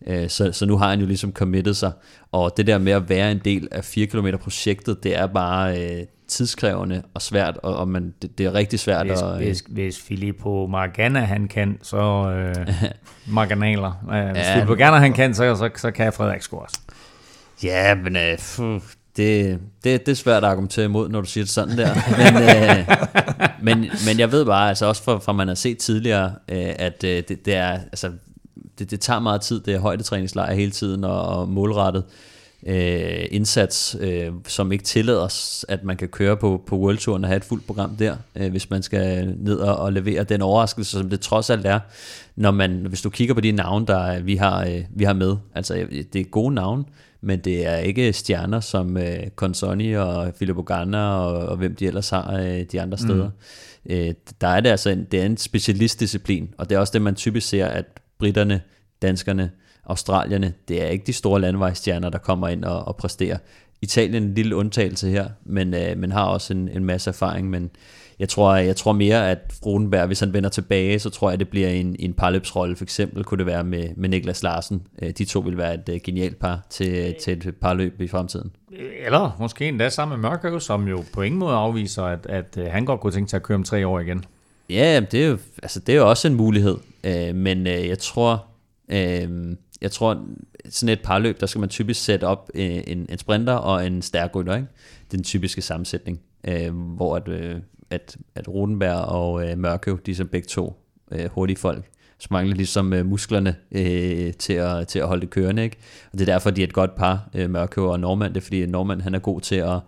Øh, 0.07 0.29
så, 0.29 0.53
så 0.53 0.67
nu 0.67 0.77
har 0.77 0.91
han 0.91 1.01
jo 1.01 1.07
ligesom 1.07 1.33
committed 1.33 1.75
sig, 1.75 1.93
og 2.33 2.57
det 2.57 2.67
der 2.67 2.79
med 2.79 2.93
at 2.93 3.09
være 3.09 3.33
en 3.33 3.41
del 3.45 3.69
af 3.71 3.85
4 3.85 4.07
km 4.07 4.29
projektet, 4.41 5.03
det 5.03 5.17
er 5.17 5.27
bare 5.27 5.83
øh, 5.83 6.07
tidskrævende 6.29 7.03
og 7.15 7.23
svært, 7.23 7.59
og, 7.63 7.77
og 7.77 7.89
man, 7.89 8.15
det, 8.23 8.39
det 8.39 8.47
er 8.47 8.55
rigtig 8.55 8.81
svært. 8.81 9.07
Hvis, 9.07 9.23
at, 9.23 9.31
øh, 9.31 9.37
hvis, 9.37 9.65
hvis 9.69 10.01
Filippo 10.01 10.67
Margana 10.67 11.21
han 11.21 11.49
kan, 11.49 11.79
så 11.83 11.97
øh, 12.31 12.55
marginaler. 13.35 14.05
Øh, 14.13 14.27
hvis 14.27 14.43
ja, 14.43 14.55
Filippo 14.55 14.73
Margana 14.73 14.97
han 14.97 15.13
kan, 15.13 15.35
så, 15.35 15.55
så, 15.55 15.71
så 15.77 15.91
kan 15.91 16.13
Frederik 16.13 16.53
også. 16.53 16.81
Ja, 17.63 17.95
men 17.95 18.17
øh, 18.17 18.39
det, 19.17 19.61
det, 19.85 20.07
det 20.07 20.09
er 20.09 20.15
svært 20.15 20.45
at 20.45 20.51
argumentere 20.51 20.85
imod, 20.85 21.09
når 21.09 21.21
du 21.21 21.27
siger 21.27 21.45
det 21.45 21.51
sådan 21.51 21.79
der. 21.79 21.95
Men, 22.23 22.43
øh, 22.43 22.87
men, 23.63 23.91
men 24.07 24.19
jeg 24.19 24.33
ved 24.33 24.45
bare, 24.45 24.69
altså 24.69 24.87
også 24.87 25.03
fra, 25.03 25.19
fra 25.19 25.33
man 25.33 25.49
har 25.49 25.55
set 25.55 25.79
tidligere, 25.79 26.35
øh, 26.49 26.73
at 26.79 27.05
øh, 27.05 27.23
det, 27.29 27.47
det 27.47 27.55
er, 27.55 27.71
altså, 27.71 28.13
det, 28.79 28.91
det 28.91 29.01
tager 29.01 29.21
meget 29.21 29.41
tid, 29.41 29.61
det 29.61 29.75
er 29.75 29.79
højdetræningslejr 29.79 30.55
hele 30.55 30.71
tiden, 30.71 31.05
og, 31.05 31.23
og 31.23 31.49
målrettet 31.49 32.05
øh, 32.67 33.25
indsats, 33.31 33.97
øh, 34.01 34.33
som 34.47 34.73
ikke 34.73 34.85
tillader 34.85 35.21
os, 35.21 35.65
at 35.69 35.85
man 35.85 35.97
kan 35.97 36.09
køre 36.09 36.37
på, 36.37 36.63
på 36.67 36.77
World 36.77 36.99
Touren 36.99 37.25
og 37.25 37.29
have 37.29 37.37
et 37.37 37.45
fuldt 37.45 37.67
program 37.67 37.97
der, 37.97 38.17
øh, 38.37 38.51
hvis 38.51 38.71
man 38.71 38.83
skal 38.83 39.35
ned 39.39 39.59
og, 39.59 39.77
og 39.77 39.93
levere 39.93 40.25
den 40.25 40.43
overraskelse, 40.43 40.91
som 40.91 41.11
det 41.11 41.21
trods 41.21 41.51
alt 41.51 41.67
er, 41.67 41.81
når 42.37 42.51
man, 42.51 42.87
hvis 42.89 43.03
du 43.03 43.11
kigger 43.11 43.35
på 43.35 43.41
de 43.41 43.53
navne, 43.53 43.87
der 43.87 44.21
vi 44.21 44.37
har, 44.37 44.65
øh, 44.65 44.85
vi 44.91 45.05
har 45.05 45.13
med, 45.13 45.37
altså 45.55 45.87
det 46.13 46.21
er 46.21 46.25
gode 46.25 46.55
navne, 46.55 46.85
men 47.27 47.39
det 47.39 47.67
er 47.67 47.77
ikke 47.77 48.13
stjerner 48.13 48.61
som 48.61 48.97
øh, 48.97 49.27
Consoni 49.37 49.93
og 49.93 50.33
Filippo 50.39 50.63
Ganna 50.63 50.99
og, 50.99 51.49
og 51.49 51.57
hvem 51.57 51.77
de 51.77 51.87
ellers 51.87 52.11
har 52.11 52.39
øh, 52.39 52.65
de 52.73 52.81
andre 52.81 52.99
steder. 52.99 53.31
Mm. 53.85 53.93
Øh, 53.93 54.15
der 54.41 54.49
er 54.49 54.61
det 54.61 54.71
altså 54.71 54.91
en, 54.91 55.05
det 55.05 55.21
er 55.21 55.27
en 55.27 55.37
specialistdisciplin, 55.37 56.55
og 56.59 56.69
det 56.69 56.77
er 56.77 56.79
også 56.79 56.93
det, 56.93 57.03
man 57.03 57.15
typisk 57.15 57.49
ser, 57.49 57.67
at 57.67 57.85
britterne, 58.19 58.61
danskerne, 59.03 59.51
australierne, 59.85 60.53
det 60.69 60.83
er 60.83 60.87
ikke 60.87 61.07
de 61.07 61.13
store 61.13 61.41
landevejsstjerner, 61.41 62.11
der 62.11 62.19
kommer 62.19 62.49
ind 62.49 62.65
og, 62.65 62.89
og 62.89 62.97
præsterer. 62.97 63.39
Italien 63.83 64.23
en 64.23 64.35
lille 64.35 64.57
undtagelse 64.57 65.09
her, 65.09 65.29
men, 65.45 65.75
øh, 65.75 65.99
men 65.99 66.13
har 66.13 66.25
også 66.25 66.53
en, 66.53 66.69
en 66.69 66.85
masse 66.85 67.11
erfaring, 67.11 67.51
men 67.51 67.71
jeg 68.19 68.29
tror, 68.29 68.55
jeg 68.55 68.77
tror 68.77 68.93
mere, 68.93 69.31
at 69.31 69.39
Rodenberg, 69.67 70.07
hvis 70.07 70.21
han 70.21 70.33
vender 70.33 70.51
tilbage, 70.51 70.99
så 70.99 71.11
tror 71.11 71.31
jeg, 71.31 71.39
det 71.39 71.49
bliver 71.49 71.69
en, 71.69 71.97
en 71.99 72.15
parløbsrolle. 72.15 72.77
For 72.77 72.85
eksempel 72.85 73.25
kunne 73.25 73.39
det 73.39 73.47
være 73.47 73.65
med, 73.65 73.89
med 73.97 74.09
Niklas 74.09 74.43
Larsen. 74.43 74.83
Øh, 75.03 75.11
de 75.11 75.25
to 75.25 75.41
vil 75.41 75.57
være 75.57 75.75
et 75.75 75.89
uh, 75.89 75.95
genialt 76.05 76.39
par 76.39 76.67
til, 76.71 77.15
til 77.21 77.49
et 77.49 77.57
parløb 77.57 78.01
i 78.01 78.09
fremtiden. 78.09 78.51
Eller 79.05 79.37
måske 79.41 79.69
endda 79.69 79.89
sammen 79.89 80.21
med 80.21 80.31
Mørkøv, 80.31 80.61
som 80.61 80.89
jo 80.89 81.05
på 81.13 81.23
ingen 81.23 81.39
måde 81.39 81.55
afviser, 81.55 82.03
at, 82.03 82.27
at 82.27 82.59
uh, 82.61 82.65
han 82.65 82.85
godt 82.85 83.01
kunne 83.01 83.13
tænke 83.13 83.31
sig 83.31 83.37
at 83.37 83.43
køre 83.43 83.57
om 83.57 83.65
tre 83.65 83.87
år 83.87 84.01
igen. 84.01 84.25
Ja, 84.71 85.01
det 85.11 85.25
er 85.25 85.29
jo, 85.29 85.39
altså, 85.63 85.81
det 85.81 85.93
er 85.93 85.97
jo 85.97 86.09
også 86.09 86.29
en 86.29 86.35
mulighed. 86.35 86.77
Men 87.33 87.67
jeg 87.67 87.99
tror... 87.99 88.47
Jeg 89.83 89.91
tror, 89.91 90.25
sådan 90.69 90.93
et 90.93 91.01
parløb, 91.05 91.41
der 91.41 91.47
skal 91.47 91.59
man 91.61 91.69
typisk 91.69 92.05
sætte 92.05 92.25
op 92.25 92.51
en, 92.55 93.07
en 93.09 93.19
sprinter 93.19 93.53
og 93.53 93.87
en 93.87 94.03
stærk 94.03 94.37
rytter, 94.37 94.57
ikke? 94.57 94.69
Det 95.05 95.13
er 95.13 95.17
den 95.17 95.25
typiske 95.25 95.63
sammensætning, 95.63 96.21
øh, 96.49 96.75
hvor 96.75 97.17
at, 97.17 97.29
øh, 97.29 97.57
at, 97.91 98.17
at 98.35 98.49
Rodenberg 98.49 98.97
og 98.97 99.51
øh, 99.51 99.59
Mørkøv, 99.59 100.01
de 100.07 100.11
er 100.11 100.15
som 100.15 100.29
begge 100.29 100.49
to 100.49 100.83
øh, 101.13 101.31
hurtige 101.31 101.57
folk, 101.57 101.85
så 102.19 102.29
mangler 102.31 102.55
ligesom 102.55 102.93
øh, 102.93 103.07
musklerne 103.07 103.57
øh, 103.73 104.33
til, 104.35 104.53
at, 104.53 104.89
til 104.89 104.99
at 104.99 105.07
holde 105.07 105.21
det 105.21 105.31
kørende. 105.31 105.65
Ikke? 105.65 105.77
Og 106.13 106.19
det 106.19 106.29
er 106.29 106.33
derfor, 106.33 106.51
de 106.51 106.63
er 106.63 106.67
et 106.67 106.73
godt 106.73 106.95
par, 106.95 107.29
øh, 107.35 107.51
Mørkøv 107.51 107.85
og 107.85 108.01
Normand. 108.01 108.35
Det 108.35 108.41
er 108.41 108.45
fordi, 108.45 108.67
Normand 108.67 109.01
han 109.01 109.15
er 109.15 109.19
god 109.19 109.41
til 109.41 109.57
at, 109.57 109.81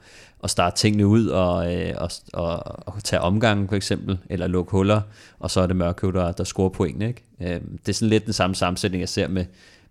at 0.45 0.51
starte 0.51 0.77
tingene 0.77 1.07
ud 1.07 1.27
og, 1.27 1.75
øh, 1.75 1.95
og, 1.99 2.11
og, 2.33 2.63
og 2.89 3.05
tage 3.05 3.21
omgangen 3.21 3.69
for 3.69 3.77
eksempel, 3.77 4.19
eller 4.31 4.47
lukke 4.47 4.71
huller, 4.71 5.01
og 5.39 5.51
så 5.51 5.61
er 5.61 5.67
det 5.67 5.77
Mørkøv, 5.77 6.13
der, 6.13 6.33
der 6.33 6.45
scorer 6.45 6.69
pointene. 6.69 7.09
Ikke? 7.09 7.23
Øh, 7.41 7.61
det 7.87 7.89
er 7.89 7.93
sådan 7.93 8.09
lidt 8.09 8.25
den 8.25 8.33
samme 8.33 8.57
sammensætning, 8.57 9.01
jeg 9.01 9.09
ser 9.09 9.29
med, 9.29 9.45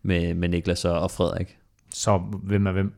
med, 0.03 0.33
med 0.33 0.49
Niklas 0.49 0.85
og, 0.85 0.99
og 0.99 1.11
Frederik. 1.11 1.57
Så 1.93 2.17
hvem 2.43 2.67
er 2.67 2.71
hvem? 2.71 2.93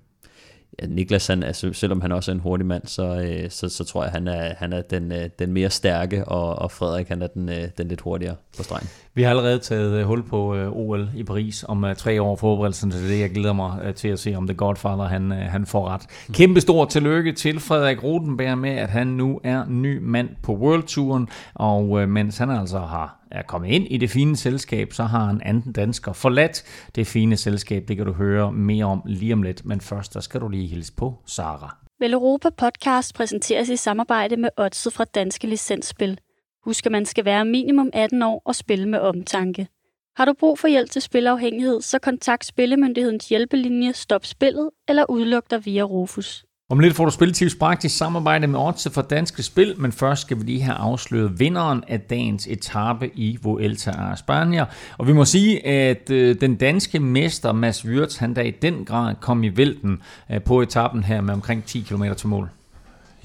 Ja, 0.82 0.86
Niklas, 0.88 1.28
han, 1.28 1.44
altså, 1.44 1.74
selvom 1.74 2.02
han 2.02 2.12
også 2.12 2.32
er 2.32 2.36
en 2.36 2.40
hurtig 2.40 2.66
mand, 2.66 2.86
så, 2.86 3.04
øh, 3.04 3.50
så, 3.50 3.70
så 3.70 3.84
tror 3.84 4.04
jeg, 4.04 4.12
han 4.12 4.28
er, 4.28 4.54
han 4.58 4.74
er 4.74 4.82
den, 4.82 5.12
øh, 5.12 5.30
den 5.40 5.54
mere 5.54 5.70
stærke, 5.70 6.26
og, 6.26 6.56
og 6.56 6.72
Frederik 6.72 7.08
han 7.08 7.22
er 7.22 7.28
den, 7.28 7.50
øh, 7.50 7.64
den 7.78 7.88
lidt 7.88 8.02
hurtigere 8.02 8.36
på 8.58 8.64
stregen. 8.64 8.88
Vi 9.14 9.24
har 9.24 9.30
allerede 9.30 9.60
taget 9.60 10.06
hul 10.06 10.24
på 10.24 10.56
øh, 10.56 10.72
OL 10.72 11.10
i 11.16 11.24
Paris 11.24 11.66
om 11.68 11.84
øh, 11.84 11.96
tre 11.96 12.22
år 12.22 12.36
forberedelsen 12.36 12.92
til 12.92 13.10
det. 13.10 13.20
Jeg 13.20 13.30
glæder 13.30 13.54
mig 13.54 13.80
øh, 13.84 13.94
til 13.94 14.08
at 14.08 14.20
se, 14.20 14.36
om 14.36 14.48
The 14.48 14.56
Godfather 14.56 15.04
han, 15.04 15.32
øh, 15.32 15.38
han 15.38 15.66
får 15.66 15.88
ret. 15.88 16.02
Kæmpe 16.34 16.62
stor 16.62 16.86
tillykke 16.86 17.32
til 17.32 17.60
Frederik 17.60 18.04
Rodenberg 18.04 18.58
med, 18.58 18.70
at 18.70 18.90
han 18.90 19.08
nu 19.08 19.40
er 19.44 19.66
ny 19.68 20.00
mand 20.02 20.30
på 20.44 20.54
World 20.56 20.84
Touren, 20.84 21.28
og 21.54 22.02
øh, 22.02 22.10
mens 22.10 22.38
han 22.38 22.50
altså 22.50 22.80
har 22.80 23.19
er 23.32 23.42
kommet 23.42 23.70
ind 23.70 23.88
i 23.90 23.98
det 23.98 24.10
fine 24.10 24.38
selskab, 24.38 24.94
så 24.94 25.04
har 25.04 25.30
en 25.30 25.42
anden 25.42 25.74
dansker 25.74 26.14
forladt 26.14 26.64
det 26.96 27.08
fine 27.08 27.38
selskab. 27.38 27.88
Det 27.88 27.98
kan 27.98 28.06
du 28.06 28.14
høre 28.14 28.52
mere 28.52 28.86
om 28.86 29.02
lige 29.06 29.34
om 29.34 29.44
lidt, 29.44 29.66
men 29.66 29.82
først 29.82 30.14
der 30.14 30.20
skal 30.20 30.42
du 30.42 30.48
lige 30.48 30.68
hilse 30.68 30.94
på 30.94 31.16
Sara. 31.26 31.78
Vel 32.00 32.14
Europa 32.14 32.50
Podcast 32.50 33.16
præsenteres 33.16 33.70
i 33.70 33.76
samarbejde 33.76 34.38
med 34.38 34.50
Odset 34.58 34.94
fra 34.94 35.04
Danske 35.04 35.48
Licensspil. 35.48 36.20
Husk, 36.66 36.86
at 36.86 36.92
man 36.92 37.06
skal 37.06 37.26
være 37.26 37.46
minimum 37.46 37.90
18 37.94 38.22
år 38.22 38.42
og 38.46 38.56
spille 38.56 38.90
med 38.90 39.00
omtanke. 39.00 39.68
Har 40.16 40.26
du 40.26 40.34
brug 40.34 40.60
for 40.60 40.68
hjælp 40.68 40.90
til 40.90 41.02
spilafhængighed, 41.02 41.82
så 41.82 42.00
kontakt 42.00 42.46
Spillemyndighedens 42.46 43.30
hjælpelinje 43.30 43.94
Stop 43.94 44.26
Spillet 44.26 44.70
eller 44.88 45.06
udluk 45.10 45.52
dig 45.52 45.66
via 45.66 45.84
Rufus. 45.84 46.46
Om 46.72 46.80
lidt 46.80 46.96
får 46.96 47.06
du 47.06 47.12
Spiltips 47.12 47.56
praktisk 47.56 47.98
samarbejde 47.98 48.48
med 48.48 48.60
Otse 48.60 48.90
for 48.90 49.02
Danske 49.02 49.44
Spil, 49.44 49.76
men 49.78 49.92
først 49.92 50.22
skal 50.22 50.40
vi 50.40 50.44
lige 50.44 50.62
have 50.62 50.76
afsløret 50.76 51.40
vinderen 51.40 51.84
af 51.88 52.00
dagens 52.00 52.48
etape 52.48 53.10
i 53.16 53.40
Vuelta 53.44 53.92
a 53.92 54.14
España. 54.14 54.66
Og 54.98 55.08
vi 55.08 55.14
må 55.14 55.26
sige, 55.26 55.68
at 55.68 56.10
øh, 56.10 56.36
den 56.42 56.56
danske 56.56 57.00
mester 57.00 57.52
Mads 57.52 57.86
Wirtz, 57.86 58.18
han 58.18 58.36
der 58.36 58.42
i 58.42 58.52
den 58.52 58.86
grad 58.86 59.16
kom 59.22 59.44
i 59.44 59.58
vælten 59.58 60.02
øh, 60.32 60.42
på 60.42 60.62
etappen 60.62 61.04
her 61.04 61.22
med 61.22 61.34
omkring 61.34 61.66
10 61.66 61.82
km 61.82 62.04
til 62.18 62.28
mål. 62.28 62.50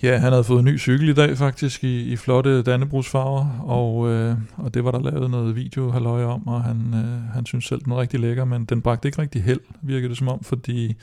Ja, 0.02 0.16
han 0.16 0.32
havde 0.32 0.44
fået 0.44 0.58
en 0.58 0.64
ny 0.64 0.78
cykel 0.78 1.08
i 1.08 1.14
dag 1.14 1.38
faktisk 1.38 1.84
i, 1.84 2.12
i 2.12 2.16
flotte 2.16 2.62
Dannebrugsfarver, 2.62 3.64
og, 3.66 4.08
øh, 4.10 4.36
og 4.56 4.74
det 4.74 4.84
var 4.84 4.90
der 4.90 5.10
lavet 5.10 5.30
noget 5.30 5.56
video 5.56 5.90
halløj 5.90 6.24
om, 6.24 6.48
og 6.48 6.62
han, 6.62 6.76
øh, 6.94 7.34
han 7.34 7.46
synes 7.46 7.64
selv, 7.64 7.80
den 7.84 7.92
var 7.92 8.00
rigtig 8.00 8.20
lækker, 8.20 8.44
men 8.44 8.64
den 8.64 8.82
bragte 8.82 9.08
ikke 9.08 9.22
rigtig 9.22 9.42
held, 9.42 9.60
virker 9.82 10.08
det 10.08 10.18
som 10.18 10.28
om, 10.28 10.44
fordi 10.44 10.96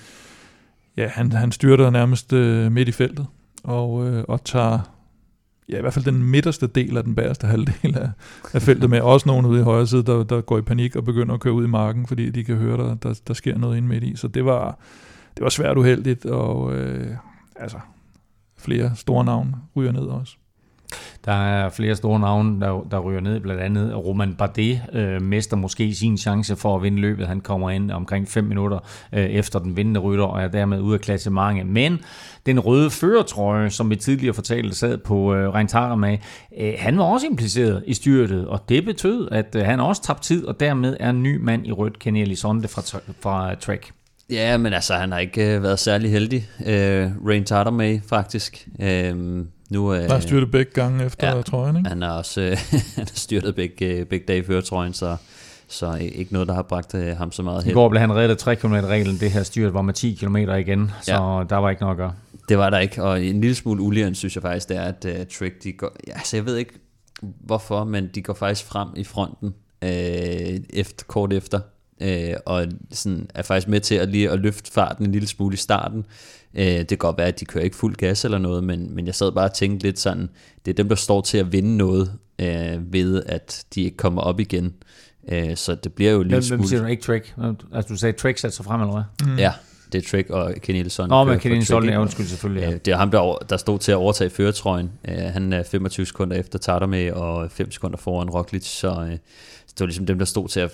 ja, 1.02 1.08
han, 1.08 1.32
han 1.32 1.52
styrter 1.52 1.90
nærmest 1.90 2.34
øh, 2.34 2.72
midt 2.72 2.90
i 2.90 2.92
feltet, 2.92 3.28
og, 3.64 4.08
øh, 4.08 4.24
og 4.28 4.44
tager 4.44 4.80
ja, 5.70 5.78
i 5.78 5.82
hvert 5.82 5.94
fald 5.94 6.06
den 6.06 6.24
midterste 6.24 6.68
del 6.68 6.98
af 6.98 7.04
den 7.04 7.16
bagerste 7.16 7.48
halvdel 7.48 7.98
af, 7.98 8.10
af 8.54 8.62
feltet 8.62 8.90
med. 8.90 9.02
Også 9.02 9.30
nogen 9.30 9.46
ude 9.46 9.60
i 9.60 9.64
højre 9.64 9.88
side, 9.88 10.04
der, 10.04 10.24
der 10.24 10.42
går 10.42 10.58
i 10.58 10.62
panik 10.62 10.96
og 10.96 11.06
begynder 11.06 11.34
at 11.34 11.40
køre 11.40 11.54
ud 11.54 11.64
i 11.64 11.68
marken, 11.68 12.08
fordi 12.08 12.30
de 12.30 12.44
kan 12.44 12.56
høre, 12.56 12.78
der, 12.78 12.96
der, 12.96 13.22
der 13.28 13.34
sker 13.34 13.58
noget 13.58 13.78
inde 13.78 13.88
midt 13.88 14.04
i. 14.04 14.16
Så 14.16 14.28
det 14.28 14.46
var, 14.46 14.80
det 15.38 15.44
var 15.44 15.50
svært 15.50 15.78
uheldigt, 15.78 16.26
og 16.26 16.76
øh, 16.76 17.16
altså, 17.56 17.78
flere 18.58 18.92
store 18.96 19.26
navne 19.26 19.54
ryger 19.76 19.92
ned 19.92 20.02
også. 20.02 20.38
Der 21.26 21.32
er 21.32 21.70
flere 21.70 21.96
store 21.96 22.20
navne, 22.20 22.62
der, 22.62 22.88
der 22.92 23.00
ryger 23.00 23.22
ned, 23.22 23.40
blandt 23.40 23.62
andet 23.62 23.96
Roman 23.96 24.34
Bardet 24.34 24.82
øh, 24.94 25.22
mester 25.22 25.58
måske 25.58 25.96
sin 25.96 26.18
chance 26.18 26.56
for 26.56 26.76
at 26.76 26.84
vinde 26.84 27.02
løbet. 27.02 27.28
Han 27.28 27.42
kommer 27.42 27.70
ind 27.70 27.92
omkring 27.92 28.30
5 28.30 28.44
minutter 28.44 28.80
øh, 29.14 29.26
efter 29.26 29.60
den 29.60 29.78
vindende 29.78 30.00
rytter 30.00 30.26
og 30.26 30.42
er 30.42 30.48
dermed 30.48 30.80
ude 30.80 30.94
af 30.94 31.02
klassementet. 31.02 31.66
Men 31.68 32.00
den 32.46 32.60
røde 32.60 32.90
førertrøje, 32.90 33.70
som 33.70 33.90
vi 33.90 33.96
tidligere 33.96 34.34
fortalte 34.34 34.76
sad 34.76 34.98
på 34.98 35.34
øh, 35.34 35.50
Reintara 35.50 35.96
med, 35.96 36.18
øh, 36.58 36.74
han 36.78 36.98
var 36.98 37.04
også 37.04 37.28
impliceret 37.28 37.84
i 37.88 37.94
styrtet, 37.94 38.48
og 38.48 38.70
det 38.70 38.86
betød, 38.86 39.28
at 39.32 39.56
øh, 39.56 39.66
han 39.66 39.80
også 39.80 40.02
tabte 40.02 40.28
tid, 40.28 40.46
og 40.46 40.60
dermed 40.60 40.98
er 41.00 41.10
en 41.10 41.24
ny 41.24 41.38
mand 41.38 41.68
i 41.68 41.72
rødt, 41.72 42.00
Kenny 42.00 42.18
Elisonde 42.18 42.68
fra, 42.68 42.82
fra 43.22 43.56
Trek. 43.56 43.92
Ja, 44.32 44.58
men 44.58 44.74
altså, 44.74 44.94
han 44.94 45.12
har 45.12 45.20
ikke 45.20 45.56
øh, 45.56 45.64
været 45.64 45.80
særlig 45.80 46.12
heldig. 46.12 46.48
Øh, 46.66 47.12
Rain 47.28 47.46
Tartamay, 47.46 48.00
faktisk. 48.08 48.68
Øh, 48.82 49.46
nu, 49.72 49.94
øh, 49.94 50.04
der 50.04 50.14
har 50.14 50.20
styrtet 50.20 50.52
begge 50.52 50.72
gange 50.72 51.06
efter 51.06 51.36
ja, 51.36 51.42
trøjen, 51.42 51.78
ikke? 51.78 51.90
Han 51.90 52.02
har 52.02 52.12
også 52.12 52.42
øh, 52.42 52.58
han 52.96 53.08
har 53.08 53.16
styrtet 53.16 53.56
begge, 53.56 54.06
begge 54.06 54.26
dage 54.28 54.44
før 54.44 54.62
trøjen, 54.62 54.94
så, 54.94 55.18
så 55.68 55.96
ikke 55.96 56.34
noget, 56.34 56.48
der 56.48 56.54
har 56.54 56.62
bragt 56.62 56.96
øh, 56.96 57.18
ham 57.18 57.32
så 57.32 57.44
meget 57.44 57.64
held. 57.64 57.72
I 57.72 57.74
går 57.74 57.90
blev 57.90 58.00
han 58.00 58.16
reddet 58.16 58.38
3 58.38 58.56
km 58.56 58.74
reglen. 58.74 59.18
Det 59.20 59.32
her 59.32 59.44
styrt 59.44 59.74
var 59.74 59.82
med 59.82 59.94
10 59.94 60.14
km 60.14 60.36
igen, 60.36 60.92
så 61.02 61.14
ja. 61.14 61.44
der 61.50 61.56
var 61.56 61.70
ikke 61.70 61.82
noget 61.82 61.94
at 61.94 61.98
gøre. 61.98 62.14
Det 62.50 62.58
var 62.58 62.70
der 62.70 62.80
ikke, 62.80 63.04
og 63.04 63.24
en 63.24 63.42
lille 63.42 63.56
smule 63.56 63.82
uligere, 63.82 64.16
synes 64.16 64.36
jeg 64.36 64.42
faktisk, 64.42 64.70
det 64.70 64.78
er, 64.78 64.82
at 64.82 65.06
uh, 65.06 65.12
Trick, 65.40 65.64
de 65.64 65.72
går, 65.72 65.96
ja, 66.08 66.14
altså 66.14 66.38
jeg 66.38 66.46
ved 66.46 66.58
ikke 66.58 66.74
hvorfor, 67.22 67.84
men 67.84 68.10
de 68.16 68.22
går 68.22 68.34
faktisk 68.34 68.66
frem 68.66 68.88
i 68.96 69.04
fronten 69.04 69.54
øh, 69.82 70.60
efter, 70.70 71.06
kort 71.08 71.34
efter, 71.34 71.60
øh, 72.02 72.34
og 72.46 72.66
sådan 72.92 73.28
er 73.36 73.42
faktisk 73.42 73.68
med 73.68 73.80
til 73.80 73.96
at 73.96 74.10
lige 74.10 74.30
at 74.30 74.40
løfte 74.40 74.72
farten 74.72 75.06
en 75.06 75.12
lille 75.12 75.28
smule 75.28 75.54
i 75.54 75.58
starten. 75.58 76.06
Øh, 76.54 76.66
det 76.66 76.88
kan 76.88 76.98
godt 76.98 77.18
være, 77.18 77.28
at 77.28 77.40
de 77.40 77.46
kører 77.46 77.64
ikke 77.64 77.76
fuld 77.76 77.96
gas 77.96 78.26
eller 78.26 78.38
noget, 78.38 78.64
men, 78.64 78.96
men 78.96 79.06
jeg 79.06 79.16
sad 79.16 79.32
bare 79.32 79.46
og 79.46 79.54
tænkte 79.54 79.88
lidt 79.88 80.00
sådan, 80.00 80.30
det 80.66 80.72
er 80.72 80.76
dem, 80.76 80.90
der 80.90 80.96
står 80.96 81.22
til 81.22 81.38
at 81.38 81.52
vinde 81.52 81.78
noget 81.78 82.14
øh, 82.40 82.94
ved, 82.94 83.24
at 83.26 83.66
de 83.76 83.82
ikke 83.82 83.98
kommer 83.98 84.22
op 84.22 84.40
igen. 84.40 84.74
Øh, 85.32 85.56
så 85.56 85.76
det 85.76 85.94
bliver 85.94 86.12
jo 86.12 86.24
lidt 86.24 86.46
smule... 86.46 86.58
Hvem 86.58 86.68
siger 86.68 86.82
du 86.82 86.88
ikke 86.88 87.04
Trek? 87.04 87.36
Altså 87.74 87.94
du 87.94 87.98
sagde 88.00 88.18
Trek 88.18 88.38
satte 88.38 88.56
sig 88.56 88.66
frem, 88.66 88.82
eller 88.82 88.94
hvad? 88.94 89.28
Mm. 89.32 89.38
Ja, 89.38 89.54
det 89.92 90.06
er 90.06 90.10
Trek 90.10 90.30
og 90.30 90.54
Kenny 90.62 90.80
Elson. 90.80 91.10
Nå, 91.10 91.24
men 91.24 91.40
Kenny 91.40 91.56
Elson, 91.56 91.90
ja, 91.90 92.02
undskyld 92.02 92.26
selvfølgelig. 92.26 92.62
Ja. 92.62 92.72
Øh, 92.72 92.80
det 92.86 92.88
er 92.88 92.98
ham, 92.98 93.12
der, 93.12 93.38
der 93.50 93.58
stod 93.58 93.80
til 93.80 93.92
at 93.92 93.96
overtage 93.96 94.30
føretrøjen. 94.30 94.92
Øh, 95.08 95.18
han 95.18 95.54
er 95.54 95.64
25 95.64 96.06
sekunder 96.06 96.38
efter 96.38 96.60
Tartame 96.60 97.14
og 97.14 97.52
5 97.52 97.72
sekunder 97.72 97.98
foran 97.98 98.30
Roglic, 98.30 98.66
så, 98.66 98.88
øh, 98.88 99.18
så 99.68 99.74
det 99.74 99.80
var 99.80 99.86
ligesom 99.86 100.06
dem, 100.06 100.18
der 100.18 100.26
stod 100.26 100.48
til 100.48 100.60
at 100.60 100.72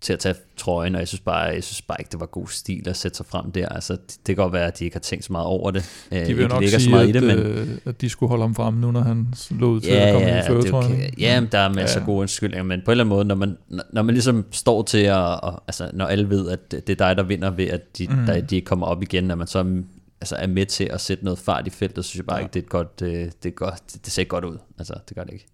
til 0.00 0.12
at 0.12 0.18
tage 0.18 0.34
trøjen, 0.56 0.94
og 0.94 1.00
jeg 1.00 1.08
synes 1.08 1.20
bare, 1.20 1.38
jeg 1.38 1.64
synes 1.64 1.82
bare 1.82 1.96
ikke, 2.00 2.10
det 2.10 2.20
var 2.20 2.26
god 2.26 2.48
stil 2.48 2.88
at 2.88 2.96
sætte 2.96 3.16
sig 3.16 3.26
frem 3.26 3.52
der. 3.52 3.68
Altså, 3.68 3.92
det, 3.92 4.08
det 4.08 4.24
kan 4.26 4.36
godt 4.36 4.52
være, 4.52 4.66
at 4.66 4.78
de 4.78 4.84
ikke 4.84 4.94
har 4.94 5.00
tænkt 5.00 5.24
så 5.24 5.32
meget 5.32 5.46
over 5.46 5.70
det. 5.70 6.06
De 6.10 6.16
vil 6.16 6.28
ikke 6.28 6.48
nok 6.48 6.64
sige, 6.64 6.80
så 6.80 6.90
meget 6.90 7.02
at, 7.02 7.08
i 7.08 7.12
det, 7.12 7.22
men... 7.22 7.38
Øh, 7.38 7.68
at 7.84 8.00
de 8.00 8.08
skulle 8.08 8.28
holde 8.28 8.42
ham 8.42 8.54
frem 8.54 8.74
nu, 8.74 8.90
når 8.90 9.00
han 9.00 9.34
lå 9.50 9.70
ud 9.70 9.80
til 9.80 9.92
ja, 9.92 10.06
at 10.06 10.12
komme 10.14 10.28
ja, 10.28 10.44
i 10.44 10.46
føretrøjen. 10.46 10.92
Okay. 10.92 11.10
Ja, 11.18 11.40
men 11.40 11.48
der 11.52 11.58
er 11.58 11.68
masser 11.68 11.98
af 11.98 12.00
ja. 12.00 12.06
gode 12.06 12.20
undskyldninger, 12.20 12.64
men 12.64 12.82
på 12.84 12.90
en 12.90 12.92
eller 12.92 13.04
anden 13.04 13.16
måde, 13.16 13.24
når 13.24 13.34
man, 13.34 13.56
når 13.92 14.02
man 14.02 14.14
ligesom 14.14 14.44
står 14.50 14.82
til 14.82 15.02
at, 15.02 15.16
og, 15.16 15.62
altså, 15.66 15.90
når 15.92 16.06
alle 16.06 16.30
ved, 16.30 16.50
at 16.50 16.70
det 16.70 16.90
er 16.90 16.94
dig, 16.94 17.16
der 17.16 17.22
vinder 17.22 17.50
ved, 17.50 17.66
at 17.66 17.98
de, 17.98 18.06
mm. 18.06 18.26
der, 18.26 18.40
de 18.40 18.60
kommer 18.60 18.86
op 18.86 19.02
igen, 19.02 19.24
når 19.24 19.34
man 19.34 19.46
så 19.46 19.82
altså 20.20 20.36
er 20.36 20.46
med 20.46 20.66
til 20.66 20.84
at 20.84 21.00
sætte 21.00 21.24
noget 21.24 21.38
fart 21.38 21.66
i 21.66 21.70
feltet, 21.70 22.04
så 22.04 22.08
synes 22.08 22.18
jeg 22.18 22.26
bare 22.26 22.36
ja. 22.36 22.42
ikke, 22.42 22.52
det 22.52 22.60
er 22.60 22.64
et 22.64 22.68
godt, 22.68 23.00
det, 23.00 23.42
det, 23.42 23.48
er 23.48 23.54
godt, 23.54 23.82
det, 23.92 24.04
det 24.04 24.12
ser 24.12 24.24
godt 24.24 24.44
ud. 24.44 24.58
Altså, 24.78 24.94
det 25.08 25.16
gør 25.16 25.24
det 25.24 25.32
ikke 25.32 25.46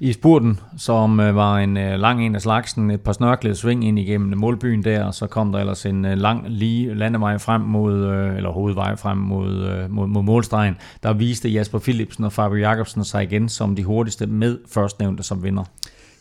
i 0.00 0.12
spurten, 0.12 0.60
som 0.76 1.20
øh, 1.20 1.36
var 1.36 1.58
en 1.58 1.76
øh, 1.76 1.98
lang 1.98 2.26
en 2.26 2.34
af 2.34 2.40
slagsen, 2.40 2.90
et 2.90 3.00
par 3.00 3.12
snørklede 3.12 3.54
sving 3.54 3.84
ind 3.84 3.98
igennem 3.98 4.38
målbyen 4.38 4.84
der, 4.84 5.04
og 5.04 5.14
så 5.14 5.26
kom 5.26 5.52
der 5.52 5.58
ellers 5.58 5.86
en 5.86 6.04
øh, 6.04 6.18
lang 6.18 6.48
lige 6.48 6.94
landevej 6.94 7.38
frem 7.38 7.60
mod, 7.60 8.06
øh, 8.06 8.36
eller 8.36 8.50
hovedvej 8.50 8.96
frem 8.96 9.18
mod, 9.18 9.64
øh, 9.64 9.90
mod, 9.90 10.06
mod 10.06 10.22
målstregen. 10.22 10.76
Der 11.02 11.12
viste 11.12 11.48
Jasper 11.48 11.78
Philipsen 11.78 12.24
og 12.24 12.32
Fabio 12.32 12.58
Jacobsen 12.58 13.04
sig 13.04 13.22
igen 13.22 13.48
som 13.48 13.76
de 13.76 13.84
hurtigste 13.84 14.26
med 14.26 14.58
førstnævnte 14.74 15.22
som 15.22 15.42
vinder. 15.42 15.64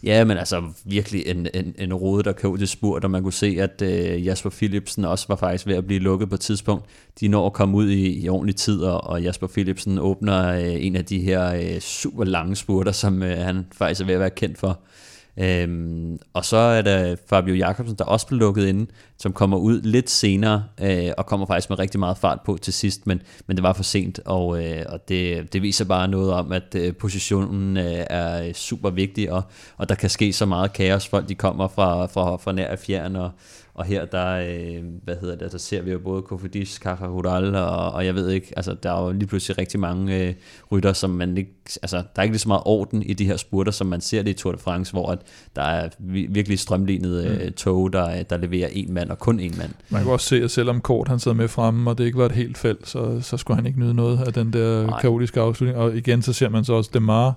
Ja, 0.03 0.23
men 0.23 0.37
altså 0.37 0.63
virkelig 0.85 1.27
en, 1.27 1.47
en, 1.53 1.75
en 1.77 1.93
rode, 1.93 2.23
der 2.23 2.31
kørte 2.31 2.57
til 2.57 2.67
spurt, 2.67 3.03
og 3.03 3.11
man 3.11 3.23
kunne 3.23 3.33
se, 3.33 3.57
at 3.59 3.81
øh, 3.81 4.25
Jasper 4.25 4.49
Philipsen 4.49 5.05
også 5.05 5.25
var 5.27 5.35
faktisk 5.35 5.67
ved 5.67 5.75
at 5.75 5.87
blive 5.87 5.99
lukket 5.99 6.29
på 6.29 6.35
et 6.35 6.41
tidspunkt. 6.41 6.85
De 7.19 7.27
når 7.27 7.45
at 7.45 7.53
komme 7.53 7.77
ud 7.77 7.89
i, 7.89 8.23
i 8.23 8.29
ordentlig 8.29 8.55
tid, 8.55 8.81
og, 8.81 9.03
og 9.03 9.23
Jasper 9.23 9.47
Philipsen 9.47 9.97
åbner 9.97 10.53
øh, 10.53 10.85
en 10.85 10.95
af 10.95 11.05
de 11.05 11.19
her 11.19 11.53
øh, 11.53 11.79
super 11.79 12.23
lange 12.23 12.55
spurter, 12.55 12.91
som 12.91 13.23
øh, 13.23 13.37
han 13.37 13.65
faktisk 13.73 14.01
er 14.01 14.05
ved 14.05 14.13
at 14.13 14.19
være 14.19 14.29
kendt 14.29 14.57
for. 14.57 14.79
Øhm, 15.39 16.19
og 16.33 16.45
så 16.45 16.57
er 16.57 16.81
der 16.81 17.15
Fabio 17.29 17.55
Jakobsen, 17.55 17.97
der 17.97 18.03
også 18.03 18.27
blev 18.27 18.39
lukket 18.39 18.67
inde, 18.67 18.91
som 19.17 19.33
kommer 19.33 19.57
ud 19.57 19.81
lidt 19.81 20.09
senere, 20.09 20.63
øh, 20.81 21.11
og 21.17 21.25
kommer 21.25 21.45
faktisk 21.45 21.69
med 21.69 21.79
rigtig 21.79 21.99
meget 21.99 22.17
fart 22.17 22.39
på 22.45 22.57
til 22.61 22.73
sidst, 22.73 23.07
men, 23.07 23.21
men 23.47 23.57
det 23.57 23.63
var 23.63 23.73
for 23.73 23.83
sent, 23.83 24.19
og, 24.25 24.65
øh, 24.65 24.85
og 24.89 25.09
det, 25.09 25.53
det 25.53 25.61
viser 25.61 25.85
bare 25.85 26.07
noget 26.07 26.33
om, 26.33 26.51
at 26.51 26.75
øh, 26.75 26.93
positionen 26.93 27.77
øh, 27.77 28.05
er 28.09 28.53
super 28.53 28.89
vigtig, 28.89 29.31
og, 29.31 29.43
og 29.77 29.89
der 29.89 29.95
kan 29.95 30.09
ske 30.09 30.33
så 30.33 30.45
meget 30.45 30.73
kaos. 30.73 31.07
Folk 31.07 31.29
de 31.29 31.35
kommer 31.35 31.67
fra, 31.67 32.05
fra, 32.05 32.37
fra 32.37 32.51
nær 32.51 32.67
af 32.67 32.79
fjern, 32.79 33.15
og, 33.15 33.31
og 33.77 33.85
her, 33.85 34.05
der, 34.05 34.27
øh, 34.27 34.83
hvad 35.03 35.15
hedder 35.21 35.35
det, 35.35 35.51
der 35.51 35.57
ser 35.57 35.81
vi 35.81 35.91
jo 35.91 35.99
både 35.99 36.21
Kofidis, 36.21 36.79
Kaja 36.79 37.07
Hural, 37.07 37.55
og, 37.55 37.91
og 37.91 38.05
jeg 38.05 38.15
ved 38.15 38.29
ikke, 38.29 38.53
altså 38.55 38.75
der 38.83 38.91
er 38.91 39.05
jo 39.05 39.11
lige 39.11 39.27
pludselig 39.27 39.57
rigtig 39.57 39.79
mange 39.79 40.23
øh, 40.23 40.33
rytter, 40.71 40.93
som 40.93 41.09
man 41.09 41.37
ikke, 41.37 41.51
altså 41.81 41.97
der 41.97 42.03
er 42.15 42.21
ikke 42.21 42.33
lige 42.33 42.39
så 42.39 42.47
meget 42.47 42.63
orden 42.65 43.03
i 43.03 43.13
de 43.13 43.25
her 43.25 43.37
spurter, 43.37 43.71
som 43.71 43.87
man 43.87 44.01
ser 44.01 44.21
det 44.23 44.29
i 44.29 44.33
Tour 44.33 44.51
de 44.51 44.57
France, 44.57 44.91
hvor 44.91 45.11
at 45.11 45.19
der 45.55 45.61
er 45.61 45.89
virkelig 46.29 46.59
strømlignet 46.59 47.25
øh, 47.25 47.45
mm. 47.45 47.53
tog, 47.53 47.93
der, 47.93 48.23
der 48.23 48.37
leverer 48.37 48.69
en 48.71 48.93
mand 48.93 49.09
og 49.09 49.19
kun 49.19 49.39
en 49.39 49.55
mand. 49.57 49.71
Man 49.89 50.03
kan 50.03 50.11
også 50.11 50.27
se, 50.27 50.43
at 50.43 50.51
selvom 50.51 50.81
Kort 50.81 51.07
han 51.07 51.19
sad 51.19 51.33
med 51.33 51.47
fremme, 51.47 51.89
og 51.89 51.97
det 51.97 52.05
ikke 52.05 52.17
var 52.17 52.25
et 52.25 52.31
helt 52.31 52.57
felt, 52.57 52.87
så, 52.87 53.21
så 53.21 53.37
skulle 53.37 53.55
han 53.55 53.65
ikke 53.65 53.79
nyde 53.79 53.93
noget 53.93 54.19
af 54.27 54.33
den 54.33 54.53
der 54.53 54.87
Nej. 54.87 55.01
kaotiske 55.01 55.41
afslutning. 55.41 55.79
Og 55.79 55.97
igen, 55.97 56.21
så 56.21 56.33
ser 56.33 56.49
man 56.49 56.63
så 56.63 56.73
også 56.73 56.89
Demar 56.93 57.33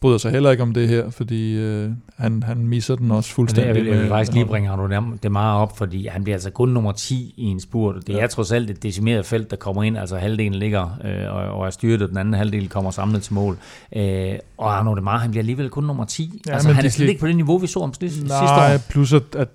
bryder 0.00 0.18
sig 0.18 0.30
heller 0.30 0.50
ikke 0.50 0.62
om 0.62 0.74
det 0.74 0.88
her, 0.88 1.10
fordi 1.10 1.54
øh, 1.56 1.90
han, 2.18 2.42
han 2.42 2.68
misser 2.68 2.96
den 2.96 3.10
også 3.10 3.30
fuldstændig. 3.34 3.66
Jeg 3.66 3.74
vil, 3.74 3.86
jeg 3.86 4.00
vil 4.00 4.08
faktisk 4.08 4.32
lige 4.32 4.46
bringe 4.46 4.70
Arnaud 4.70 5.18
det 5.22 5.32
meget 5.32 5.60
op, 5.60 5.78
fordi 5.78 6.06
han 6.06 6.24
bliver 6.24 6.36
altså 6.36 6.50
kun 6.50 6.68
nummer 6.68 6.92
10 6.92 7.34
i 7.36 7.42
en 7.44 7.60
spurt. 7.60 7.94
Det 8.06 8.14
er 8.14 8.18
Ja. 8.20 8.26
trods 8.26 8.52
alt 8.52 8.70
et 8.70 8.82
decimeret 8.82 9.26
felt, 9.26 9.50
der 9.50 9.56
kommer 9.56 9.82
ind, 9.82 9.98
altså 9.98 10.16
halvdelen 10.16 10.54
ligger 10.54 10.98
øh, 11.04 11.34
og, 11.34 11.42
og 11.58 11.66
er 11.66 11.70
styret, 11.70 12.02
og 12.02 12.08
den 12.08 12.16
anden 12.16 12.34
halvdel 12.34 12.68
kommer 12.68 12.90
samlet 12.90 13.22
til 13.22 13.34
mål. 13.34 13.58
Øh, 13.96 14.32
og 14.58 14.78
Arnaud 14.78 14.96
Demar, 14.96 15.18
han 15.18 15.30
bliver 15.30 15.42
alligevel 15.42 15.68
kun 15.70 15.84
nummer 15.84 16.04
10. 16.04 16.42
Ja, 16.46 16.52
altså, 16.52 16.72
han 16.72 16.84
er 16.84 16.88
slet 16.88 17.08
ikke 17.08 17.20
på 17.20 17.26
det 17.26 17.36
niveau, 17.36 17.58
vi 17.58 17.66
så 17.66 17.80
om 17.80 17.94
sidste, 17.94 18.18
sidste 18.18 18.28
Nej, 18.28 18.74
år. 18.74 18.78
plus 18.90 19.12
at, 19.12 19.22
at 19.36 19.48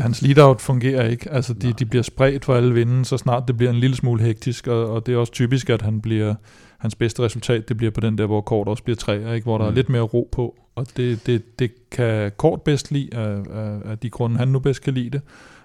hans 0.00 0.22
lead-out 0.22 0.60
fungerer 0.60 1.08
ikke. 1.08 1.30
Altså, 1.32 1.52
de, 1.54 1.72
de 1.72 1.84
bliver 1.84 2.02
spredt 2.02 2.44
for 2.44 2.54
alle 2.54 2.74
vinden, 2.74 3.04
så 3.04 3.16
snart 3.18 3.42
det 3.48 3.56
bliver 3.56 3.70
en 3.72 3.78
lille 3.80 3.96
smule 3.96 4.22
hektisk, 4.22 4.66
og, 4.66 4.90
og 4.90 5.06
det 5.06 5.14
er 5.14 5.18
også 5.18 5.32
typisk, 5.32 5.70
at 5.70 5.82
han 5.82 6.00
bliver, 6.00 6.34
hans 6.82 6.94
bedste 6.94 7.22
resultat, 7.22 7.68
det 7.68 7.76
bliver 7.76 7.90
på 7.90 8.00
den 8.00 8.18
der, 8.18 8.26
hvor 8.26 8.40
Kort 8.40 8.68
også 8.68 8.82
bliver 8.82 8.96
træer, 8.96 9.32
ikke? 9.32 9.44
hvor 9.44 9.58
der 9.58 9.64
mm. 9.64 9.70
er 9.70 9.74
lidt 9.74 9.88
mere 9.88 10.02
ro 10.02 10.28
på. 10.32 10.56
Og 10.74 10.86
det, 10.96 11.26
det, 11.26 11.58
det 11.58 11.90
kan 11.90 12.32
Kort 12.36 12.62
bedst 12.62 12.92
lide, 12.92 13.16
af, 13.16 13.36
af, 13.50 13.90
af 13.90 13.98
de 13.98 14.10
grunde, 14.10 14.36
han 14.36 14.48
nu 14.48 14.58
bedst 14.58 14.82
kan 14.82 14.94
lide 14.94 15.10
det. 15.10 15.20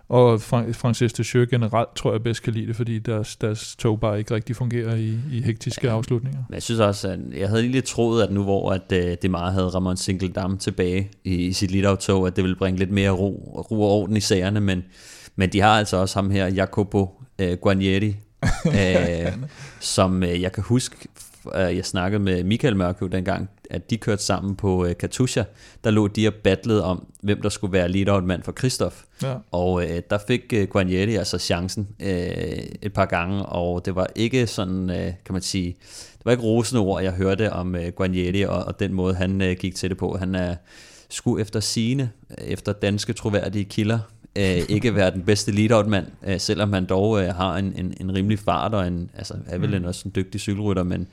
Og 0.10 0.42
Fran- 0.42 0.74
Francis 0.74 1.14
de 1.14 1.24
Jeux 1.34 1.50
generelt 1.50 1.96
tror 1.96 2.12
jeg 2.12 2.24
bedst 2.24 2.44
kan 2.44 2.54
lide 2.54 2.68
det, 2.68 2.76
fordi 2.76 3.00
deres, 3.00 3.36
deres 3.36 3.76
tog 3.76 4.00
bare 4.00 4.20
ikke 4.20 4.34
rigtig 4.34 4.56
fungerer 4.56 4.96
i, 4.96 5.14
i 5.32 5.42
hektiske 5.42 5.92
afslutninger. 5.92 6.40
Men 6.50 6.54
jeg 6.54 6.64
synes 6.64 6.80
også, 6.80 7.10
at 7.10 7.20
jeg 7.38 7.50
havde 7.50 7.62
lige 7.62 7.72
lidt 7.72 7.86
troet, 7.86 8.24
at 8.24 8.32
nu 8.32 8.44
hvor 8.44 8.72
at, 8.72 8.92
uh, 8.92 8.98
det 9.22 9.32
meget 9.32 9.54
havde 9.54 9.68
Ramon 9.68 9.98
Singeldam 9.98 10.58
tilbage 10.58 11.10
i, 11.24 11.36
i 11.36 11.54
sit 11.54 11.72
lead-out-tog, 11.72 12.28
at 12.28 12.36
det 12.36 12.44
ville 12.44 12.56
bringe 12.56 12.80
lidt 12.80 12.92
mere 12.92 13.10
ro, 13.10 13.64
ro 13.72 13.82
og 13.82 13.90
orden 13.90 14.18
i 14.18 14.20
sagerne, 14.20 14.60
men, 14.60 14.84
men 15.36 15.50
de 15.50 15.62
har 15.62 15.80
altså 15.80 15.98
også 15.98 16.20
ham 16.20 16.30
her, 16.30 16.48
Jacopo 16.48 17.22
uh, 17.42 17.52
Guarnieri, 17.62 18.16
uh, 18.66 19.34
som 19.80 20.22
uh, 20.22 20.42
jeg 20.42 20.52
kan 20.52 20.64
huske, 20.64 20.96
uh, 21.46 21.52
jeg 21.54 21.86
snakkede 21.86 22.24
med 22.24 22.44
Michael 22.44 22.76
Mørkøv 22.76 23.10
dengang, 23.10 23.50
at 23.70 23.90
de 23.90 23.98
kørte 23.98 24.24
sammen 24.24 24.56
på 24.56 24.86
uh, 24.86 24.92
Katusha, 25.00 25.44
der 25.84 25.92
lå 25.92 26.08
de 26.08 26.28
og 26.28 26.34
battlede 26.34 26.84
om, 26.84 27.06
hvem 27.22 27.42
der 27.42 27.50
skulle 27.50 27.74
være 27.74 27.90
lead-out-mand 27.90 28.44
for 28.44 28.52
Christoph. 28.52 28.96
Ja. 29.24 29.36
Og 29.52 29.84
øh, 29.84 30.02
der 30.10 30.18
fik 30.28 30.54
øh, 30.54 30.68
Guarnieri 30.68 31.16
altså 31.16 31.38
chancen 31.38 31.88
øh, 32.00 32.10
et 32.82 32.94
par 32.94 33.06
gange, 33.06 33.46
og 33.46 33.86
det 33.86 33.96
var 33.96 34.08
ikke 34.16 34.48
sådan, 34.48 34.90
øh, 34.90 35.14
kan 35.26 35.34
man 35.34 35.42
sige, 35.42 35.76
det 36.18 36.26
var 36.26 36.32
ikke 36.32 36.44
rosende 36.44 36.82
ord, 36.82 37.04
jeg 37.04 37.12
hørte 37.12 37.54
om 37.54 37.76
øh, 37.76 37.88
Guarnieri 37.88 38.42
og, 38.42 38.64
og 38.64 38.80
den 38.80 38.94
måde, 38.94 39.16
han 39.16 39.42
øh, 39.42 39.56
gik 39.60 39.76
til 39.76 39.90
det 39.90 39.98
på. 39.98 40.18
Han 40.18 40.36
er 40.36 40.56
sku 41.10 41.38
efter 41.38 41.60
sine, 41.60 42.10
efter 42.38 42.74
danske 42.74 43.14
troværdige 43.14 43.66
kilder, 43.66 44.00
øh, 44.38 44.64
ikke 44.70 44.96
være 44.96 45.12
den 45.12 45.24
bedste 45.24 45.52
lead-out-mand, 45.52 46.06
øh, 46.28 46.40
selvom 46.40 46.74
han 46.74 46.86
dog 46.86 47.22
øh, 47.24 47.36
har 47.36 47.58
en, 47.58 47.74
en, 47.78 47.94
en 48.02 48.14
rimelig 48.16 48.40
fart 48.40 48.74
og 48.74 48.88
en, 48.88 49.10
altså, 49.18 49.34
er 49.48 49.58
vel 49.58 49.80
Mm. 49.80 49.86
også 49.86 50.02
en 50.06 50.12
dygtig 50.16 50.42
cykelrytter, 50.42 50.84
men 50.84 51.08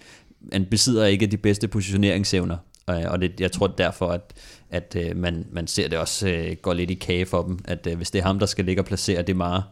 han 0.53 0.65
besidder 0.67 1.07
ikke 1.07 1.27
de 1.27 1.37
bedste 1.37 1.69
positioneringsevner. 1.69 2.57
Øh, 2.91 2.97
og 3.07 3.21
det, 3.21 3.41
jeg 3.41 3.53
tror 3.53 3.67
derfor, 3.67 4.09
at, 4.09 4.33
at 4.71 4.97
øh, 4.99 5.17
man, 5.17 5.47
man 5.53 5.67
ser 5.67 5.89
det 5.89 5.99
også 5.99 6.29
øh, 6.29 6.57
går 6.63 6.73
lidt 6.73 6.91
i 6.91 6.95
kage 6.95 7.27
for 7.27 7.43
dem, 7.43 7.59
at 7.65 7.87
øh, 7.87 7.97
hvis 7.97 8.11
det 8.11 8.19
er 8.19 8.23
ham, 8.23 8.39
der 8.39 8.47
skal 8.47 8.65
ligge 8.65 8.83
og 8.83 8.87
placere 8.87 9.23
det 9.23 9.37
meget, 9.37 9.63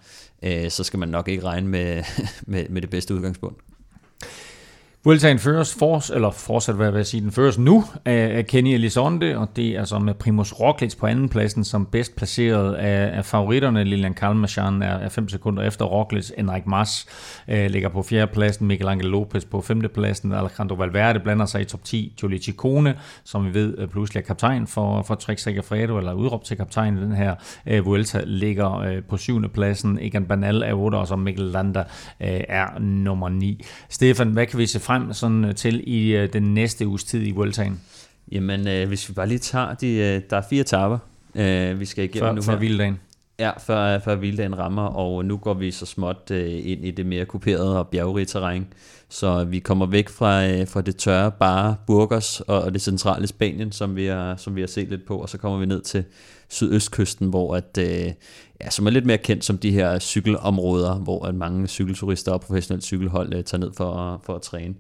øh, 0.42 0.70
så 0.70 0.84
skal 0.84 0.98
man 0.98 1.08
nok 1.08 1.28
ikke 1.28 1.44
regne 1.44 1.68
med, 1.68 2.02
med, 2.46 2.64
med 2.68 2.82
det 2.82 2.90
bedste 2.90 3.14
udgangspunkt. 3.14 3.62
Vueltaen 5.04 5.38
føres 5.38 5.74
fors, 5.74 6.10
eller 6.10 6.30
fortsat 6.30 6.74
hvad 6.74 6.86
jeg 6.86 6.94
vil 6.94 7.04
sige, 7.04 7.20
den 7.20 7.32
føres 7.32 7.58
nu 7.58 7.84
af, 8.04 8.46
Kenny 8.46 8.68
Elizonde, 8.68 9.38
og 9.38 9.48
det 9.56 9.76
er 9.76 9.84
så 9.84 9.98
med 9.98 10.14
Primus 10.14 10.52
Roglic 10.52 10.96
på 10.96 11.06
anden 11.06 11.28
pladsen 11.28 11.64
som 11.64 11.86
bedst 11.86 12.16
placeret 12.16 12.74
af, 12.74 13.16
af 13.16 13.24
favoritterne. 13.24 13.84
Lilian 13.84 14.14
Kalmachan 14.14 14.82
er, 14.82 14.98
er 14.98 15.08
5 15.08 15.28
sekunder 15.28 15.62
efter 15.62 15.84
Roglic. 15.84 16.30
Enric 16.38 16.62
Mas 16.66 17.06
øh, 17.48 17.70
ligger 17.70 17.88
på 17.88 18.02
fjerde 18.02 18.32
pladsen. 18.32 18.66
Miguel 18.66 18.88
Angel 18.88 19.06
Lopez 19.06 19.44
på 19.44 19.60
femte 19.60 19.88
pladsen. 19.88 20.32
Alejandro 20.32 20.74
Valverde 20.74 21.20
blander 21.20 21.46
sig 21.46 21.60
i 21.60 21.64
top 21.64 21.84
10. 21.84 22.14
Juli 22.22 22.38
Ciccone, 22.38 22.98
som 23.24 23.46
vi 23.46 23.54
ved 23.54 23.78
øh, 23.78 23.88
pludselig 23.88 24.20
er 24.20 24.24
kaptajn 24.24 24.66
for, 24.66 25.02
for 25.02 25.14
Trek 25.14 25.38
Segafredo, 25.38 25.98
eller 25.98 26.12
udråbt 26.12 26.44
til 26.44 26.56
kaptajn 26.56 26.98
i 26.98 27.00
den 27.00 27.12
her 27.12 27.34
øh, 27.66 27.86
Vuelta, 27.86 28.20
ligger 28.26 28.78
øh, 28.78 29.02
på 29.02 29.16
syvende 29.16 29.48
pladsen. 29.48 29.98
Egan 30.00 30.24
Bernal 30.24 30.62
er 30.62 30.74
8, 30.74 30.96
og 30.96 31.06
så 31.06 31.16
Mikkel 31.16 31.44
Landa 31.44 31.80
øh, 32.20 32.40
er 32.48 32.78
nummer 32.80 33.28
9. 33.28 33.64
Stefan, 33.88 34.28
hvad 34.28 34.46
kan 34.46 34.58
vi 34.58 34.66
se 34.66 34.80
frem 34.80 34.91
sådan, 35.12 35.44
øh, 35.44 35.55
til 35.55 35.85
i 35.86 36.16
øh, 36.16 36.32
den 36.32 36.55
næste 36.55 36.86
uges 36.86 37.05
tid 37.05 37.27
i 37.27 37.31
Vueltaen? 37.31 37.81
Jamen, 38.32 38.69
øh, 38.69 38.89
hvis 38.89 39.09
vi 39.09 39.14
bare 39.14 39.28
lige 39.28 39.39
tager 39.39 39.74
de, 39.74 39.89
øh, 39.89 40.23
der 40.31 40.36
er 40.36 40.43
fire 40.51 40.60
etapper, 40.60 40.98
øh, 41.35 41.81
vi 41.81 41.85
skal 41.85 42.05
igennem 42.05 42.28
Før- 42.28 42.35
nu 42.35 42.43
før 42.43 42.52
her. 42.52 42.59
Ja, 43.39 43.51
før, 43.59 43.98
før 43.98 44.14
hviledagen 44.14 44.59
rammer, 44.59 44.82
og 44.82 45.24
nu 45.24 45.36
går 45.36 45.55
vi 45.55 45.70
så 45.70 45.86
småt 45.86 46.31
øh, 46.31 46.60
ind 46.64 46.85
i 46.85 46.90
det 46.90 47.06
mere 47.06 47.24
kuperede 47.24 47.78
og 47.78 47.89
bjergrige 47.89 48.27
terræn. 48.27 48.66
Så 49.09 49.44
vi 49.44 49.59
kommer 49.59 49.86
væk 49.86 50.09
fra, 50.09 50.47
øh, 50.47 50.69
fra 50.69 50.81
det 50.81 50.97
tørre, 50.97 51.31
bare 51.31 51.77
Burgos 51.86 52.40
og, 52.40 52.62
og 52.62 52.74
det 52.74 52.82
centrale 52.82 53.27
Spanien, 53.27 53.73
som 53.73 53.97
vi, 53.97 54.06
har, 54.06 54.36
som 54.36 54.56
vi 54.56 54.60
har 54.60 54.69
set 54.69 54.89
lidt 54.89 55.06
på, 55.06 55.16
og 55.16 55.28
så 55.28 55.39
kommer 55.39 55.59
vi 55.59 55.66
ned 55.66 55.81
til 55.81 56.05
sydøstkysten, 56.52 57.28
hvor 57.28 57.56
at, 57.56 57.78
øh, 57.78 58.12
ja, 58.60 58.70
som 58.70 58.86
er 58.86 58.90
lidt 58.90 59.06
mere 59.06 59.18
kendt 59.18 59.44
som 59.44 59.58
de 59.58 59.70
her 59.70 59.98
cykelområder, 59.98 60.94
hvor 60.94 61.26
at 61.26 61.34
mange 61.34 61.66
cykelturister 61.68 62.32
og 62.32 62.40
professionelle 62.40 62.82
cykelhold 62.82 63.34
øh, 63.34 63.44
tager 63.44 63.60
ned 63.60 63.72
for, 63.76 63.92
at- 63.94 64.20
for 64.24 64.34
at 64.34 64.42
træne. 64.42 64.74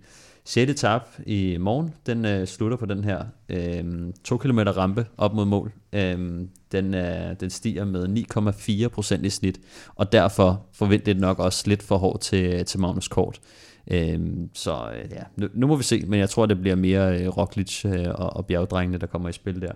6. 0.44 0.70
etap 0.70 1.08
i 1.26 1.56
morgen, 1.60 1.94
den 2.06 2.24
øh, 2.24 2.46
slutter 2.46 2.76
på 2.76 2.86
den 2.86 3.04
her 3.04 3.24
øh, 3.48 3.84
2 4.24 4.36
km 4.36 4.58
rampe 4.58 5.06
op 5.18 5.34
mod 5.34 5.44
mål. 5.44 5.72
Øh, 5.92 6.18
den, 6.72 6.94
øh, 6.94 7.36
den 7.40 7.50
stiger 7.50 7.84
med 7.84 8.08
9,4 8.84 8.88
procent 8.88 9.26
i 9.26 9.30
snit, 9.30 9.60
og 9.94 10.12
derfor 10.12 10.66
forventer 10.72 11.12
det 11.12 11.20
nok 11.20 11.38
også 11.38 11.64
lidt 11.66 11.82
for 11.82 11.96
hårdt 11.98 12.20
til, 12.22 12.64
til 12.64 12.80
Magnus 12.80 13.08
Kort. 13.08 13.40
Øh, 13.90 14.20
så 14.54 14.72
øh, 14.74 15.10
ja, 15.10 15.22
nu, 15.36 15.48
nu 15.54 15.66
må 15.66 15.76
vi 15.76 15.82
se, 15.82 16.04
men 16.06 16.20
jeg 16.20 16.30
tror, 16.30 16.46
det 16.46 16.60
bliver 16.60 16.76
mere 16.76 17.20
øh, 17.22 17.28
Roglic 17.28 17.84
øh, 17.84 18.06
og, 18.14 18.36
og 18.36 18.46
bjergdrengene, 18.46 18.98
der 18.98 19.06
kommer 19.06 19.28
i 19.28 19.32
spil 19.32 19.60
der. 19.60 19.72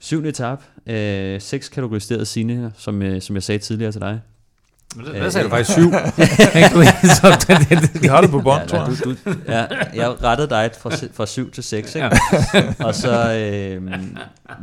Syvende 0.00 0.28
etap, 0.28 0.62
øh, 0.86 1.40
seks 1.40 1.68
kategoriserede 1.68 2.26
sine, 2.26 2.72
som, 2.76 3.02
øh, 3.02 3.22
som 3.22 3.36
jeg 3.36 3.42
sagde 3.42 3.58
tidligere 3.58 3.92
til 3.92 4.00
dig. 4.00 4.20
Der 4.96 5.30
sagde 5.30 5.44
du 5.44 5.50
faktisk 5.56 5.72
syv. 5.72 5.90
Det- 5.90 7.68
det- 7.68 7.92
det- 7.92 8.02
Vi 8.02 8.06
har 8.06 8.20
det 8.20 8.30
på 8.30 8.40
bånd, 8.40 8.60
ja, 8.60 8.66
tror 8.66 8.78
jeg. 8.78 8.88
Du, 9.04 9.10
du, 9.30 9.34
ja, 9.48 9.66
jeg 9.94 10.22
rettede 10.22 10.48
dig 10.50 10.70
fra, 10.80 10.90
fra 11.12 11.26
7 11.26 11.50
til 11.50 11.62
6, 11.64 11.94
ikke? 11.94 12.10
og 12.78 12.94
så, 12.94 13.34
øh, 13.34 13.90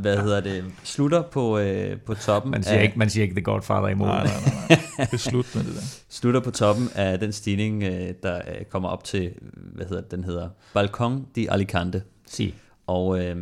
hvad 0.02 0.18
hedder 0.18 0.41
det, 0.41 0.64
slutter 0.84 1.22
på, 1.22 1.57
øh, 1.60 1.98
på 1.99 2.14
toppen 2.14 2.52
Man 2.52 2.64
siger, 2.64 2.78
af, 2.80 2.84
ikke, 2.84 2.99
man 2.99 3.10
siger 3.10 3.24
ikke 3.24 3.36
The 3.36 3.44
Godfather 3.44 3.88
i 3.88 3.94
mål. 3.94 4.07
Nej, 4.07 4.24
nej, 4.24 4.34
nej, 4.70 4.80
nej. 4.98 5.07
Det 5.12 5.20
slut 5.20 5.56
med 5.56 5.64
det 5.64 5.74
der. 5.76 5.82
Slutter 6.10 6.40
på 6.40 6.52
toppen 6.52 6.90
af 6.95 7.20
den 7.20 7.32
stigning, 7.32 7.84
øh, 7.84 8.14
der 8.24 8.36
øh, 8.38 8.66
kommer 8.72 8.90
op 8.90 9.03
til, 9.03 9.32
hvad 9.76 9.86
hedder 9.86 10.02
den 10.12 10.24
hedder, 10.24 10.49
Balcon 10.74 11.26
de 11.36 11.52
Alicante. 11.52 12.02
Si. 12.28 12.53
Og 12.88 13.20
øh, 13.24 13.36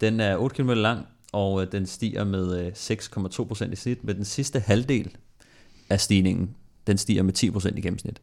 den 0.00 0.20
er 0.20 0.36
8 0.36 0.56
km 0.62 0.70
lang, 0.70 1.06
og 1.36 1.62
øh, 1.62 1.72
den 1.72 1.86
stiger 1.86 2.24
med 2.24 2.60
øh, 2.60 2.72
6,2% 2.76 3.72
i 3.72 3.76
snit, 3.76 4.04
med 4.04 4.14
den 4.14 4.24
sidste 4.24 4.60
halvdel 4.60 5.16
af 5.90 6.00
stigningen, 6.00 6.50
den 6.86 6.98
stiger 6.98 7.22
med 7.22 7.32
10% 7.38 7.76
i 7.76 7.80
gennemsnit. 7.80 8.20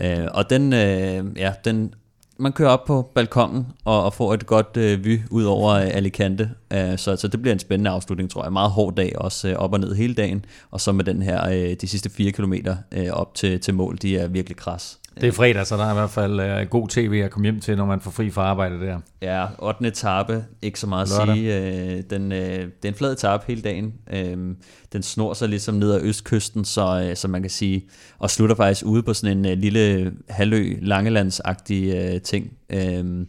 Øh, 0.00 0.26
og 0.34 0.50
den, 0.50 0.72
øh, 0.72 1.24
ja, 1.36 1.52
den, 1.64 1.94
man 2.38 2.52
kører 2.52 2.70
op 2.70 2.84
på 2.84 3.10
balkongen 3.14 3.66
og, 3.84 4.04
og 4.04 4.14
får 4.14 4.34
et 4.34 4.46
godt 4.46 4.76
øh, 4.76 5.04
vy 5.04 5.20
ud 5.30 5.44
over 5.44 5.70
øh, 5.70 5.96
Alicante, 5.96 6.50
øh, 6.72 6.98
så, 6.98 7.16
så 7.16 7.28
det 7.28 7.42
bliver 7.42 7.52
en 7.52 7.58
spændende 7.58 7.90
afslutning, 7.90 8.30
tror 8.30 8.44
jeg. 8.44 8.52
Meget 8.52 8.70
hård 8.70 8.94
dag, 8.94 9.18
også 9.18 9.48
øh, 9.48 9.56
op 9.56 9.72
og 9.72 9.80
ned 9.80 9.94
hele 9.94 10.14
dagen, 10.14 10.44
og 10.70 10.80
så 10.80 10.92
med 10.92 11.04
den 11.04 11.22
her, 11.22 11.48
øh, 11.48 11.76
de 11.80 11.88
sidste 11.88 12.10
4 12.10 12.32
km 12.32 12.54
øh, 12.92 13.10
op 13.12 13.34
til, 13.34 13.60
til 13.60 13.74
mål, 13.74 13.98
de 14.02 14.18
er 14.18 14.28
virkelig 14.28 14.56
kras. 14.56 14.98
Det 15.20 15.28
er 15.28 15.32
fredag, 15.32 15.66
så 15.66 15.76
der 15.76 15.84
er 15.84 15.90
i 15.90 15.94
hvert 15.94 16.10
fald 16.10 16.62
uh, 16.62 16.68
god 16.70 16.88
tv 16.88 17.22
at 17.24 17.30
komme 17.30 17.44
hjem 17.44 17.60
til, 17.60 17.76
når 17.76 17.86
man 17.86 18.00
får 18.00 18.10
fri 18.10 18.30
fra 18.30 18.42
arbejde 18.42 18.80
der. 18.80 18.98
Ja, 19.22 19.46
8. 19.58 19.86
etape, 19.86 20.44
ikke 20.62 20.80
så 20.80 20.86
meget 20.86 21.08
Lørdag. 21.08 21.32
at 21.32 21.36
sige. 21.36 21.96
Øh, 21.96 22.02
den, 22.10 22.32
øh, 22.32 22.38
det 22.38 22.84
er 22.84 22.88
en 22.88 22.94
flad 22.94 23.12
etape 23.12 23.44
hele 23.46 23.62
dagen. 23.62 23.94
Øh, 24.12 24.54
den 24.92 25.02
snor 25.02 25.34
sig 25.34 25.48
ligesom 25.48 25.74
ned 25.74 25.92
ad 25.92 26.00
østkysten, 26.02 26.64
så, 26.64 27.06
øh, 27.08 27.16
så 27.16 27.28
man 27.28 27.40
kan 27.40 27.50
sige, 27.50 27.84
og 28.18 28.30
slutter 28.30 28.56
faktisk 28.56 28.86
ude 28.86 29.02
på 29.02 29.14
sådan 29.14 29.38
en 29.38 29.46
øh, 29.46 29.58
lille 29.58 30.12
halvø, 30.28 30.76
langelandsagtig 30.80 31.94
øh, 31.94 32.20
ting. 32.20 32.52
Øh, 32.70 33.26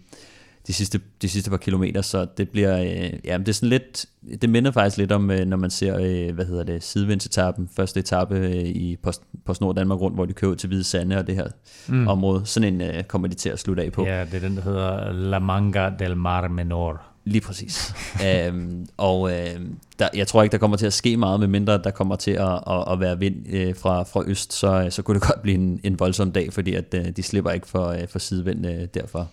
de 0.68 0.74
sidste, 0.74 1.00
de 1.22 1.30
sidste 1.30 1.50
par 1.50 1.58
kilometer, 1.58 2.02
så 2.02 2.26
det 2.38 2.50
bliver, 2.50 2.80
øh, 2.80 3.20
ja, 3.26 3.38
det 3.38 3.48
er 3.48 3.54
sådan 3.54 3.70
lidt, 3.70 4.06
det 4.42 4.50
minder 4.50 4.72
faktisk 4.72 4.98
lidt 4.98 5.12
om, 5.12 5.32
øh, 5.32 5.46
når 5.46 5.58
man 5.58 5.70
ser, 5.70 5.98
øh, 6.00 6.36
hvad 6.36 6.46
hedder 6.46 6.64
det, 6.64 6.84
sidevindsetappen, 6.84 7.70
første 7.76 8.00
etape 8.00 8.36
øh, 8.38 8.54
i 8.56 8.98
Post, 9.04 9.22
Post 9.46 9.62
Nord 9.62 9.76
Danmark 9.76 10.00
rundt, 10.02 10.18
hvor 10.18 10.26
de 10.26 10.34
kører 10.34 10.56
til 10.56 10.68
Hvide 10.68 10.84
Sande 10.84 11.18
og 11.18 11.28
det 11.28 11.36
her 11.36 11.48
Mm. 11.88 12.08
område. 12.08 12.42
Sådan 12.46 12.74
en 12.74 12.82
øh, 12.82 13.04
kommer 13.04 13.28
de 13.28 13.36
til 13.36 13.50
at 13.50 13.60
slutte 13.60 13.84
af 13.84 13.92
på. 13.92 14.06
Ja, 14.06 14.26
det 14.26 14.34
er 14.34 14.40
den, 14.40 14.56
der 14.56 14.62
hedder 14.64 15.12
La 15.12 15.40
Manga 15.40 15.90
del 16.00 16.18
Mar 16.18 16.48
Menor. 16.48 17.02
Lige 17.26 17.42
præcis. 17.42 17.94
øhm, 18.48 18.88
og 18.98 19.32
øh, 19.32 19.60
der, 20.00 20.08
jeg 20.16 20.28
tror 20.28 20.44
ikke, 20.44 20.52
der 20.52 20.58
kommer 20.58 20.78
til 20.78 20.86
at 20.86 20.94
ske 20.94 21.18
meget, 21.18 21.40
medmindre 21.40 21.78
der 21.78 21.92
kommer 21.92 22.16
til 22.16 22.32
at, 22.32 22.54
at, 22.68 22.84
at 22.92 23.00
være 23.00 23.20
vind 23.20 23.36
øh, 23.50 23.76
fra, 23.76 24.04
fra 24.04 24.24
øst, 24.26 24.54
så, 24.54 24.88
så 24.90 25.02
kunne 25.02 25.20
det 25.20 25.28
godt 25.28 25.42
blive 25.42 25.56
en, 25.58 25.80
en 25.84 26.00
voldsom 26.00 26.32
dag, 26.32 26.54
fordi 26.54 26.74
at, 26.74 26.94
øh, 26.94 27.06
de 27.10 27.24
slipper 27.24 27.52
ikke 27.52 27.68
for, 27.68 27.88
øh, 27.88 28.08
for 28.08 28.20
sidevind 28.20 28.66
øh, 28.68 28.88
derfor. 28.94 29.28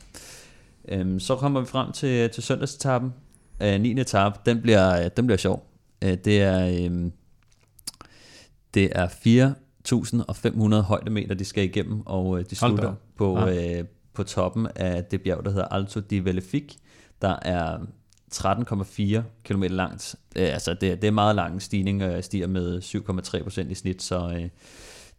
Øhm, 0.88 1.20
så 1.20 1.36
kommer 1.36 1.60
vi 1.60 1.66
frem 1.66 1.92
til, 1.92 2.30
til 2.30 2.42
søndagsetappen. 2.42 3.12
Øh, 3.62 3.80
9. 3.80 4.00
etape, 4.00 4.38
den 4.46 4.62
bliver, 4.62 5.08
den 5.08 5.26
bliver 5.26 5.38
sjov. 5.38 5.66
Øh, 6.02 6.16
det 6.24 6.42
er... 6.42 6.66
Øh, 6.90 7.10
det 8.74 8.92
er 8.94 9.06
4.500 9.08 10.74
højdemeter, 10.80 11.34
de 11.34 11.44
skal 11.44 11.64
igennem, 11.64 12.00
og 12.06 12.38
øh, 12.38 12.44
de 12.50 12.56
slutter 12.56 12.94
på, 13.16 13.38
Ja. 13.38 13.78
øh, 13.78 13.84
på 14.14 14.22
toppen 14.22 14.68
af 14.76 15.04
det 15.04 15.22
bjerg, 15.22 15.44
der 15.44 15.50
hedder 15.50 15.66
Alto 15.68 16.00
di 16.00 16.24
Vellefic, 16.24 16.74
der 17.22 17.36
er 17.42 17.78
13,4 18.34 19.20
km 19.44 19.62
langt. 19.62 20.14
Øh, 20.36 20.52
altså 20.52 20.74
det, 20.74 21.02
det 21.02 21.08
er 21.08 21.10
meget 21.12 21.36
lang 21.36 21.62
stigning, 21.62 22.04
og 22.04 22.24
stiger 22.24 22.46
med 22.46 22.78
7,3 23.38 23.42
procent 23.42 23.70
i 23.70 23.74
snit, 23.74 24.02
så 24.02 24.30
øh, 24.30 24.48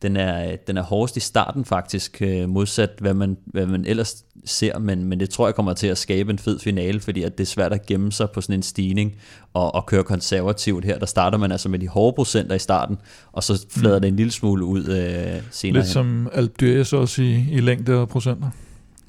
den, 0.02 0.18
er, 0.18 0.56
den 0.56 0.78
er 0.78 0.84
hårdest 0.84 1.18
i 1.18 1.20
starten 1.20 1.66
faktisk, 1.66 2.22
øh, 2.22 2.50
modsat 2.50 2.90
hvad 3.00 3.14
man, 3.14 3.38
hvad 3.46 3.66
man 3.66 3.86
ellers 3.86 4.26
ser, 4.46 4.80
men, 4.80 5.06
men 5.06 5.20
det 5.20 5.30
tror 5.30 5.48
jeg 5.48 5.56
kommer 5.56 5.74
til 5.74 5.88
at 5.88 5.98
skabe 5.98 6.32
en 6.32 6.40
fed 6.40 6.60
finale, 6.60 7.00
fordi 7.00 7.24
at 7.24 7.38
det 7.38 7.44
er 7.44 7.48
svært 7.48 7.74
at 7.74 7.86
gemme 7.86 8.12
sig 8.12 8.30
på 8.30 8.42
sådan 8.42 8.56
en 8.56 8.64
stigning 8.64 9.16
og, 9.54 9.76
og 9.76 9.86
køre 9.86 10.04
konservativt 10.04 10.86
her. 10.86 11.00
Der 11.00 11.06
starter 11.06 11.38
man 11.38 11.52
altså 11.52 11.70
med 11.70 11.80
de 11.80 11.88
hårde 11.88 12.16
procenter 12.16 12.56
i 12.56 12.60
starten, 12.60 12.98
og 13.32 13.44
så 13.44 13.66
flader 13.70 14.00
det 14.00 14.08
en 14.08 14.16
lille 14.16 14.32
smule 14.32 14.66
ud 14.66 14.86
øh, 14.88 15.42
senere 15.52 15.74
Lidt 15.74 15.86
hen. 15.86 15.86
som 15.86 16.30
Alpe 16.34 16.82
d'Huez 16.82 16.96
også 16.96 17.22
i, 17.22 17.46
i 17.52 17.60
længde 17.60 17.96
og 17.96 18.10
procenter. 18.10 18.50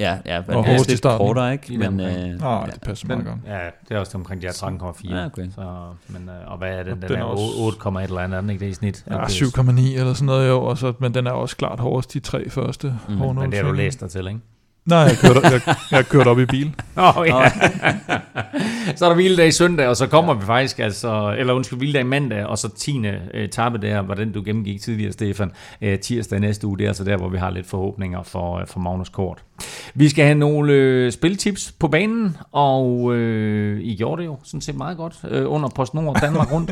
Ja, 0.02 0.16
ja, 0.26 0.42
men 0.46 0.56
og 0.56 0.64
det 0.64 0.74
er 0.74 0.84
lidt 0.88 1.02
kortere, 1.02 1.52
ikke? 1.52 1.78
Men, 1.78 2.00
øh, 2.00 2.06
Ah, 2.42 2.66
det 2.72 2.80
passer 2.82 3.06
meget 3.06 3.24
godt. 3.24 3.36
Ja, 3.46 3.58
det 3.88 3.94
er 3.96 3.98
også 3.98 4.18
omkring 4.18 4.42
de 4.42 4.46
her 4.46 4.52
13,4. 4.52 5.14
Ja, 5.16 5.26
okay. 5.26 5.46
Så, 5.54 5.60
men, 6.08 6.28
øh, 6.28 6.52
og 6.52 6.58
hvad 6.58 6.68
er 6.78 6.82
den? 6.82 6.92
Den, 6.92 7.02
den 7.02 7.12
er 7.12 7.20
er 7.20 7.22
også- 7.24 7.44
8,1 7.88 8.02
eller 8.02 8.20
andet, 8.20 8.42
den 8.42 8.50
ikke 8.50 8.64
det 8.64 8.70
i 8.70 8.74
snit? 8.74 9.04
Ja, 9.10 9.16
Okay. 9.16 9.28
7,9 9.30 9.98
eller 9.98 10.12
sådan 10.14 10.26
noget 10.26 10.48
i 10.48 10.50
år, 10.50 10.68
og 10.68 10.78
så, 10.78 10.92
men 10.98 11.14
den 11.14 11.26
er 11.26 11.30
også 11.30 11.56
klart 11.56 11.80
hårdest 11.80 12.12
de 12.12 12.20
tre 12.20 12.50
første. 12.50 12.94
Mm, 13.08 13.14
men 13.14 13.50
det 13.52 13.58
har 13.58 13.66
du 13.66 13.72
læst 13.72 14.00
dig 14.00 14.10
til, 14.10 14.26
ikke? 14.26 14.40
Nej, 14.86 14.98
jeg 14.98 15.16
kørte, 15.22 15.40
jeg, 15.48 15.60
jeg 15.66 15.98
har 15.98 16.02
kørt 16.02 16.26
op 16.26 16.38
i 16.38 16.46
bil. 16.46 16.74
Oh, 16.96 17.26
ja. 17.26 17.48
så 18.96 19.04
er 19.04 19.08
der 19.08 19.14
hviledag 19.14 19.48
i 19.48 19.50
søndag, 19.50 19.88
og 19.88 19.96
så 19.96 20.06
kommer 20.06 20.32
ja. 20.34 20.38
vi 20.40 20.46
faktisk, 20.46 20.78
altså, 20.78 21.34
eller 21.38 21.52
undskyld, 21.54 21.78
hviledag 21.78 22.00
i 22.00 22.04
mandag, 22.04 22.46
og 22.46 22.58
så 22.58 22.68
10. 22.68 23.02
etape 23.34 23.78
der, 23.78 24.02
hvordan 24.02 24.32
du 24.32 24.42
gennemgik 24.44 24.80
tidligere, 24.80 25.12
Stefan, 25.12 25.52
øh, 25.82 25.98
tirsdag 25.98 26.40
næste 26.40 26.66
uge, 26.66 26.78
det 26.78 26.84
er 26.84 26.88
altså 26.88 27.04
der, 27.04 27.16
hvor 27.16 27.28
vi 27.28 27.38
har 27.38 27.50
lidt 27.50 27.66
forhåbninger 27.66 28.22
for, 28.22 28.58
øh, 28.58 28.66
for 28.66 28.80
Magnus 28.80 29.08
Kort. 29.08 29.42
Vi 29.94 30.08
skal 30.08 30.24
have 30.24 30.38
nogle 30.38 30.72
øh, 30.72 31.12
spiltips 31.12 31.72
på 31.78 31.88
banen, 31.88 32.36
og 32.52 33.14
øh, 33.14 33.80
I 33.82 33.96
gjorde 33.96 34.22
det 34.22 34.26
jo 34.26 34.38
sådan 34.44 34.60
set 34.60 34.76
meget 34.76 34.96
godt 34.96 35.16
øh, 35.28 35.52
under 35.52 35.68
PostNord 35.68 36.20
Danmark 36.20 36.52
rundt. 36.52 36.70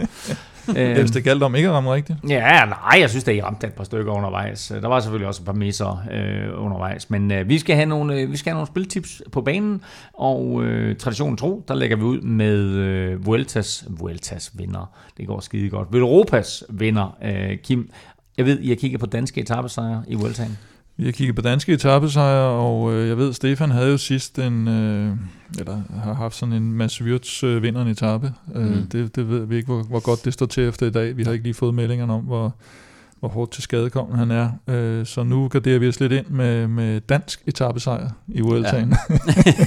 Ellers 0.76 1.10
det 1.16 1.24
galt 1.24 1.42
om 1.42 1.54
ikke 1.54 1.68
at 1.68 1.74
ramme 1.74 1.94
rigtigt. 1.94 2.18
Ja, 2.28 2.64
nej, 2.64 3.00
jeg 3.00 3.10
synes, 3.10 3.28
at 3.28 3.34
I 3.34 3.42
ramte 3.42 3.66
et 3.66 3.72
par 3.72 3.84
stykker 3.84 4.12
undervejs. 4.12 4.72
Der 4.82 4.88
var 4.88 5.00
selvfølgelig 5.00 5.28
også 5.28 5.42
et 5.42 5.46
par 5.46 5.52
misser 5.52 6.04
øh, 6.12 6.64
undervejs, 6.64 7.10
men 7.10 7.32
øh, 7.32 7.48
vi 7.48 7.58
skal 7.58 7.76
have 7.76 7.86
nogle 7.86 8.14
øh, 8.14 8.32
vi 8.32 8.36
skal 8.36 8.50
have 8.50 8.56
nogle 8.56 8.66
spiltips 8.66 9.22
på 9.32 9.40
banen, 9.40 9.82
og 10.14 10.64
øh, 10.64 10.96
traditionen 10.96 11.36
tro, 11.36 11.64
der 11.68 11.74
lægger 11.74 11.96
vi 11.96 12.02
ud 12.02 12.20
med 12.20 12.58
øh, 12.58 13.26
Vueltas, 13.26 13.84
Vueltas 13.88 14.50
vinder. 14.54 14.92
Det 15.16 15.26
går 15.26 15.40
skide 15.40 15.70
godt. 15.70 15.88
Velropas 15.92 16.64
vinder, 16.68 17.18
øh, 17.24 17.58
Kim. 17.58 17.90
Jeg 18.36 18.46
ved, 18.46 18.60
I 18.60 18.68
har 18.68 18.76
kigget 18.76 19.00
på 19.00 19.06
danske 19.06 19.40
etappesejre 19.40 20.04
i 20.08 20.14
Vueltaen. 20.14 20.58
Vi 21.00 21.04
har 21.04 21.12
kigget 21.12 21.36
på 21.36 21.42
danske 21.42 21.72
etappesejre, 21.72 22.48
og 22.50 22.92
øh, 22.92 23.08
jeg 23.08 23.16
ved, 23.18 23.32
Stefan 23.32 23.70
havde 23.70 23.90
jo 23.90 23.96
sidst 23.98 24.38
en, 24.38 24.68
øh, 24.68 25.16
eller 25.58 25.82
har 26.04 26.14
haft 26.14 26.36
sådan 26.36 26.52
en 26.54 26.72
Mads 26.72 27.02
Wirtz 27.02 27.42
øh, 27.44 27.62
vinder 27.62 27.82
en 27.82 27.88
etape. 27.88 28.32
Mm. 28.54 28.60
Øh, 28.60 28.76
Mm. 28.76 28.86
det, 28.86 29.16
det 29.16 29.28
ved 29.28 29.44
vi 29.46 29.56
ikke, 29.56 29.66
hvor, 29.66 29.82
hvor 29.82 30.00
godt 30.00 30.24
det 30.24 30.32
står 30.32 30.46
til 30.46 30.62
efter 30.68 30.86
i 30.86 30.90
dag. 30.90 31.16
Vi 31.16 31.22
har 31.24 31.32
ikke 31.32 31.44
lige 31.44 31.54
fået 31.54 31.74
meldingerne 31.74 32.12
om, 32.12 32.20
hvor, 32.24 32.54
hvor 33.20 33.28
hårdt 33.28 33.52
til 33.52 33.62
skadekommen 33.62 34.18
han 34.18 34.30
er. 34.30 34.50
Øh, 34.68 35.06
så 35.06 35.22
nu 35.22 35.48
garderer 35.48 35.78
vi 35.78 35.88
os 35.88 36.00
lidt 36.00 36.12
ind 36.12 36.26
med, 36.26 36.66
med 36.68 37.00
dansk 37.00 37.42
etappesejr 37.46 38.10
i 38.28 38.40
Vueltaen. 38.40 38.94
Ja. 39.10 39.16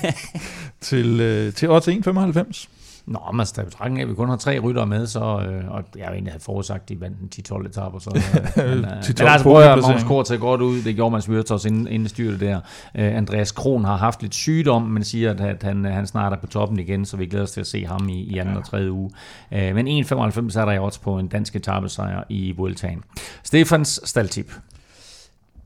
til, 0.81 1.19
øh, 1.21 1.53
til 1.53 1.69
odds 1.69 1.87
1,95. 1.87 2.67
Nå, 3.05 3.19
men 3.31 3.39
altså, 3.39 3.53
der 3.57 3.65
betragtning 3.65 3.99
af, 3.99 4.03
at 4.03 4.09
vi 4.09 4.15
kun 4.15 4.29
har 4.29 4.35
tre 4.35 4.59
ryttere 4.59 4.85
med, 4.85 5.07
så, 5.07 5.19
øh, 5.19 5.71
og 5.71 5.83
jeg 5.95 6.05
har 6.05 6.11
egentlig 6.11 6.33
havde 6.33 6.43
forudsagt, 6.43 6.83
at 6.83 6.89
de 6.89 7.01
vandt 7.01 7.19
en 7.19 7.29
10-12 7.51 7.65
etaper. 7.67 7.99
Så, 7.99 8.09
øh, 8.57 8.69
men, 8.69 8.85
øh, 8.85 8.91
10-12 8.91 9.23
men 9.23 9.27
altså, 9.27 9.43
prøv 9.43 9.57
at 9.57 9.67
høre, 9.67 9.81
Magnus. 9.81 10.03
Kort 10.03 10.39
godt 10.39 10.61
ud. 10.61 10.81
Det 10.81 10.95
gjorde 10.95 11.11
Mads 11.11 11.29
Wirtz 11.29 11.51
også 11.51 11.67
inden, 11.67 11.87
inden 11.87 12.09
styret 12.09 12.39
der. 12.39 12.55
Øh, 12.95 13.17
Andreas 13.17 13.51
Kron 13.51 13.85
har 13.85 13.97
haft 13.97 14.21
lidt 14.21 14.35
sygdom, 14.35 14.81
men 14.81 15.03
siger, 15.03 15.31
at, 15.31 15.41
at 15.41 15.63
han, 15.63 15.85
han 15.85 16.07
snart 16.07 16.33
er 16.33 16.37
på 16.37 16.47
toppen 16.47 16.79
igen, 16.79 17.05
så 17.05 17.17
vi 17.17 17.25
glæder 17.25 17.43
os 17.43 17.51
til 17.51 17.61
at 17.61 17.67
se 17.67 17.85
ham 17.85 18.09
i, 18.09 18.23
i 18.23 18.37
anden 18.37 18.57
og 18.57 18.65
tredje 18.65 18.91
uge. 18.91 19.11
Øh, 19.51 19.75
men 19.75 19.87
1,95 19.87 20.59
er 20.59 20.65
der 20.65 20.71
i 20.71 20.79
odds 20.79 20.97
på 20.97 21.19
en 21.19 21.27
dansk 21.27 21.55
etappesejr 21.55 22.23
i 22.29 22.51
Vueltaen. 22.57 23.03
Stefans 23.43 24.01
staldtip. 24.03 24.53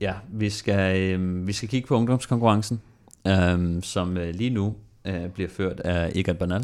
Ja, 0.01 0.13
vi 0.29 0.49
skal, 0.49 1.01
øh, 1.01 1.47
vi 1.47 1.53
skal 1.53 1.69
kigge 1.69 1.87
på 1.87 1.95
ungdomskonkurrencen, 1.95 2.81
øh, 3.27 3.83
som 3.83 4.17
øh, 4.17 4.35
lige 4.35 4.49
nu 4.49 4.75
øh, 5.05 5.29
bliver 5.29 5.49
ført 5.49 5.79
af 5.79 6.11
Egan 6.15 6.35
Bernal. 6.35 6.63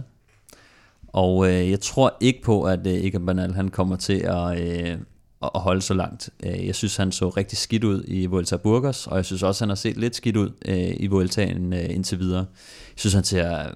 Og 1.14 1.50
øh, 1.50 1.70
jeg 1.72 1.80
tror 1.80 2.18
ikke 2.20 2.42
på, 2.42 2.64
at 2.64 2.88
øh, 2.88 2.94
Egan 2.94 3.26
Bernal 3.26 3.54
han 3.54 3.70
kommer 3.70 3.96
til 3.96 4.14
at, 4.14 4.60
øh, 4.62 4.98
at 5.44 5.62
holde 5.62 5.82
så 5.82 5.94
langt. 5.94 6.30
Øh, 6.46 6.66
Jeg 6.68 6.76
synes, 6.76 6.96
han 6.96 7.12
så 7.12 7.30
rigtig 7.30 7.58
skidt 7.58 7.84
ud 7.84 8.04
i 8.08 8.26
Vuelta 8.26 8.58
Burgos, 8.58 9.08
og 9.08 9.18
jeg 9.18 9.26
synes 9.26 9.44
også, 9.44 9.64
han 9.64 9.70
har 9.70 9.76
set 9.76 9.98
lidt 9.98 10.16
skidt 10.16 10.38
ud 10.38 10.50
øh, 10.66 10.94
i 11.00 11.08
Vueltaen 11.08 11.74
øh, 11.74 11.86
indtil 11.90 12.20
videre. 12.20 12.40
Jeg 12.40 12.96
synes, 12.96 13.14
han 13.14 13.24
ser 13.24 13.60
øh, 13.60 13.74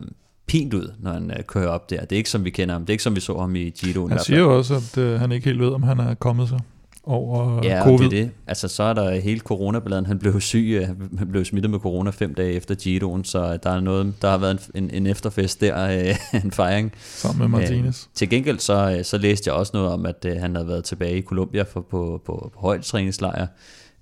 pint 0.47 0.73
ud, 0.73 0.93
når 0.99 1.11
han 1.11 1.31
øh, 1.31 1.43
kører 1.43 1.67
op 1.67 1.89
der. 1.89 2.01
Det 2.01 2.11
er 2.11 2.17
ikke 2.17 2.29
som 2.29 2.45
vi 2.45 2.49
kender 2.49 2.75
ham. 2.75 2.81
Det 2.81 2.89
er 2.89 2.93
ikke 2.93 3.03
som 3.03 3.15
vi 3.15 3.19
så 3.19 3.37
ham 3.39 3.55
i 3.55 3.69
Giro. 3.69 4.07
Han 4.07 4.19
siger 4.19 4.39
jo 4.39 4.57
også, 4.57 4.75
at 4.75 4.97
øh, 4.97 5.19
han 5.19 5.31
ikke 5.31 5.45
helt 5.45 5.59
ved, 5.59 5.69
om 5.69 5.83
han 5.83 5.99
er 5.99 6.13
kommet 6.13 6.49
sig 6.49 6.59
over 7.07 7.59
Ja, 7.63 7.83
covid. 7.83 8.09
det 8.09 8.19
er 8.19 8.23
det. 8.23 8.31
Altså, 8.47 8.67
så 8.67 8.83
er 8.83 8.93
der 8.93 9.19
hele 9.19 9.39
coronaballaden. 9.39 10.05
Han 10.05 10.19
blev 10.19 10.41
syg, 10.41 10.79
øh, 10.81 10.87
han 11.17 11.27
blev 11.31 11.45
smittet 11.45 11.69
med 11.71 11.79
corona 11.79 12.09
fem 12.09 12.33
dage 12.33 12.53
efter 12.53 12.75
Giroen, 12.75 13.23
så 13.23 13.57
der 13.57 13.69
er 13.69 13.79
noget, 13.79 14.13
der 14.21 14.29
har 14.29 14.37
været 14.37 14.69
en, 14.75 14.89
en, 14.93 15.07
efterfest 15.07 15.61
der, 15.61 16.09
øh, 16.09 16.15
en 16.43 16.51
fejring. 16.51 16.91
Sammen 16.97 17.51
med 17.51 17.59
Martinez. 17.59 18.03
Øh, 18.03 18.09
til 18.13 18.29
gengæld 18.29 18.59
så, 18.59 18.99
så 19.03 19.17
læste 19.17 19.47
jeg 19.47 19.55
også 19.55 19.71
noget 19.73 19.91
om, 19.91 20.05
at 20.05 20.25
han 20.39 20.55
havde 20.55 20.67
været 20.67 20.83
tilbage 20.83 21.17
i 21.17 21.21
Colombia 21.21 21.63
for, 21.63 21.81
på, 21.81 22.21
på, 22.25 22.51
på 22.53 22.59
højdetræningslejr, 22.59 23.47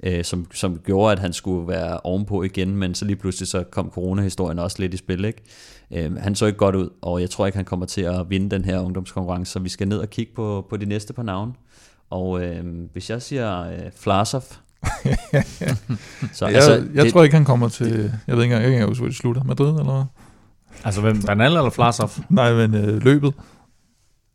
øh, 0.04 0.24
som, 0.24 0.48
som 0.54 0.80
gjorde, 0.86 1.12
at 1.12 1.20
han 1.20 1.34
skulle 1.34 1.68
være 1.68 2.00
ovenpå 2.00 2.44
igen, 2.44 2.76
men 2.76 2.96
så 2.96 3.06
lige 3.06 3.16
pludselig 3.16 3.48
så 3.48 3.64
kom 3.64 3.90
coronahistorien 3.94 4.60
også 4.60 4.78
lidt 4.80 4.94
i 4.94 4.98
spil, 4.98 5.26
ikke? 5.26 5.42
Øh, 5.94 6.16
han 6.16 6.36
så 6.36 6.46
ikke 6.46 6.58
godt 6.58 6.76
ud, 6.76 6.90
og 7.02 7.22
jeg 7.22 7.30
tror 7.30 7.46
ikke, 7.46 7.58
han 7.58 7.66
kommer 7.66 7.86
til 7.86 8.02
at 8.02 8.30
vinde 8.30 8.50
den 8.50 8.66
her 8.66 8.80
ungdomskonkurrence, 8.80 9.52
så 9.52 9.60
vi 9.60 9.70
skal 9.70 9.88
ned 9.88 9.98
og 9.98 10.10
kigge 10.10 10.32
på, 10.36 10.66
på 10.70 10.78
de 10.78 10.86
næste 10.86 11.14
par 11.14 11.24
navne. 11.24 11.54
Og 12.10 12.44
øh, 12.44 12.64
hvis 12.94 13.10
jeg 13.10 13.22
siger 13.22 13.62
øh, 13.62 13.80
Flasov, 14.00 14.42
så, 16.34 16.46
jeg, 16.46 16.56
altså, 16.56 16.72
jeg 16.94 17.04
det, 17.06 17.14
tror 17.14 17.24
ikke, 17.24 17.36
han 17.36 17.46
kommer 17.46 17.68
til... 17.70 17.86
Det, 17.86 18.14
jeg 18.28 18.36
ved 18.36 18.44
ikke 18.44 18.56
engang, 18.56 18.64
jeg 18.64 18.72
kan 18.72 18.74
ikke 18.74 18.88
huske, 18.88 19.02
hvor 19.02 19.08
det 19.08 19.18
slutter. 19.18 19.44
Madrid, 19.44 19.70
eller 19.70 19.94
hvad? 19.94 20.04
Altså, 20.86 21.02
hvem? 21.02 21.22
Bernal 21.22 21.52
eller 21.58 21.70
Flasov? 21.70 22.12
Nej, 22.30 22.54
men 22.54 22.76
øh, 22.76 23.04
løbet. 23.04 23.34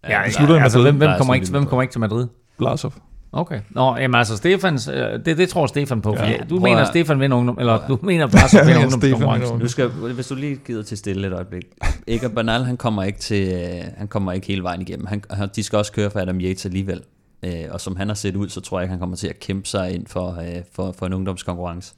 Ja, 0.09 0.23
det 0.27 0.35
slutter 0.35 0.57
i 0.57 0.59
altså, 0.59 0.83
hvem, 0.83 0.97
hvem, 0.97 1.11
kommer 1.19 1.35
ikke, 1.35 1.51
hvem 1.51 1.67
kommer 1.67 1.83
ikke 1.83 1.93
til 1.93 2.01
Madrid? 2.01 2.27
Blasov. 2.59 2.93
Okay. 3.33 3.61
Nå, 3.71 3.97
jamen 3.97 4.15
altså, 4.15 4.37
Stefans, 4.37 4.89
øh, 4.89 4.95
det, 5.25 5.39
det 5.39 5.49
tror 5.49 5.67
Stefan 5.67 6.01
på. 6.01 6.15
Ja, 6.15 6.29
Ja, 6.31 6.37
du 6.51 6.59
prøv 6.59 6.61
mener, 6.63 6.81
at- 6.81 6.89
Stefan 6.89 7.21
vinder 7.21 7.37
ungdom, 7.37 7.57
eller 7.61 7.87
du 7.89 7.99
mener 8.03 8.27
Blasov 8.27 8.61
vinder 8.67 8.83
ungdomskonkurrencen. 8.83 9.59
Nu 9.59 9.69
skal, 9.69 9.89
hvis 9.89 10.27
du 10.27 10.35
lige 10.35 10.57
gider 10.57 10.83
til 10.83 10.99
stille 10.99 11.27
et 11.27 11.33
øjeblik. 11.33 11.65
Egan 12.07 12.31
Bernal, 12.35 12.65
han 12.65 12.77
kommer 12.77 13.03
ikke 13.03 13.19
til, 13.19 13.53
øh, 13.53 13.85
han 13.97 14.09
kommer 14.09 14.33
ikke 14.33 14.47
hele 14.47 14.63
vejen 14.63 14.81
igennem. 14.81 15.07
Han, 15.07 15.23
han, 15.31 15.49
de 15.57 15.63
skal 15.63 15.77
også 15.77 15.93
køre 15.93 16.11
for 16.11 16.21
Adam 16.21 16.41
Yates 16.41 16.67
alligevel. 16.67 17.01
Øh, 17.43 17.65
og 17.71 17.81
som 17.81 17.97
han 17.97 18.09
har 18.09 18.15
set 18.15 18.37
ud, 18.37 18.49
så 18.49 18.61
tror 18.61 18.79
jeg 18.79 18.85
ikke, 18.85 18.91
han 18.91 18.99
kommer 18.99 19.17
til 19.17 19.29
at 19.29 19.41
kæmpe 19.41 19.69
sig 19.69 19.95
ind 19.95 20.07
for, 20.07 20.37
øh, 20.41 20.62
for, 20.73 20.93
for 20.93 21.07
en 21.07 21.12
ungdomskonkurrence. 21.12 21.95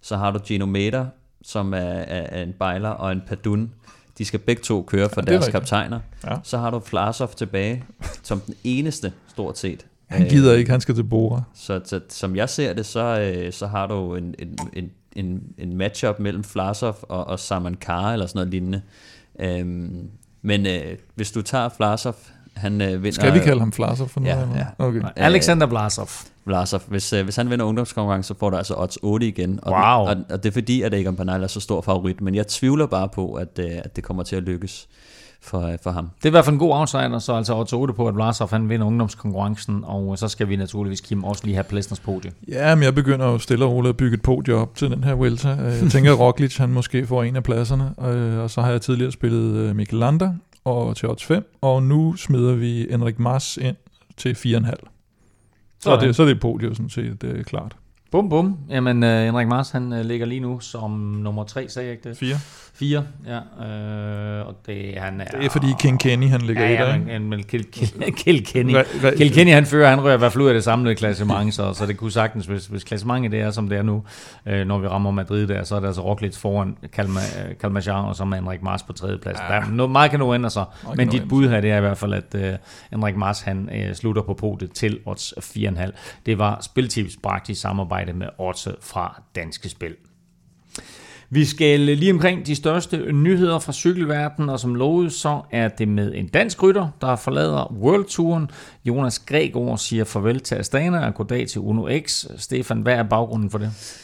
Så 0.00 0.16
har 0.16 0.30
du 0.30 0.38
Gino 0.38 0.66
Mater, 0.66 1.06
som 1.42 1.74
er, 1.74 1.78
er, 1.78 2.26
er 2.38 2.42
en 2.42 2.52
bejler, 2.58 2.88
og 2.88 3.12
en 3.12 3.22
Padun. 3.26 3.72
De 4.18 4.24
skal 4.24 4.40
begge 4.40 4.62
to 4.62 4.82
køre 4.82 5.08
for 5.08 5.20
Ja, 5.26 5.32
er 5.32 5.38
deres 5.38 5.48
kaptajner. 5.48 6.00
Ja. 6.24 6.36
Så 6.42 6.58
har 6.58 6.70
du 6.70 6.80
Flasov 6.80 7.28
tilbage, 7.28 7.84
som 8.22 8.40
den 8.40 8.54
eneste, 8.64 9.12
stort 9.28 9.58
set. 9.58 9.86
Han 10.06 10.28
gider 10.28 10.54
ikke, 10.54 10.70
han 10.70 10.80
skal 10.80 10.94
til 10.94 11.04
Bora. 11.04 11.42
Så, 11.54 11.80
så 11.84 12.00
som 12.08 12.36
jeg 12.36 12.48
ser 12.48 12.72
det, 12.72 12.86
så, 12.86 13.20
øh, 13.20 13.52
så 13.52 13.66
har 13.66 13.86
du 13.86 14.14
en, 14.14 14.34
en, 14.38 14.58
en, 14.72 14.90
en, 15.16 15.42
en 15.58 15.76
matchup 15.76 16.18
mellem 16.18 16.44
Flasov 16.44 16.96
og, 17.02 17.26
og 17.26 17.38
Saman 17.38 17.74
Kara 17.74 18.12
eller 18.12 18.26
sådan 18.26 18.38
noget 18.38 18.50
lignende. 18.50 18.82
Øhm, 19.40 20.10
men 20.42 20.66
øh, 20.66 20.98
hvis 21.14 21.32
du 21.32 21.42
tager 21.42 21.68
Flasov, 21.68 22.16
han 22.56 22.80
øh, 22.80 22.88
vinder... 23.02 23.10
Skal 23.10 23.34
vi 23.34 23.38
kalde 23.38 23.60
ham 23.60 23.72
Flasov 23.72 24.08
for 24.08 24.20
nu, 24.20 24.26
Ja, 24.26 24.38
ja. 24.38 24.66
Okay. 24.78 24.98
Øh, 24.98 25.04
Alexander 25.16 25.66
Blasov. 25.66 26.08
Blasov. 26.46 26.80
Hvis, 26.88 27.12
øh, 27.12 27.24
hvis 27.24 27.36
han 27.36 27.50
vinder 27.50 27.64
ungdomskonkurrence, 27.64 28.28
så 28.28 28.34
får 28.40 28.50
du 28.50 28.56
altså 28.56 28.74
odds 28.76 28.98
8 29.02 29.26
igen. 29.28 29.58
Og, 29.62 29.72
Wow. 29.72 29.80
og, 30.08 30.16
og 30.30 30.42
det 30.42 30.46
er 30.48 30.52
fordi, 30.52 30.82
at 30.82 30.94
Egan 30.94 31.16
Bernal 31.16 31.42
er 31.42 31.46
så 31.46 31.60
stor 31.60 31.80
favorit, 31.80 32.20
men 32.20 32.34
jeg 32.34 32.46
tvivler 32.46 32.86
bare 32.86 33.08
på, 33.08 33.32
at, 33.34 33.58
øh, 33.58 33.70
at 33.84 33.96
det 33.96 34.04
kommer 34.04 34.22
til 34.22 34.36
at 34.36 34.42
lykkes 34.42 34.88
for, 35.42 35.60
øh, 35.66 35.78
for 35.82 35.90
ham. 35.90 36.10
Det 36.18 36.24
er 36.24 36.28
i 36.28 36.30
hvert 36.30 36.44
fald 36.44 36.52
en 36.54 36.58
god 36.58 36.72
outsider, 36.74 37.18
så 37.18 37.32
altså 37.32 37.54
odds 37.56 37.72
8 37.72 37.94
på, 37.94 38.08
at 38.08 38.14
Blasov 38.14 38.50
han 38.50 38.68
vinder 38.68 38.86
ungdomskonkurrencen, 38.86 39.84
og 39.86 40.18
så 40.18 40.28
skal 40.28 40.48
vi 40.48 40.56
naturligvis, 40.56 41.00
Kim, 41.00 41.24
også 41.24 41.42
lige 41.44 41.54
have 41.54 41.64
Plesners 41.64 42.00
podie. 42.00 42.30
Ja, 42.48 42.74
men 42.74 42.84
jeg 42.84 42.94
begynder 42.94 43.26
jo 43.26 43.38
stille 43.38 43.64
og 43.64 43.72
roligt 43.72 43.90
at 43.90 43.96
bygge 43.96 44.14
et 44.14 44.22
podie 44.22 44.54
op 44.54 44.74
til 44.74 44.90
den 44.90 45.04
her 45.04 45.14
Vuelta. 45.14 45.48
Øh, 45.50 45.82
Jeg 45.82 45.90
tænker, 45.90 46.12
at 46.12 46.18
Roglic 46.26 46.56
han 46.56 46.68
måske 46.72 47.06
får 47.06 47.22
en 47.22 47.36
af 47.36 47.42
pladserne, 47.42 47.94
øh, 48.08 48.38
og 48.38 48.50
så 48.50 48.60
har 48.62 48.70
jeg 48.70 48.80
tidligere 48.80 49.12
spillet 49.12 49.56
øh, 49.56 49.76
Mikkel 49.76 49.98
Lander 49.98 50.32
og 50.66 50.96
til 50.96 51.08
odds 51.08 51.24
5, 51.24 51.56
og 51.60 51.82
nu 51.82 52.16
smider 52.16 52.54
vi 52.54 52.92
Enrik 52.92 53.18
Mars 53.18 53.56
ind 53.56 53.76
til 54.16 54.32
4,5. 54.32 54.72
Så 55.80 55.90
er 55.90 56.00
det, 56.00 56.16
så 56.16 56.22
er 56.22 56.26
det 56.26 56.40
podie 56.40 56.74
sådan 56.74 56.90
set 56.90 57.24
øh, 57.24 57.44
klart. 57.44 57.76
Bum, 58.10 58.28
bum. 58.28 58.56
Jamen, 58.70 59.02
uh, 59.02 59.08
Henrik 59.08 59.48
Mars, 59.48 59.70
han 59.70 59.92
uh, 59.92 60.00
ligger 60.00 60.26
lige 60.26 60.40
nu 60.40 60.60
som 60.60 60.90
nummer 60.90 61.44
tre, 61.44 61.68
sagde 61.68 61.88
jeg 61.88 61.96
ikke 61.96 62.08
det? 62.08 62.18
Fire. 62.18 62.36
Fire, 62.74 63.04
ja. 63.26 63.38
Uh, 63.38 64.46
og 64.48 64.54
det, 64.66 64.94
han 64.98 65.20
er, 65.20 65.24
Det 65.24 65.44
er 65.44 65.50
fordi 65.50 65.66
King 65.78 66.00
Kenny, 66.00 66.28
han 66.28 66.40
ligger 66.40 66.64
ja, 66.68 66.84
i 66.84 66.86
der, 66.86 66.94
ikke? 66.94 67.18
men 67.18 67.42
Kill, 67.42 67.64
Kill, 67.64 68.14
Kill 68.16 68.46
Kenny, 68.46 68.76
Re- 68.76 68.82
re- 68.82 69.16
Kill 69.16 69.32
Kenny, 69.32 69.52
han 69.52 69.66
fører, 69.66 69.90
han 69.90 70.04
rører 70.04 70.14
i 70.14 70.18
hvert 70.18 70.32
fald 70.32 70.44
ud 70.44 70.48
af 70.48 70.54
det 70.54 70.64
samlede 70.64 70.94
klassement, 70.94 71.54
så, 71.54 71.72
så 71.72 71.86
det 71.86 71.96
kunne 71.96 72.12
sagtens, 72.12 72.46
hvis, 72.46 72.66
hvis 72.66 72.84
klassementet 72.84 73.32
det 73.32 73.40
er, 73.40 73.50
som 73.50 73.68
det 73.68 73.78
er 73.78 73.82
nu, 73.82 74.02
øh, 74.46 74.66
når 74.66 74.78
vi 74.78 74.86
rammer 74.86 75.10
Madrid 75.10 75.46
der, 75.46 75.64
så 75.64 75.76
er 75.76 75.80
det 75.80 75.86
altså 75.86 76.02
Roglic 76.02 76.36
foran 76.36 76.76
øh, 76.82 76.88
Kalmachar, 77.60 78.02
og 78.02 78.16
så 78.16 78.24
med 78.24 78.38
Henrik 78.38 78.62
Mars 78.62 78.82
på 78.82 78.92
tredje 78.92 79.18
plads. 79.18 79.38
Ja. 79.48 79.54
Der 79.54 79.60
er 79.60 79.70
noget, 79.70 79.92
meget 79.92 80.10
kan 80.10 80.20
nu 80.20 80.34
ændre 80.34 80.50
sig, 80.50 80.64
Meget 80.84 80.96
men 80.96 81.08
dit 81.08 81.28
bud 81.28 81.48
her, 81.48 81.60
det 81.60 81.70
er 81.70 81.76
i 81.76 81.80
hvert 81.80 81.98
fald, 81.98 82.14
at 82.14 82.34
øh, 82.34 82.54
Henrik 82.90 83.16
Mars, 83.16 83.40
han 83.40 83.68
øh, 83.74 83.94
slutter 83.94 84.22
på 84.22 84.34
podiet 84.34 84.72
til 84.72 84.98
odds 85.06 85.34
4,5. 85.40 85.90
Det 86.26 86.38
var 86.38 86.58
Spiltips 86.62 87.16
bragt 87.22 87.48
i 87.48 87.54
samarbejde 87.54 88.05
med 88.12 88.28
odds 88.38 88.68
fra 88.80 89.22
Danske 89.34 89.68
Spil. 89.68 89.94
Vi 91.30 91.44
skal 91.44 91.80
lige 91.80 92.12
omkring 92.12 92.46
de 92.46 92.54
største 92.54 93.12
nyheder 93.12 93.58
fra 93.58 93.72
cykelverdenen, 93.72 94.48
og 94.48 94.60
som 94.60 94.74
lovet, 94.74 95.12
så 95.12 95.42
er 95.50 95.68
det 95.68 95.88
med 95.88 96.12
en 96.14 96.28
dansk 96.28 96.62
rytter, 96.62 96.88
der 97.00 97.16
forlader 97.16 97.72
World 97.72 98.04
Touren. 98.04 98.50
Jonas 98.84 99.18
Gregor 99.18 99.76
siger 99.76 100.04
farvel 100.04 100.40
til 100.40 100.54
Astana 100.54 101.06
og 101.06 101.14
goddag 101.14 101.48
til 101.48 101.60
Uno 101.60 101.88
X. 102.06 102.26
Stefan, 102.36 102.80
hvad 102.80 102.94
er 102.94 103.02
baggrunden 103.02 103.50
for 103.50 103.58
det? 103.58 104.02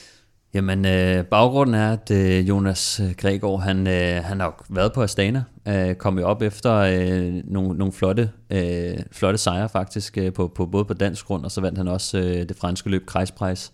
Jamen, 0.55 0.87
øh, 0.87 1.25
baggrunden 1.25 1.75
er, 1.75 1.93
at 1.93 2.11
øh, 2.11 2.49
Jonas 2.49 3.01
øh, 3.01 3.15
Gregor, 3.17 3.57
han, 3.57 3.87
øh, 3.87 4.25
han 4.25 4.41
har 4.41 4.47
jo 4.47 4.53
været 4.69 4.93
på 4.93 5.03
Astana, 5.03 5.45
øh, 5.69 5.95
kommet 5.95 6.25
op 6.25 6.43
efter 6.43 6.75
øh, 6.75 7.43
nogle, 7.45 7.79
nogle 7.79 7.93
flotte, 7.93 8.31
øh, 8.51 8.99
flotte 9.13 9.39
sejre 9.39 9.69
faktisk, 9.69 10.19
øh, 10.19 10.33
på, 10.33 10.49
på, 10.49 10.67
både 10.67 10.85
på 10.85 10.95
dansk 10.95 11.27
grund, 11.27 11.45
og 11.45 11.51
så 11.51 11.61
vandt 11.61 11.79
han 11.79 11.89
også 11.89 12.19
øh, 12.19 12.49
det 12.49 12.57
franske 12.57 12.91
løb 12.91 13.07
Kreispreis. 13.07 13.73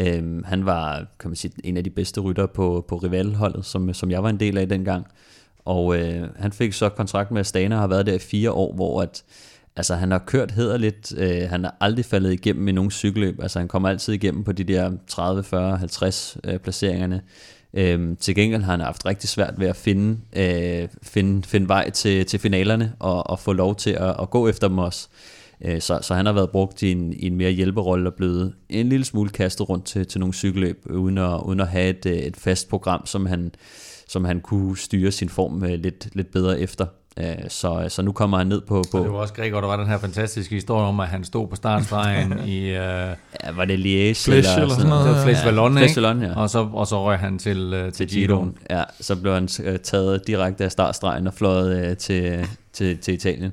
Øh, 0.00 0.44
han 0.44 0.66
var, 0.66 1.06
kan 1.20 1.30
man 1.30 1.36
sige, 1.36 1.52
en 1.64 1.76
af 1.76 1.84
de 1.84 1.90
bedste 1.90 2.20
rytter 2.20 2.46
på, 2.46 2.84
på 2.88 2.96
rivalholdet, 2.96 3.64
som, 3.64 3.94
som 3.94 4.10
jeg 4.10 4.22
var 4.22 4.28
en 4.28 4.40
del 4.40 4.58
af 4.58 4.68
dengang. 4.68 5.06
Og 5.64 5.98
øh, 5.98 6.28
han 6.36 6.52
fik 6.52 6.72
så 6.72 6.88
kontrakt 6.88 7.30
med 7.30 7.40
Astana 7.40 7.74
og 7.74 7.80
har 7.80 7.88
været 7.88 8.06
der 8.06 8.14
i 8.14 8.18
fire 8.18 8.52
år, 8.52 8.74
hvor 8.74 9.02
at, 9.02 9.24
altså, 9.78 9.94
han 9.94 10.10
har 10.10 10.18
kørt 10.18 10.50
hederligt. 10.50 11.14
Øh, 11.18 11.48
han 11.50 11.64
har 11.64 11.76
aldrig 11.80 12.04
faldet 12.04 12.32
igennem 12.32 12.68
i 12.68 12.72
nogen 12.72 12.90
cykelløb. 12.90 13.42
Altså, 13.42 13.58
han 13.58 13.68
kommer 13.68 13.88
altid 13.88 14.12
igennem 14.12 14.44
på 14.44 14.52
de 14.52 14.64
der 14.64 14.92
30, 15.06 15.44
40, 15.44 15.76
50 15.76 16.36
øh, 16.44 16.58
placeringerne. 16.58 17.22
Øhm, 17.74 18.16
til 18.16 18.34
gengæld 18.34 18.62
har 18.62 18.70
han 18.70 18.80
haft 18.80 19.06
rigtig 19.06 19.28
svært 19.28 19.54
ved 19.58 19.66
at 19.66 19.76
finde, 19.76 20.18
øh, 20.36 20.88
finde, 21.02 21.48
finde 21.48 21.68
vej 21.68 21.90
til, 21.90 22.26
til 22.26 22.40
finalerne 22.40 22.92
og, 22.98 23.30
og 23.30 23.38
få 23.38 23.52
lov 23.52 23.76
til 23.76 23.90
at, 23.90 24.16
at 24.22 24.30
gå 24.30 24.48
efter 24.48 24.68
dem 24.68 24.78
også. 24.78 25.08
Øh, 25.64 25.80
så, 25.80 25.98
så 26.02 26.14
han 26.14 26.26
har 26.26 26.32
været 26.32 26.50
brugt 26.50 26.82
i 26.82 26.92
en, 26.92 27.12
i 27.12 27.26
en 27.26 27.36
mere 27.36 27.50
hjælperolle 27.50 28.08
og 28.08 28.14
blevet 28.14 28.54
en 28.68 28.88
lille 28.88 29.04
smule 29.04 29.30
kastet 29.30 29.68
rundt 29.68 29.84
til, 29.84 30.06
til 30.06 30.20
nogle 30.20 30.34
cykelløb, 30.34 30.86
uden 30.90 31.18
at, 31.18 31.40
uden 31.44 31.60
at 31.60 31.68
have 31.68 31.88
et, 31.88 32.06
et 32.26 32.36
fast 32.36 32.68
program, 32.68 33.06
som 33.06 33.26
han, 33.26 33.52
som 34.08 34.24
han 34.24 34.40
kunne 34.40 34.78
styre 34.78 35.10
sin 35.10 35.28
form 35.28 35.64
øh, 35.64 35.70
lidt, 35.70 36.08
lidt 36.12 36.30
bedre 36.30 36.60
efter. 36.60 36.86
Øh, 37.20 37.34
Så, 37.48 37.86
så 37.88 38.02
nu 38.02 38.12
kommer 38.12 38.38
han 38.38 38.46
ned 38.46 38.60
på... 38.60 38.84
på 38.90 38.98
Og 38.98 39.04
det 39.04 39.12
var 39.12 39.18
også 39.18 39.34
Gregor, 39.34 39.60
der 39.60 39.68
var 39.68 39.76
den 39.76 39.86
her 39.86 39.98
fantastiske 39.98 40.54
historie 40.54 40.86
om, 40.86 41.00
at 41.00 41.08
han 41.08 41.24
stod 41.24 41.48
på 41.48 41.56
startstregen 41.56 42.32
i... 42.48 42.70
Uh, 42.70 42.76
ja, 42.76 43.16
var 43.52 43.64
det 43.64 43.78
Liège? 43.78 44.24
Flesch 44.24 44.28
eller, 44.30 44.68
sådan 44.68 44.88
noget? 44.88 45.06
Det 45.06 45.16
var 45.16 45.24
Flesch 45.24 45.44
Vallon, 45.44 45.72
Flesch 45.72 45.98
ikke? 45.98 46.08
Vallon, 46.08 46.22
ja. 46.22 46.34
Og 46.34 46.50
så, 46.50 46.68
og 46.72 46.86
så 46.86 47.04
røg 47.04 47.18
han 47.18 47.38
til, 47.38 47.74
uh, 47.74 47.80
til, 47.80 47.92
til 47.92 48.08
Giroen. 48.08 48.54
Ja, 48.70 48.82
så 49.00 49.16
blev 49.16 49.34
han 49.34 49.48
øh, 49.64 49.78
taget 49.78 50.26
direkte 50.26 50.64
af 50.64 50.72
startstregen 50.72 51.26
og 51.26 51.34
fløjet 51.34 51.90
øh, 51.90 51.96
til, 51.96 52.48
til, 52.72 52.98
til 52.98 53.14
Italien. 53.14 53.52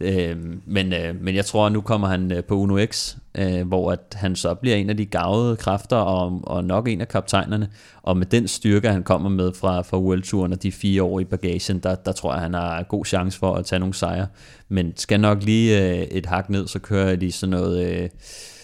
Øh, 0.00 0.36
men, 0.66 0.92
øh, 0.92 1.20
men 1.20 1.34
jeg 1.34 1.44
tror, 1.44 1.66
at 1.66 1.72
nu 1.72 1.80
kommer 1.80 2.08
han 2.08 2.32
øh, 2.32 2.44
på 2.44 2.54
Uno 2.54 2.86
X, 2.86 3.16
øh, 3.34 3.68
hvor 3.68 3.92
at 3.92 4.14
han 4.16 4.36
så 4.36 4.54
bliver 4.54 4.76
en 4.76 4.90
af 4.90 4.96
de 4.96 5.06
gavede 5.06 5.56
kræfter, 5.56 5.96
og, 5.96 6.40
og 6.42 6.64
nok 6.64 6.88
en 6.88 7.00
af 7.00 7.08
kaptajnerne. 7.08 7.68
Og 8.02 8.16
med 8.16 8.26
den 8.26 8.48
styrke, 8.48 8.88
han 8.88 9.02
kommer 9.02 9.28
med 9.28 9.52
fra, 9.52 9.82
fra 9.82 9.98
World 9.98 10.22
Touren 10.22 10.52
og 10.52 10.62
de 10.62 10.72
fire 10.72 11.02
år 11.02 11.20
i 11.20 11.24
bagagen, 11.24 11.78
der, 11.78 11.94
der 11.94 12.12
tror 12.12 12.32
jeg, 12.32 12.42
han 12.42 12.54
har 12.54 12.82
god 12.82 13.04
chance 13.04 13.38
for 13.38 13.54
at 13.54 13.64
tage 13.64 13.78
nogle 13.78 13.94
sejre. 13.94 14.26
Men 14.68 14.92
skal 14.96 15.20
nok 15.20 15.42
lige 15.42 15.90
øh, 15.90 16.02
et 16.02 16.26
hak 16.26 16.50
ned, 16.50 16.66
så 16.66 16.78
kører 16.78 17.08
jeg 17.08 17.18
lige 17.18 17.32
sådan 17.32 17.50
noget... 17.50 17.88
Øh, 17.88 18.08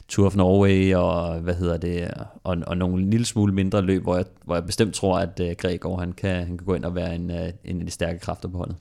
Tour 0.09 0.27
of 0.27 0.37
Norway 0.37 0.95
og 0.95 1.41
hvad 1.41 1.55
hedder 1.55 1.77
det 1.77 2.11
og, 2.45 2.57
og 2.67 2.77
nogle 2.77 3.11
lille 3.11 3.27
smule 3.27 3.55
mindre 3.55 3.83
løb, 3.83 4.03
hvor 4.03 4.17
jeg, 4.17 4.25
hvor 4.45 4.55
jeg 4.55 4.67
bestemt 4.67 4.95
tror 4.95 5.19
at 5.19 5.41
uh, 5.41 5.47
Gregor 5.59 5.99
han 5.99 6.13
kan, 6.13 6.37
han 6.37 6.59
kan 6.59 6.67
gå 6.67 6.75
ind 6.75 6.85
og 6.85 6.95
være 6.95 7.15
en, 7.15 7.31
uh, 7.31 7.37
en 7.65 7.81
af 7.81 7.87
de 7.87 7.91
stærke 7.91 8.19
kræfter 8.19 8.49
på 8.49 8.59
holdet. 8.59 8.77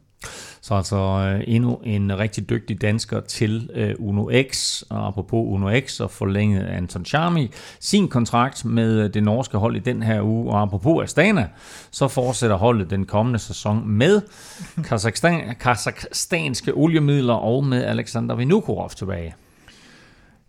Så 0.62 0.76
altså 0.76 0.96
øh, 0.96 1.44
endnu 1.48 1.80
en 1.84 2.20
rigtig 2.20 2.50
dygtig 2.50 2.82
dansker 2.82 3.20
til 3.20 3.70
øh, 3.74 3.96
Uno 4.00 4.30
X, 4.52 4.82
og 4.90 5.08
apropos 5.08 5.46
Uno 5.48 5.80
X, 5.80 5.92
så 5.92 6.08
forlængede 6.08 6.68
Anton 6.68 7.06
Charmi 7.06 7.52
sin 7.80 8.08
kontrakt 8.08 8.66
med 8.66 9.00
øh, 9.00 9.14
det 9.14 9.24
norske 9.24 9.58
hold 9.58 9.76
i 9.76 9.80
den 9.80 10.04
her 10.04 10.22
uge, 10.22 10.52
og 10.52 10.62
apropos 10.62 11.04
Astana, 11.04 11.50
så 11.92 12.08
fortsætter 12.08 12.56
holdet 12.56 12.90
den 12.90 13.06
kommende 13.06 13.40
sæson 13.40 13.88
med 13.88 14.22
Kazakhstan, 14.88 15.56
kazakstanske 15.60 16.74
oliemidler 16.74 17.34
og 17.34 17.64
med 17.64 17.84
Alexander 17.84 18.36
Vinokurov 18.36 18.90
tilbage. 18.90 19.36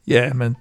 Ja, 0.09 0.33
man 0.35 0.57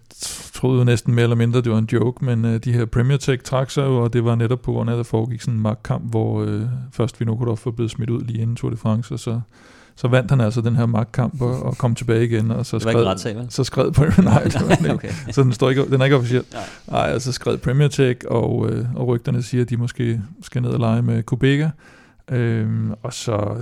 troede 0.53 0.77
jo 0.79 0.83
næsten 0.83 1.13
mere 1.13 1.23
eller 1.23 1.35
mindre, 1.35 1.61
det 1.61 1.71
var 1.71 1.77
en 1.77 1.89
joke, 1.93 2.25
men 2.25 2.45
uh, 2.45 2.55
de 2.55 2.73
her 2.73 2.85
Premier 2.85 3.17
Tech 3.17 3.43
trak 3.43 3.69
sig 3.71 3.83
jo, 3.85 3.97
og 4.03 4.13
det 4.13 4.25
var 4.25 4.35
netop 4.35 4.61
på 4.61 4.71
grund 4.71 4.89
af, 4.89 4.93
at 4.93 4.97
der 4.97 5.03
foregik 5.03 5.41
sådan 5.41 5.53
en 5.53 5.59
magtkamp, 5.61 6.03
hvor 6.09 6.41
uh, 6.43 6.61
først 6.91 7.19
Vinokurov 7.19 7.59
var 7.65 7.71
blevet 7.71 7.91
smidt 7.91 8.09
ud 8.09 8.21
lige 8.21 8.39
inden 8.41 8.55
Tour 8.55 8.69
de 8.71 8.77
France, 8.77 9.13
og 9.13 9.19
så, 9.19 9.39
så 9.95 10.07
vandt 10.07 10.31
han 10.31 10.41
altså 10.41 10.61
den 10.61 10.75
her 10.75 10.85
magtkamp 10.85 11.41
og, 11.41 11.63
og 11.63 11.77
kom 11.77 11.95
tilbage 11.95 12.25
igen. 12.25 12.51
Og 12.51 12.65
så 12.65 12.77
Det 12.77 12.85
var 12.85 12.91
skred, 12.91 13.01
ikke 13.01 13.11
retssag, 13.11 13.35
vel? 13.35 13.45
Så 13.49 13.63
skred 13.63 13.91
på 13.91 14.03
nej, 14.21 14.43
ikke. 14.43 14.93
Okay. 14.93 15.11
så 15.31 15.43
den, 15.43 15.53
står 15.53 15.69
ikke, 15.69 15.85
den 15.85 16.01
er 16.01 16.05
ikke 16.05 16.17
officiel. 16.17 16.43
Nej. 16.53 16.61
Nej, 16.87 17.09
altså 17.13 17.31
skred 17.31 17.57
Premier 17.57 17.87
Tech, 17.87 18.21
og, 18.29 18.55
uh, 18.59 18.95
og 18.95 19.07
rygterne 19.07 19.43
siger, 19.43 19.61
at 19.63 19.69
de 19.69 19.77
måske 19.77 20.21
skal 20.41 20.61
ned 20.61 20.69
og 20.71 20.79
lege 20.79 21.01
med 21.01 21.23
Kubeka. 21.23 21.69
Øhm, 22.31 22.91
og 23.03 23.13
så, 23.13 23.55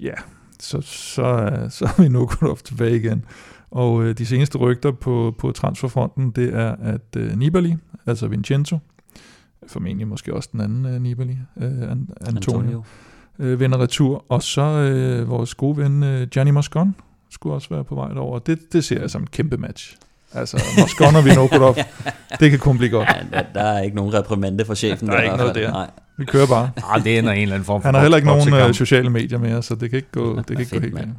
ja, 0.00 0.14
så, 0.60 0.80
så, 0.84 1.22
er- 1.22 1.68
så 1.68 1.84
er 1.84 2.02
Vinokurov 2.02 2.58
tilbage 2.58 2.96
igen. 2.96 3.24
Og 3.72 4.04
øh, 4.04 4.18
de 4.18 4.26
seneste 4.26 4.58
rygter 4.58 4.90
på, 4.92 5.34
på 5.38 5.52
transferfronten, 5.52 6.30
det 6.30 6.54
er, 6.54 6.74
at 6.82 7.16
øh, 7.16 7.36
Nibali, 7.38 7.76
altså 8.06 8.26
Vincenzo, 8.26 8.78
formentlig 9.66 10.08
måske 10.08 10.34
også 10.34 10.48
den 10.52 10.60
anden 10.60 10.86
øh, 10.86 11.02
Nibali, 11.02 11.38
øh, 11.56 11.64
An- 11.64 12.08
Antonio, 12.26 12.36
Antonio. 12.36 12.82
Øh, 13.38 13.60
vender 13.60 13.78
retur. 13.78 14.24
Og 14.28 14.42
så 14.42 14.62
øh, 14.62 15.28
vores 15.28 15.54
gode 15.54 15.76
ven 15.76 16.02
øh, 16.02 16.26
Gianni 16.28 16.50
Moscon 16.50 16.94
skulle 17.30 17.54
også 17.54 17.68
være 17.70 17.84
på 17.84 17.94
vej 17.94 18.08
derover. 18.08 18.38
Det, 18.38 18.72
det 18.72 18.84
ser 18.84 19.00
jeg 19.00 19.10
som 19.10 19.22
et 19.22 19.30
kæmpe 19.30 19.56
match. 19.56 19.96
Altså, 20.34 20.62
Moscon 20.80 21.16
og 21.16 21.24
Vinokurov, 21.24 21.76
det 22.40 22.50
kan 22.50 22.58
kun 22.58 22.78
blive 22.78 22.90
godt. 22.90 23.08
Ja, 23.08 23.38
der, 23.38 23.44
der 23.54 23.62
er 23.62 23.82
ikke 23.82 23.96
nogen 23.96 24.14
reprimande 24.14 24.64
for 24.64 24.74
chefen. 24.74 25.08
Der 25.08 25.14
er 25.14 25.20
i 25.20 25.24
ikke 25.24 25.36
noget 25.36 25.54
der. 25.54 25.70
Nej. 25.70 25.90
Vi 26.22 26.26
kører 26.26 26.46
bare. 26.46 26.70
Ah, 26.92 27.04
det 27.04 27.18
ender 27.18 27.32
en 27.32 27.42
eller 27.42 27.54
anden 27.54 27.66
form 27.66 27.82
for 27.82 27.88
Han 27.88 27.94
har 27.94 28.02
heller 28.02 28.16
ikke 28.16 28.28
nogen 28.28 28.54
øh, 28.54 28.74
sociale 28.74 29.10
medier 29.10 29.38
mere, 29.38 29.62
så 29.62 29.74
det 29.74 29.90
kan 29.90 29.96
ikke 29.96 30.12
gå, 30.12 30.36
det 30.36 30.46
kan 30.46 30.60
ikke 30.60 30.70
gå 30.70 30.80
Fedt, 30.80 30.82
helt 30.82 30.94
mand. 30.94 31.10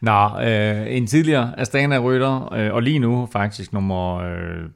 Nå, 0.00 0.40
øh, 0.40 0.96
en 0.96 1.06
tidligere 1.06 1.60
Astana-rytter, 1.60 2.52
øh, 2.54 2.74
og 2.74 2.82
lige 2.82 2.98
nu 2.98 3.28
faktisk 3.32 3.72
nummer 3.72 4.16
øh, 4.16 4.28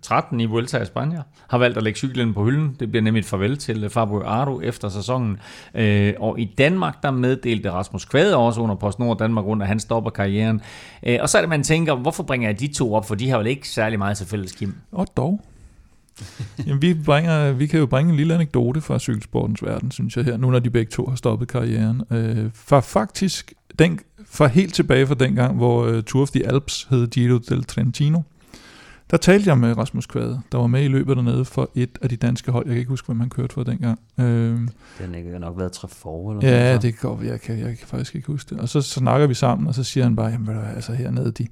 13 0.03 0.41
i 0.41 0.47
Vuelta 0.47 0.79
i 0.79 0.87
Spanien, 0.87 1.21
har 1.49 1.59
valgt 1.59 1.77
at 1.77 1.83
lægge 1.83 1.97
cyklen 1.97 2.35
på 2.35 2.45
hylden. 2.45 2.77
Det 2.81 2.91
bliver 2.91 3.03
nemlig 3.03 3.21
et 3.21 3.27
farvel 3.27 3.57
til 3.57 3.85
øh, 3.85 3.91
Fabio 3.91 4.23
Ardo 4.25 4.61
efter 4.61 4.89
sæsonen. 4.89 5.39
Øh, 5.75 6.15
og 6.21 6.41
i 6.41 6.45
Danmark, 6.59 7.03
der 7.03 7.11
meddelte 7.11 7.71
Rasmus 7.71 8.05
Kvade 8.05 8.37
også 8.37 8.61
under 8.61 8.75
PostNord 8.75 9.19
Danmark 9.19 9.45
rundt, 9.45 9.63
at 9.63 9.69
han 9.69 9.81
stopper 9.81 10.11
karrieren. 10.11 10.61
Øh, 11.07 11.19
og 11.21 11.29
så 11.29 11.39
er 11.39 11.43
det, 11.43 11.49
man 11.49 11.63
tænker, 11.63 11.95
hvorfor 11.95 12.23
bringer 12.23 12.49
jeg 12.49 12.61
de 12.61 12.67
to 12.67 12.95
op? 12.95 13.09
For 13.09 13.15
de 13.15 13.31
har 13.31 13.39
vel 13.39 13.47
ikke 13.47 13.69
særlig 13.69 13.99
meget 13.99 14.17
til 14.17 14.27
fælles, 14.27 14.53
Kim? 14.53 14.75
Og 14.93 15.07
dog. 15.17 15.41
Jamen, 16.67 16.83
vi, 16.83 16.95
bringer, 16.95 17.53
vi 17.53 17.67
kan 17.67 17.81
jo 17.81 17.87
bringe 17.87 18.11
en 18.11 18.17
lille 18.17 18.35
anekdote 18.35 18.81
fra 18.81 18.99
cykelsportens 18.99 19.63
verden, 19.63 19.91
synes 19.91 20.17
jeg 20.17 20.25
her, 20.25 20.37
nu 20.37 20.51
når 20.51 20.59
de 20.59 20.71
begge 20.71 20.91
to 20.91 21.07
har 21.07 21.17
stoppet 21.17 21.49
karrieren. 21.49 22.03
Øh, 22.11 22.51
for 22.55 22.81
faktisk, 22.81 23.53
den, 23.79 23.99
for 24.27 24.47
helt 24.47 24.75
tilbage 24.75 25.07
fra 25.07 25.15
den 25.15 25.35
gang, 25.35 25.57
hvor 25.57 25.89
uh, 25.89 26.03
Tour 26.03 26.23
of 26.23 26.31
the 26.31 26.47
Alps 26.47 26.87
hed 26.91 27.07
Giro 27.09 27.39
del 27.39 27.65
Trentino, 27.65 28.21
der 29.11 29.17
talte 29.17 29.49
jeg 29.49 29.59
med 29.59 29.79
Rasmus 29.79 30.07
Kvade, 30.07 30.41
der 30.53 30.59
var 30.59 30.67
med 30.67 30.85
i 30.85 30.89
løbet 30.89 31.17
dernede 31.17 31.45
for 31.45 31.71
et 31.75 31.99
af 32.03 32.09
de 32.09 32.17
danske 32.17 32.53
hold. 32.53 32.67
Jeg 32.67 32.73
kan 32.75 32.79
ikke 32.79 32.89
huske, 32.89 33.07
hvem 33.07 33.21
han 33.21 33.29
kørte 33.31 33.55
for 33.55 33.63
dengang. 33.63 33.99
Øh, 34.21 34.25
Den 34.99 35.15
har 35.33 35.39
nok 35.39 35.59
været 35.59 35.73
Trefort 35.73 36.37
eller 36.37 36.51
Ja, 36.57 36.65
noget. 36.65 36.83
det 36.83 36.99
være. 37.03 37.31
Jeg 37.31 37.41
kan, 37.41 37.59
jeg 37.59 37.79
kan 37.79 37.87
faktisk 37.87 38.15
ikke 38.15 38.27
huske 38.27 38.55
det. 38.55 38.61
Og 38.63 38.69
så, 38.69 38.81
så 38.81 38.91
snakker 38.91 39.27
vi 39.27 39.35
sammen, 39.35 39.69
og 39.69 39.75
så 39.75 39.85
siger 39.85 40.05
han 40.05 40.17
bare, 40.17 40.27
jamen 40.31 40.57
altså 40.77 40.93
hernede, 40.93 41.31
de 41.33 41.47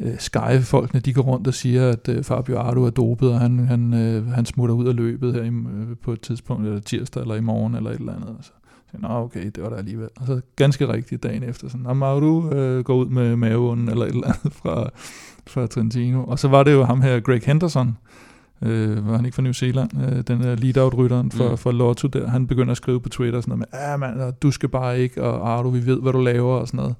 øh, 0.00 0.12
Sky-folkene, 0.18 1.00
de 1.00 1.12
går 1.12 1.22
rundt 1.22 1.46
og 1.46 1.54
siger, 1.54 1.88
at 1.90 2.08
øh, 2.08 2.24
Fabio 2.24 2.58
Ardo 2.58 2.84
er 2.84 2.90
dopet, 2.90 3.30
og 3.32 3.40
han, 3.40 3.58
han, 3.66 3.94
øh, 3.94 4.26
han 4.26 4.46
smutter 4.46 4.74
ud 4.74 4.86
af 4.86 4.96
løbet 4.96 5.34
her 5.34 5.42
i, 5.42 5.46
øh, 5.48 5.96
på 6.02 6.12
et 6.12 6.20
tidspunkt, 6.20 6.66
eller 6.66 6.80
tirsdag, 6.80 7.20
eller 7.22 7.34
i 7.34 7.40
morgen, 7.40 7.74
eller 7.74 7.90
et 7.90 7.98
eller 7.98 8.14
andet. 8.14 8.28
Og 8.28 8.36
så 8.44 8.50
Nå, 8.98 9.08
okay, 9.08 9.44
det 9.54 9.62
var 9.62 9.68
der 9.68 9.76
alligevel. 9.76 10.08
Og 10.20 10.26
så 10.26 10.40
ganske 10.56 10.88
rigtigt 10.92 11.22
dagen 11.22 11.42
efter, 11.42 11.68
sådan, 11.68 11.96
"Nå, 11.96 12.04
Ardo 12.04 12.50
øh, 12.54 12.84
går 12.84 12.94
ud 12.94 13.06
med 13.06 13.36
maven, 13.36 13.88
eller 13.88 14.04
et 14.06 14.10
eller 14.14 14.26
andet 14.26 14.52
fra, 14.62 14.88
fra 15.46 15.66
Trentino. 15.66 16.24
Og 16.24 16.38
så 16.38 16.48
var 16.48 16.62
det 16.62 16.72
jo 16.72 16.84
ham 16.84 17.00
her, 17.00 17.20
Greg 17.20 17.40
Henderson, 17.46 17.96
øh, 18.62 19.08
var 19.08 19.16
han 19.16 19.24
ikke 19.24 19.34
fra 19.34 19.42
New 19.42 19.52
Zealand, 19.52 19.90
øh, 20.02 20.22
den 20.28 20.40
der 20.42 20.56
lead-out-rytteren 20.56 21.30
for, 21.30 21.50
Mm. 21.50 21.56
for 21.56 21.72
Lotto 21.72 22.08
der, 22.08 22.28
han 22.28 22.46
begynder 22.46 22.70
at 22.70 22.76
skrive 22.76 23.00
på 23.00 23.08
Twitter 23.08 23.40
sådan 23.40 23.58
noget 23.58 23.66
med, 23.72 23.80
ah 23.80 24.00
mand, 24.00 24.32
du 24.42 24.50
skal 24.50 24.68
bare 24.68 25.00
ikke, 25.00 25.22
og 25.22 25.48
Ardo, 25.50 25.68
vi 25.68 25.86
ved, 25.86 26.00
hvad 26.00 26.12
du 26.12 26.20
laver, 26.20 26.54
og 26.56 26.66
sådan 26.68 26.78
noget. 26.78 26.94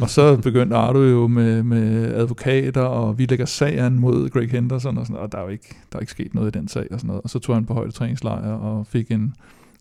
Og 0.00 0.10
så 0.10 0.36
begyndte 0.36 0.76
Ardo 0.76 1.02
jo 1.02 1.26
med, 1.26 1.62
med 1.62 2.14
advokater, 2.14 2.80
og 2.80 3.18
vi 3.18 3.26
lægger 3.26 3.46
sagen 3.46 3.98
mod 4.00 4.28
Greg 4.30 4.50
Henderson, 4.50 4.98
og, 4.98 5.06
sådan, 5.06 5.20
og 5.20 5.32
der 5.32 5.38
er 5.38 5.42
jo 5.42 5.48
ikke, 5.48 5.68
der 5.92 5.98
er 5.98 6.00
ikke 6.00 6.10
sket 6.12 6.34
noget 6.34 6.56
i 6.56 6.58
den 6.58 6.68
sag, 6.68 6.86
og 6.90 7.00
sådan 7.00 7.06
noget. 7.06 7.22
Og 7.22 7.30
så 7.30 7.38
tog 7.38 7.56
han 7.56 7.64
på 7.64 7.74
højdetræningslejr 7.74 8.52
og 8.52 8.86
fik 8.86 9.10
en 9.10 9.34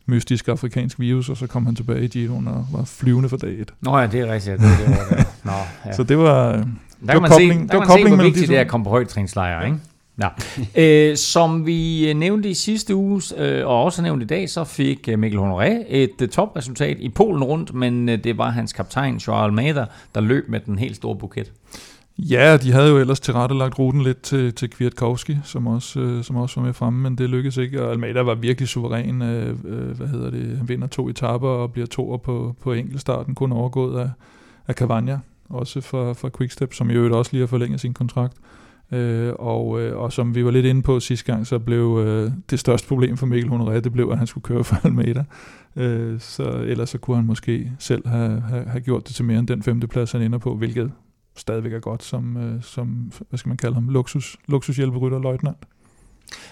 mystisk 0.05 0.47
afrikansk 0.47 0.99
virus, 0.99 1.29
og 1.29 1.37
så 1.37 1.47
kom 1.47 1.65
han 1.65 1.75
tilbage 1.75 2.03
i 2.03 2.07
Giroen 2.07 2.47
og 2.47 2.67
var 2.71 2.83
flyvende 2.83 3.29
for 3.29 3.37
dag 3.37 3.59
et. 3.59 3.73
Nå 3.81 3.97
ja, 3.97 4.07
det 4.07 4.19
er 4.19 4.33
rigtigt. 4.33 4.59
Det, 4.59 4.67
det 4.79 4.87
var 4.89 5.17
det. 5.17 5.27
Nå, 5.43 5.51
ja. 5.85 5.91
Så 5.91 6.03
det 6.03 6.17
var, 6.17 6.51
Der 6.51 6.55
det 6.55 6.67
kan 7.07 7.15
var 7.15 7.19
man 7.19 7.29
kobling, 7.29 7.53
se, 7.53 7.59
det 7.61 7.71
der 7.71 7.77
var 7.77 7.85
kan 7.85 7.87
man 7.87 7.87
se, 7.87 7.91
kobling 7.91 8.07
hvor 8.07 8.17
mellem 8.17 8.25
vigtigt 8.25 8.47
de 8.47 8.51
det 8.51 8.57
er 8.57 8.61
at 8.61 8.67
komme 8.67 8.83
på 8.83 8.89
højdetræningslejre, 8.89 9.65
ikke? 9.65 9.79
Ja. 10.21 10.27
Øh, 10.75 11.17
som 11.17 11.65
vi 11.65 12.09
øh, 12.09 12.15
nævnte 12.15 12.49
i 12.49 12.53
sidste 12.53 12.95
uge, 12.95 13.21
øh, 13.37 13.67
og 13.67 13.83
også 13.83 14.01
nævnt 14.01 14.23
i 14.23 14.25
dag, 14.25 14.49
så 14.49 14.63
fik 14.63 15.09
øh, 15.11 15.19
Mikkel 15.19 15.39
Honoré 15.39 15.85
et 15.87 16.21
øh, 16.21 16.29
topresultat 16.29 16.97
i 16.99 17.09
Polen 17.09 17.43
rundt, 17.43 17.73
men 17.73 18.09
øh, 18.09 18.23
det 18.23 18.37
var 18.37 18.49
hans 18.49 18.73
kaptajn, 18.73 19.17
Joao 19.17 19.43
Almeida, 19.43 19.85
der 20.15 20.21
løb 20.21 20.49
med 20.49 20.59
den 20.59 20.79
helt 20.79 20.95
store 20.95 21.15
buket. 21.15 21.51
Ja, 22.17 22.57
de 22.57 22.71
havde 22.71 22.89
jo 22.89 22.97
ellers 22.97 23.19
tilrettelagt 23.19 23.79
ruten 23.79 24.01
lidt 24.01 24.21
til, 24.21 24.53
til 24.53 24.69
Kwiatkowski, 24.69 25.37
som 25.43 25.67
også, 25.67 25.99
øh, 25.99 26.23
som 26.23 26.35
også 26.35 26.59
var 26.59 26.65
med 26.65 26.73
fremme, 26.73 27.01
men 27.01 27.17
det 27.17 27.29
lykkedes 27.29 27.57
ikke, 27.57 27.83
og 27.83 27.91
Almeida 27.91 28.21
var 28.21 28.35
virkelig 28.35 28.67
suveræn. 28.67 29.21
Øh, 29.21 29.55
øh, 29.65 29.97
hvad 29.97 30.07
hedder 30.07 30.29
det? 30.29 30.57
Han 30.57 30.69
vinder 30.69 30.87
to 30.87 31.09
etaper 31.09 31.47
og 31.47 31.71
bliver 31.71 31.87
toer 31.87 32.17
på, 32.17 32.55
på 32.61 32.73
enkeltstarten, 32.73 33.35
kun 33.35 33.51
overgået 33.51 33.99
af, 33.99 34.09
af 34.67 34.73
Cavagna, 34.73 35.19
også 35.49 35.81
for, 35.81 36.13
for 36.13 36.31
Quickstep, 36.37 36.73
som 36.73 36.89
i 36.89 36.93
øvrigt 36.93 37.15
også 37.15 37.31
lige 37.33 37.41
har 37.41 37.47
forlænget 37.47 37.81
sin 37.81 37.93
kontrakt. 37.93 38.33
Øh, 38.37 38.62
Øh, 38.93 39.33
og, 39.39 39.81
øh, 39.81 39.97
og 39.97 40.13
som 40.13 40.35
vi 40.35 40.45
var 40.45 40.51
lidt 40.51 40.65
inde 40.65 40.81
på 40.81 40.99
sidste 40.99 41.33
gang, 41.33 41.47
så 41.47 41.59
blev 41.59 42.03
øh, 42.05 42.31
det 42.49 42.59
største 42.59 42.87
problem 42.87 43.17
for 43.17 43.25
Mikkel 43.25 43.51
Honoré, 43.51 43.79
det 43.79 43.91
blev, 43.91 44.09
at 44.11 44.17
han 44.17 44.27
skulle 44.27 44.43
køre 44.43 44.63
for 44.63 44.75
Almeida. 44.85 45.23
Øh, 45.75 46.19
så 46.19 46.43
ellers 46.43 46.89
så 46.89 46.97
kunne 46.97 47.17
han 47.17 47.25
måske 47.25 47.71
selv 47.79 48.07
have, 48.07 48.41
have, 48.41 48.65
have 48.65 48.81
gjort 48.81 49.07
det 49.07 49.15
til 49.15 49.25
mere 49.25 49.39
end 49.39 49.47
den 49.47 49.63
femteplads, 49.63 50.11
han 50.11 50.21
ender 50.21 50.37
på, 50.37 50.55
hvilket 50.55 50.91
stadigvæk 51.35 51.73
er 51.73 51.79
godt 51.79 52.03
som, 52.03 52.37
øh, 52.37 52.61
som 52.61 53.11
hvad 53.29 53.37
skal 53.37 53.49
man 53.49 53.57
kalde 53.57 53.73
ham, 53.73 53.89
luksus, 53.89 54.37
luksushjælperytter 54.47 55.19
løjtnant. 55.19 55.57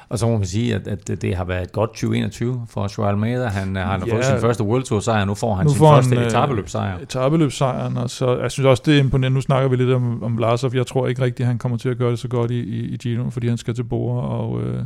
Og 0.09 0.19
så 0.19 0.27
må 0.27 0.37
man 0.37 0.45
sige, 0.45 0.75
at, 0.75 0.87
at 0.87 1.21
det 1.21 1.35
har 1.35 1.43
været 1.43 1.63
et 1.63 1.71
godt 1.71 1.89
2021 1.89 2.61
for 2.69 2.89
Joao 2.97 3.09
Almeida. 3.09 3.47
Han 3.47 3.77
øh, 3.77 3.83
har 3.83 4.03
ja, 4.07 4.13
fået 4.13 4.25
sin 4.25 4.39
første 4.39 4.63
World 4.63 4.83
Tour 4.83 4.99
sejr, 4.99 5.25
nu 5.25 5.33
får 5.33 5.55
han 5.55 5.65
Nu 5.65 5.71
sin 5.71 5.79
får 5.79 5.95
første 5.95 6.15
øh, 6.15 6.25
etabeløbsejr. 6.25 6.99
Etabeløbssejren, 6.99 7.97
og 7.97 8.09
så, 8.09 8.37
jeg 8.37 8.51
synes 8.51 8.65
også, 8.65 8.83
det 8.85 8.95
er 8.95 8.99
imponerende. 8.99 9.35
Nu 9.35 9.41
snakker 9.41 9.69
vi 9.69 9.75
lidt 9.75 9.89
om, 9.89 10.23
om 10.23 10.37
Larsov. 10.37 10.75
Jeg 10.75 10.87
tror 10.87 11.07
ikke 11.07 11.21
rigtigt, 11.21 11.47
han 11.47 11.57
kommer 11.57 11.77
til 11.77 11.89
at 11.89 11.97
gøre 11.97 12.11
det 12.11 12.19
så 12.19 12.27
godt 12.27 12.51
i, 12.51 12.59
i, 12.59 12.93
i 12.93 12.97
Gino, 12.97 13.29
fordi 13.29 13.47
han 13.47 13.57
skal 13.57 13.75
til 13.75 13.83
Bora, 13.83 14.27
og 14.27 14.61
øh, 14.61 14.83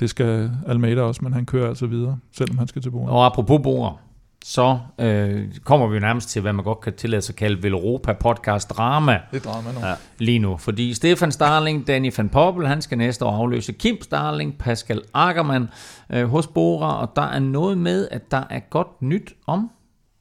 det 0.00 0.10
skal 0.10 0.50
Almeida 0.66 1.02
også, 1.02 1.20
men 1.24 1.32
han 1.32 1.46
kører 1.46 1.68
altså 1.68 1.86
videre, 1.86 2.18
selvom 2.32 2.58
han 2.58 2.68
skal 2.68 2.82
til 2.82 2.90
Bora. 2.90 3.10
Og 3.10 3.26
apropos 3.26 3.60
bord, 3.62 4.00
så 4.48 4.78
øh, 4.98 5.44
kommer 5.64 5.86
vi 5.86 5.94
jo 5.94 6.00
nærmest 6.00 6.28
til, 6.28 6.42
hvad 6.42 6.52
man 6.52 6.64
godt 6.64 6.80
kan 6.80 6.92
tillade 6.92 7.22
sig 7.22 7.32
at 7.32 7.36
kalde 7.36 7.62
Velropa 7.62 8.12
podcast 8.12 8.70
drama. 8.70 9.20
Det 9.30 9.46
er 9.46 9.50
drama 9.50 9.72
nu. 9.72 9.86
Ja. 9.86 9.94
Lige 10.18 10.38
nu, 10.38 10.56
fordi 10.56 10.94
Stefan 10.94 11.32
Starling, 11.32 11.86
Danny 11.86 12.12
van 12.16 12.28
Poppel, 12.28 12.66
han 12.66 12.82
skal 12.82 12.98
næste 12.98 13.24
år 13.24 13.30
afløse 13.30 13.72
Kim 13.72 14.02
Starling, 14.02 14.58
Pascal 14.58 15.02
Ackermann 15.14 15.68
øh, 16.10 16.28
hos 16.28 16.46
Bora, 16.46 17.00
og 17.00 17.12
der 17.16 17.22
er 17.22 17.38
noget 17.38 17.78
med, 17.78 18.08
at 18.10 18.30
der 18.30 18.42
er 18.50 18.60
godt 18.70 19.02
nyt 19.02 19.34
om 19.46 19.70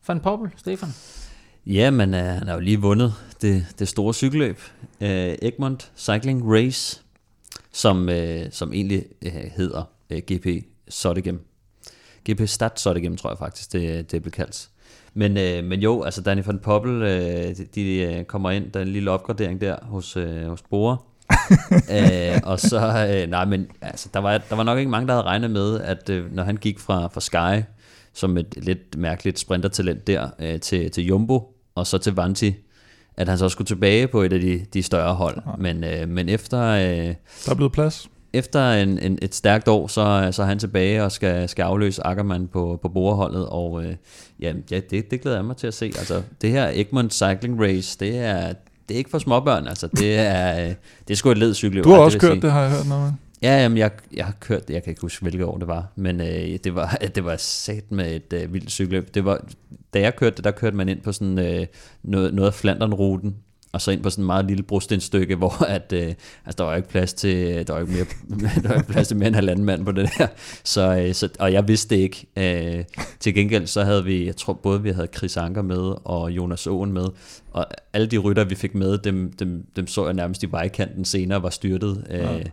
van 0.08 0.20
Poppel, 0.20 0.52
Stefan. 0.56 0.90
Ja, 1.66 1.92
men 1.92 2.14
uh, 2.14 2.20
han 2.20 2.48
har 2.48 2.54
jo 2.54 2.60
lige 2.60 2.82
vundet 2.82 3.14
det, 3.42 3.66
det 3.80 3.88
store 3.88 4.14
cykelløb, 4.14 4.60
uh, 5.02 5.08
Egmont 5.08 5.92
Cycling 5.98 6.52
Race, 6.54 7.02
som, 7.72 8.10
uh, 8.10 8.16
som 8.52 8.74
egentlig 8.74 9.04
uh, 9.26 9.32
hedder 9.32 9.84
uh, 10.14 10.18
GP 10.18 10.66
Sottegem. 10.90 11.55
GP 12.30 12.48
Stad 12.48 12.70
Sottegem, 12.76 13.18
tror 13.18 13.30
jeg 13.30 13.38
faktisk, 13.38 13.74
det, 13.74 14.12
det 14.12 14.22
blev 14.22 14.32
kaldt. 14.32 14.70
Men, 15.14 15.32
uh, 15.32 15.70
men 15.70 15.80
jo, 15.80 16.04
altså 16.04 16.22
Danny 16.22 16.44
van 16.46 16.60
Poppel, 16.60 17.02
uh, 17.02 17.08
de, 17.08 17.68
de 17.76 18.16
uh, 18.20 18.26
kommer 18.26 18.52
ind, 18.52 18.72
der 18.72 18.80
er 18.80 18.84
en 18.84 18.92
lille 18.92 19.12
opgradering 19.12 19.62
der 19.62 19.76
hos, 19.82 20.18
uh, 20.18 20.48
hos 20.48 20.62
Bora. 20.62 20.98
uh, 21.72 22.48
og 22.52 22.60
så, 22.60 23.08
uh, 23.24 23.30
nej, 23.30 23.46
men 23.46 23.68
altså, 23.82 24.10
der, 24.14 24.20
var, 24.20 24.38
der 24.38 24.56
var 24.56 24.64
nok 24.64 24.78
ikke 24.78 24.92
mange, 24.92 25.08
der 25.08 25.14
havde 25.14 25.26
regnet 25.26 25.52
med, 25.52 25.80
at 25.80 26.10
uh, 26.10 26.36
når 26.36 26.44
han 26.44 26.58
gik 26.58 26.80
fra, 26.80 27.08
fra 27.08 27.22
Sky, 27.22 27.64
som 28.16 28.38
et 28.38 28.56
lidt 28.58 28.98
mærkeligt 28.98 29.40
sprintertalent 29.40 30.08
der, 30.08 30.30
øh, 30.40 30.60
til, 30.60 30.92
til 30.92 31.06
Jumbo, 31.06 31.56
og 31.76 31.88
så 31.88 31.98
til 31.98 32.16
Vanti, 32.16 32.56
at 33.18 33.28
han 33.28 33.38
så 33.38 33.50
skulle 33.50 33.66
tilbage 33.66 34.08
på 34.08 34.22
et 34.22 34.34
af 34.34 34.40
de, 34.40 34.66
de 34.74 34.84
større 34.84 35.16
hold. 35.16 35.42
Men, 35.58 35.84
øh, 35.84 36.10
men 36.10 36.30
efter... 36.30 36.62
Øh, 36.62 37.16
der 37.46 37.52
er 37.52 37.56
blevet 37.56 37.72
plads. 37.72 38.10
Efter 38.36 38.72
en, 38.72 39.00
en, 39.00 39.20
et 39.22 39.36
stærkt 39.36 39.68
år, 39.68 39.88
så, 39.88 40.30
så 40.32 40.42
er 40.42 40.46
han 40.46 40.60
tilbage 40.60 41.04
og 41.04 41.12
skal, 41.12 41.50
skal 41.50 41.64
afløse 41.64 42.08
Ackermann 42.08 42.48
på, 42.48 42.80
på 42.82 42.90
borerholdet, 42.90 43.46
og 43.50 43.86
øh, 43.86 43.96
ja, 44.40 44.54
ja 44.72 44.80
det, 44.90 45.12
det 45.12 45.22
glæder 45.22 45.38
jeg 45.38 45.46
mig 45.46 45.58
til 45.58 45.68
at 45.68 45.74
se. 45.74 45.86
Altså, 45.86 46.22
det 46.42 46.50
her 46.50 46.68
Egmont 46.74 47.14
Cycling 47.14 47.62
Race, 47.62 47.98
det 48.00 48.18
er, 48.18 48.54
det 48.90 48.94
er 48.94 48.98
ikke 48.98 49.10
for 49.10 49.20
småbørn, 49.20 49.68
altså, 49.68 49.88
det 49.88 50.16
er, 50.16 50.60
øh, 50.64 50.74
det 51.08 51.14
er 51.14 51.16
sgu 51.16 51.32
et 51.32 51.38
led 51.38 51.54
cykeløb. 51.54 51.84
Du 51.84 51.90
har 51.90 51.98
også 51.98 52.16
jeg 52.16 52.22
kørt 52.22 52.32
sige. 52.32 52.42
det, 52.42 52.52
har 52.52 52.62
jeg 52.62 52.72
hørt 52.72 52.88
noget. 52.88 53.14
Ja, 53.42 53.62
jamen, 53.62 53.78
jeg, 53.78 53.92
jeg 54.14 54.26
har 54.26 54.34
kørt, 54.40 54.70
jeg 54.70 54.84
kan 54.84 54.92
ikke 54.92 55.02
huske, 55.02 55.22
hvilket 55.22 55.46
år 55.46 55.58
det 55.58 55.68
var, 55.68 55.92
men 55.96 56.22
øh, 56.22 56.60
det 56.64 56.76
var, 56.76 56.98
det 57.16 57.26
var 57.26 57.36
sat 57.38 57.92
med 57.92 58.16
et 58.16 58.34
øh, 58.34 58.54
vildt 58.54 58.72
cykelløb. 58.72 59.14
Det 59.14 59.26
var, 59.26 59.46
da 59.94 60.00
jeg 60.00 60.16
kørte 60.16 60.36
det, 60.36 60.44
der 60.44 60.52
kørte 60.52 60.76
man 60.76 60.90
ind 60.90 61.02
på 61.02 61.12
sådan 61.12 61.40
øh, 61.40 61.66
noget, 62.04 62.34
noget 62.34 62.48
af 62.48 62.54
Flandern-ruten, 62.54 63.36
og 63.76 63.82
så 63.82 63.92
ind 63.92 64.04
på 64.04 64.10
sådan 64.10 64.24
en 64.24 64.26
meget 64.26 64.46
lille 64.46 64.64
brostenstykke, 64.64 65.36
hvor 65.42 65.64
at, 65.66 65.94
øh, 65.94 66.02
altså, 66.46 66.56
der 66.58 66.64
var 66.64 66.76
ikke 66.76 66.90
plads 66.90 67.14
til, 67.14 67.68
der 67.68 67.74
var 67.74 67.80
ikke, 67.80 67.94
mere, 67.94 68.06
der 68.64 68.68
var 68.68 68.76
ikke 68.76 68.88
plads 68.92 69.08
til 69.08 69.18
mere 69.18 69.28
end 69.28 69.36
halvanden 69.36 69.66
mand 69.66 69.86
på 69.86 69.92
det 69.92 70.10
der. 70.18 70.28
Så, 70.64 70.98
øh, 71.08 71.14
så, 71.14 71.30
og 71.40 71.54
jeg 71.54 71.68
vidste 71.68 71.96
det 71.96 72.02
ikke. 72.02 72.26
Øh, 72.78 72.84
til 73.20 73.34
gengæld 73.34 73.68
så 73.68 73.84
havde 73.84 74.04
vi, 74.04 74.26
jeg 74.26 74.36
tror 74.36 74.54
både 74.54 74.84
vi 74.84 74.90
havde 74.90 75.08
Chris 75.18 75.38
Anker 75.38 75.62
med, 75.62 75.94
og 76.06 76.32
Jonas 76.32 76.68
Åen 76.68 76.92
med, 76.92 77.06
og 77.52 77.66
alle 77.94 78.08
de 78.08 78.18
rytter, 78.18 78.44
vi 78.44 78.56
fik 78.56 78.76
med, 78.76 78.98
dem, 78.98 79.32
dem, 79.32 79.66
dem 79.76 79.88
så 79.88 80.06
jeg 80.06 80.14
nærmest 80.14 80.44
i 80.44 80.52
vejkanten 80.52 81.06
senere, 81.06 81.44
var 81.44 81.50
styrtet. 81.50 82.08
Øh, 82.10 82.20
Ja. 82.20 82.44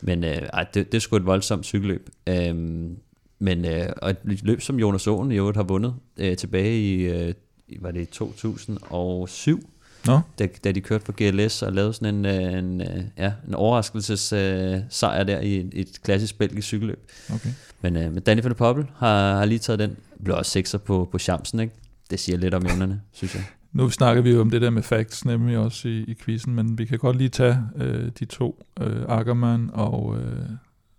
men 0.00 0.24
øh, 0.24 0.30
ej, 0.52 0.66
det, 0.74 0.92
det 0.92 0.94
er 0.94 1.00
sgu 1.00 1.16
et 1.16 1.26
voldsomt 1.26 1.66
cykelløb. 1.66 2.08
Øhm, 2.28 2.96
men 3.38 3.64
øh, 3.64 3.86
og 4.02 4.10
et 4.10 4.16
løb, 4.24 4.60
som 4.60 4.78
Jonas 4.78 5.06
Åen 5.06 5.32
i 5.32 5.36
øvrigt 5.36 5.56
har 5.56 5.64
vundet 5.64 5.94
øh, 6.16 6.36
tilbage 6.36 6.80
i, 6.80 7.02
øh, 7.02 7.34
var 7.80 7.90
det 7.90 8.00
i 8.00 8.04
2007, 8.04 9.70
Nå. 10.08 10.20
da, 10.38 10.46
da 10.64 10.72
de 10.72 10.80
kørte 10.80 11.04
for 11.04 11.12
GLS 11.16 11.62
og 11.62 11.72
lavede 11.72 11.92
sådan 11.92 12.14
en, 12.14 12.26
øh, 12.26 12.58
en, 12.58 12.80
øh, 12.80 13.04
ja, 13.18 13.32
en 13.48 13.54
overraskelses 13.54 14.32
øh, 14.32 14.76
sejr 14.90 15.24
der 15.24 15.40
i, 15.40 15.56
et- 15.56 15.70
et 15.72 16.02
klassisk 16.02 16.38
belgisk 16.38 16.66
cykelløb. 16.66 17.10
Okay. 17.34 17.50
Men, 17.82 17.96
øh, 17.96 18.12
men 18.12 18.22
Danny 18.22 18.42
van 18.42 18.54
Poppel 18.54 18.86
har, 18.96 19.36
har 19.36 19.44
lige 19.44 19.58
taget 19.58 19.78
den. 19.78 19.96
Blev 20.24 20.36
også 20.36 20.50
sekser 20.50 20.78
på, 20.78 21.08
på 21.12 21.18
chancen, 21.18 21.60
ikke? 21.60 21.74
Det 22.10 22.20
siger 22.20 22.38
lidt 22.38 22.54
om 22.54 22.66
evnerne, 22.66 23.00
synes 23.12 23.34
jeg. 23.34 23.44
Nu 23.72 23.90
snakker 23.90 24.22
vi 24.22 24.30
jo 24.30 24.40
om 24.40 24.50
det 24.50 24.62
der 24.62 24.70
med 24.70 24.82
facts, 24.82 25.24
nemlig 25.24 25.58
også 25.58 25.88
i, 25.88 25.98
i 25.98 26.14
quizzen, 26.24 26.54
men 26.54 26.78
vi 26.78 26.84
kan 26.84 26.98
godt 26.98 27.16
lige 27.16 27.28
tage 27.28 27.58
øh, 27.76 28.10
de 28.18 28.24
to, 28.24 28.64
øh, 28.80 29.02
Ackermann 29.08 29.70
og, 29.72 30.16
øh, 30.20 30.42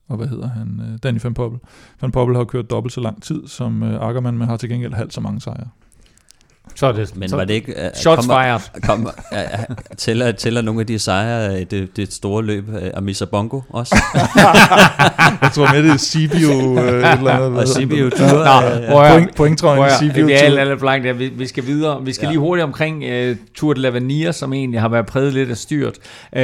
og 0.08 0.18
hvad 0.18 0.28
hedder 0.28 0.48
han, 0.50 0.82
øh, 0.92 0.98
Danny 1.04 1.20
van 1.24 1.34
Poppel. 1.34 1.60
Van 2.02 2.12
Poppel 2.12 2.36
har 2.36 2.44
kørt 2.44 2.70
dobbelt 2.70 2.94
så 2.94 3.02
lang 3.02 3.24
tid 3.24 3.48
som 3.48 3.84
øh, 3.84 4.08
Ackermann, 4.10 4.38
men 4.38 4.48
har 4.48 4.58
til 4.58 4.70
gengæld 4.70 4.94
halvt 4.94 5.14
så 5.14 5.22
mange 5.22 5.42
sejre. 5.42 5.68
Så 6.80 6.88
er 6.88 6.92
det, 6.92 7.16
Men 7.16 7.30
så, 7.30 7.36
var 7.36 7.44
det 7.46 7.54
ikke... 7.54 7.74
Uh, 7.78 8.00
Shots 8.02 8.26
fired. 8.26 8.82
Kommer, 8.84 9.10
uh, 9.32 9.76
tæller, 9.98 10.32
tæller 10.32 10.62
nogle 10.62 10.80
af 10.82 10.88
de 10.88 11.00
sejre 11.00 11.62
i 11.62 11.64
det, 11.64 11.98
det 11.98 12.14
store 12.14 12.44
løb 12.44 12.76
af 12.76 12.92
Amisa 12.96 13.26
Bongo 13.26 13.62
også? 13.70 13.96
Jeg 15.42 15.52
tror 15.54 15.74
med, 15.74 15.84
det 15.84 15.92
er 15.92 15.98
Sibio, 15.98 16.50
øh, 16.50 17.04
et 17.04 17.18
eller 17.18 17.32
andet. 17.32 17.60
Og 17.60 17.68
Sibio 17.68 18.10
Tour. 18.10 18.28
Nå, 18.30 18.44
høre. 18.44 19.20
Point- 19.20 19.34
pointtrøjen 19.36 19.84
er 19.84 20.14
Tour. 20.16 20.30
alt, 20.42 20.60
alt 20.60 20.80
blankt. 20.80 21.06
Ja, 21.08 21.12
vi, 21.12 21.28
vi 21.28 21.48
skal 21.48 21.66
videre. 21.66 22.06
Vi 22.06 22.14
skal 22.14 22.26
Ja. 22.26 22.30
lige 22.32 22.40
hurtigt 22.40 22.64
omkring 22.64 23.04
uh, 23.04 23.36
Tour 23.56 23.74
de 23.74 23.88
l'Avenir, 23.90 24.32
som 24.32 24.54
egentlig 24.54 24.82
har 24.82 24.90
været 24.90 25.06
præget 25.06 25.34
lidt 25.34 25.50
af 25.52 25.58
styrt. 25.58 25.98
Uh, 26.36 26.40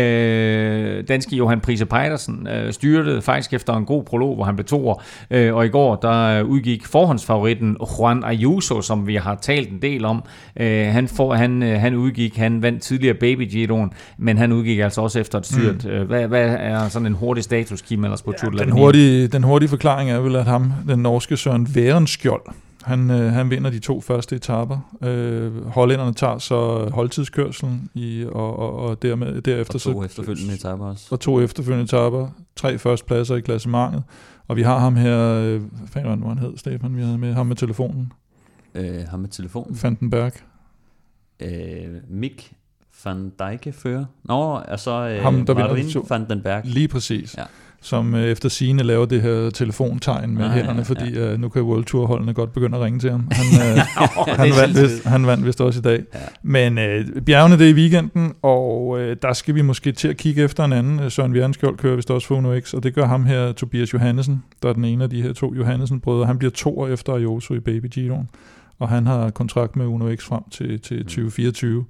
danske 1.08 1.36
Johan 1.36 1.60
Prise 1.60 1.86
Pejdersen 1.86 2.48
uh, 2.66 2.72
styrtede 2.74 3.22
faktisk 3.22 3.54
efter 3.54 3.74
en 3.74 3.86
god 3.86 4.04
prolog, 4.04 4.36
hvor 4.36 4.44
han 4.44 4.56
blev 4.56 4.66
toer. 4.66 4.94
Uh, 5.36 5.56
og 5.56 5.66
i 5.66 5.70
går, 5.70 5.96
der 5.96 6.44
uh, 6.44 6.50
udgik 6.50 6.86
forhåndsfavoritten 6.88 7.78
Juan 8.00 8.24
Ayuso, 8.24 8.82
som 8.82 9.08
vi 9.08 9.16
har 9.16 9.36
talt 9.42 9.70
en 9.70 9.82
del 9.82 10.06
om. 10.06 10.24
Uh, 10.60 10.66
han, 10.66 11.08
får, 11.08 11.34
han, 11.34 11.64
uh, 11.64 11.70
han 11.70 11.96
udgik, 11.96 12.38
han 12.38 12.62
vandt 12.62 12.82
tidligere 12.82 13.16
Baby 13.16 13.52
Giroen, 13.52 13.92
men 14.18 14.38
han 14.38 14.52
udgik 14.52 14.80
altså 14.80 15.02
også 15.02 15.20
efter 15.20 15.38
et 15.38 15.46
styrt. 15.46 15.86
Mm. 15.86 15.92
Uh, 15.92 16.02
hvad, 16.02 16.28
hvad 16.28 16.56
er 16.60 16.90
sådan 16.90 17.06
en 17.06 17.14
hurtig 17.14 17.44
status, 17.44 17.82
Kim, 17.82 18.04
ellers 18.04 18.22
på 18.22 18.32
de 18.32 18.58
Den 18.58 18.72
hurtige, 18.72 19.28
den 19.28 19.44
hurtige 19.44 19.70
forklaring 19.70 20.12
er 20.12 20.20
vel, 20.20 20.36
at 20.36 20.46
ham, 20.46 20.74
den 20.88 21.00
norske 21.00 21.38
Søren 21.38 21.76
Værenskjold, 21.76 22.42
han, 22.86 23.12
øh, 23.12 23.34
han 23.34 23.50
vinder 23.50 23.70
de 23.70 23.80
to 23.80 24.02
første 24.02 24.36
etaper. 24.36 24.78
Øh, 25.04 25.68
hollænderne 25.68 26.14
tager 26.14 26.38
så 26.38 26.90
holdtidskørselen, 26.94 27.90
i, 27.94 28.26
og, 28.32 28.60
og, 28.60 28.76
og 28.76 29.02
dermed, 29.02 29.42
derefter 29.42 29.74
Og 29.74 29.82
to 29.82 30.02
så, 30.02 30.06
efterfølgende 30.06 30.54
etaper 30.54 30.86
også. 30.86 31.08
Og 31.12 31.20
to 31.20 31.42
efterfølgende 31.42 31.84
etaper. 31.84 32.28
Tre 32.56 32.78
førstepladser 32.78 33.36
i 33.36 33.42
klassementet. 33.42 34.04
Og 34.48 34.56
vi 34.56 34.62
har 34.62 34.80
ham 34.80 34.96
her, 34.96 35.20
øh, 35.20 35.62
hvad 35.62 35.88
fanden 35.88 36.22
var 36.22 36.30
han 36.30 36.38
hed, 36.38 36.58
Stefan, 36.58 36.98
vi 36.98 37.02
havde 37.02 37.18
med 37.18 37.34
ham 37.34 37.46
med 37.46 37.56
telefonen. 37.56 38.12
Øh, 38.76 39.08
ham 39.08 39.20
med 39.20 39.30
telefonen. 39.30 39.80
Vandenberg. 39.84 40.32
Øh, 41.40 41.50
Mick 42.10 42.52
Van 43.06 43.32
Dijke 43.40 43.72
fører. 43.72 44.06
Nå, 44.24 44.62
og 44.68 44.80
så 44.80 44.92
øh, 44.92 45.24
Ham, 45.24 45.46
der 45.46 45.54
Marin 45.54 45.88
van 46.10 46.30
den 46.30 46.42
Berg. 46.42 46.62
Lige 46.66 46.88
præcis. 46.88 47.38
Ja. 47.38 47.44
Som 47.82 48.16
øh, 48.16 48.24
efter 48.24 48.50
sine 48.50 48.84
laver 48.84 49.06
det 49.06 49.22
her 49.22 49.50
telefontegn 49.50 50.36
med 50.36 50.46
Ah, 50.46 50.52
ah, 50.52 50.58
ja, 50.58 50.62
hænderne, 50.62 50.80
ja. 50.80 50.84
fordi 50.84 51.18
øh, 51.18 51.40
nu 51.40 51.50
kan 51.50 51.62
World 51.62 51.86
Tour 51.86 52.06
holdene 52.06 52.34
godt 52.34 52.54
begynde 52.54 52.78
at 52.78 52.84
ringe 52.84 53.00
til 53.00 53.12
ham. 53.12 53.28
Han, 53.32 53.72
øh, 53.72 53.78
han, 54.42 54.50
vandt 54.62 54.82
vist, 54.82 55.06
han 55.06 55.28
vandt 55.28 55.46
vist 55.46 55.62
også 55.62 55.80
i 55.80 55.82
dag. 55.82 56.04
Ja. 56.14 56.20
Men 56.42 56.78
øh, 56.78 57.22
bjergene 57.22 57.58
det 57.58 57.66
er 57.66 57.70
i 57.70 57.74
weekenden, 57.74 58.34
og 58.42 59.00
øh, 59.00 59.18
der 59.22 59.34
skal 59.34 59.56
vi 59.56 59.62
måske 59.62 59.92
til 59.92 60.08
at 60.08 60.18
kigge 60.18 60.44
efter 60.44 60.66
en 60.66 60.74
anden. 60.74 61.10
Søren 61.10 61.34
Vjernskjold 61.34 61.78
kører 61.78 61.96
vist 61.96 62.12
også 62.12 62.28
for 62.28 62.36
Uno 62.36 62.60
X, 62.60 62.74
og 62.74 62.84
det 62.84 62.96
gør 62.96 63.06
ham 63.06 63.26
her, 63.26 63.52
Tobias 63.52 63.94
Johannesen, 63.94 64.44
der 64.64 64.70
er 64.70 64.74
den 64.74 64.86
ene 64.86 65.04
af 65.04 65.10
de 65.10 65.22
her 65.22 65.34
to 65.34 65.54
Johannesen-brødre. 65.54 66.26
Han 66.26 66.38
bliver 66.38 66.52
to 66.52 66.80
år 66.80 66.88
efter 66.88 67.14
Ayuso 67.14 67.54
i 67.54 67.60
Baby 67.60 67.88
Giroen, 67.92 68.30
og 68.80 68.90
han 68.90 69.08
har 69.08 69.30
kontrakt 69.30 69.76
med 69.76 69.86
Uno 69.86 70.16
X 70.16 70.24
frem 70.24 70.44
til, 70.52 70.80
til 70.80 71.04
2024. 71.04 71.86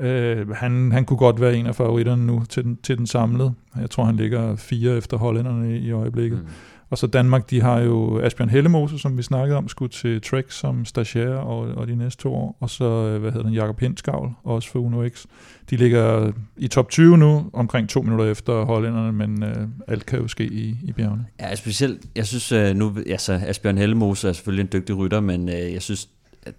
Øh, 0.00 0.50
han, 0.50 0.92
han 0.92 1.04
kunne 1.04 1.16
godt 1.16 1.40
være 1.40 1.56
en 1.56 1.66
af 1.66 1.74
favoritterne 1.74 2.26
nu 2.26 2.44
til 2.48 2.64
den, 2.64 2.76
til 2.82 2.98
den 2.98 3.06
samlede. 3.06 3.54
Jeg 3.80 3.90
tror, 3.90 4.04
han 4.04 4.16
ligger 4.16 4.56
fire 4.56 4.96
efter 4.96 5.16
hollænderne 5.16 5.76
i, 5.76 5.78
i 5.78 5.90
øjeblikket. 5.90 6.38
Mm. 6.38 6.48
Og 6.90 6.98
så 6.98 7.06
Danmark, 7.06 7.50
de 7.50 7.60
har 7.60 7.80
jo 7.80 8.20
Asbjørn 8.20 8.48
Hellemose, 8.48 8.98
som 8.98 9.16
vi 9.16 9.22
snakkede 9.22 9.58
om, 9.58 9.68
skulle 9.68 9.90
til 9.90 10.22
Trek 10.22 10.50
som 10.50 10.84
stagiaire 10.84 11.40
og, 11.40 11.58
og 11.58 11.86
de 11.86 11.96
næste 11.96 12.22
to 12.22 12.34
år. 12.34 12.56
Og 12.60 12.70
så, 12.70 12.84
øh, 12.84 13.20
hvad 13.20 13.32
hedder 13.32 13.46
den, 13.46 13.54
Jakob 13.54 13.80
Hindskavl, 13.80 14.32
også 14.44 14.70
for 14.70 14.78
Uno 14.78 15.08
X. 15.08 15.26
De 15.70 15.76
ligger 15.76 16.32
i 16.56 16.68
top 16.68 16.88
20 16.88 17.18
nu, 17.18 17.50
omkring 17.52 17.88
to 17.88 18.02
minutter 18.02 18.24
efter 18.24 18.64
hollænderne, 18.64 19.12
men 19.12 19.42
øh, 19.42 19.68
alt 19.88 20.06
kan 20.06 20.18
jo 20.18 20.28
ske 20.28 20.44
i, 20.44 20.76
i 20.82 20.92
bjergene. 20.92 21.26
Ja, 21.40 21.54
specielt, 21.54 22.06
jeg 22.16 22.26
synes 22.26 22.52
øh, 22.52 22.76
nu, 22.76 22.96
altså 23.06 23.40
Asbjørn 23.46 23.78
Hellemose 23.78 24.28
er 24.28 24.32
selvfølgelig 24.32 24.62
en 24.62 24.70
dygtig 24.72 24.96
rytter, 24.96 25.20
men 25.20 25.48
øh, 25.48 25.72
jeg 25.72 25.82
synes, 25.82 26.08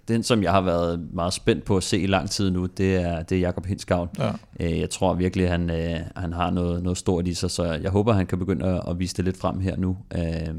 den, 0.08 0.22
som 0.22 0.42
jeg 0.42 0.52
har 0.52 0.60
været 0.60 1.08
meget 1.12 1.32
spændt 1.32 1.64
på 1.64 1.76
at 1.76 1.82
se 1.82 1.98
i 1.98 2.06
lang 2.06 2.30
tid 2.30 2.50
nu, 2.50 2.66
det 2.66 2.96
er, 2.96 3.22
det 3.22 3.36
er 3.36 3.40
Jakob 3.40 3.66
Hinskavn. 3.66 4.08
Ja. 4.18 4.30
Øh, 4.60 4.80
jeg 4.80 4.90
tror 4.90 5.14
virkelig, 5.14 5.44
at 5.44 5.50
han, 5.50 5.70
øh, 5.70 6.00
han 6.16 6.32
har 6.32 6.50
noget, 6.50 6.82
noget 6.82 6.98
stort 6.98 7.28
i 7.28 7.34
sig, 7.34 7.50
så 7.50 7.64
jeg 7.64 7.90
håber, 7.90 8.12
han 8.12 8.26
kan 8.26 8.38
begynde 8.38 8.66
at, 8.66 8.82
at 8.90 8.98
vise 8.98 9.16
det 9.16 9.24
lidt 9.24 9.36
frem 9.36 9.60
her 9.60 9.76
nu. 9.76 9.96
Øh, 10.14 10.54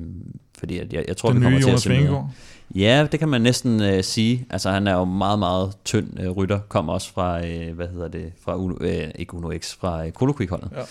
fordi 0.60 0.78
jeg, 0.78 0.94
jeg, 0.94 1.06
jeg 1.08 1.18
tror, 1.18 1.30
Den 1.30 1.40
vi 1.40 1.44
kommer 1.44 1.60
til 1.60 1.66
at 1.66 1.70
Jonas 1.70 1.82
se 1.82 1.90
mere. 1.90 1.98
Vingegaard. 1.98 2.30
Ja, 2.76 3.08
det 3.12 3.20
kan 3.20 3.30
man 3.30 3.42
næsten 3.42 3.82
øh, 3.82 4.04
sige. 4.04 4.46
Altså, 4.50 4.70
han 4.70 4.88
er 4.88 4.94
jo 4.94 5.06
meget, 5.06 5.40
meget 5.40 5.72
tynd 5.86 6.20
øh, 6.20 6.30
rytter. 6.30 6.60
Kommer 6.60 6.94
også 6.94 7.14
fra, 7.14 7.48
øh, 7.48 7.76
hvad 7.76 7.88
hedder 7.88 8.08
det, 8.08 8.32
fra 8.42 8.56
Uno, 8.56 8.76
øh, 8.82 9.08
ikke 9.16 9.34
Uno 9.34 9.52
X, 9.58 9.76
fra 9.76 10.06
øh, 10.06 10.12
Kolokvik-holdet. 10.12 10.70
Ja. 10.76 10.82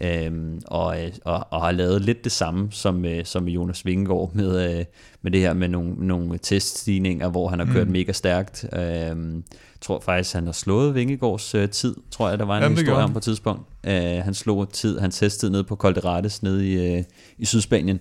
Øhm, 0.00 0.60
og, 0.66 1.04
øh, 1.04 1.10
og, 1.24 1.46
og 1.50 1.60
har 1.62 1.72
lavet 1.72 2.02
lidt 2.02 2.24
det 2.24 2.32
samme 2.32 2.68
som, 2.70 3.04
øh, 3.04 3.24
som 3.24 3.48
Jonas 3.48 3.86
Vingegaard 3.86 4.30
med, 4.34 4.78
øh, 4.78 4.84
med 5.22 5.30
det 5.32 5.40
her 5.40 5.52
med 5.54 5.68
nogle, 5.68 5.94
nogle 6.06 6.38
teststigninger, 6.38 7.28
hvor 7.28 7.48
han 7.48 7.58
har 7.58 7.66
kørt 7.66 7.86
Mm. 7.86 7.92
mega 7.92 8.12
stærkt. 8.12 8.64
Øhm, 8.72 9.34
jeg 9.36 9.80
tror 9.80 10.00
faktisk, 10.00 10.34
han 10.34 10.44
har 10.46 10.52
slået 10.52 10.94
Vingegaards 10.94 11.54
øh, 11.54 11.68
tid, 11.68 11.96
tror 12.10 12.28
jeg, 12.28 12.38
der 12.38 12.44
var 12.44 12.56
en 12.56 12.62
Jamen, 12.62 12.78
historie 12.78 13.04
om 13.04 13.12
på 13.12 13.18
et 13.18 13.22
tidspunkt. 13.22 13.62
Øh, 13.86 13.92
han 14.24 14.34
slog 14.34 14.72
tid, 14.72 14.98
han 14.98 15.10
testtid 15.10 15.50
nede 15.50 15.64
på 15.64 15.76
Colderades 15.76 16.42
nede 16.42 16.68
i, 16.72 16.96
øh, 16.98 17.04
i 17.38 17.44
Sydspanien. 17.44 18.00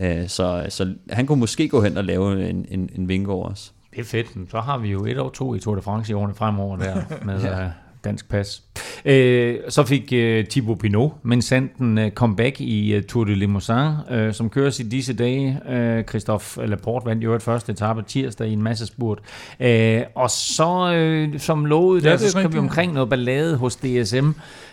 Øh, 0.00 0.28
så, 0.28 0.66
så 0.68 0.94
han 1.10 1.26
kunne 1.26 1.40
måske 1.40 1.68
gå 1.68 1.82
hen 1.82 1.96
og 1.96 2.04
lave 2.04 2.50
en, 2.50 2.66
en, 2.68 2.90
en 2.94 3.08
Vingegaard 3.08 3.50
også. 3.50 3.70
Det 3.90 4.00
er 4.00 4.04
fedt. 4.04 4.26
Så 4.50 4.60
har 4.60 4.78
vi 4.78 4.88
jo 4.88 5.04
et 5.06 5.18
og 5.18 5.32
to 5.32 5.54
i 5.54 5.58
Tour 5.60 5.74
de 5.74 5.82
France 5.82 6.10
i 6.10 6.14
årene 6.14 6.34
fremover 6.34 6.76
der 6.76 6.94
med 7.26 7.40
Ja. 7.40 7.62
ja. 7.62 7.70
dansk 8.04 8.28
pas. 8.28 8.63
Øh, 9.04 9.56
så 9.68 9.84
fik 9.84 10.12
øh, 10.12 10.44
Thibaut 10.44 10.78
Pinot, 10.78 11.12
men 11.22 11.42
sendt 11.42 11.76
en 11.76 11.98
øh, 11.98 12.10
comeback 12.10 12.60
i 12.60 12.94
øh, 12.94 13.02
Tour 13.02 13.24
de 13.24 13.34
Limousin, 13.34 13.90
øh, 14.10 14.34
som 14.34 14.50
køres 14.50 14.80
i 14.80 14.82
disse 14.82 15.12
dage. 15.12 15.60
Øh, 15.68 16.04
Christophe 16.04 16.66
Laporte 16.66 17.06
vandt 17.06 17.24
jo 17.24 17.34
et 17.34 17.42
første 17.42 17.72
etape 17.72 18.02
tirsdag 18.02 18.48
i 18.48 18.52
en 18.52 18.62
masse 18.62 18.86
spurt. 18.86 19.18
Øh, 19.60 20.02
og 20.14 20.30
så, 20.30 20.92
øh, 20.94 21.40
som 21.40 21.64
lovet, 21.64 22.04
Ja, 22.04 22.08
der, 22.08 22.14
er 22.14 22.18
så 22.18 22.30
skal 22.30 22.52
vi 22.52 22.58
omkring 22.58 22.92
noget 22.92 23.10
ballade 23.10 23.56
hos 23.56 23.76
DSM, 23.76 24.30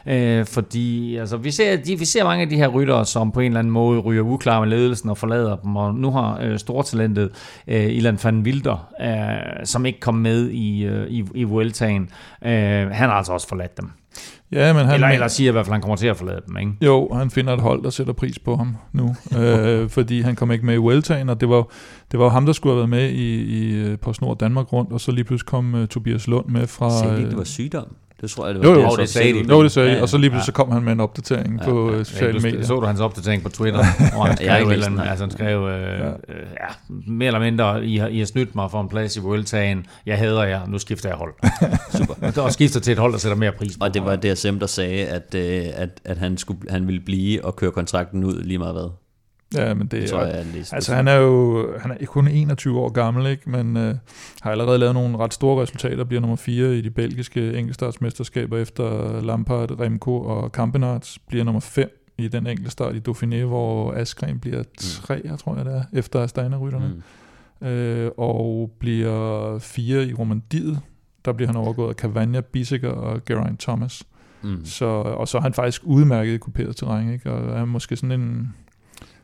øh, 0.08 0.46
fordi 0.46 1.16
altså, 1.18 1.38
vi, 1.38 1.52
ser, 1.52 1.76
de, 1.76 2.00
vi 2.00 2.06
ser 2.06 2.24
mange 2.24 2.42
af 2.42 2.50
de 2.50 2.56
her 2.56 2.68
ryttere, 2.68 3.06
som 3.06 3.32
på 3.32 3.40
en 3.40 3.46
eller 3.46 3.60
anden 3.60 3.74
måde 3.74 4.00
ryger 4.00 4.24
uklar 4.24 4.60
med 4.60 4.70
ledelsen 4.70 5.10
og 5.10 5.18
forlader 5.18 5.56
dem, 5.56 5.76
og 5.76 5.96
nu 5.96 6.12
har 6.12 6.40
øh, 6.42 6.60
stortalentet 6.60 7.30
øh, 7.68 7.86
Ilan 7.86 8.20
van 8.24 8.40
Wilder, 8.40 8.88
øh, 9.02 9.66
som 9.66 9.86
ikke 9.86 10.00
kom 10.00 10.16
med 10.16 10.50
i, 10.50 10.84
øh, 10.86 11.08
i, 11.08 11.26
i 11.36 11.44
Vueltaen, 11.44 12.10
øh, 12.46 12.52
han 12.52 12.94
har 12.94 13.12
altså 13.12 13.34
også 13.34 13.48
forladt 13.48 13.78
dem. 13.78 13.91
Ja, 14.52 14.74
men 14.74 14.86
han, 14.86 14.94
eller, 14.94 15.08
eller 15.08 15.28
siger 15.28 15.50
i 15.50 15.52
hvert 15.52 15.66
fald, 15.66 15.74
han 15.74 15.82
kommer 15.82 15.96
til 15.96 16.08
at 16.08 16.18
forlade 16.18 16.42
dem, 16.48 16.58
ikke? 16.58 16.72
Jo, 16.82 17.14
han 17.14 17.32
finder 17.32 17.54
et 17.54 17.62
hold, 17.62 17.84
der 17.84 17.90
sætter 17.90 18.14
pris 18.14 18.40
på 18.40 18.56
ham 18.56 18.78
nu, 18.94 19.16
øh, 19.40 19.90
fordi 19.90 20.22
han 20.22 20.36
kom 20.36 20.52
ikke 20.52 20.66
med 20.66 20.74
i 20.74 20.78
Vueltaen, 20.78 21.30
og 21.30 21.42
det 21.42 21.50
var, 21.50 21.68
det 22.12 22.20
var 22.20 22.30
ham, 22.30 22.46
der 22.46 22.54
skulle 22.54 22.74
have 22.74 22.78
været 22.78 22.90
med 22.90 23.10
i, 23.10 23.42
i 23.42 23.74
øh, 23.76 24.00
på 24.00 24.14
Snor 24.14 24.34
Danmark 24.34 24.74
rundt, 24.74 24.94
og 24.94 25.02
så 25.02 25.12
lige 25.12 25.24
pludselig 25.24 25.48
kom 25.48 25.74
uh, 25.74 25.86
Tobias 25.86 26.28
Lund 26.28 26.46
med 26.46 26.68
fra... 26.68 27.12
Ikke, 27.12 27.24
øh, 27.24 27.30
det 27.30 27.38
var 27.38 27.44
sygdom? 27.44 27.96
Det 28.22 28.32
tror 28.32 28.46
jeg, 28.46 28.56
det 28.56 28.64
var 28.64 28.70
jo, 28.70 28.76
det, 28.76 28.82
jo, 28.82 28.84
jeg 28.84 28.92
så 28.92 29.02
det 29.02 29.10
sagde 29.10 29.34
de. 29.34 29.50
Jo, 29.50 29.64
det 29.64 29.72
sagde 29.72 29.92
Ja, 29.92 30.02
og 30.02 30.10
så 30.10 30.18
lige 30.18 30.26
ja. 30.26 30.30
pludselig 30.30 30.46
så 30.46 30.52
kom 30.52 30.72
han 30.72 30.84
med 30.84 30.94
en 30.94 31.00
opdatering 31.00 31.60
Ja, 31.60 31.66
på 31.66 31.88
ja. 31.88 31.92
øh, 31.92 31.98
Ja, 32.00 32.04
sociale 32.04 32.34
du, 32.34 32.44
medier. 32.44 32.64
Så 32.66 32.80
du 32.80 32.86
hans 32.86 33.00
opdatering 33.00 33.44
på 33.44 33.50
Twitter, 33.50 33.80
hvor 34.16 34.24
han 34.24 34.38
Jeg 34.42 34.58
skrev, 34.62 34.70
læst 34.70 34.88
eller, 34.88 35.04
altså, 35.04 35.24
han 35.24 35.32
skrev 35.32 35.68
øh, 35.68 36.00
ja. 36.00 36.08
Øh, 36.08 36.14
ja, 36.30 36.96
mere 37.08 37.28
eller 37.28 37.40
mindre, 37.40 37.86
I 37.86 37.98
har, 37.98 38.08
I 38.08 38.20
har 38.20 38.26
snydt 38.26 38.56
mig 38.56 38.72
for 38.72 38.82
en 38.82 38.90
plads 38.90 39.18
i 39.18 39.20
Vueltaen, 39.20 39.86
jeg 40.06 40.18
hader 40.18 40.44
jer, 40.44 40.68
nu 40.68 40.80
skifter 40.80 41.10
jeg 41.10 41.18
hold. 41.18 41.34
Super. 41.98 42.42
Og 42.42 42.54
skifter 42.54 42.80
til 42.80 42.92
et 42.92 43.00
hold, 43.00 43.12
der 43.14 43.20
sætter 43.20 43.38
mere 43.38 43.52
pris 43.52 43.78
på. 43.78 43.86
Og 43.86 43.94
det 43.94 44.06
var 44.06 44.16
DSM, 44.16 44.58
der 44.60 44.68
sagde, 44.68 45.06
at, 45.06 45.36
øh, 45.36 45.66
at, 45.76 45.90
at 46.06 46.18
han, 46.18 46.38
skulle, 46.38 46.60
han 46.70 46.88
ville 46.88 47.02
blive 47.02 47.46
og 47.46 47.56
køre 47.56 47.72
kontrakten 47.72 48.24
ud 48.24 48.44
lige 48.44 48.58
meget 48.58 48.74
hvad. 48.74 48.90
Ja, 49.56 49.74
men 49.74 49.88
det, 49.88 50.10
tror 50.10 50.20
er, 50.20 50.26
jeg, 50.26 50.36
jeg 50.36 50.46
læste. 50.54 50.76
altså 50.76 50.96
han 50.96 51.08
er 51.08 51.16
jo 51.16 51.68
han 51.80 51.92
er 51.92 52.06
kun 52.06 52.28
21 52.28 52.80
år 52.80 52.90
gammel, 52.90 53.28
ikke? 53.28 53.50
men 53.50 53.78
øh, 53.78 53.96
har 54.42 54.52
allerede 54.52 54.78
lavet 54.78 54.94
nogle 54.94 55.18
ret 55.18 55.34
store 55.34 55.62
resultater, 55.62 56.04
bliver 56.04 56.22
nummer 56.22 56.36
4 56.36 56.78
i 56.78 56.82
de 56.82 56.90
belgiske 56.90 57.58
enkeltstartsmesterskaber 57.58 58.58
efter 58.58 59.22
Lampard, 59.22 59.80
Remco 59.80 60.22
og 60.22 60.50
Campenarts, 60.50 61.20
bliver 61.20 61.44
nummer 61.44 61.60
5 61.60 62.02
i 62.18 62.28
den 62.28 62.48
enkeltstart 62.48 62.96
i 62.96 63.02
Dauphiné, 63.10 63.44
hvor 63.44 63.94
Askren 63.94 64.40
bliver 64.40 64.64
3, 64.78 65.22
mm. 65.26 65.38
tror 65.38 65.56
jeg 65.56 65.66
det 65.66 65.76
er, 65.76 65.84
efter 65.94 66.24
Astana-rytterne, 66.24 67.02
mm. 67.62 67.68
øh, 67.68 68.12
og 68.18 68.72
bliver 68.80 69.60
4 69.60 70.06
i 70.06 70.14
Romandiet, 70.14 70.80
der 71.26 71.34
bliver 71.34 71.48
han 71.48 71.56
overgået 71.56 71.90
af 71.90 71.96
Cavagna, 71.96 72.42
Bissiger 72.42 72.90
og 72.90 73.26
Geraint 73.26 73.60
Thomas. 73.60 74.04
Mm. 74.42 74.66
Så, 74.66 74.86
og 74.86 75.28
så 75.28 75.38
er 75.38 75.42
han 75.42 75.54
faktisk 75.54 75.82
udmærket 75.86 76.34
i 76.34 76.38
kuperet 76.38 76.76
terræn, 76.76 77.14
ikke? 77.14 77.32
og 77.32 77.58
er 77.58 77.66
måske 77.66 77.96
sådan 77.96 78.22
en 78.22 78.56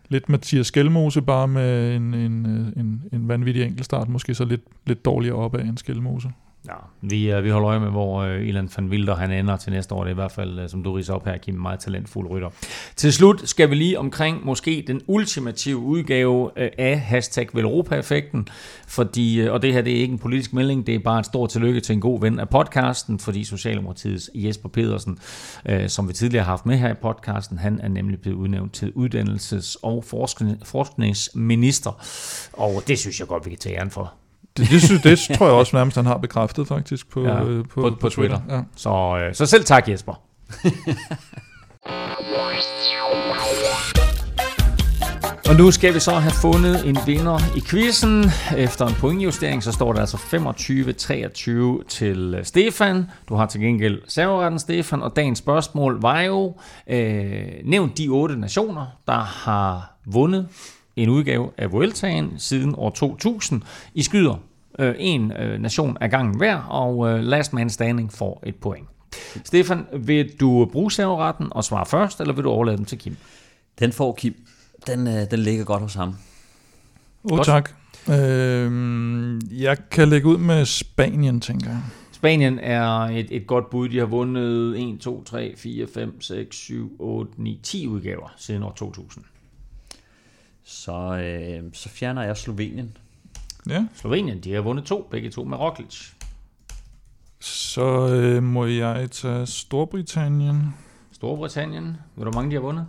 lidt 0.09 0.29
Mathias 0.29 0.67
Skelmose, 0.67 1.21
bare 1.21 1.47
med 1.47 1.95
en, 1.95 2.13
en, 2.13 2.45
øh, 2.45 2.81
en, 2.81 3.01
en 3.13 3.27
vanvittig 3.27 3.63
enkeltstart, 3.63 4.09
måske 4.09 4.35
så 4.35 4.45
lidt, 4.45 4.61
lidt 4.85 5.05
dårligere 5.05 5.35
op 5.35 5.55
af 5.55 5.63
en 5.63 5.77
Skelmose. 5.77 6.29
Ja, 6.67 6.73
vi, 7.01 7.33
uh, 7.33 7.43
vi 7.43 7.49
holder 7.49 7.69
øje 7.69 7.79
med, 7.79 7.89
hvor 7.89 8.25
uh, 8.25 8.47
Ilan 8.47 8.69
van 8.77 8.85
Wilder 8.85 9.15
han 9.15 9.31
ender 9.31 9.57
til 9.57 9.71
næste 9.71 9.95
år. 9.95 10.03
Det 10.03 10.09
er 10.09 10.11
i 10.11 10.15
hvert 10.15 10.31
fald, 10.31 10.59
uh, 10.59 10.69
som 10.69 10.83
du 10.83 10.93
riser 10.93 11.13
op 11.13 11.25
her, 11.25 11.37
Kim, 11.37 11.55
meget 11.55 11.79
talentfuld 11.79 12.29
rytter. 12.29 12.49
Til 12.95 13.13
slut 13.13 13.49
skal 13.49 13.69
vi 13.69 13.75
lige 13.75 13.99
omkring 13.99 14.45
måske 14.45 14.83
den 14.87 15.01
ultimative 15.07 15.77
udgave 15.77 16.43
uh, 16.43 16.51
af 16.77 16.99
hashtag 16.99 17.47
Velropa-effekten, 17.53 18.47
fordi, 18.87 19.47
uh, 19.47 19.53
og 19.53 19.61
det 19.61 19.73
her 19.73 19.81
det 19.81 19.93
er 19.93 20.01
ikke 20.01 20.11
en 20.11 20.19
politisk 20.19 20.53
melding, 20.53 20.87
det 20.87 20.95
er 20.95 20.99
bare 20.99 21.19
et 21.19 21.25
stort 21.25 21.49
tillykke 21.49 21.79
til 21.79 21.93
en 21.93 22.01
god 22.01 22.21
ven 22.21 22.39
af 22.39 22.49
podcasten, 22.49 23.19
fordi 23.19 23.43
Socialdemokratiets 23.43 24.29
Jesper 24.35 24.69
Pedersen, 24.69 25.17
uh, 25.69 25.87
som 25.87 26.07
vi 26.07 26.13
tidligere 26.13 26.43
har 26.43 26.51
haft 26.51 26.65
med 26.65 26.77
her 26.77 26.91
i 26.91 26.97
podcasten, 27.01 27.57
han 27.57 27.79
er 27.83 27.87
nemlig 27.87 28.21
blevet 28.21 28.37
udnævnt 28.37 28.73
til 28.73 28.93
uddannelses- 28.95 29.75
og 29.83 30.03
forskningsminister, 30.63 32.01
og 32.53 32.83
det 32.87 32.99
synes 32.99 33.19
jeg 33.19 33.27
godt, 33.27 33.45
vi 33.45 33.49
kan 33.49 33.59
tage 33.59 33.75
æren 33.75 33.91
for. 33.91 34.13
Det, 34.57 34.69
det, 34.69 34.81
synes, 34.81 35.01
det 35.01 35.37
tror 35.37 35.45
jeg 35.45 35.55
også 35.55 35.75
nærmest, 35.75 35.97
han 35.97 36.05
har 36.05 36.17
bekræftet 36.17 36.67
faktisk 36.67 37.09
på, 37.09 37.23
ja, 37.23 37.43
øh, 37.43 37.65
på, 37.65 37.81
på, 37.81 37.97
på 38.01 38.09
Twitter. 38.09 38.39
Ja. 38.49 38.61
Så, 38.75 39.23
øh, 39.27 39.35
så 39.35 39.45
selv 39.45 39.63
tak, 39.63 39.89
Jesper. 39.89 40.21
Og 45.49 45.55
nu 45.55 45.71
skal 45.71 45.93
vi 45.93 45.99
så 45.99 46.11
have 46.11 46.31
fundet 46.41 46.87
en 46.87 46.97
vinder 47.05 47.57
i 47.57 47.61
quizzen. 47.61 48.25
Efter 48.57 48.87
en 48.87 48.93
pointjustering, 48.93 49.63
så 49.63 49.71
står 49.71 49.93
der 49.93 49.99
altså 49.99 50.17
25-23 51.83 51.87
til 51.87 52.39
Stefan. 52.43 53.05
Du 53.29 53.35
har 53.35 53.45
til 53.45 53.61
gengæld 53.61 54.01
serveretten, 54.07 54.59
Stefan, 54.59 55.01
og 55.01 55.15
dagens 55.15 55.39
spørgsmål 55.39 56.01
var 56.01 56.21
jo, 56.21 56.55
øh, 56.89 57.43
nævn 57.65 57.91
de 57.97 58.07
otte 58.07 58.39
nationer, 58.39 58.85
der 59.07 59.19
har 59.19 59.93
vundet 60.05 60.47
en 60.97 61.09
udgave 61.09 61.49
af 61.57 61.71
Vueltaen 61.71 62.33
siden 62.37 62.75
år 62.77 62.89
2000. 62.89 63.61
I 63.93 64.03
skyder 64.03 64.35
øh, 64.79 64.95
en 64.97 65.31
øh, 65.31 65.61
nation 65.61 65.97
af 66.01 66.09
gangen 66.09 66.37
hver, 66.37 66.55
og 66.55 67.09
øh, 67.09 67.23
last 67.23 67.53
man 67.53 67.69
standing 67.69 68.13
får 68.13 68.43
et 68.45 68.55
point. 68.55 68.87
Stefan, 69.45 69.85
vil 69.93 70.31
du 70.39 70.69
bruge 70.71 70.91
serveretten 70.91 71.47
og 71.51 71.63
svare 71.63 71.85
først, 71.85 72.21
eller 72.21 72.33
vil 72.33 72.43
du 72.43 72.49
overlade 72.49 72.77
den 72.77 72.85
til 72.85 72.97
Kim? 72.97 73.15
Den 73.79 73.91
får 73.91 74.13
Kim. 74.13 74.35
Den, 74.87 75.07
øh, 75.07 75.31
den 75.31 75.39
ligger 75.39 75.63
godt 75.65 75.81
hos 75.81 75.93
ham. 75.93 76.15
Oh, 77.23 77.39
tak. 77.43 77.69
Øh, 78.09 78.71
jeg 79.51 79.77
kan 79.91 80.07
lægge 80.07 80.27
ud 80.27 80.37
med 80.37 80.65
Spanien, 80.65 81.41
tænker 81.41 81.69
jeg. 81.69 81.81
Spanien 82.11 82.59
er 82.59 82.89
et, 82.89 83.27
et 83.31 83.47
godt 83.47 83.69
bud. 83.69 83.89
De 83.89 83.97
har 83.97 84.05
vundet 84.05 84.81
1, 84.93 84.99
2, 84.99 85.23
3, 85.23 85.53
4, 85.57 85.87
5, 85.93 86.21
6, 86.21 86.55
7, 86.55 86.95
8, 86.99 87.31
9, 87.37 87.59
10 87.63 87.87
udgaver 87.87 88.33
siden 88.37 88.63
år 88.63 88.71
2000. 88.71 89.25
Så, 90.69 91.17
øh, 91.17 91.63
så 91.73 91.89
fjerner 91.89 92.23
jeg 92.23 92.37
Slovenien. 92.37 92.97
Ja. 93.69 93.85
Slovenien, 93.95 94.39
de 94.39 94.53
har 94.53 94.61
vundet 94.61 94.85
to, 94.85 95.07
begge 95.11 95.29
to 95.29 95.43
med 95.43 95.57
Roglic. 95.57 96.11
Så 97.39 98.07
øh, 98.07 98.43
må 98.43 98.65
jeg 98.65 99.11
tage 99.11 99.45
Storbritannien. 99.45 100.75
Storbritannien. 101.11 101.97
Hvor 102.15 102.25
der 102.25 102.31
mange, 102.31 102.49
de 102.49 102.55
har 102.55 102.61
vundet? 102.61 102.85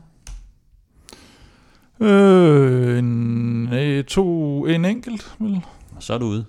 Øh, 2.01 2.99
en, 2.99 3.73
øh, 3.73 4.05
to, 4.05 4.67
en 4.67 4.85
enkelt, 4.85 5.33
vel? 5.39 5.61
Og 5.97 6.03
så 6.03 6.15
er 6.15 6.19
du 6.19 6.27
ude. 6.27 6.45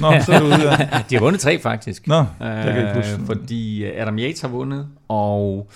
Nå, 0.00 0.12
så 0.20 0.32
er 0.32 0.38
du 0.38 0.46
ude, 0.46 0.70
ja. 0.70 0.76
de 1.10 1.14
har 1.14 1.20
vundet 1.20 1.40
tre, 1.40 1.58
faktisk. 1.58 2.06
Nå, 2.06 2.18
det 2.18 2.26
kan 2.38 2.76
jeg 2.76 2.78
ikke 2.78 2.94
huske. 2.94 3.26
Fordi 3.26 3.84
Adam 3.84 4.18
Yates 4.18 4.40
har 4.40 4.48
vundet, 4.48 4.88
og... 5.08 5.70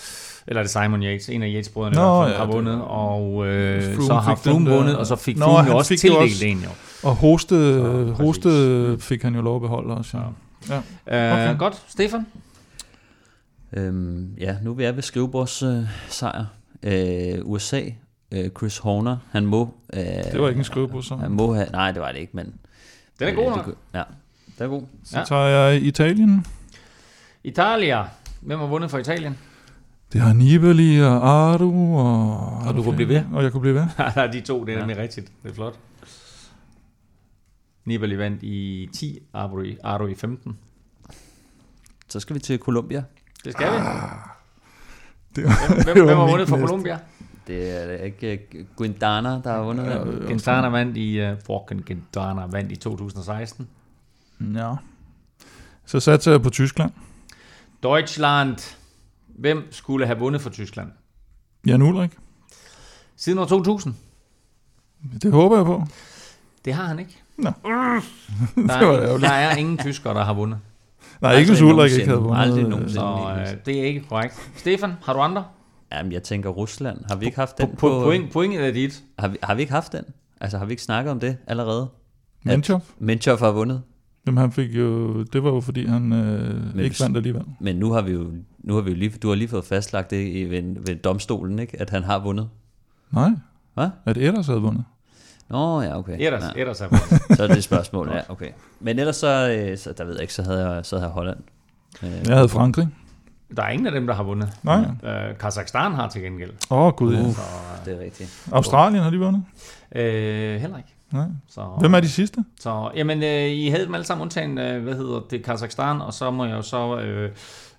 Eller 0.46 0.60
er 0.60 0.64
det 0.64 0.70
Simon 0.70 1.02
Yates? 1.02 1.28
En 1.28 1.42
af 1.42 1.48
Yates-brødrene 1.54 1.96
Nå, 1.96 2.24
ja, 2.26 2.36
har 2.36 2.44
det- 2.46 2.54
vundet, 2.54 2.80
og 2.82 3.46
øh, 3.46 3.82
Froome 3.84 4.06
så 4.06 4.14
har 4.14 4.34
Froome 4.34 4.70
der- 4.70 4.76
vundet, 4.76 4.96
og 4.98 5.06
så 5.06 5.16
fik 5.16 5.36
Nå, 5.38 5.44
Froome 5.44 5.68
jo 5.68 5.76
også 5.76 5.88
fik 5.88 5.98
tildelt 5.98 6.22
også- 6.22 6.46
en, 6.46 6.58
jo. 6.58 6.68
Og 7.02 7.14
hoste, 7.16 7.56
hoste 8.16 8.96
fik 9.00 9.22
han 9.22 9.34
jo 9.34 9.40
lov 9.42 9.56
at 9.56 9.62
beholde 9.62 9.94
også. 9.94 10.18
Ja. 10.68 10.80
ja. 11.06 11.50
Øh, 11.52 11.58
Godt, 11.58 11.82
Stefan? 11.88 12.26
Øhm, 13.72 14.34
ja, 14.38 14.56
nu 14.62 14.70
er 14.70 14.74
vi 14.74 14.84
er 14.84 14.92
ved 14.92 15.02
skrivebords 15.02 15.62
øh, 15.62 15.82
sejr. 16.08 16.44
Øh, 16.82 17.38
USA, 17.42 17.80
øh, 18.32 18.50
Chris 18.58 18.78
Horner, 18.78 19.16
han 19.30 19.46
må... 19.46 19.74
Øh, 19.92 20.00
Det 20.02 20.40
var 20.42 20.48
ikke 20.48 20.58
en 20.58 20.64
skrivebordssejr. 20.64 21.20
Han 21.20 21.30
må 21.30 21.54
have, 21.54 21.66
nej, 21.72 21.92
det 21.92 22.02
var 22.02 22.12
det 22.12 22.18
ikke, 22.18 22.32
men... 22.36 22.54
Den 23.18 23.28
er 23.28 23.32
god 23.34 23.44
øh, 23.44 23.56
nok. 23.56 23.66
det- 23.66 23.74
Ja, 23.94 24.02
den 24.58 24.64
er 24.64 24.68
god. 24.68 24.82
Så 25.04 25.24
tager 25.28 25.46
jeg 25.46 25.82
Italien. 25.82 26.46
Italia. 27.44 28.04
Hvem 28.40 28.58
har 28.58 28.66
vundet 28.66 28.90
for 28.90 28.98
Italien? 28.98 29.38
Det 30.12 30.20
har 30.20 30.32
Nibali 30.32 31.00
og 31.00 31.28
Aru 31.28 31.98
og... 31.98 32.58
Og 32.66 32.74
du 32.74 32.82
kunne 32.82 32.96
blive 32.96 33.08
ved. 33.08 33.22
Og 33.32 33.42
jeg 33.42 33.52
kunne 33.52 33.60
blive 33.60 33.74
ved. 33.74 33.86
Nej, 34.16 34.26
de 34.26 34.40
to, 34.40 34.64
det 34.64 34.74
er 34.74 34.78
nemlig 34.78 34.96
rigtigt. 34.96 35.32
Det 35.42 35.50
er 35.50 35.54
flot. 35.54 35.78
Nibali 37.84 38.18
vandt 38.18 38.42
i 38.42 38.88
10, 38.92 39.18
Aro 39.34 39.60
i, 39.60 39.76
Aro 39.84 40.06
i 40.06 40.14
15. 40.14 40.58
Så 42.08 42.20
skal 42.20 42.34
vi 42.34 42.40
til 42.40 42.58
Colombia. 42.58 43.04
Det 43.44 43.52
skal 43.52 43.72
vi. 43.72 43.76
Det 45.36 45.44
Hvem, 45.44 45.84
hvem, 45.84 46.06
hvem 46.06 46.16
har 46.16 46.30
vundet 46.30 46.48
for 46.48 46.56
Colombia? 46.56 46.98
Det 47.46 47.92
er 47.92 48.04
ikke 48.04 48.40
øh, 48.52 48.64
Guindana, 48.76 49.28
der 49.28 49.52
har 49.52 49.62
vundet 49.62 49.86
den. 49.86 50.26
Quintana 50.26 50.68
vandt 50.68 50.96
i, 50.96 51.30
uh, 51.30 51.36
fucking 51.46 51.86
Quintana 51.86 52.46
vandt 52.46 52.72
i 52.72 52.76
2016. 52.76 53.68
Ja. 54.54 54.74
Så 55.86 56.00
satte 56.00 56.30
jeg 56.30 56.42
på 56.42 56.50
Tyskland. 56.50 56.92
Deutschland. 57.82 58.76
Hvem 59.40 59.68
skulle 59.70 60.06
have 60.06 60.18
vundet 60.18 60.42
for 60.42 60.50
Tyskland? 60.50 60.88
Jan 61.66 61.82
Ulrik. 61.82 62.10
Siden 63.16 63.38
år 63.38 63.44
2000? 63.44 63.94
Det 65.22 65.32
håber 65.32 65.56
jeg 65.56 65.66
på. 65.66 65.84
Det 66.64 66.72
har 66.72 66.84
han 66.84 66.98
ikke. 66.98 67.22
Nå. 67.36 67.50
Der 67.64 68.00
det 68.54 68.88
var 68.88 68.92
er, 68.94 69.18
der 69.18 69.28
er 69.30 69.56
ingen 69.56 69.78
tyskere, 69.78 70.14
der 70.14 70.24
har 70.24 70.34
vundet. 70.34 70.58
Nej, 71.20 71.36
ikke 71.36 71.50
hvis 71.50 71.60
Aldrig 71.60 71.74
Ulrik 71.74 71.92
ikke 71.92 72.06
havde 72.06 72.20
vundet. 72.20 72.42
Aldrig 72.42 72.62
øh, 72.64 72.68
nogensinde. 72.70 72.94
Så 72.94 73.36
øh, 73.56 73.64
det 73.66 73.80
er 73.80 73.84
ikke 73.84 74.00
korrekt. 74.08 74.50
Stefan, 74.56 74.92
har 75.02 75.12
du 75.12 75.18
andre? 75.20 75.44
Jamen, 75.92 76.12
jeg 76.12 76.22
tænker 76.22 76.50
Rusland. 76.50 76.98
Har 77.08 77.16
vi 77.16 77.26
ikke 77.26 77.38
haft 77.38 77.58
den 77.58 77.68
på- 77.70 77.76
på- 77.76 78.12
point- 78.12 78.32
pointet 78.32 78.66
er 78.66 78.72
dit. 78.72 79.02
Har 79.18 79.28
vi, 79.28 79.36
har 79.42 79.54
vi 79.54 79.60
ikke 79.60 79.72
haft 79.72 79.92
den? 79.92 80.04
Altså, 80.40 80.58
har 80.58 80.64
vi 80.64 80.72
ikke 80.72 80.82
snakket 80.82 81.10
om 81.10 81.20
det 81.20 81.36
allerede? 81.46 81.88
Menchov? 82.42 82.82
Menchov 82.98 83.38
har 83.38 83.50
vundet. 83.50 83.82
Jamen, 84.26 84.38
han 84.38 84.52
fik 84.52 84.74
jo, 84.76 85.22
det 85.22 85.44
var 85.44 85.50
jo 85.50 85.60
fordi, 85.60 85.86
han 85.86 86.12
øh, 86.12 86.66
ikke 86.66 86.76
hvis- 86.88 87.00
vandt 87.02 87.16
alligevel. 87.16 87.42
Men 87.60 87.76
nu 87.76 87.92
har 87.92 88.00
vi 88.02 88.12
jo, 88.12 88.30
nu 88.58 88.74
har 88.74 88.80
vi 88.80 88.90
jo 88.90 88.96
lige, 88.96 89.10
du 89.22 89.28
har 89.28 89.34
lige 89.34 89.48
fået 89.48 89.64
fastlagt 89.64 90.10
det 90.10 90.26
i, 90.28 90.44
ved, 90.44 90.62
ved 90.86 90.96
domstolen, 90.96 91.58
ikke? 91.58 91.80
At 91.80 91.90
han 91.90 92.02
har 92.02 92.18
vundet. 92.18 92.48
Nej. 93.10 93.30
Hvad? 93.74 93.88
At 94.04 94.16
Edders 94.18 94.46
havde 94.46 94.60
vundet. 94.60 94.84
Nå, 95.48 95.82
ja, 95.82 95.98
okay. 95.98 96.12
Edders- 96.18 96.56
ja. 96.56 96.62
Edders 96.62 96.78
har 96.80 96.88
vundet. 96.88 97.22
Så 97.36 97.42
er 97.42 97.46
det 97.46 97.56
et 97.56 97.64
spørgsmål, 97.64 98.08
ja, 98.14 98.20
okay. 98.28 98.48
Men 98.80 98.98
ellers 98.98 99.16
så, 99.16 99.56
øh, 99.70 99.78
så 99.78 99.92
der 99.98 100.04
ved 100.04 100.12
jeg 100.12 100.22
ikke, 100.22 100.34
så 100.34 100.42
havde 100.42 100.68
jeg, 100.68 100.84
så 100.86 100.96
havde 100.96 101.06
jeg 101.06 101.12
Holland. 101.14 101.38
Øh, 102.02 102.10
Jeg 102.28 102.36
havde 102.36 102.48
Frankrig. 102.48 102.88
Der 103.56 103.62
er 103.62 103.68
ingen 103.68 103.86
af 103.86 103.92
dem, 103.92 104.06
der 104.06 104.14
har 104.14 104.22
vundet. 104.22 104.48
Nej. 104.62 104.84
Øh, 105.04 105.38
Kazakhstan 105.38 105.92
har 105.92 106.08
til 106.08 106.22
gengæld. 106.22 106.50
Åh, 106.70 106.78
oh, 106.78 106.92
gud 106.92 107.14
ja. 107.14 107.20
Uh, 107.20 107.26
det 107.84 107.94
er 107.96 108.00
rigtigt. 108.04 108.48
Australien 108.52 109.02
har 109.02 109.10
de 109.10 109.18
vundet? 109.18 109.44
Øh, 109.94 110.60
heller 110.60 110.76
ikke. 110.76 110.94
Nej. 111.12 111.26
Så, 111.48 111.60
Hvem 111.80 111.94
er 111.94 112.00
de 112.00 112.08
sidste? 112.08 112.44
Så, 112.60 112.90
jamen, 112.96 113.22
øh, 113.22 113.46
I 113.50 113.68
havde 113.68 113.84
dem 113.86 113.94
alle 113.94 114.06
sammen 114.06 114.22
undtagen, 114.22 114.58
øh, 114.58 114.82
hvad 114.82 114.94
hedder 114.94 115.20
det, 115.30 115.44
Kazakhstan, 115.44 116.00
og 116.00 116.14
så 116.14 116.30
må 116.30 116.44
jeg 116.44 116.56
jo 116.56 116.62
så 116.62 116.98
øh, 116.98 117.30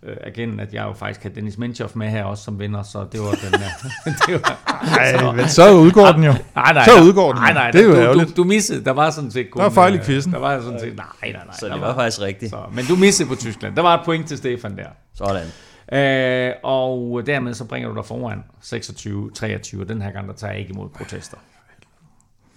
øh, 0.03 0.15
erkende, 0.21 0.63
at 0.63 0.73
jeg 0.73 0.83
jo 0.83 0.93
faktisk 0.93 1.23
havde 1.23 1.35
Dennis 1.35 1.57
Menchov 1.57 1.89
med 1.95 2.09
her 2.09 2.23
også 2.23 2.43
som 2.43 2.59
vinder, 2.59 2.83
så 2.83 3.05
det 3.11 3.19
var 3.19 3.31
den 3.31 3.53
øh, 3.53 4.13
det 4.27 4.33
var, 4.33 4.57
Ej, 4.97 5.31
men 5.35 5.47
så 5.49 5.71
udgår 5.71 6.11
den 6.11 6.23
jo. 6.23 6.31
Nej, 6.55 6.73
nej, 6.73 6.85
Så 6.85 6.95
nej. 6.95 7.03
udgår 7.07 7.31
den. 7.33 7.41
Nej, 7.41 7.53
nej, 7.53 7.71
Det 7.71 7.81
er 7.81 7.85
jo 7.85 7.91
du, 7.91 7.97
ærgerligt. 7.97 8.29
Du, 8.37 8.43
du 8.43 8.47
missede, 8.47 8.85
der 8.85 8.91
var 8.91 9.09
sådan 9.09 9.31
set 9.31 9.51
kun... 9.51 9.59
Der 9.59 9.63
var 9.65 9.73
fejl 9.73 9.93
i 9.93 9.97
øh, 9.97 10.03
quizzen. 10.03 10.33
Der 10.33 10.39
var 10.39 10.61
sådan 10.61 10.79
set, 10.79 10.95
nej, 10.95 11.05
nej, 11.21 11.31
nej. 11.31 11.43
Så 11.59 11.65
der 11.65 11.73
det 11.73 11.81
var 11.81 11.95
faktisk 11.95 12.21
rigtigt. 12.21 12.49
Så, 12.51 12.57
men 12.73 12.85
du 12.85 12.95
missede 12.95 13.29
på 13.29 13.35
Tyskland. 13.35 13.75
Der 13.75 13.81
var 13.81 13.97
et 13.97 14.05
point 14.05 14.27
til 14.27 14.37
Stefan 14.37 14.77
der. 14.77 14.87
Sådan. 15.15 15.47
Øh, 15.93 16.53
og 16.63 17.21
dermed 17.25 17.53
så 17.53 17.65
bringer 17.65 17.89
du 17.89 17.95
dig 17.95 18.05
foran 18.05 18.43
26-23. 18.63 19.83
Den 19.87 20.01
her 20.01 20.11
gang, 20.11 20.27
der 20.27 20.33
tager 20.33 20.51
jeg 20.51 20.59
ikke 20.59 20.73
imod 20.73 20.89
protester. 20.89 21.37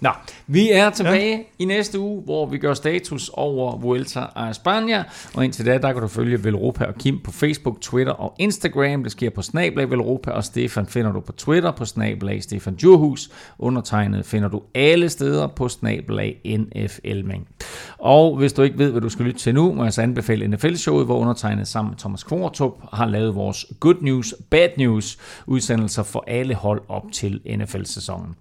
Nå, 0.01 0.11
vi 0.47 0.71
er 0.71 0.91
tilbage 0.91 1.37
ja. 1.37 1.43
i 1.59 1.65
næste 1.65 1.99
uge, 1.99 2.23
hvor 2.23 2.47
vi 2.47 2.59
gør 2.59 2.75
status 2.75 3.31
over 3.33 3.77
Vuelta 3.77 4.21
a 4.37 4.51
España, 4.51 5.03
og 5.35 5.45
indtil 5.45 5.66
da, 5.66 5.79
der 5.79 5.93
kan 5.93 6.03
du 6.03 6.09
følge 6.09 6.45
Velropa 6.45 6.85
og 6.85 6.95
Kim 6.95 7.21
på 7.25 7.33
Facebook, 7.33 7.81
Twitter 7.81 8.12
og 8.12 8.35
Instagram. 8.39 9.03
Det 9.03 9.12
sker 9.12 9.31
på 9.31 9.43
Snablag 9.43 9.91
Velropa, 9.91 10.31
og 10.31 10.45
Stefan 10.45 10.87
finder 10.87 11.12
du 11.12 11.21
på 11.21 11.33
Twitter 11.33 11.71
på 11.71 11.85
Snablag 11.85 12.43
Stefan 12.43 12.75
Djurhus. 12.75 13.31
Undertegnet 13.59 14.27
finder 14.27 14.49
du 14.49 14.62
alle 14.75 15.09
steder 15.09 15.47
på 15.47 15.69
Snablag 15.69 16.41
NF 16.45 16.99
Elming. 17.05 17.49
Og 17.99 18.37
hvis 18.37 18.53
du 18.53 18.62
ikke 18.62 18.79
ved, 18.79 18.91
hvad 18.91 19.01
du 19.01 19.09
skal 19.09 19.25
lytte 19.25 19.41
til 19.41 19.55
nu, 19.55 19.73
må 19.73 19.85
jeg 19.85 19.93
så 19.93 20.03
anbefale 20.03 20.49
NFL-showet, 20.49 21.05
hvor 21.05 21.19
undertegnet 21.19 21.69
sammen 21.69 21.91
med 21.91 21.99
Thomas 21.99 22.23
Kvartrup 22.23 22.73
har 22.93 23.07
lavet 23.07 23.35
vores 23.35 23.66
Good 23.81 24.01
News, 24.01 24.35
Bad 24.51 24.69
News 24.79 25.19
udsendelser 25.47 26.03
for 26.03 26.25
alle 26.27 26.55
hold 26.55 26.83
op 26.89 27.05
til 27.12 27.41
NFL-sæsonen. 27.57 28.35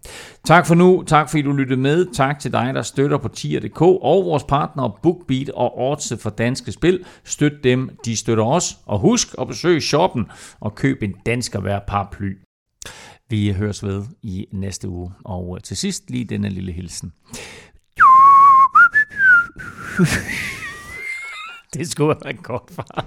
Tak 0.46 0.68
for 0.68 0.76
nu. 0.76 1.04
Tak 1.08 1.30
fordi 1.30 1.43
du 1.46 1.52
lyttede 1.52 1.80
med. 1.80 2.14
Tak 2.14 2.40
til 2.40 2.54
dig, 2.54 2.74
der 2.74 2.82
støtter 2.82 3.18
på 3.18 3.28
tier.dk 3.28 3.82
og 3.82 4.26
vores 4.26 4.44
partner 4.44 5.00
BookBeat 5.04 5.50
og 5.50 5.80
Odds 5.80 6.14
for 6.22 6.30
Danske 6.30 6.72
Spil. 6.72 7.06
Støt 7.24 7.64
dem, 7.64 7.98
de 8.06 8.16
støtter 8.16 8.44
os. 8.44 8.78
Og 8.86 9.00
husk 9.00 9.28
at 9.42 9.48
besøge 9.48 9.82
shoppen 9.82 10.26
og 10.60 10.76
køb 10.76 11.04
en 11.04 11.14
dansker 11.26 11.60
hver 11.60 11.80
paraply. 11.88 12.38
Vi 13.30 13.52
høres 13.52 13.84
ved 13.84 14.04
i 14.22 14.46
næste 14.52 14.90
uge. 14.90 15.12
Og 15.26 15.58
øh, 15.58 15.62
til 15.62 15.78
sidst 15.78 16.10
lige 16.10 16.26
denne 16.26 16.50
lille 16.50 16.72
hilsen. 16.72 17.14
Det 21.74 21.92
skulle 21.92 22.16
være 22.24 22.34
godt, 22.34 22.72
far. 22.72 23.06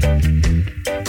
thank 0.00 0.26
you 0.86 1.07